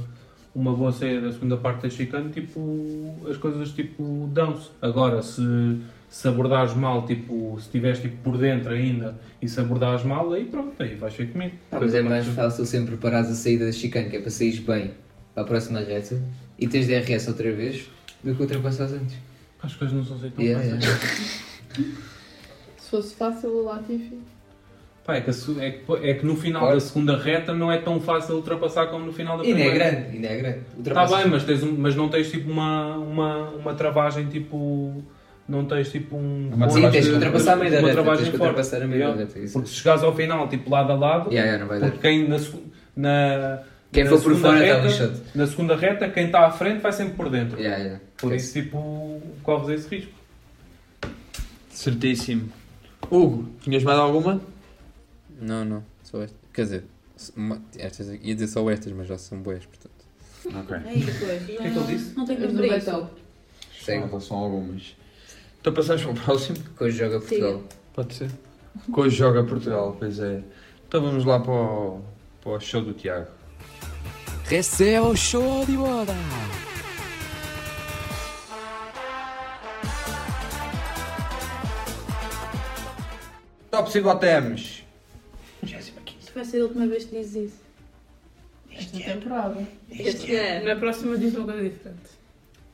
uma 0.56 0.74
boa 0.74 0.92
saída 0.92 1.22
da 1.22 1.32
segunda 1.34 1.58
parte 1.58 1.84
da 1.84 1.90
chicane, 1.90 2.32
tipo, 2.32 3.14
as 3.30 3.36
coisas, 3.36 3.70
tipo, 3.72 4.30
dão-se. 4.34 4.70
Agora, 4.82 5.22
se, 5.22 5.42
se 6.10 6.28
abordares 6.28 6.74
mal, 6.74 7.06
tipo, 7.06 7.56
se 7.60 7.66
estiveres 7.66 8.00
tipo, 8.00 8.16
por 8.24 8.38
dentro 8.38 8.72
ainda 8.72 9.20
e 9.42 9.50
se 9.50 9.60
abordares 9.60 10.04
mal, 10.04 10.32
aí 10.32 10.46
pronto, 10.46 10.82
aí 10.82 10.96
vais 10.96 11.14
ser 11.14 11.30
comigo. 11.30 11.56
Pá, 11.70 11.80
mas 11.82 11.94
é 11.94 12.02
mais 12.02 12.26
fácil 12.28 12.66
sempre 12.66 12.92
preparares 12.92 13.30
a 13.30 13.36
saída 13.36 13.66
da 13.66 13.72
chicane, 13.74 14.10
que 14.10 14.16
é 14.16 14.22
para 14.22 14.32
saíres 14.32 14.60
bem 14.60 14.92
para 15.34 15.44
a 15.44 15.46
próxima 15.46 15.80
reta 15.82 16.22
e 16.58 16.68
tens 16.68 16.88
DRS 16.88 17.28
outra 17.28 17.52
vez 17.52 17.90
do 18.24 18.34
que 18.34 18.42
ultrapassares 18.42 18.94
antes. 18.94 19.18
As 19.62 19.76
coisas 19.76 19.96
não 19.96 20.06
são 20.06 20.16
assim 20.16 20.30
tão 20.30 20.44
Yeah, 20.44 20.80
fáceis. 20.80 21.42
Se 22.80 22.90
fosse 22.90 23.16
fácil 23.16 23.50
o 23.50 23.66
Latifi. 23.66 24.20
Pá, 25.06 25.16
é, 25.18 25.22
que 25.22 25.30
a 25.30 25.34
é 25.64 25.70
que, 25.72 25.84
é 26.10 26.14
que 26.16 26.26
no 26.26 26.36
final 26.36 26.62
Claro. 26.62 26.76
da 26.78 26.82
segunda 26.82 27.16
reta 27.18 27.54
não 27.54 27.72
é 27.72 27.78
tão 27.78 28.00
fácil 28.02 28.36
ultrapassar 28.38 28.88
como 28.88 29.06
no 29.06 29.14
final 29.14 29.38
da 29.38 29.44
Ainda 29.44 29.60
é 29.60 29.64
primeira. 29.70 29.92
grande, 29.92 30.16
ainda 30.16 30.28
é 30.28 30.38
grande. 30.38 30.60
Está 30.80 31.06
bem, 31.06 31.28
mas, 31.30 31.44
tens 31.44 31.62
um- 31.64 31.76
mas 31.78 31.96
não 31.96 32.10
tens 32.10 32.32
tipo 32.32 32.50
uma, 32.52 32.96
uma, 32.98 33.50
uma 33.52 33.74
travagem 33.76 34.26
tipo. 34.28 35.04
Não 35.48 35.64
tens 35.66 35.92
tipo 35.92 36.16
um. 36.16 36.50
Uma 36.52 36.68
Sim, 36.72 36.90
tens 36.90 37.06
que 37.08 37.14
ultrapassar 37.14 37.54
a 37.54 37.56
meia 37.58 37.70
da 37.72 37.78
uma 37.78 37.88
reta, 37.90 37.94
travagem 38.02 38.24
tens 38.24 38.32
que 38.32 38.38
forte. 38.40 38.50
ultrapassar 38.50 38.82
a 38.82 38.88
meia 38.88 39.08
da 39.10 39.14
reta, 39.16 39.40
isso. 39.40 39.54
Porque 39.54 39.70
se 39.70 39.76
chegares 39.76 40.02
ao 40.02 40.16
final, 40.16 40.48
tipo 40.50 40.72
lado 40.72 40.92
a 40.92 40.96
lado, 40.96 41.30
Yeah, 41.32 41.52
yeah, 41.52 41.60
não 41.60 41.68
vai 41.68 41.80
dar. 41.80 41.92
porque 41.92 42.02
quem 42.08 42.28
na, 42.28 42.38
na, 42.96 43.60
Quem 43.94 44.04
na 44.06 44.10
for 44.10 44.16
por 44.24 44.34
segunda 44.34 44.48
fora 44.48 44.64
está 44.66 44.76
reta, 44.76 44.88
lixado. 44.88 45.22
Na 45.36 45.46
segunda 45.46 45.76
reta, 45.76 46.10
quem 46.10 46.26
está 46.26 46.48
à 46.48 46.52
frente 46.52 46.80
vai 46.82 46.92
sempre 46.92 47.14
por 47.14 47.30
dentro. 47.30 47.60
Yeah, 47.60 47.78
yeah. 47.78 48.02
Por 48.18 48.34
isso, 48.34 48.54
tipo, 48.54 49.22
corres 49.44 49.70
esse 49.70 49.96
risco. 49.96 50.12
Certíssimo. 51.70 52.50
Hugo, 53.12 53.48
tinhas 53.62 53.84
mais 53.84 54.00
alguma? 54.00 54.42
Não, 55.40 55.66
não, 55.66 55.84
só 56.04 56.22
esta. 56.22 56.38
Quer 56.54 56.62
dizer, 56.64 56.84
estas, 57.78 58.10
aqui- 58.10 58.28
ia 58.28 58.34
dizer 58.36 58.48
só 58.48 58.70
estas, 58.70 58.92
mas 58.94 59.08
já 59.08 59.18
são 59.18 59.40
boas, 59.42 59.66
portanto. 59.66 59.94
Ok. 60.46 60.78
Aí 60.86 61.00
depois. 61.04 61.42
O 61.44 61.46
que 61.46 61.52
é 61.54 61.58
que 61.72 61.78
ele 61.78 61.98
disse? 61.98 62.16
Não 62.16 62.26
tem 62.26 62.38
do 62.38 62.54
para 62.54 62.78
isso. 62.78 63.10
Segue. 63.84 64.06
Não, 64.12 64.20
são 64.20 64.38
algumas. 64.38 64.96
Então 65.60 65.74
passamos 65.74 66.04
para 66.04 66.12
o 66.12 66.16
próximo? 66.16 66.58
Que 66.78 66.84
hoje 66.84 66.98
joga 66.98 67.20
Portugal. 67.20 67.64
Pode 67.94 68.14
ser. 68.14 68.32
Que 68.94 69.00
hoje 69.00 69.16
joga 69.16 69.44
Portugal, 69.44 69.96
pois 69.98 70.20
é. 70.20 70.44
Então 70.88 71.02
vamos 71.02 71.26
lá 71.26 71.40
para 71.40 71.52
o, 71.52 72.02
para 72.42 72.52
o 72.52 72.60
show 72.60 72.82
do 72.82 72.94
Tiago. 72.94 73.28
Receba 74.46 75.08
o 75.08 75.16
show 75.16 75.66
de 75.66 75.76
bola! 75.76 76.06
Top 83.72 83.92
5 83.92 84.04
botemos. 84.04 84.85
Isto 86.36 86.44
vai 86.44 86.46
ser 86.46 86.60
a 86.60 86.64
última 86.64 86.88
vez 86.88 87.06
que 87.06 87.16
dizes 87.18 87.50
isso. 87.50 87.62
Esta 88.70 89.00
temporada. 89.00 89.68
Este 89.90 90.36
ano. 90.36 90.66
Na 90.66 90.76
próxima 90.76 91.18
diz 91.18 91.34
uma 91.34 91.46
coisa 91.46 91.70
diferente. 91.70 92.10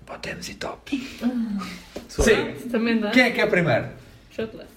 Botemos 0.07 0.49
e 0.49 0.55
tops. 0.55 0.99
Sim. 2.07 2.24
Sim. 2.24 2.70
Também 2.70 2.99
dá. 2.99 3.12
Quem 3.12 3.24
é 3.24 3.32
que 3.32 3.39
é 3.39 3.45
primeiro? 3.45 3.88
Shotless. 4.32 4.68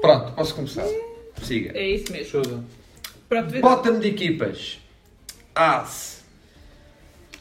Pronto, 0.00 0.32
posso 0.32 0.54
começar. 0.54 0.86
Siga. 1.42 1.76
É 1.76 1.90
isso 1.90 2.10
mesmo. 2.10 2.42
Show. 2.42 2.64
Pronto, 3.28 3.60
Bottom 3.60 3.98
de 3.98 4.08
equipas. 4.08 4.80
As. 5.54 6.24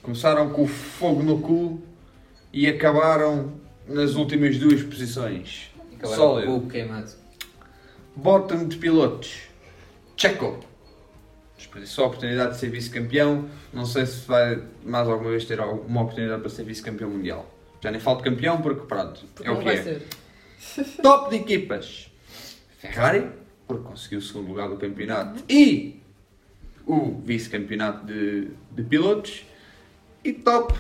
Começaram 0.02 0.50
com 0.50 0.64
o 0.64 0.68
fogo 0.68 1.24
no 1.24 1.40
cu 1.40 1.82
e 2.52 2.68
acabaram 2.68 3.54
nas 3.88 4.16
últimas 4.16 4.58
duas 4.58 4.84
posições. 4.84 5.72
Acabaram 5.96 6.22
Sólido. 6.22 6.52
com 6.52 6.58
o 6.58 6.70
queimado. 6.70 7.12
Bottom 8.18 8.68
de 8.68 8.76
pilotos. 8.76 9.51
Checo. 10.22 10.60
Desperdiçou 11.58 12.04
a 12.04 12.08
oportunidade 12.10 12.54
de 12.54 12.60
ser 12.60 12.70
vice-campeão. 12.70 13.50
Não 13.74 13.88
sei 13.88 14.06
se 14.06 14.28
vai 14.28 14.64
mais 14.84 15.08
alguma 15.08 15.32
vez 15.32 15.46
ter 15.46 15.60
uma 15.60 16.04
oportunidade 16.04 16.42
para 16.42 16.50
ser 16.52 16.64
vice-campeão 16.64 17.10
mundial. 17.10 17.52
Já 17.82 17.90
nem 17.90 18.00
falo 18.00 18.18
de 18.18 18.26
campeão 18.26 18.62
porque 18.62 18.86
pronto, 18.86 19.26
Porque 19.34 19.50
é 19.50 19.52
o 19.52 19.58
que 19.58 19.64
vai 19.64 19.78
é. 19.78 19.82
ser. 19.82 20.08
Top 21.02 21.32
de 21.32 21.38
equipas. 21.38 22.12
Ferrari, 22.78 23.32
porque 23.66 23.84
conseguiu 23.84 24.20
o 24.20 24.22
segundo 24.22 24.50
lugar 24.50 24.70
do 24.70 24.78
campeonato. 24.78 25.44
E 25.50 26.00
o 26.86 27.20
vice-campeonato 27.26 28.06
de, 28.06 28.52
de 28.74 28.84
pilotos. 28.84 29.44
E 30.24 30.34
top, 30.34 30.78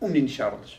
o 0.00 0.06
menino 0.06 0.28
Charles. 0.28 0.78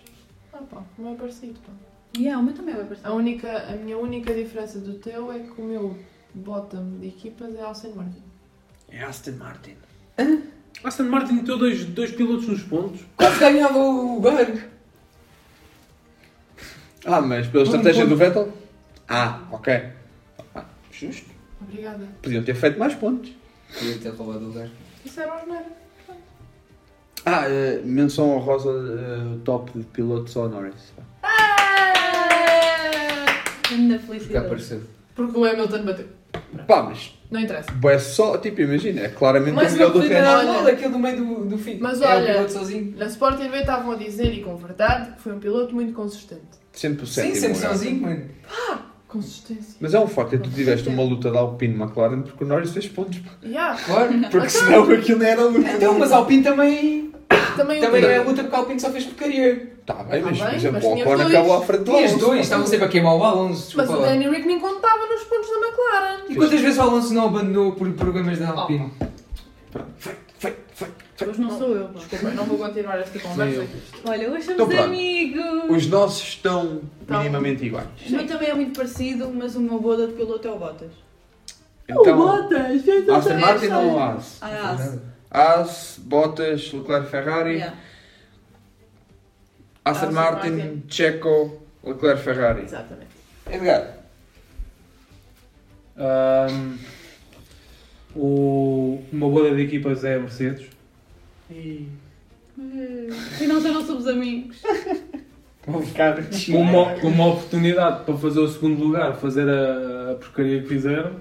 Ah 0.53 0.59
pá, 0.59 0.82
não 0.97 1.11
é 1.11 1.15
parecido 1.15 1.59
pá. 1.59 1.73
Yeah, 2.17 2.41
o 2.41 2.45
meu 2.45 2.53
também 2.53 2.73
vai 2.73 2.86
parecer. 2.86 3.05
A, 3.05 3.11
única, 3.11 3.63
a 3.67 3.76
minha 3.76 3.97
única 3.97 4.34
diferença 4.34 4.80
do 4.80 4.93
teu 4.93 5.30
é 5.30 5.39
que 5.39 5.59
o 5.59 5.65
meu 5.65 5.97
bottom 6.36 6.99
de 6.99 7.07
equipas 7.07 7.55
é 7.55 7.63
Aston 7.63 7.93
Martin. 7.95 8.23
É 8.89 9.03
Aston 9.03 9.31
Martin. 9.33 9.75
Aston 10.83 11.03
Martin 11.03 11.33
meteu 11.33 11.57
dois, 11.57 11.86
dois 11.86 12.11
pilotos 12.11 12.47
nos 12.47 12.63
pontos. 12.63 13.01
Quase 13.17 13.39
ganhava 13.39 13.77
o 13.77 14.15
lugar. 14.15 14.47
Ah, 17.05 17.21
mas 17.21 17.47
pela 17.47 17.63
estratégia 17.63 18.05
do 18.05 18.15
Vettel? 18.17 18.51
Ah, 19.07 19.41
ok. 19.51 19.89
Ah, 20.55 20.65
justo. 20.91 21.29
Obrigada. 21.61 22.07
Podiam 22.21 22.43
ter 22.43 22.55
feito 22.55 22.77
mais 22.79 22.93
pontos. 22.95 23.31
Podia 23.73 23.97
ter 23.97 24.09
roubado 24.09 24.45
o 24.45 24.47
lugar. 24.49 24.69
Isso 25.03 25.19
era 25.19 25.36
os 25.41 25.47
meros. 25.47 25.71
Ah, 27.25 27.49
eh, 27.49 27.81
menção 27.83 28.29
honrosa 28.36 28.69
eh, 28.69 29.39
top 29.43 29.71
de 29.77 29.83
piloto 29.86 30.29
só 30.29 30.47
Norris. 30.47 30.93
Ainda 33.71 33.95
Porque 33.95 34.07
felicidade. 34.07 34.45
apareceu. 34.45 34.81
Porque 35.15 35.38
o 35.38 35.43
Hamilton 35.45 35.83
bateu. 35.86 36.07
Pá, 36.64 36.84
mas 36.84 37.14
Não 37.30 37.39
interessa. 37.39 37.70
é 37.89 37.99
só, 37.99 38.38
tipo, 38.38 38.62
imagina, 38.62 39.01
é 39.01 39.10
claramente 39.10 39.53
Mas 39.53 39.74
o 39.74 39.78
melhor 39.78 39.91
do 39.91 39.99
resto. 39.99 40.14
nada 40.14 40.62
daquele 40.64 40.89
do 40.89 40.99
meio 40.99 41.18
do, 41.18 41.45
do 41.45 41.58
fim. 41.58 41.78
Mas 41.82 42.01
é 42.01 42.06
o 42.06 42.10
olha, 42.10 42.34
piloto 42.34 42.51
sozinho. 42.53 42.93
na 42.97 43.06
Sport 43.06 43.38
TV 43.38 43.58
estavam 43.60 43.91
a 43.91 43.95
dizer, 43.95 44.34
e 44.34 44.41
com 44.43 44.56
verdade, 44.56 45.12
que 45.16 45.22
foi 45.22 45.34
um 45.34 45.39
piloto 45.39 45.74
muito 45.76 45.93
consistente. 45.93 46.41
Sempre 46.72 47.03
o 47.03 47.08
Sim, 47.08 47.14
sétimo 47.14 47.36
sempre 47.36 47.56
lugar. 47.58 47.70
sozinho, 47.72 48.01
mano. 48.01 48.26
Consistência. 49.08 49.76
Mas 49.80 49.93
é 49.93 49.99
um 49.99 50.08
facto, 50.08 50.34
é 50.36 50.38
que 50.38 50.43
tu 50.43 50.49
tiveste 50.49 50.89
uma 50.89 51.01
luta 51.03 51.32
da 51.32 51.39
Alpine 51.39 51.76
McLaren 51.82 52.22
porque 52.22 52.43
o 52.43 52.47
Norris 52.47 52.72
fez 52.72 52.88
pontos. 52.88 53.20
pá. 53.20 53.30
Yeah. 53.43 53.80
Claro. 53.86 54.12
Porque 54.30 54.49
senão 54.49 54.84
aquilo 54.91 55.20
não 55.20 55.26
era 55.26 55.43
luta. 55.43 55.72
Então, 55.72 55.97
mas 55.97 56.12
a 56.12 56.18
Alpine 56.18 56.43
também. 56.43 57.05
Também, 57.56 57.82
Também 57.82 58.03
o 58.03 58.08
é 58.08 58.18
a 58.18 58.24
luta 58.24 58.41
porque 58.43 58.56
a 58.56 58.60
Alpine 58.60 58.80
só 58.80 58.89
fez 58.91 59.06
porcaria. 59.06 59.74
Tá 59.86 60.03
bem, 60.03 60.22
mas 60.22 60.38
Tá 60.39 60.45
por 60.45 60.53
exemplo, 60.56 60.74
mas 60.82 60.84
o 60.86 60.93
tinha 60.93 61.06
Ocon 61.06 61.18
dois. 61.18 61.30
acabou 61.36 61.53
à 61.58 61.62
frente 61.62 61.80
do 61.84 61.91
Tinhas 61.91 62.12
Alonso. 62.12 62.26
dois, 62.26 62.39
estavam 62.41 62.68
sempre 62.68 62.86
a 62.86 62.89
queimar 62.89 63.16
o 63.16 63.24
Alonso. 63.24 63.78
Mas 63.78 63.89
o. 63.89 63.97
Danny 63.97 64.30
Rick 64.30 64.47
nem 64.47 64.60
contava 64.60 65.06
nos 65.08 65.24
pontos 65.24 65.49
da 65.49 65.56
McLaren. 65.68 66.24
E 66.30 66.36
quantas 66.36 66.60
vezes 66.62 66.78
o 66.78 66.82
Alonso 66.82 67.14
não 67.14 67.26
abandonou 67.28 67.72
por 67.74 67.91
problemas 67.93 68.39
da 68.39 68.49
Alpine? 68.49 68.91
Hoje 71.28 71.39
não 71.41 71.58
sou 71.58 71.70
eu. 71.70 71.88
Desculpa, 71.89 72.30
não 72.32 72.43
vou 72.43 72.58
continuar 72.58 72.99
esta 72.99 73.18
conversa. 73.20 73.66
Olha, 74.06 74.30
hoje 74.32 74.43
somos 74.43 74.49
Então 74.53 74.68
pronto. 74.68 74.84
amigos. 74.84 75.70
Os 75.70 75.88
nossos 75.88 76.22
estão 76.28 76.82
Então- 77.01 77.18
minimamente 77.20 77.66
iguais. 77.66 77.88
O 78.08 78.12
meu 78.12 78.28
também 78.28 78.49
é 78.49 78.53
muito 78.53 78.76
parecido, 78.78 79.32
mas 79.34 79.56
o 79.56 79.62
meu 79.62 79.80
boda 79.80 80.08
de 80.08 80.14
piloto 80.14 80.45
é 80.47 80.51
o 80.51 80.58
Bottas. 80.60 80.91
Então, 81.88 82.18
Bottas! 82.18 82.82
Aston 83.10 83.38
Martin 83.39 83.68
ou 83.68 83.99
As? 83.99 84.38
Ah, 84.41 84.72
As. 84.72 84.99
As, 85.36 85.99
Bottas, 86.01 86.71
Leclerc, 86.71 87.09
Ferrari. 87.09 87.55
Yeah. 87.55 87.77
Aston 89.83 90.11
Martin, 90.11 90.51
Martin. 90.51 90.83
Checo, 90.88 91.61
Leclerc, 91.83 92.23
Ferrari. 92.23 92.61
Exatamente. 92.61 93.11
Edgar. 93.51 93.97
Ahm, 95.97 96.77
o, 98.15 99.03
meu 99.11 99.29
boda 99.29 99.53
de 99.53 99.61
equipas 99.61 100.05
é 100.05 100.15
a 100.15 100.19
Mercedes. 100.19 100.67
E 101.51 101.89
Afinal 103.33 103.59
já 103.59 103.71
não 103.71 103.86
somos 103.86 104.07
amigos. 104.07 104.61
Com 105.65 106.61
uma, 106.61 106.99
com 106.99 107.07
uma 107.07 107.27
oportunidade 107.27 108.05
para 108.05 108.15
fazer 108.17 108.39
o 108.39 108.47
segundo 108.47 108.83
lugar, 108.83 109.15
fazer 109.17 109.49
a, 109.49 110.11
a 110.11 110.15
porcaria 110.15 110.61
que 110.61 110.67
fizeram. 110.67 111.19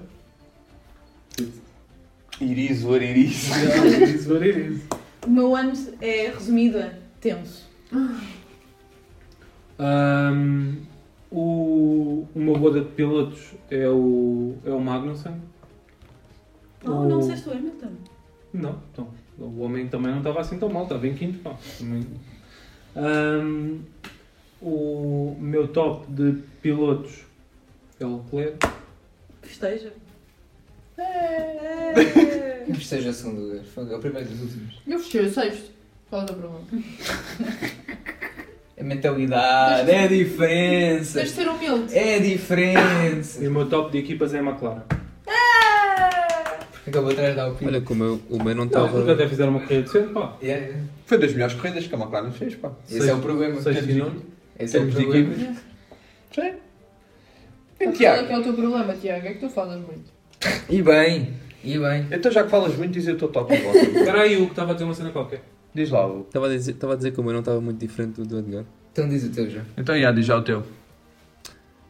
Iris, 2.41 2.83
or 2.83 3.01
Iris. 3.01 3.49
Isso 4.15 4.33
var 4.33 4.45
isso. 4.45 4.87
O 5.25 5.29
meu 5.29 5.55
ano 5.55 5.73
é 6.01 6.27
resumido 6.29 6.79
a 6.79 6.91
tenso. 7.21 7.65
Ahm, 9.79 10.75
o, 11.31 12.27
o 12.33 12.39
meu 12.39 12.55
boda 12.57 12.81
de 12.81 12.89
pilotos 12.91 13.53
é 13.69 13.87
o, 13.89 14.55
é 14.65 14.69
o 14.69 14.79
Magnussen. 14.79 15.35
Não, 16.83 17.01
O- 17.05 17.09
não 17.09 17.19
disseste 17.19 17.49
o 17.49 17.53
Hamilton. 17.53 17.91
Não, 18.53 18.79
então, 18.93 19.09
o 19.39 19.61
homem 19.61 19.87
também 19.87 20.11
não 20.11 20.19
estava 20.19 20.39
assim 20.41 20.57
tão 20.57 20.69
mal, 20.69 20.83
estava 20.83 21.05
em 21.07 21.13
quinto. 21.13 21.39
Pá. 21.39 21.55
Também. 21.77 22.05
Ahm, 22.95 23.79
o 24.61 25.35
meu 25.39 25.67
top 25.67 26.05
de 26.09 26.41
pilotos 26.61 27.25
é 27.99 28.05
o 28.05 28.17
Leclerc. 28.17 28.57
Festeja. 29.41 29.93
Não 32.67 32.75
esteja 32.75 33.13
segundo 33.13 33.41
lugar. 33.41 33.63
Foi 33.73 33.83
o 33.85 33.99
primeiro 33.99 34.27
dos 34.27 34.41
últimos. 34.41 34.75
Eu 34.87 34.99
fechei 34.99 35.21
o 35.25 35.33
sexto. 35.33 35.71
Qual 36.09 36.21
é 36.21 36.25
o 36.25 36.27
problema? 36.27 36.61
A 38.79 38.83
mentalidade, 38.83 39.89
é 39.89 40.03
a 40.03 40.07
diferença. 40.07 41.19
Tens 41.19 41.29
de 41.29 41.35
ser 41.35 41.47
humilde. 41.47 41.97
É 41.97 42.15
a 42.15 42.19
diferença. 42.19 43.43
E 43.43 43.47
o 43.47 43.51
meu 43.51 43.67
top 43.69 43.91
de 43.91 43.99
equipas 43.99 44.33
é 44.33 44.39
a 44.39 44.43
McLaren. 44.43 44.81
Porque 46.71 46.89
acabou 46.89 47.11
atrás 47.11 47.35
da 47.35 47.43
Alpine. 47.43 47.71
Olha, 47.71 47.81
como 47.81 48.03
eu, 48.03 48.21
o 48.29 48.43
meu 48.43 48.53
não 48.53 48.65
estava. 48.65 48.89
porque 48.89 49.11
até 49.11 49.27
fizeram 49.27 49.51
uma 49.51 49.61
corrida 49.61 49.81
decente, 49.83 50.13
pá. 50.13 50.35
Yeah, 50.41 50.65
yeah. 50.65 50.83
Foi 51.05 51.17
das 51.17 51.31
melhores 51.33 51.55
corridas 51.55 51.87
que 51.87 51.95
a 51.95 51.97
McLaren 51.97 52.31
fez, 52.31 52.55
pá. 52.55 52.71
Esse 52.89 53.09
é 53.09 53.13
o 53.13 53.19
problema. 53.19 53.61
Seis 53.61 53.87
e 53.87 53.93
nono. 53.93 54.21
Esse 54.59 54.77
é 54.77 54.79
o 54.79 54.83
Temos 54.83 54.95
de 54.95 55.01
problema. 55.03 55.33
equipas. 55.33 55.57
Sim. 56.33 56.53
Qual 57.77 57.93
Tiago? 57.93 58.23
é 58.23 58.27
que 58.27 58.33
é 58.33 58.37
o 58.39 58.43
teu 58.43 58.53
problema, 58.53 58.93
Tiago? 58.93 59.27
É 59.27 59.33
que 59.33 59.39
tu 59.39 59.49
falas 59.49 59.79
muito. 59.81 60.13
E 60.69 60.81
bem, 60.81 61.33
e 61.65 61.79
bem. 61.79 62.07
Então 62.11 62.31
já 62.31 62.43
que 62.43 62.49
falas 62.49 62.75
muito, 62.77 62.93
diz 62.93 63.07
o 63.07 63.15
teu 63.15 63.27
top 63.29 63.53
e 63.53 63.57
bottom. 63.61 63.79
Espera 63.99 64.21
aí, 64.21 64.37
o 64.37 64.45
que 64.45 64.51
estava 64.51 64.71
a 64.71 64.73
dizer 64.73 64.85
uma 64.85 64.93
cena 64.93 65.11
qualquer. 65.11 65.43
Diz 65.73 65.89
lá, 65.89 66.05
Hugo. 66.05 66.21
Estava 66.27 66.45
a 66.45 66.49
dizer, 66.49 66.71
estava 66.71 66.93
a 66.93 66.95
dizer 66.95 67.11
que 67.11 67.19
o 67.19 67.23
meu 67.23 67.33
não 67.33 67.39
estava 67.41 67.59
muito 67.59 67.79
diferente 67.79 68.21
do 68.21 68.25
do 68.27 68.39
Edgar. 68.39 68.63
Então 68.93 69.09
diz 69.09 69.23
o 69.25 69.29
teu 69.31 69.49
já. 69.49 69.61
Então 69.77 69.99
já, 69.99 70.11
diz 70.11 70.25
já 70.25 70.37
o 70.37 70.41
teu. 70.41 70.63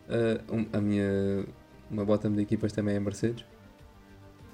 Ah, 0.10 0.40
um- 0.52 0.66
a 0.74 0.82
minha. 0.82 1.46
Uma 1.92 2.04
bottom 2.04 2.32
de 2.32 2.42
equipas 2.42 2.72
também 2.72 2.96
é 2.96 3.00
Mercedes. 3.00 3.46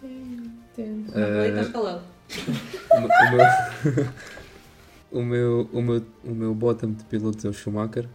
Entendo. 0.04 1.12
Ah, 1.16 1.48
Estás 1.48 1.70
calado. 1.70 2.02
o, 5.12 5.22
meu- 5.22 5.22
o, 5.22 5.22
meu, 5.24 5.70
o, 5.74 5.82
meu, 5.82 6.06
o 6.26 6.32
meu 6.36 6.56
bottom 6.56 6.92
de 6.92 7.04
pilotos 7.06 7.46
é 7.46 7.50
o 7.50 7.54
Schumacher. 7.54 8.08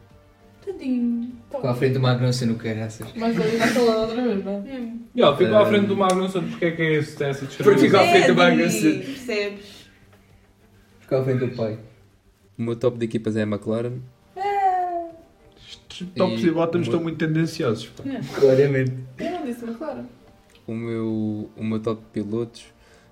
Tadinho. 0.66 1.32
Com 1.50 1.68
a 1.68 1.74
frente 1.74 1.92
do 1.94 2.00
Magnussen 2.00 2.48
no 2.48 2.56
caraças. 2.56 3.06
Mas 3.16 3.36
ele 3.38 3.48
está 3.56 3.72
calado 3.72 4.00
outra 4.00 4.22
vez, 4.22 4.44
não 4.44 4.52
é? 4.66 4.92
E 5.14 5.22
ó, 5.22 5.36
ficou 5.36 5.56
à 5.56 5.62
Ah. 5.62 5.66
frente 5.66 5.86
do 5.86 5.96
Magnussen, 5.96 6.42
porque 6.48 6.64
é 6.66 6.70
que 6.72 6.82
é 6.82 6.92
esse, 6.94 7.22
essa 7.24 7.46
descrição? 7.46 7.64
Porque 7.72 7.86
ficou 7.86 8.00
à 8.00 8.06
frente 8.08 8.26
do 8.26 8.34
Magnussen. 8.34 8.98
Percebes? 9.00 9.86
Ficou 11.00 11.18
à 11.18 11.24
frente 11.24 11.38
do 11.46 11.56
pai. 11.56 11.78
O 12.58 12.62
meu 12.62 12.74
top 12.76 12.98
de 12.98 13.04
equipas 13.04 13.36
é 13.36 13.42
a 13.42 13.46
McLaren. 13.46 13.98
Tops 16.14 16.42
E 16.42 16.48
e 16.48 16.50
bottoms 16.50 16.86
estão 16.86 17.00
meu- 17.00 17.04
muito 17.08 17.18
tendenciosos. 17.26 17.90
Claramente. 18.34 18.92
Eu 19.18 19.30
não 19.30 19.44
disse, 19.46 19.64
mas 19.64 19.76
claro. 19.76 20.04
O 20.66 20.74
meu, 20.74 21.50
o 21.56 21.64
meu 21.64 21.80
top 21.80 22.02
de 22.02 22.22
pilotos 22.22 22.66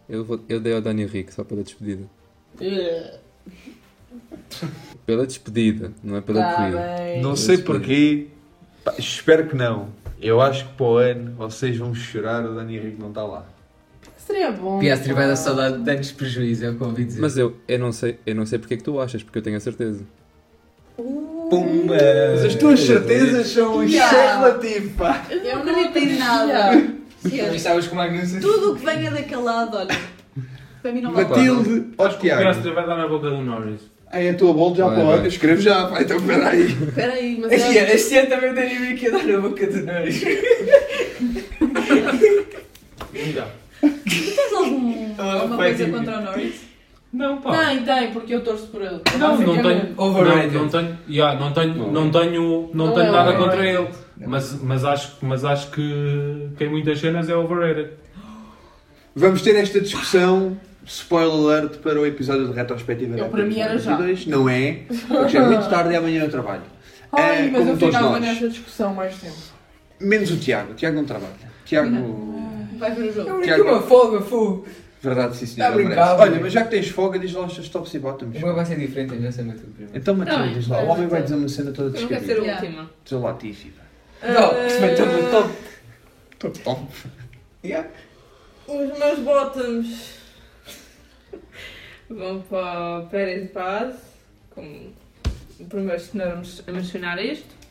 eu, 0.08 0.22
vou- 0.24 0.40
eu 0.48 0.60
dei 0.60 0.74
ao 0.74 0.82
Dani 0.82 1.02
Henrique 1.04 1.32
só 1.32 1.44
pela 1.44 1.62
despedida. 1.62 2.04
Pela 5.06 5.26
despedida, 5.26 5.92
não 6.02 6.16
é 6.16 6.20
pela 6.20 6.40
Tá 6.42 6.54
corrida. 6.54 6.78
bem. 6.96 7.16
Não 7.16 7.22
Pela 7.22 7.36
sei 7.36 7.56
despedida. 7.56 7.78
porquê. 7.84 8.26
Pá, 8.84 8.94
espero 8.98 9.46
que 9.46 9.56
não. 9.56 9.88
Eu 10.20 10.40
acho 10.40 10.66
que 10.66 10.72
para 10.74 10.86
o 10.86 10.96
ano 10.96 11.34
vocês 11.36 11.76
vão 11.76 11.94
chorar 11.94 12.44
o 12.46 12.54
Dani 12.54 12.76
Henrique 12.76 13.00
não 13.00 13.08
está 13.08 13.22
lá. 13.24 13.44
Seria 14.16 14.50
bom. 14.52 14.78
Piastri 14.78 15.12
vai 15.12 15.26
dar 15.26 15.36
saudade 15.36 15.76
de 15.78 15.82
danos 15.84 16.10
prejuízo, 16.12 16.64
é 16.64 16.70
o 16.70 16.76
que 16.76 16.80
eu 16.82 16.86
ouvi 16.86 17.04
dizer. 17.04 17.20
Mas 17.20 17.36
eu, 17.36 17.56
eu 17.68 17.78
não 17.78 17.92
sei, 17.92 18.18
eu 18.24 18.34
não 18.34 18.46
sei 18.46 18.58
porque 18.58 18.74
é 18.74 18.76
que 18.78 18.82
tu 18.82 18.98
achas, 18.98 19.22
porque 19.22 19.38
eu 19.38 19.42
tenho 19.42 19.56
a 19.56 19.60
certeza. 19.60 20.02
Pumba! 20.96 21.94
Mas 22.32 22.44
as 22.44 22.54
tuas 22.54 22.80
certezas 22.80 23.48
são 23.48 23.82
Yeah. 23.84 24.58
pá. 24.96 25.26
Eu 25.30 25.64
não 25.64 25.92
tenho 25.92 26.18
nada. 26.18 26.70
Mas 27.22 27.54
estavas 27.54 27.86
com 27.86 27.94
o 27.94 27.98
Magnussen? 27.98 28.40
Tudo 28.40 28.72
o 28.72 28.76
que 28.76 28.84
venha 28.84 29.10
daquele 29.10 29.42
lado, 29.42 29.76
olha. 29.76 29.94
Para 30.80 30.92
mim 30.92 31.00
não 31.00 31.12
vale. 31.12 31.28
Matilde, 31.28 31.86
ó 31.98 32.06
O 32.06 32.08
Tiago. 32.18 32.42
Piastri 32.42 32.72
vai 32.72 32.86
dar 32.86 32.96
na 32.96 33.08
boca 33.08 33.28
do 33.30 33.38
Norris. 33.42 33.80
Aí 34.14 34.28
a 34.28 34.34
tua 34.34 34.54
bola 34.54 34.76
já 34.76 34.86
Vai, 34.86 34.94
para 34.94 35.04
o 35.04 35.10
ano. 35.10 35.26
Escreve 35.26 35.60
já, 35.60 35.88
pá. 35.88 36.00
Então 36.00 36.16
espera 36.18 36.48
aí. 36.48 36.66
Espera 36.66 37.12
aí, 37.14 37.38
mas 37.40 37.52
Este, 37.52 37.78
é... 37.78 37.94
este 37.94 38.16
ano 38.18 38.28
também 38.28 38.50
o 38.52 38.54
Dani 38.54 38.72
Henrique 38.74 39.04
ia 39.06 39.10
dar 39.10 39.24
na 39.24 39.38
boca 39.40 39.66
do 39.66 39.82
nariz. 39.84 40.22
Ainda. 43.14 43.46
Tu 43.80 43.90
tens 44.36 44.52
algum, 44.52 45.14
Ah, 45.18 45.32
alguma 45.32 45.56
vai, 45.56 45.74
coisa 45.74 45.90
contra 45.92 46.18
o 46.18 46.22
Norris? 46.22 46.54
Não, 47.12 47.40
pá. 47.40 47.66
Tem, 47.66 47.82
tem, 47.84 48.12
porque 48.12 48.34
eu 48.34 48.42
torço 48.42 48.66
por 48.68 48.82
ele. 48.82 49.00
Não, 49.18 49.36
não 49.36 49.62
tenho. 49.62 49.94
Overrated. 49.96 50.54
Não, 50.54 50.62
não 50.62 50.68
tenho. 50.68 50.98
Yeah, 51.08 51.38
não 51.38 51.52
tenho, 51.52 51.74
não 51.92 52.10
tenho, 52.10 52.70
não 52.72 52.86
Não 52.86 52.94
tenho 52.94 53.06
é 53.06 53.10
nada 53.10 53.32
contra 53.34 53.66
ele. 53.66 53.88
Mas, 54.16 54.60
mas, 54.62 54.84
acho, 54.84 55.16
mas 55.22 55.44
acho 55.44 55.70
que, 55.70 56.48
que 56.56 56.64
em 56.64 56.68
muitas 56.70 57.00
cenas 57.00 57.28
é 57.28 57.36
overrated. 57.36 57.90
Vamos 59.14 59.42
ter 59.42 59.56
esta 59.56 59.80
discussão. 59.80 60.56
Spoiler 60.86 61.32
alert 61.32 61.78
para 61.78 62.00
o 62.00 62.06
episódio 62.06 62.48
de 62.48 62.52
retrospectiva. 62.52 63.16
Eu, 63.16 63.24
da 63.24 63.30
para 63.30 63.44
mim, 63.44 63.58
era 63.60 63.78
já. 63.78 63.96
2022. 63.96 64.26
Não 64.26 64.48
é, 64.48 64.82
porque 65.08 65.28
já 65.30 65.42
é 65.42 65.46
muito 65.46 65.68
tarde 65.70 65.92
e 65.92 65.96
amanhã 65.96 66.24
eu 66.24 66.30
trabalho. 66.30 66.62
Ai, 67.12 67.46
É, 67.46 67.50
mas 67.50 67.68
eu 67.68 67.76
ficava 67.76 68.10
nós. 68.10 68.20
nesta 68.20 68.48
discussão 68.48 68.92
mais 68.94 69.16
tempo. 69.16 69.36
Menos 70.00 70.30
o 70.30 70.36
Tiago. 70.36 70.72
O 70.72 70.74
Tiago 70.74 70.96
não 70.96 71.04
trabalha. 71.04 71.32
Tiago. 71.64 72.44
Vai 72.76 72.90
ver 72.94 73.08
o 73.08 73.12
jogo. 73.14 73.30
Eu 73.30 73.42
Tiago- 73.42 73.62
uma 73.64 73.82
folga, 73.82 74.20
fogo. 74.20 74.66
Verdade, 75.00 75.36
sim, 75.36 75.46
senhor. 75.46 75.70
Tá. 75.94 76.16
Olha, 76.16 76.30
mano. 76.30 76.42
mas 76.42 76.52
já 76.52 76.64
que 76.64 76.70
tens 76.70 76.88
folga, 76.88 77.18
diz 77.18 77.32
lá 77.34 77.44
os 77.44 77.54
teus 77.54 77.68
tops 77.68 77.92
e 77.94 77.98
bottoms. 77.98 78.36
O 78.42 78.46
meu 78.46 78.54
vai 78.54 78.64
ser 78.64 78.78
diferente, 78.78 79.14
eu 79.14 79.20
já 79.22 79.32
sei 79.32 79.44
tudo 79.44 79.72
primeiro. 79.74 79.96
Então, 79.98 80.14
Matilde, 80.14 80.40
Não, 80.46 80.52
diz 80.54 80.68
lá. 80.68 80.82
O 80.82 80.86
homem 80.88 81.06
vai 81.06 81.22
dizer 81.22 81.34
uma 81.36 81.48
cena 81.48 81.72
toda 81.72 81.96
Eu 81.96 82.00
não 82.02 82.08
quero 82.08 82.20
descabida. 82.24 82.44
ser 82.44 82.50
a 82.50 82.54
última. 82.54 82.90
Diz 83.38 83.58
pá. 84.22 84.28
Não, 84.28 84.68
se 84.70 84.80
meteu 84.80 85.06
no 85.06 85.30
top. 85.30 85.50
Top, 86.38 86.58
top. 86.60 86.80
Yeah. 87.64 87.88
Os 88.66 88.98
meus 88.98 89.18
bottoms 89.20 90.14
vão 92.08 92.40
para 92.42 93.00
o 93.00 93.06
Pérez 93.08 93.50
Paz, 93.50 93.96
como 94.50 94.92
primeiro 95.68 96.02
nós 96.14 96.62
a 96.66 96.72
mencionar 96.72 97.24
isto. 97.24 97.64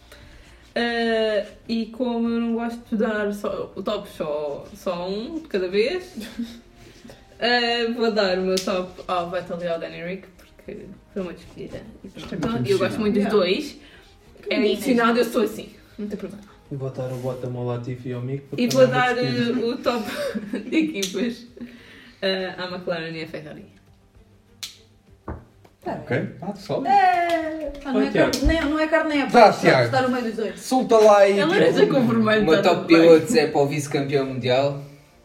Ah, 0.75 1.45
e 1.67 1.87
como 1.87 2.27
eu 2.27 2.39
não 2.39 2.53
gosto 2.55 2.81
de 2.89 2.97
dar 2.97 3.31
só, 3.33 3.71
o 3.75 3.83
top 3.83 4.09
só, 4.09 4.65
só 4.75 5.07
um 5.07 5.39
de 5.39 5.47
cada 5.47 5.67
vez, 5.67 6.15
ah, 7.39 7.93
vou 7.95 8.11
dar 8.11 8.39
o 8.39 8.41
meu 8.41 8.55
top 8.55 9.01
ao 9.07 9.29
Vettel 9.29 9.59
e 9.61 9.67
ao 9.67 9.79
Danny 9.79 10.03
Rick, 10.03 10.27
porque 10.37 10.85
foi 11.13 11.21
uma 11.21 11.33
despedida. 11.33 11.81
E 12.03 12.07
é 12.07 12.37
pronto. 12.37 12.69
eu 12.69 12.79
gosto 12.79 12.99
muito 12.99 13.19
dos 13.19 13.29
dois. 13.29 13.79
É 14.49 14.55
emocionado, 14.55 15.19
eu 15.19 15.25
sou 15.25 15.43
assim, 15.43 15.69
não 15.97 16.07
tem 16.07 16.17
problema. 16.17 16.43
E 16.71 16.75
botar 16.75 17.07
o 17.13 17.17
bottom 17.17 17.55
ao 17.55 17.65
Latifi 17.65 18.09
e 18.09 18.13
ao 18.13 18.21
Mick. 18.21 18.43
E 18.57 18.67
vou 18.67 18.83
é 18.83 18.87
dar 18.87 19.17
eh, 19.17 19.51
o 19.51 19.77
top 19.77 20.03
de 20.69 20.75
equipas 20.75 21.45
eh, 22.23 22.53
à 22.57 22.65
McLaren 22.67 23.11
e 23.11 23.23
à 23.23 23.27
Ferrari. 23.27 23.65
Ok, 25.85 26.29
ah, 26.41 26.55
só. 26.55 26.81
É. 26.85 27.71
Ah, 27.83 27.91
não, 27.91 28.01
é 28.01 28.09
Tiago. 28.09 28.31
carne, 28.31 28.47
nem, 28.47 28.61
não 28.61 28.79
é 28.79 28.87
carne, 28.87 29.09
nem 29.09 29.21
é 29.23 29.25
Vá, 29.25 29.43
peixe. 29.47 29.59
Tiago. 29.59 29.85
Está 29.85 30.01
no 30.01 30.09
meio 30.09 30.23
dos 30.23 30.35
dois. 30.35 30.59
Solta 30.61 30.97
lá 30.97 31.17
aí. 31.19 31.41
A 31.41 31.45
laranja 31.45 31.85
com 31.87 32.07
vermelho 32.07 32.41
O 32.43 32.45
meu 32.45 32.53
está 32.55 32.69
top 32.69 32.87
tudo 32.87 33.29
bem. 33.29 33.39
é 33.43 33.47
para 33.47 33.61
o 33.61 33.67
vice-campeão 33.67 34.25
mundial, 34.25 34.81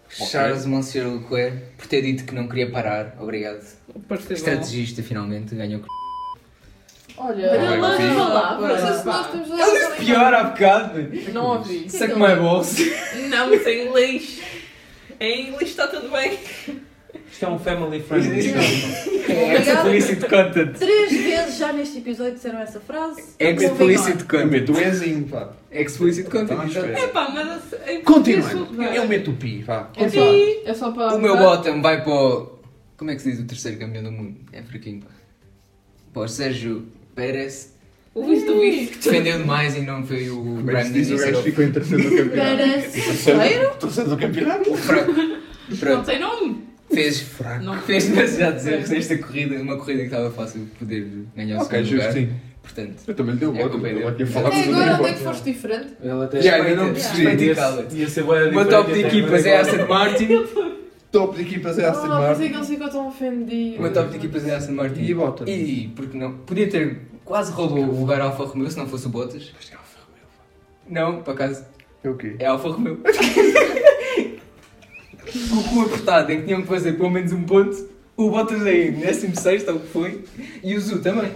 Charles 0.09 0.66
Monsieur 0.66 1.07
Leclerc, 1.07 1.59
por 1.76 1.86
ter 1.86 2.03
dito 2.03 2.24
que 2.24 2.34
não 2.34 2.49
queria 2.49 2.68
parar. 2.70 3.14
Obrigado. 3.20 3.64
Bom. 4.09 4.16
Estrategista, 4.16 5.01
finalmente, 5.01 5.55
ganhou. 5.55 5.82
Olha, 7.16 7.51
Olha, 7.51 7.64
eu 7.74 7.78
não 7.80 7.96
sim. 7.96 8.14
palavras. 8.16 8.80
Não 8.82 8.88
sei 8.88 8.99
se 8.99 9.07
nós 9.07 9.30
temos 9.30 9.51
Ele 9.51 9.78
disse 9.78 10.05
pior 10.05 10.34
há 10.34 10.42
bocado. 10.44 11.09
Não 11.32 11.46
ouvi. 11.46 11.88
Suck 11.90 12.14
my 12.14 12.34
balls. 12.36 12.76
Não, 13.28 13.51
mas 13.51 13.64
em 13.66 13.86
inglês. 13.86 14.40
Em 15.20 15.49
inglês 15.49 15.70
está 15.70 15.86
tudo 15.86 16.09
bem. 16.11 16.38
Isto 17.30 17.44
é 17.44 17.48
um 17.48 17.59
family 17.59 18.00
friendly. 18.00 18.52
É 19.28 19.61
explicit 19.61 20.20
content. 20.28 20.72
Três 20.78 21.11
vezes 21.12 21.59
já 21.59 21.72
neste 21.72 21.98
episódio 21.98 22.34
disseram 22.34 22.59
essa 22.61 22.80
frase. 22.80 23.22
Explicit 23.38 24.18
Eu 24.20 24.26
content. 24.26 24.50
meto 24.50 24.72
o 24.72 24.80
Ezinho, 24.80 25.24
pá. 25.28 25.50
Explicit 25.70 26.26
Então, 26.26 26.46
content. 26.46 26.66
espera. 26.68 26.98
É 26.98 27.06
pá, 27.09 27.28
mas. 27.30 28.02
Continuando. 28.04 28.82
Eu 28.82 29.06
meto 29.09 29.30
o 29.30 29.34
pi, 29.34 29.62
vá. 29.62 29.90
É 29.96 30.09
só, 30.09 30.34
é 30.70 30.74
só 30.74 30.90
para. 30.92 31.14
O 31.14 31.20
meu 31.20 31.36
bottom 31.36 31.80
vai 31.82 32.02
para 32.02 32.12
o. 32.12 32.59
Como 32.97 33.10
é 33.10 33.14
que 33.14 33.22
se 33.22 33.30
diz 33.30 33.40
o 33.40 33.44
terceiro 33.44 33.78
campeão 33.78 34.02
do 34.05 34.12
mundo? 34.12 34.36
É 34.52 34.62
fraquinho. 34.62 35.01
pá. 35.02 35.09
Para 36.12 36.22
o 36.22 36.28
Sérgio 36.28 36.86
Pérez, 37.14 37.74
O 38.14 38.22
do 38.22 38.60
defendeu 39.02 39.39
demais 39.39 39.76
e 39.76 39.80
não 39.82 40.05
foi 40.05 40.30
o 40.30 40.59
é 40.60 40.62
Brandon 40.62 40.93
diz? 40.93 41.10
O 41.10 41.16
gajo 41.18 41.43
ficou 41.43 41.64
em 41.64 41.70
terceiro 41.72 42.02
do 42.02 42.16
campeonato. 42.16 42.56
Terceiro? 42.90 43.76
Terceiro 43.78 44.10
do 44.10 44.16
campeonato? 44.16 44.70
Não 45.85 46.02
tem 46.02 46.18
nome. 46.18 46.68
Fez, 46.93 47.20
Fraco. 47.20 47.65
Não. 47.65 47.78
fez 47.82 48.09
demasiados 48.09 48.66
erros 48.66 48.90
nesta 48.90 49.19
corrida, 49.19 49.56
uma 49.60 49.77
corrida 49.77 49.98
que 50.01 50.05
estava 50.06 50.31
fácil 50.31 50.60
de 50.62 50.70
poder 50.70 51.06
ganhar 51.36 51.59
o 51.59 51.62
Ok, 51.62 51.78
segundo 51.85 51.93
lugar. 51.93 52.12
justinho. 52.12 52.40
Portanto, 52.62 52.94
Eu 53.06 53.15
também 53.15 53.35
lhe 53.35 53.40
dei 53.40 53.48
o 53.48 53.56
É 53.56 53.59
voto. 53.62 53.70
culpa 53.73 53.89
Eu 53.89 54.09
aqui 54.09 54.23
a 54.23 54.27
falar 54.27 54.52
É 54.52 54.62
dos 54.66 54.74
agora 54.74 54.94
onde 54.94 55.05
é 55.09 55.12
que 55.15 55.20
foste 55.20 55.44
diferente? 55.52 55.89
Ele 56.02 56.24
até 56.24 56.43
Já, 56.43 56.55
ainda 56.56 56.74
não 56.85 56.93
percebi. 56.93 57.44
Ia, 57.98 58.09
ser 58.09 58.23
bué 58.24 58.48
O 58.48 58.55
meu 58.55 58.69
top 58.69 58.93
de 58.93 58.98
até 59.01 59.09
equipas 59.09 59.47
é. 59.47 59.56
Aston 59.59 59.86
Martin. 59.86 60.28
Top 61.10 61.35
de 61.35 61.43
equipas 61.43 61.78
é 61.78 61.86
Aston 61.86 62.12
Ah, 62.12 62.28
pensei 62.28 62.28
Martin. 62.28 62.48
que 62.51 62.56
ele 62.56 62.66
ficou 62.66 62.89
tão 62.90 63.09
ofendido. 63.09 63.78
O 63.78 63.82
meu 63.82 63.93
top 63.94 64.10
de 64.10 64.16
equipas 64.19 64.47
é 64.47 64.55
Aston 64.56 64.73
Martin. 64.73 65.01
E 65.02 65.15
Bottas? 65.15 65.48
E 65.48 65.90
porque 65.97 66.19
não? 66.19 66.32
Podia 66.39 66.69
ter 66.69 66.98
quase 67.24 67.51
roubou 67.51 67.82
o 67.85 68.01
lugar 68.01 68.20
Alfa 68.20 68.44
Romeo 68.44 68.70
se 68.70 68.77
não 68.77 68.86
fosse 68.86 69.06
o 69.06 69.09
Bottas. 69.09 69.51
Não, 70.86 71.23
por 71.23 71.32
acaso 71.32 71.65
É 72.05 72.10
o 72.10 72.15
quê? 72.15 72.36
é 72.39 72.44
Alfa 72.47 72.69
Romeo. 72.69 73.01
Com 75.72 75.78
o 75.78 75.82
apertado 75.82 76.32
em 76.32 76.40
que 76.40 76.46
tinham 76.46 76.62
que 76.62 76.68
fazer 76.68 76.92
pelo 76.94 77.10
menos 77.10 77.32
um 77.32 77.44
ponto. 77.44 77.88
O 78.16 78.30
Bottas 78.30 78.62
aí, 78.66 78.90
16, 78.90 79.62
tal 79.64 79.78
que 79.78 79.86
foi. 79.88 80.24
E 80.62 80.74
o 80.74 80.80
Zu 80.80 81.00
também. 81.00 81.30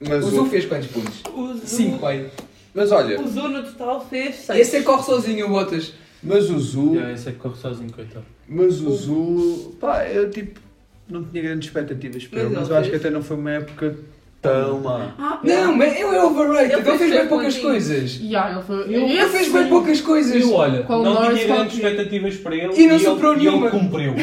Mas 0.00 0.24
o 0.24 0.30
Zu 0.30 0.42
o- 0.42 0.46
fez 0.46 0.64
quantos 0.66 0.86
pontos? 0.88 1.22
O 1.34 1.54
Zu, 1.54 1.66
5, 1.66 1.98
pai. 1.98 2.30
Mas 2.74 2.92
olha, 2.92 3.20
o 3.20 3.26
Zu 3.28 3.48
no 3.48 3.62
total 3.64 4.06
fez 4.08 4.36
6. 4.36 4.60
Esse 4.60 4.76
é 4.76 4.78
que 4.80 4.84
corre 4.84 5.02
sozinho 5.02 5.46
o 5.46 5.48
Bottas. 5.48 5.94
mas 6.22 6.48
o 6.50 6.58
Zu. 6.60 6.94
Já, 6.94 7.10
esse 7.12 7.28
é 7.28 7.32
que 7.32 7.38
corre 7.38 7.56
sozinho, 7.56 7.92
coitado. 7.92 8.24
Mas 8.48 8.80
o 8.80 8.90
Zu. 8.94 9.76
Pá, 9.80 10.04
eu 10.06 10.30
tipo. 10.30 10.60
Não 11.08 11.24
tinha 11.24 11.42
grandes 11.42 11.68
expectativas 11.68 12.26
para 12.26 12.38
Mas 12.44 12.50
ele, 12.52 12.60
mas 12.60 12.68
eu 12.68 12.76
acho 12.76 12.90
que 12.90 12.96
até 12.96 13.08
não 13.10 13.22
foi 13.22 13.36
uma 13.38 13.50
época 13.50 13.96
Toma. 14.40 15.14
Não, 15.42 15.76
mas 15.76 15.94
ele 15.96 16.14
é 16.14 16.22
overrated. 16.22 16.72
Ele, 16.74 16.88
Ele 16.88 16.98
fez 16.98 17.10
bem 17.10 17.26
poucas 17.26 17.54
pontinhos. 17.56 17.86
coisas. 17.86 18.10
Já, 18.12 18.50
ele 18.52 18.62
foi. 18.62 18.94
Ele 18.94 19.28
fez 19.28 19.48
bem 19.52 19.66
poucas 19.68 20.00
coisas. 20.00 20.40
Eu, 20.42 20.52
olha, 20.54 20.86
o 20.88 20.92
não 21.02 21.14
Norris 21.14 21.40
tinha 21.40 21.54
grandes 21.56 21.74
expectativas 21.74 22.36
para 22.36 22.54
ele 22.54 22.72
E 22.76 22.86
não 22.86 22.94
ele- 22.94 23.04
superou 23.04 23.34
e 23.34 23.38
nenhuma. 23.38 23.66
ele 23.66 23.78
cumpriu. 23.78 24.14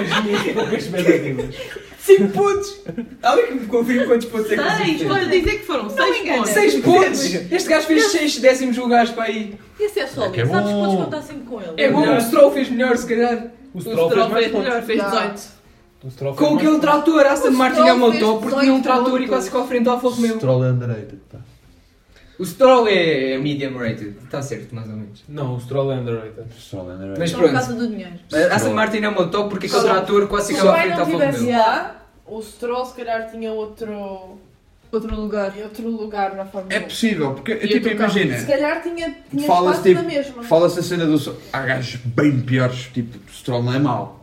As 0.00 0.24
minhas 0.24 0.42
poucas 0.54 0.84
expectativas. 0.84 1.54
5 2.00 2.28
pontos. 2.28 2.80
Olha 3.22 3.42
que 3.46 3.54
me 3.54 3.66
confirma 3.66 4.06
quantos 4.06 4.26
pontos 4.28 4.50
é 4.50 4.56
que 4.56 4.84
Seis, 4.84 5.02
pode 5.02 5.26
dizer 5.28 5.58
que 5.58 5.66
foram 5.66 5.90
seis 5.90 6.18
pontos. 6.18 6.50
6 6.50 6.74
pontos! 6.80 7.24
Este 7.52 7.68
gajo 7.68 7.86
fez 7.86 8.04
6 8.06 8.38
décimos 8.38 8.76
lugares 8.78 9.10
para 9.10 9.24
aí. 9.24 9.54
Esse 9.78 10.00
é 10.00 10.06
sólido. 10.06 10.32
É 10.32 10.34
que 10.34 10.40
é 10.40 10.46
Sabes 10.46 10.70
bom. 10.72 10.84
podes 10.86 11.04
contar 11.04 11.22
sempre 11.22 11.42
com 11.42 11.60
ele. 11.60 11.72
É 11.76 11.90
bom, 11.90 12.16
o 12.16 12.20
Stroll 12.22 12.50
fez 12.52 12.70
melhor, 12.70 12.96
se 12.96 13.06
calhar. 13.06 13.48
O 13.74 13.78
O 13.78 13.80
Stroll 13.82 14.10
fez 14.10 14.32
fez 14.32 14.52
melhor, 14.52 14.82
fez 14.82 14.98
Já. 14.98 15.10
18. 15.10 15.59
O 16.02 16.10
Stroll 16.10 16.34
Com 16.34 16.54
aquele 16.56 16.66
pontos. 16.72 16.80
trator, 16.80 17.26
Aston 17.26 17.48
O 17.48 17.52
Martin 17.52 17.74
Stroll 17.80 17.88
é 17.88 17.92
uma 17.92 18.18
top 18.18 18.42
porque 18.42 18.60
tinha 18.60 18.72
um 18.72 18.80
18 18.80 18.82
trator 18.82 19.22
e 19.22 19.28
quase 19.28 19.46
ficou 19.46 19.62
à 19.62 19.66
frente 19.66 19.88
ao 19.88 19.94
Alfa 19.96 20.08
Romeo. 20.08 20.36
Stroll 20.36 20.62
underrated, 20.62 21.18
pá. 21.30 21.38
O 22.38 22.46
Stroll 22.46 22.88
é 22.88 23.36
medium 23.36 23.76
rated, 23.76 24.16
está 24.24 24.40
certo, 24.40 24.74
mais 24.74 24.88
ou 24.88 24.96
menos. 24.96 25.22
Não, 25.28 25.56
o 25.56 25.60
Stroll 25.60 25.92
é 25.92 25.96
underrated. 25.96 26.46
Stroll 26.58 26.84
underrated. 26.88 27.18
Mas 27.18 27.30
Só 27.30 27.36
por 27.36 27.42
pronto, 27.50 27.54
causa 27.60 27.74
do 27.74 27.88
dinheiro. 27.88 28.12
a 28.32 28.54
Aston 28.54 28.72
Martin 28.72 28.98
é 29.02 29.08
uma 29.10 29.28
top 29.28 29.50
porque 29.50 29.66
aquele 29.66 29.82
trator 29.82 30.26
quase 30.26 30.46
Se 30.46 30.52
o 30.54 30.56
ficava 30.56 30.76
à 30.76 30.80
frente 30.80 30.92
ao 30.94 31.00
Alfa 31.00 31.12
Romeo. 31.38 31.50
lá, 31.58 31.96
o 32.26 32.42
Stroll 32.42 32.84
se 32.86 32.94
calhar 32.94 33.30
tinha 33.30 33.52
outro, 33.52 34.38
Outro 34.90 35.14
lugar. 35.14 35.52
outro 35.62 35.86
lugar 35.88 36.34
na 36.34 36.46
Fórmula 36.46 36.74
1. 36.74 36.76
É 36.78 36.80
possível, 36.80 37.34
porque, 37.34 37.52
E 37.52 37.68
tipo, 37.68 37.74
outro 37.88 37.96
carro. 37.98 38.12
Se 38.12 38.20
imagina. 38.22 38.46
calhar 38.46 38.82
tinha, 38.82 39.16
tinha 39.30 39.46
Fala-se 39.46 39.78
espaço 39.90 39.94
na 39.94 40.00
tipo, 40.00 40.14
mesma. 40.16 40.42
fala 40.44 40.66
a 40.66 40.70
cena 40.70 41.06
do. 41.06 41.36
Há 41.52 41.60
gajos 41.60 42.00
bem 42.06 42.40
piores, 42.40 42.88
tipo, 42.92 43.18
o 43.18 43.32
Stroll 43.32 43.62
não 43.62 43.74
é 43.74 43.78
mau. 43.78 44.19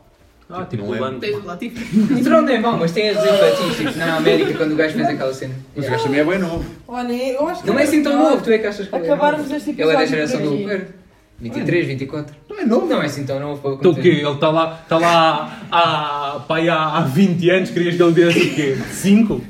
Ah, 0.50 0.66
tipo 0.66 0.84
não 0.84 0.92
o 0.92 0.96
é. 0.96 1.00
Lando. 1.00 1.20
Tens 1.20 1.36
o 1.36 1.46
Latifi. 1.46 2.00
O 2.14 2.18
Stroll 2.18 2.42
não 2.42 2.50
é 2.50 2.60
mau, 2.60 2.78
mas 2.78 2.92
tem 2.92 3.10
a 3.10 3.14
dizer 3.14 3.32
Latifi, 3.32 3.86
tipo, 3.86 3.98
na 4.00 4.16
América, 4.16 4.54
quando 4.54 4.72
o 4.72 4.76
gajo 4.76 4.96
fez 4.96 5.08
aquela 5.08 5.34
cena. 5.34 5.56
Mas 5.76 5.88
o 5.88 5.92
gajo 5.92 6.04
também 6.06 6.20
é 6.20 6.24
bem 6.24 6.40
novo. 6.40 6.66
Olha, 6.88 7.14
eu 7.14 7.48
acho 7.48 7.62
que 7.62 7.68
Não 7.68 7.80
é 7.80 7.84
assim 7.84 8.02
tão 8.02 8.18
novo, 8.18 8.42
tu 8.42 8.52
é 8.52 8.58
que 8.58 8.68
achas 8.68 8.88
que 8.88 8.96
é 8.96 8.98
Acabarmos 8.98 9.42
novo? 9.44 9.56
este 9.56 9.70
Ele 9.72 9.82
é 9.82 9.86
da 9.86 9.92
episódio 9.92 10.08
geração 10.08 10.42
do. 10.42 10.56
Leclerc. 10.56 10.98
23, 11.40 11.88
24. 11.88 12.36
Não 12.50 12.60
é 12.60 12.66
novo. 12.66 12.88
Não 12.88 13.02
é 13.02 13.06
assim 13.06 13.24
tão 13.24 13.40
novo 13.40 13.62
para 13.62 13.72
Então 13.74 13.92
o 13.92 13.96
quê? 13.96 14.10
Ele 14.10 14.28
está 14.30 14.50
lá, 14.50 14.80
está 14.82 14.98
lá 14.98 15.62
há, 15.72 16.40
pá, 16.48 16.58
há 16.60 17.02
20 17.02 17.50
anos, 17.52 17.70
querias 17.70 17.96
que 17.96 18.02
ele 18.02 18.12
desse 18.14 18.40
o 18.40 18.56
quê? 18.56 18.78
5? 18.92 19.42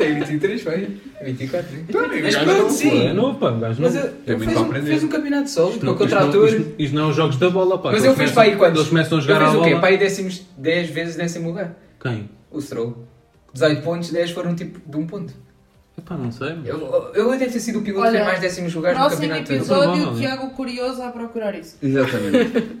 Tem 0.00 0.14
23, 0.24 0.62
vai. 0.64 0.88
24, 1.22 1.70
né? 1.72 1.84
Então, 1.88 2.02
Mas 2.22 2.36
pronto, 2.36 2.70
sim. 2.72 3.06
É 3.06 3.12
novo, 3.12 3.38
pá, 3.38 3.50
um 3.50 3.60
gajo 3.60 3.82
Mas 3.82 3.92
Tem 3.92 4.02
ele 4.02 4.36
muito 4.36 4.38
fez, 4.44 4.52
para 4.52 4.60
um, 4.60 4.64
aprender. 4.66 4.86
fez 4.90 5.04
um 5.04 5.08
campeonato 5.08 5.50
sólido, 5.50 5.78
com 5.80 5.86
Não, 5.86 5.92
o 5.92 5.94
isto, 5.94 6.02
não, 6.02 6.08
trator. 6.30 6.48
isto, 6.48 6.74
isto 6.78 6.94
não 6.96 7.02
é 7.06 7.10
os 7.10 7.16
jogos 7.16 7.36
da 7.36 7.50
bola, 7.50 7.78
pá. 7.78 7.90
Mas 7.92 8.02
Eles 8.02 8.04
ele 8.06 8.14
fez 8.16 8.30
começam- 8.30 8.34
para 8.34 8.42
aí 8.52 8.56
quantos? 8.56 8.78
Eles 8.78 8.88
começam 8.88 9.18
a 9.18 9.20
jogar 9.20 9.38
fez 9.40 9.54
a 9.54 9.58
o 9.58 9.62
quê? 9.64 9.76
Para 9.76 9.88
aí 9.88 9.98
décimos, 9.98 10.42
10 10.56 10.90
vezes 10.90 11.16
décimo 11.16 11.48
lugar. 11.48 11.76
Quem? 12.02 12.30
O 12.50 12.60
Stroll. 12.60 13.06
18 13.52 13.82
pontos, 13.82 14.10
10 14.10 14.30
foram 14.30 14.54
tipo 14.54 14.80
de 14.90 14.96
um 14.96 15.06
ponto. 15.06 15.32
Epá, 15.98 16.16
não 16.16 16.32
sei. 16.32 16.48
Ele, 16.48 16.70
ele 17.14 17.30
deve 17.38 17.52
ter 17.52 17.60
sido 17.60 17.80
o 17.80 17.82
piloto 17.82 18.02
que 18.02 18.08
Olha, 18.08 18.18
fez 18.18 18.26
mais 18.26 18.40
décimos 18.40 18.74
lugares 18.74 18.98
no 18.98 19.04
Próximo 19.04 19.22
campeonato 19.28 19.46
todo. 19.48 19.56
episódio, 19.58 19.90
Provável, 19.92 20.12
o 20.12 20.16
é. 20.16 20.20
Tiago 20.20 20.50
Curioso 20.54 21.02
a 21.02 21.10
procurar 21.10 21.54
isso. 21.58 21.76
Exatamente. 21.82 22.80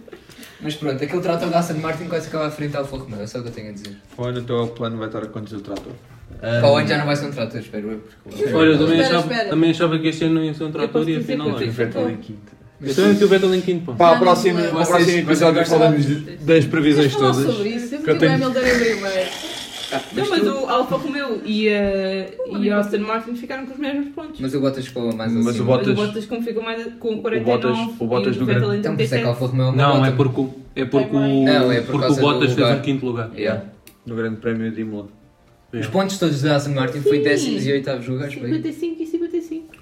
Mas 0.62 0.74
pronto, 0.74 1.02
aquele 1.02 1.20
trator 1.22 1.48
da 1.48 1.58
Aston 1.58 1.74
Martin 1.78 2.04
quase 2.04 2.26
ficava 2.26 2.46
à 2.46 2.50
frente 2.50 2.72
da 2.72 2.80
Alfa 2.80 2.96
Romeo, 2.98 3.20
é 3.22 3.26
só 3.26 3.38
o 3.38 3.42
que 3.42 3.48
eu 3.48 3.52
tenho 3.52 3.70
a 3.70 3.72
dizer. 3.72 3.96
Foi 4.14 4.30
no 4.32 4.42
teu 4.42 4.66
plano 4.68 4.98
vai 4.98 5.06
estar 5.06 5.22
a 5.22 5.26
conduzir 5.26 5.58
o 5.58 5.62
trator. 5.62 5.92
Para 6.40 6.70
o 6.72 6.76
ano 6.76 6.88
já 6.88 6.98
não 6.98 7.06
vai 7.06 7.16
ser 7.16 7.26
um 7.26 7.30
trator, 7.30 7.60
espero 7.60 7.90
eu. 7.92 8.00
porque- 8.24 8.44
Olha, 8.54 8.68
eu 8.70 8.78
também 8.78 9.00
Espera, 9.00 9.18
achava, 9.18 9.32
espera. 9.32 9.50
também 9.50 9.70
achava 9.70 9.98
que 9.98 10.08
este 10.08 10.24
ano 10.24 10.34
não 10.36 10.44
ia 10.44 10.54
ser 10.54 10.64
um 10.64 10.72
trator 10.72 11.08
e 11.08 11.16
afinal 11.16 11.46
que 11.46 11.52
eu 11.52 11.56
é. 11.56 11.58
tenho 11.60 11.72
Vettel 11.72 12.10
em 12.10 12.16
quinto. 12.16 12.52
Eu 12.82 12.94
também 12.94 13.10
meti 13.12 13.24
o 13.24 13.28
Vettel 13.28 13.54
em 13.54 13.60
quinto, 13.60 13.84
pá. 13.86 13.92
Para 13.92 14.10
Já 14.12 14.16
o 14.16 14.18
próximo, 14.20 14.54
não 14.58 14.64
o 14.64 15.18
episódio 15.18 15.54
vocês 15.54 15.68
falamos 15.68 16.06
de- 16.06 16.20
das 16.38 16.64
previsões 16.64 17.12
falar 17.12 17.32
todas. 17.32 17.54
sobre 17.54 17.68
isso. 17.68 17.88
Sempre 17.88 18.04
Que 18.04 18.10
eu 18.10 18.14
o 18.14 18.18
tenho- 18.18 18.32
Hamilton 18.34 18.58
em 18.60 18.78
primeiro. 18.78 19.30
Não, 20.14 20.30
mas 20.30 20.46
o 20.46 20.68
Alfa 20.68 20.96
Romeo 20.96 21.42
e, 21.44 21.68
a 21.68 22.58
e 22.60 22.70
a 22.70 22.78
Aston 22.78 22.98
Martin 23.00 23.34
ficaram 23.34 23.66
com 23.66 23.72
os 23.74 23.78
mesmos 23.78 24.06
pontos. 24.14 24.40
Mas 24.40 24.54
o 24.54 24.60
Bottas 24.60 24.86
ficou 24.86 25.12
mais 25.14 25.32
Mas 25.32 25.42
o 25.42 25.44
Mas 25.44 25.60
o 25.60 25.64
Bottas- 25.64 25.94
Bottas 25.96 26.26
como 26.26 26.42
ficou 26.42 26.62
mais 26.62 26.84
com 27.00 27.20
49 27.20 27.42
Bottas- 27.44 28.00
o 28.00 28.06
Bottas 28.06 28.36
e 28.36 28.38
do 28.38 28.46
Vettel 28.46 28.60
grande- 28.62 28.76
em 28.76 28.80
Então 28.80 28.94
por 28.96 29.02
isso 29.02 29.14
é 29.14 29.18
que 29.18 29.24
a 29.24 29.26
37. 29.26 29.42
Alfa 29.42 29.46
Romeo 29.46 29.72
Não, 29.76 30.06
é 30.06 30.10
porque, 30.12 30.40
o- 30.40 30.54
é 30.76 30.84
porque, 30.84 31.16
o, 31.16 31.20
Não, 31.44 31.72
é 31.72 31.80
por 31.80 31.86
porque 31.86 31.96
o 31.96 32.00
causa 32.00 32.20
Bottas 32.20 32.44
fez 32.52 32.56
lugar. 32.56 32.76
um 32.76 32.80
quinto 32.82 33.04
lugar. 33.06 33.30
Yeah. 33.36 33.64
No 34.06 34.14
Grande 34.14 34.36
Prémio 34.36 34.70
de 34.70 34.80
Imola. 34.80 35.08
Os 35.72 35.86
pontos 35.86 36.18
todos 36.18 36.42
da 36.42 36.56
Aston 36.56 36.70
Martin 36.74 37.00
foi 37.00 37.20
décimos 37.20 37.64
e 37.66 37.72
oitavos 37.72 38.06
lugares. 38.08 38.34
foi 38.34 38.42
55 38.52 39.02
e 39.02 39.06
55. 39.06 39.74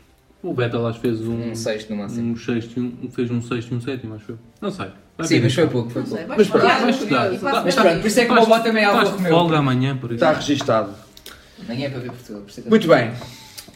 O 0.43 0.55
Vettel 0.55 0.87
acho 0.87 1.01
que 1.01 1.09
fez 1.09 1.21
um, 1.27 1.51
Um 1.51 1.55
sexto 1.55 1.91
no 1.91 1.97
máximo. 1.97 2.33
um 2.33 2.37
sexto, 2.37 2.79
e 2.79 2.81
um, 2.81 3.11
fez 3.11 3.31
um 3.31 3.43
sexto 3.43 3.73
e 3.73 3.75
um 3.77 3.81
sétimo, 3.81 4.15
acho 4.15 4.33
eu. 4.33 4.39
Não 4.61 4.71
sei. 4.71 4.87
Vai 5.17 5.27
Sim, 5.27 5.35
ver 5.37 5.43
mas 5.45 5.55
foi 5.55 5.67
pouco, 5.67 5.91
foi 5.91 6.03
Não 6.03 6.09
pouco. 6.09 6.25
sei, 6.27 6.37
Mas 6.37 6.49
pronto, 6.49 6.65
vai 6.67 6.91
estudar. 6.91 7.31
Mas 7.65 7.75
pronto, 7.75 8.01
por 8.01 8.07
isso 8.07 8.21
é 8.21 8.25
que 8.25 8.31
o 8.31 8.35
meu 8.35 8.43
Estás- 8.45 8.59
voto 8.59 8.69
também 8.69 8.85
é 8.85 8.87
estás 8.87 9.05
Alfa 9.09 9.17
de 9.17 9.23
Romeo. 9.25 9.39
folga 9.39 9.59
amanhã, 9.59 9.97
por 9.97 10.07
isso. 10.13 10.15
Está 10.15 10.33
registado. 10.33 10.95
Nem 11.67 11.85
é 11.85 11.91
para 11.91 11.99
ver 12.01 12.11
Portugal, 12.13 12.43
por 12.43 12.51
isso 12.51 12.61
é 12.61 12.63
que- 12.63 12.69
Muito 12.71 12.87
bem. 12.89 13.13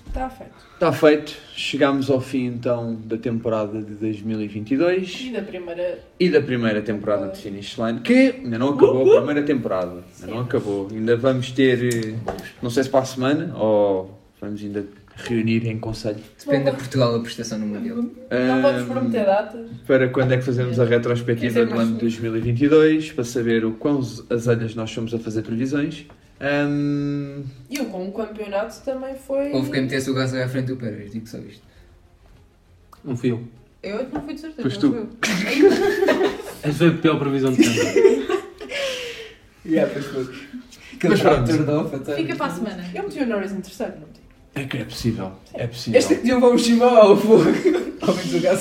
Está 0.06 0.30
feito. 0.30 0.52
Está 0.82 0.92
feito. 0.92 1.36
Chegámos 1.54 2.10
ao 2.10 2.20
fim 2.20 2.46
então 2.46 2.96
da 3.04 3.16
temporada 3.16 3.80
de 3.80 3.94
2022 3.94 5.26
E 5.28 5.32
da 5.32 5.40
primeira. 5.40 6.00
e 6.18 6.28
da 6.28 6.40
primeira 6.40 6.82
temporada 6.82 7.28
de 7.28 7.38
Finish 7.38 7.78
Line, 7.78 8.00
que 8.00 8.40
ainda 8.42 8.58
não 8.58 8.70
acabou 8.70 9.12
a 9.12 9.16
primeira 9.18 9.44
temporada. 9.44 10.02
Ainda 10.20 10.34
não 10.34 10.40
acabou. 10.40 10.88
Ainda 10.90 11.16
vamos 11.16 11.52
ter, 11.52 11.84
eh, 11.84 12.14
não 12.60 12.68
sei 12.68 12.82
se 12.82 12.90
para 12.90 12.98
a 12.98 13.04
semana 13.04 13.56
ou 13.56 14.18
vamos 14.40 14.60
ainda 14.60 14.84
reunir 15.14 15.68
em 15.68 15.78
conselho. 15.78 16.18
Depende 16.44 16.64
da 16.64 16.72
Portugal 16.72 17.14
a 17.14 17.20
prestação 17.20 17.60
no 17.60 17.66
Mundial. 17.66 17.98
Não 17.98 18.62
vamos 18.62 18.88
prometer 18.88 19.24
datas. 19.24 19.70
para 19.86 20.08
quando 20.08 20.32
é 20.32 20.38
que 20.38 20.42
fazemos 20.42 20.80
a 20.80 20.84
retrospectiva 20.84 21.64
do 21.64 21.78
ano 21.78 21.92
de 21.92 22.00
2022, 22.00 23.12
para 23.12 23.22
saber 23.22 23.64
o 23.64 23.70
quão 23.70 24.00
azelhas 24.28 24.74
nós 24.74 24.90
somos 24.90 25.14
a 25.14 25.18
fazer 25.20 25.42
previsões. 25.42 26.06
E 27.70 27.80
o 27.80 27.84
com 27.86 28.08
o 28.08 28.12
campeonato 28.12 28.80
também 28.84 29.14
foi. 29.14 29.52
Houve 29.52 29.70
quem 29.70 29.82
metesse 29.82 30.10
o 30.10 30.14
gás 30.14 30.34
à 30.34 30.48
frente 30.48 30.66
do 30.66 30.76
Pérez, 30.76 31.12
digo 31.12 31.26
só 31.28 31.38
isto. 31.38 31.62
Um 33.04 33.16
fio. 33.16 33.48
Eu 33.82 33.98
é 34.00 34.04
que 34.04 34.14
não 34.14 34.22
fui 34.22 34.34
de 34.34 34.40
certeza. 34.40 34.62
Pois 34.62 34.78
não 34.78 34.80
tu. 34.80 35.18
fui 35.20 35.62
eu. 35.62 35.72
Essa 36.62 36.78
foi 36.78 36.88
a 36.88 36.92
pior 36.92 37.18
previsão 37.18 37.52
de 37.52 37.64
sempre. 37.64 38.22
Yeah, 39.64 39.92
pois 39.92 40.06
foi. 40.06 40.28
Mas 41.08 41.20
pronto. 41.20 42.14
Fica 42.16 42.36
para 42.36 42.46
a 42.46 42.50
semana. 42.50 42.84
Eu 42.92 43.04
meti 43.04 43.20
o 43.20 43.26
Norris 43.26 43.52
em 43.52 43.60
terceiro, 43.60 43.92
não 43.92 44.08
meti. 44.08 44.20
é 44.54 44.64
que 44.64 44.78
é 44.78 44.84
possível. 44.84 45.32
É 45.54 45.66
possível. 45.68 45.98
Este 45.98 46.14
aqui 46.14 46.32
vamos 46.32 46.62
Shimau 46.62 46.96
ao 46.96 47.16
fogo. 47.16 47.44
Ao 48.02 48.12
menos 48.12 48.34
o 48.34 48.40
gás 48.40 48.60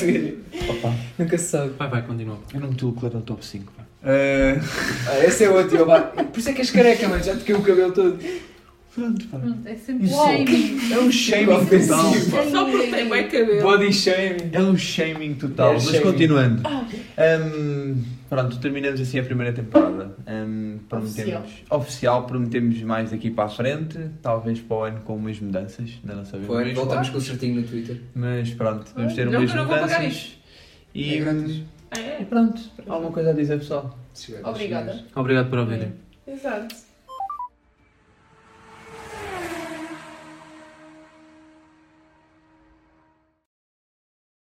Opa, 0.70 0.94
Nunca 1.18 1.36
se 1.36 1.46
sabe. 1.46 1.74
Vai, 1.76 1.90
vai, 1.90 2.06
continua. 2.06 2.38
eu 2.54 2.60
não 2.60 2.70
meti 2.70 2.86
o 2.86 2.90
Leclerc 2.92 3.16
no 3.16 3.24
top 3.24 3.44
5. 3.44 3.74
pá. 3.74 3.84
Ah, 4.04 4.60
Ah, 5.08 5.26
esse 5.26 5.44
é 5.44 5.50
outro, 5.50 5.78
eu. 5.78 5.86
Por 5.86 6.40
isso 6.40 6.50
é 6.50 6.54
que 6.54 6.62
és 6.62 6.72
careca, 6.72 7.08
mano. 7.08 7.24
Já 7.24 7.36
te 7.36 7.44
caiu 7.44 7.60
o 7.60 7.64
cabelo 7.64 7.92
todo. 7.92 8.18
Pronto, 8.94 9.26
pá. 9.30 9.38
Pronto, 9.40 9.66
é 9.66 9.76
sempre 9.76 10.06
Isso. 10.06 10.16
shaming. 10.18 10.80
É 10.94 11.00
um 11.00 11.12
shaming 11.12 11.54
Ofensivo. 11.54 11.96
total. 12.32 12.52
Só 12.52 12.66
porque 12.70 12.88
tem 12.88 13.10
bem 13.10 13.28
cabelo. 13.30 13.62
Body 13.62 13.94
shaming. 13.94 14.50
É 14.52 14.60
um 14.62 14.78
shaming 14.78 15.34
total. 15.36 15.70
É 15.70 15.74
Mas 15.76 15.84
shaming. 15.86 16.02
continuando. 16.04 16.62
Ahm, 17.18 17.96
pronto, 18.30 18.60
terminamos 18.60 19.00
assim 19.00 19.18
a 19.20 19.24
primeira 19.24 19.54
temporada. 19.54 20.14
Ahm, 20.28 20.80
prometemos, 20.90 21.50
oficial. 21.70 22.26
prometemos 22.26 22.82
mais 22.82 23.12
daqui 23.12 23.30
para 23.30 23.46
a 23.46 23.50
frente. 23.50 23.98
Talvez 24.22 24.60
para 24.60 24.76
o 24.78 24.84
ano 24.84 25.00
com 25.06 25.16
umas 25.16 25.40
mudanças. 25.40 25.90
Ainda 26.04 26.16
não 26.16 26.26
sabemos. 26.26 26.48
Foi, 26.48 26.74
voltamos 26.74 27.10
com 27.10 27.18
o 27.18 27.22
certinho 27.22 27.62
no 27.62 27.64
Twitter. 27.68 28.02
Mas 28.14 28.50
pronto, 28.50 28.92
vamos 28.94 29.14
ter 29.14 29.26
Não, 29.28 29.40
umas 29.40 29.52
que 29.52 29.58
eu 29.58 29.62
não 29.62 29.70
vou 29.70 29.80
pagar 29.80 30.00
mudanças. 30.02 30.18
isto. 30.18 30.42
E, 30.94 31.14
É. 31.20 31.62
É. 31.92 32.22
e 32.22 32.26
pronto, 32.26 32.62
alguma 32.88 33.12
coisa 33.12 33.32
a 33.32 33.34
dizer 33.34 33.60
pessoal? 33.60 33.98
Obrigada. 34.44 35.04
Obrigado 35.16 35.50
por 35.50 35.60
ouvirem. 35.60 35.94
Exato. 36.26 36.76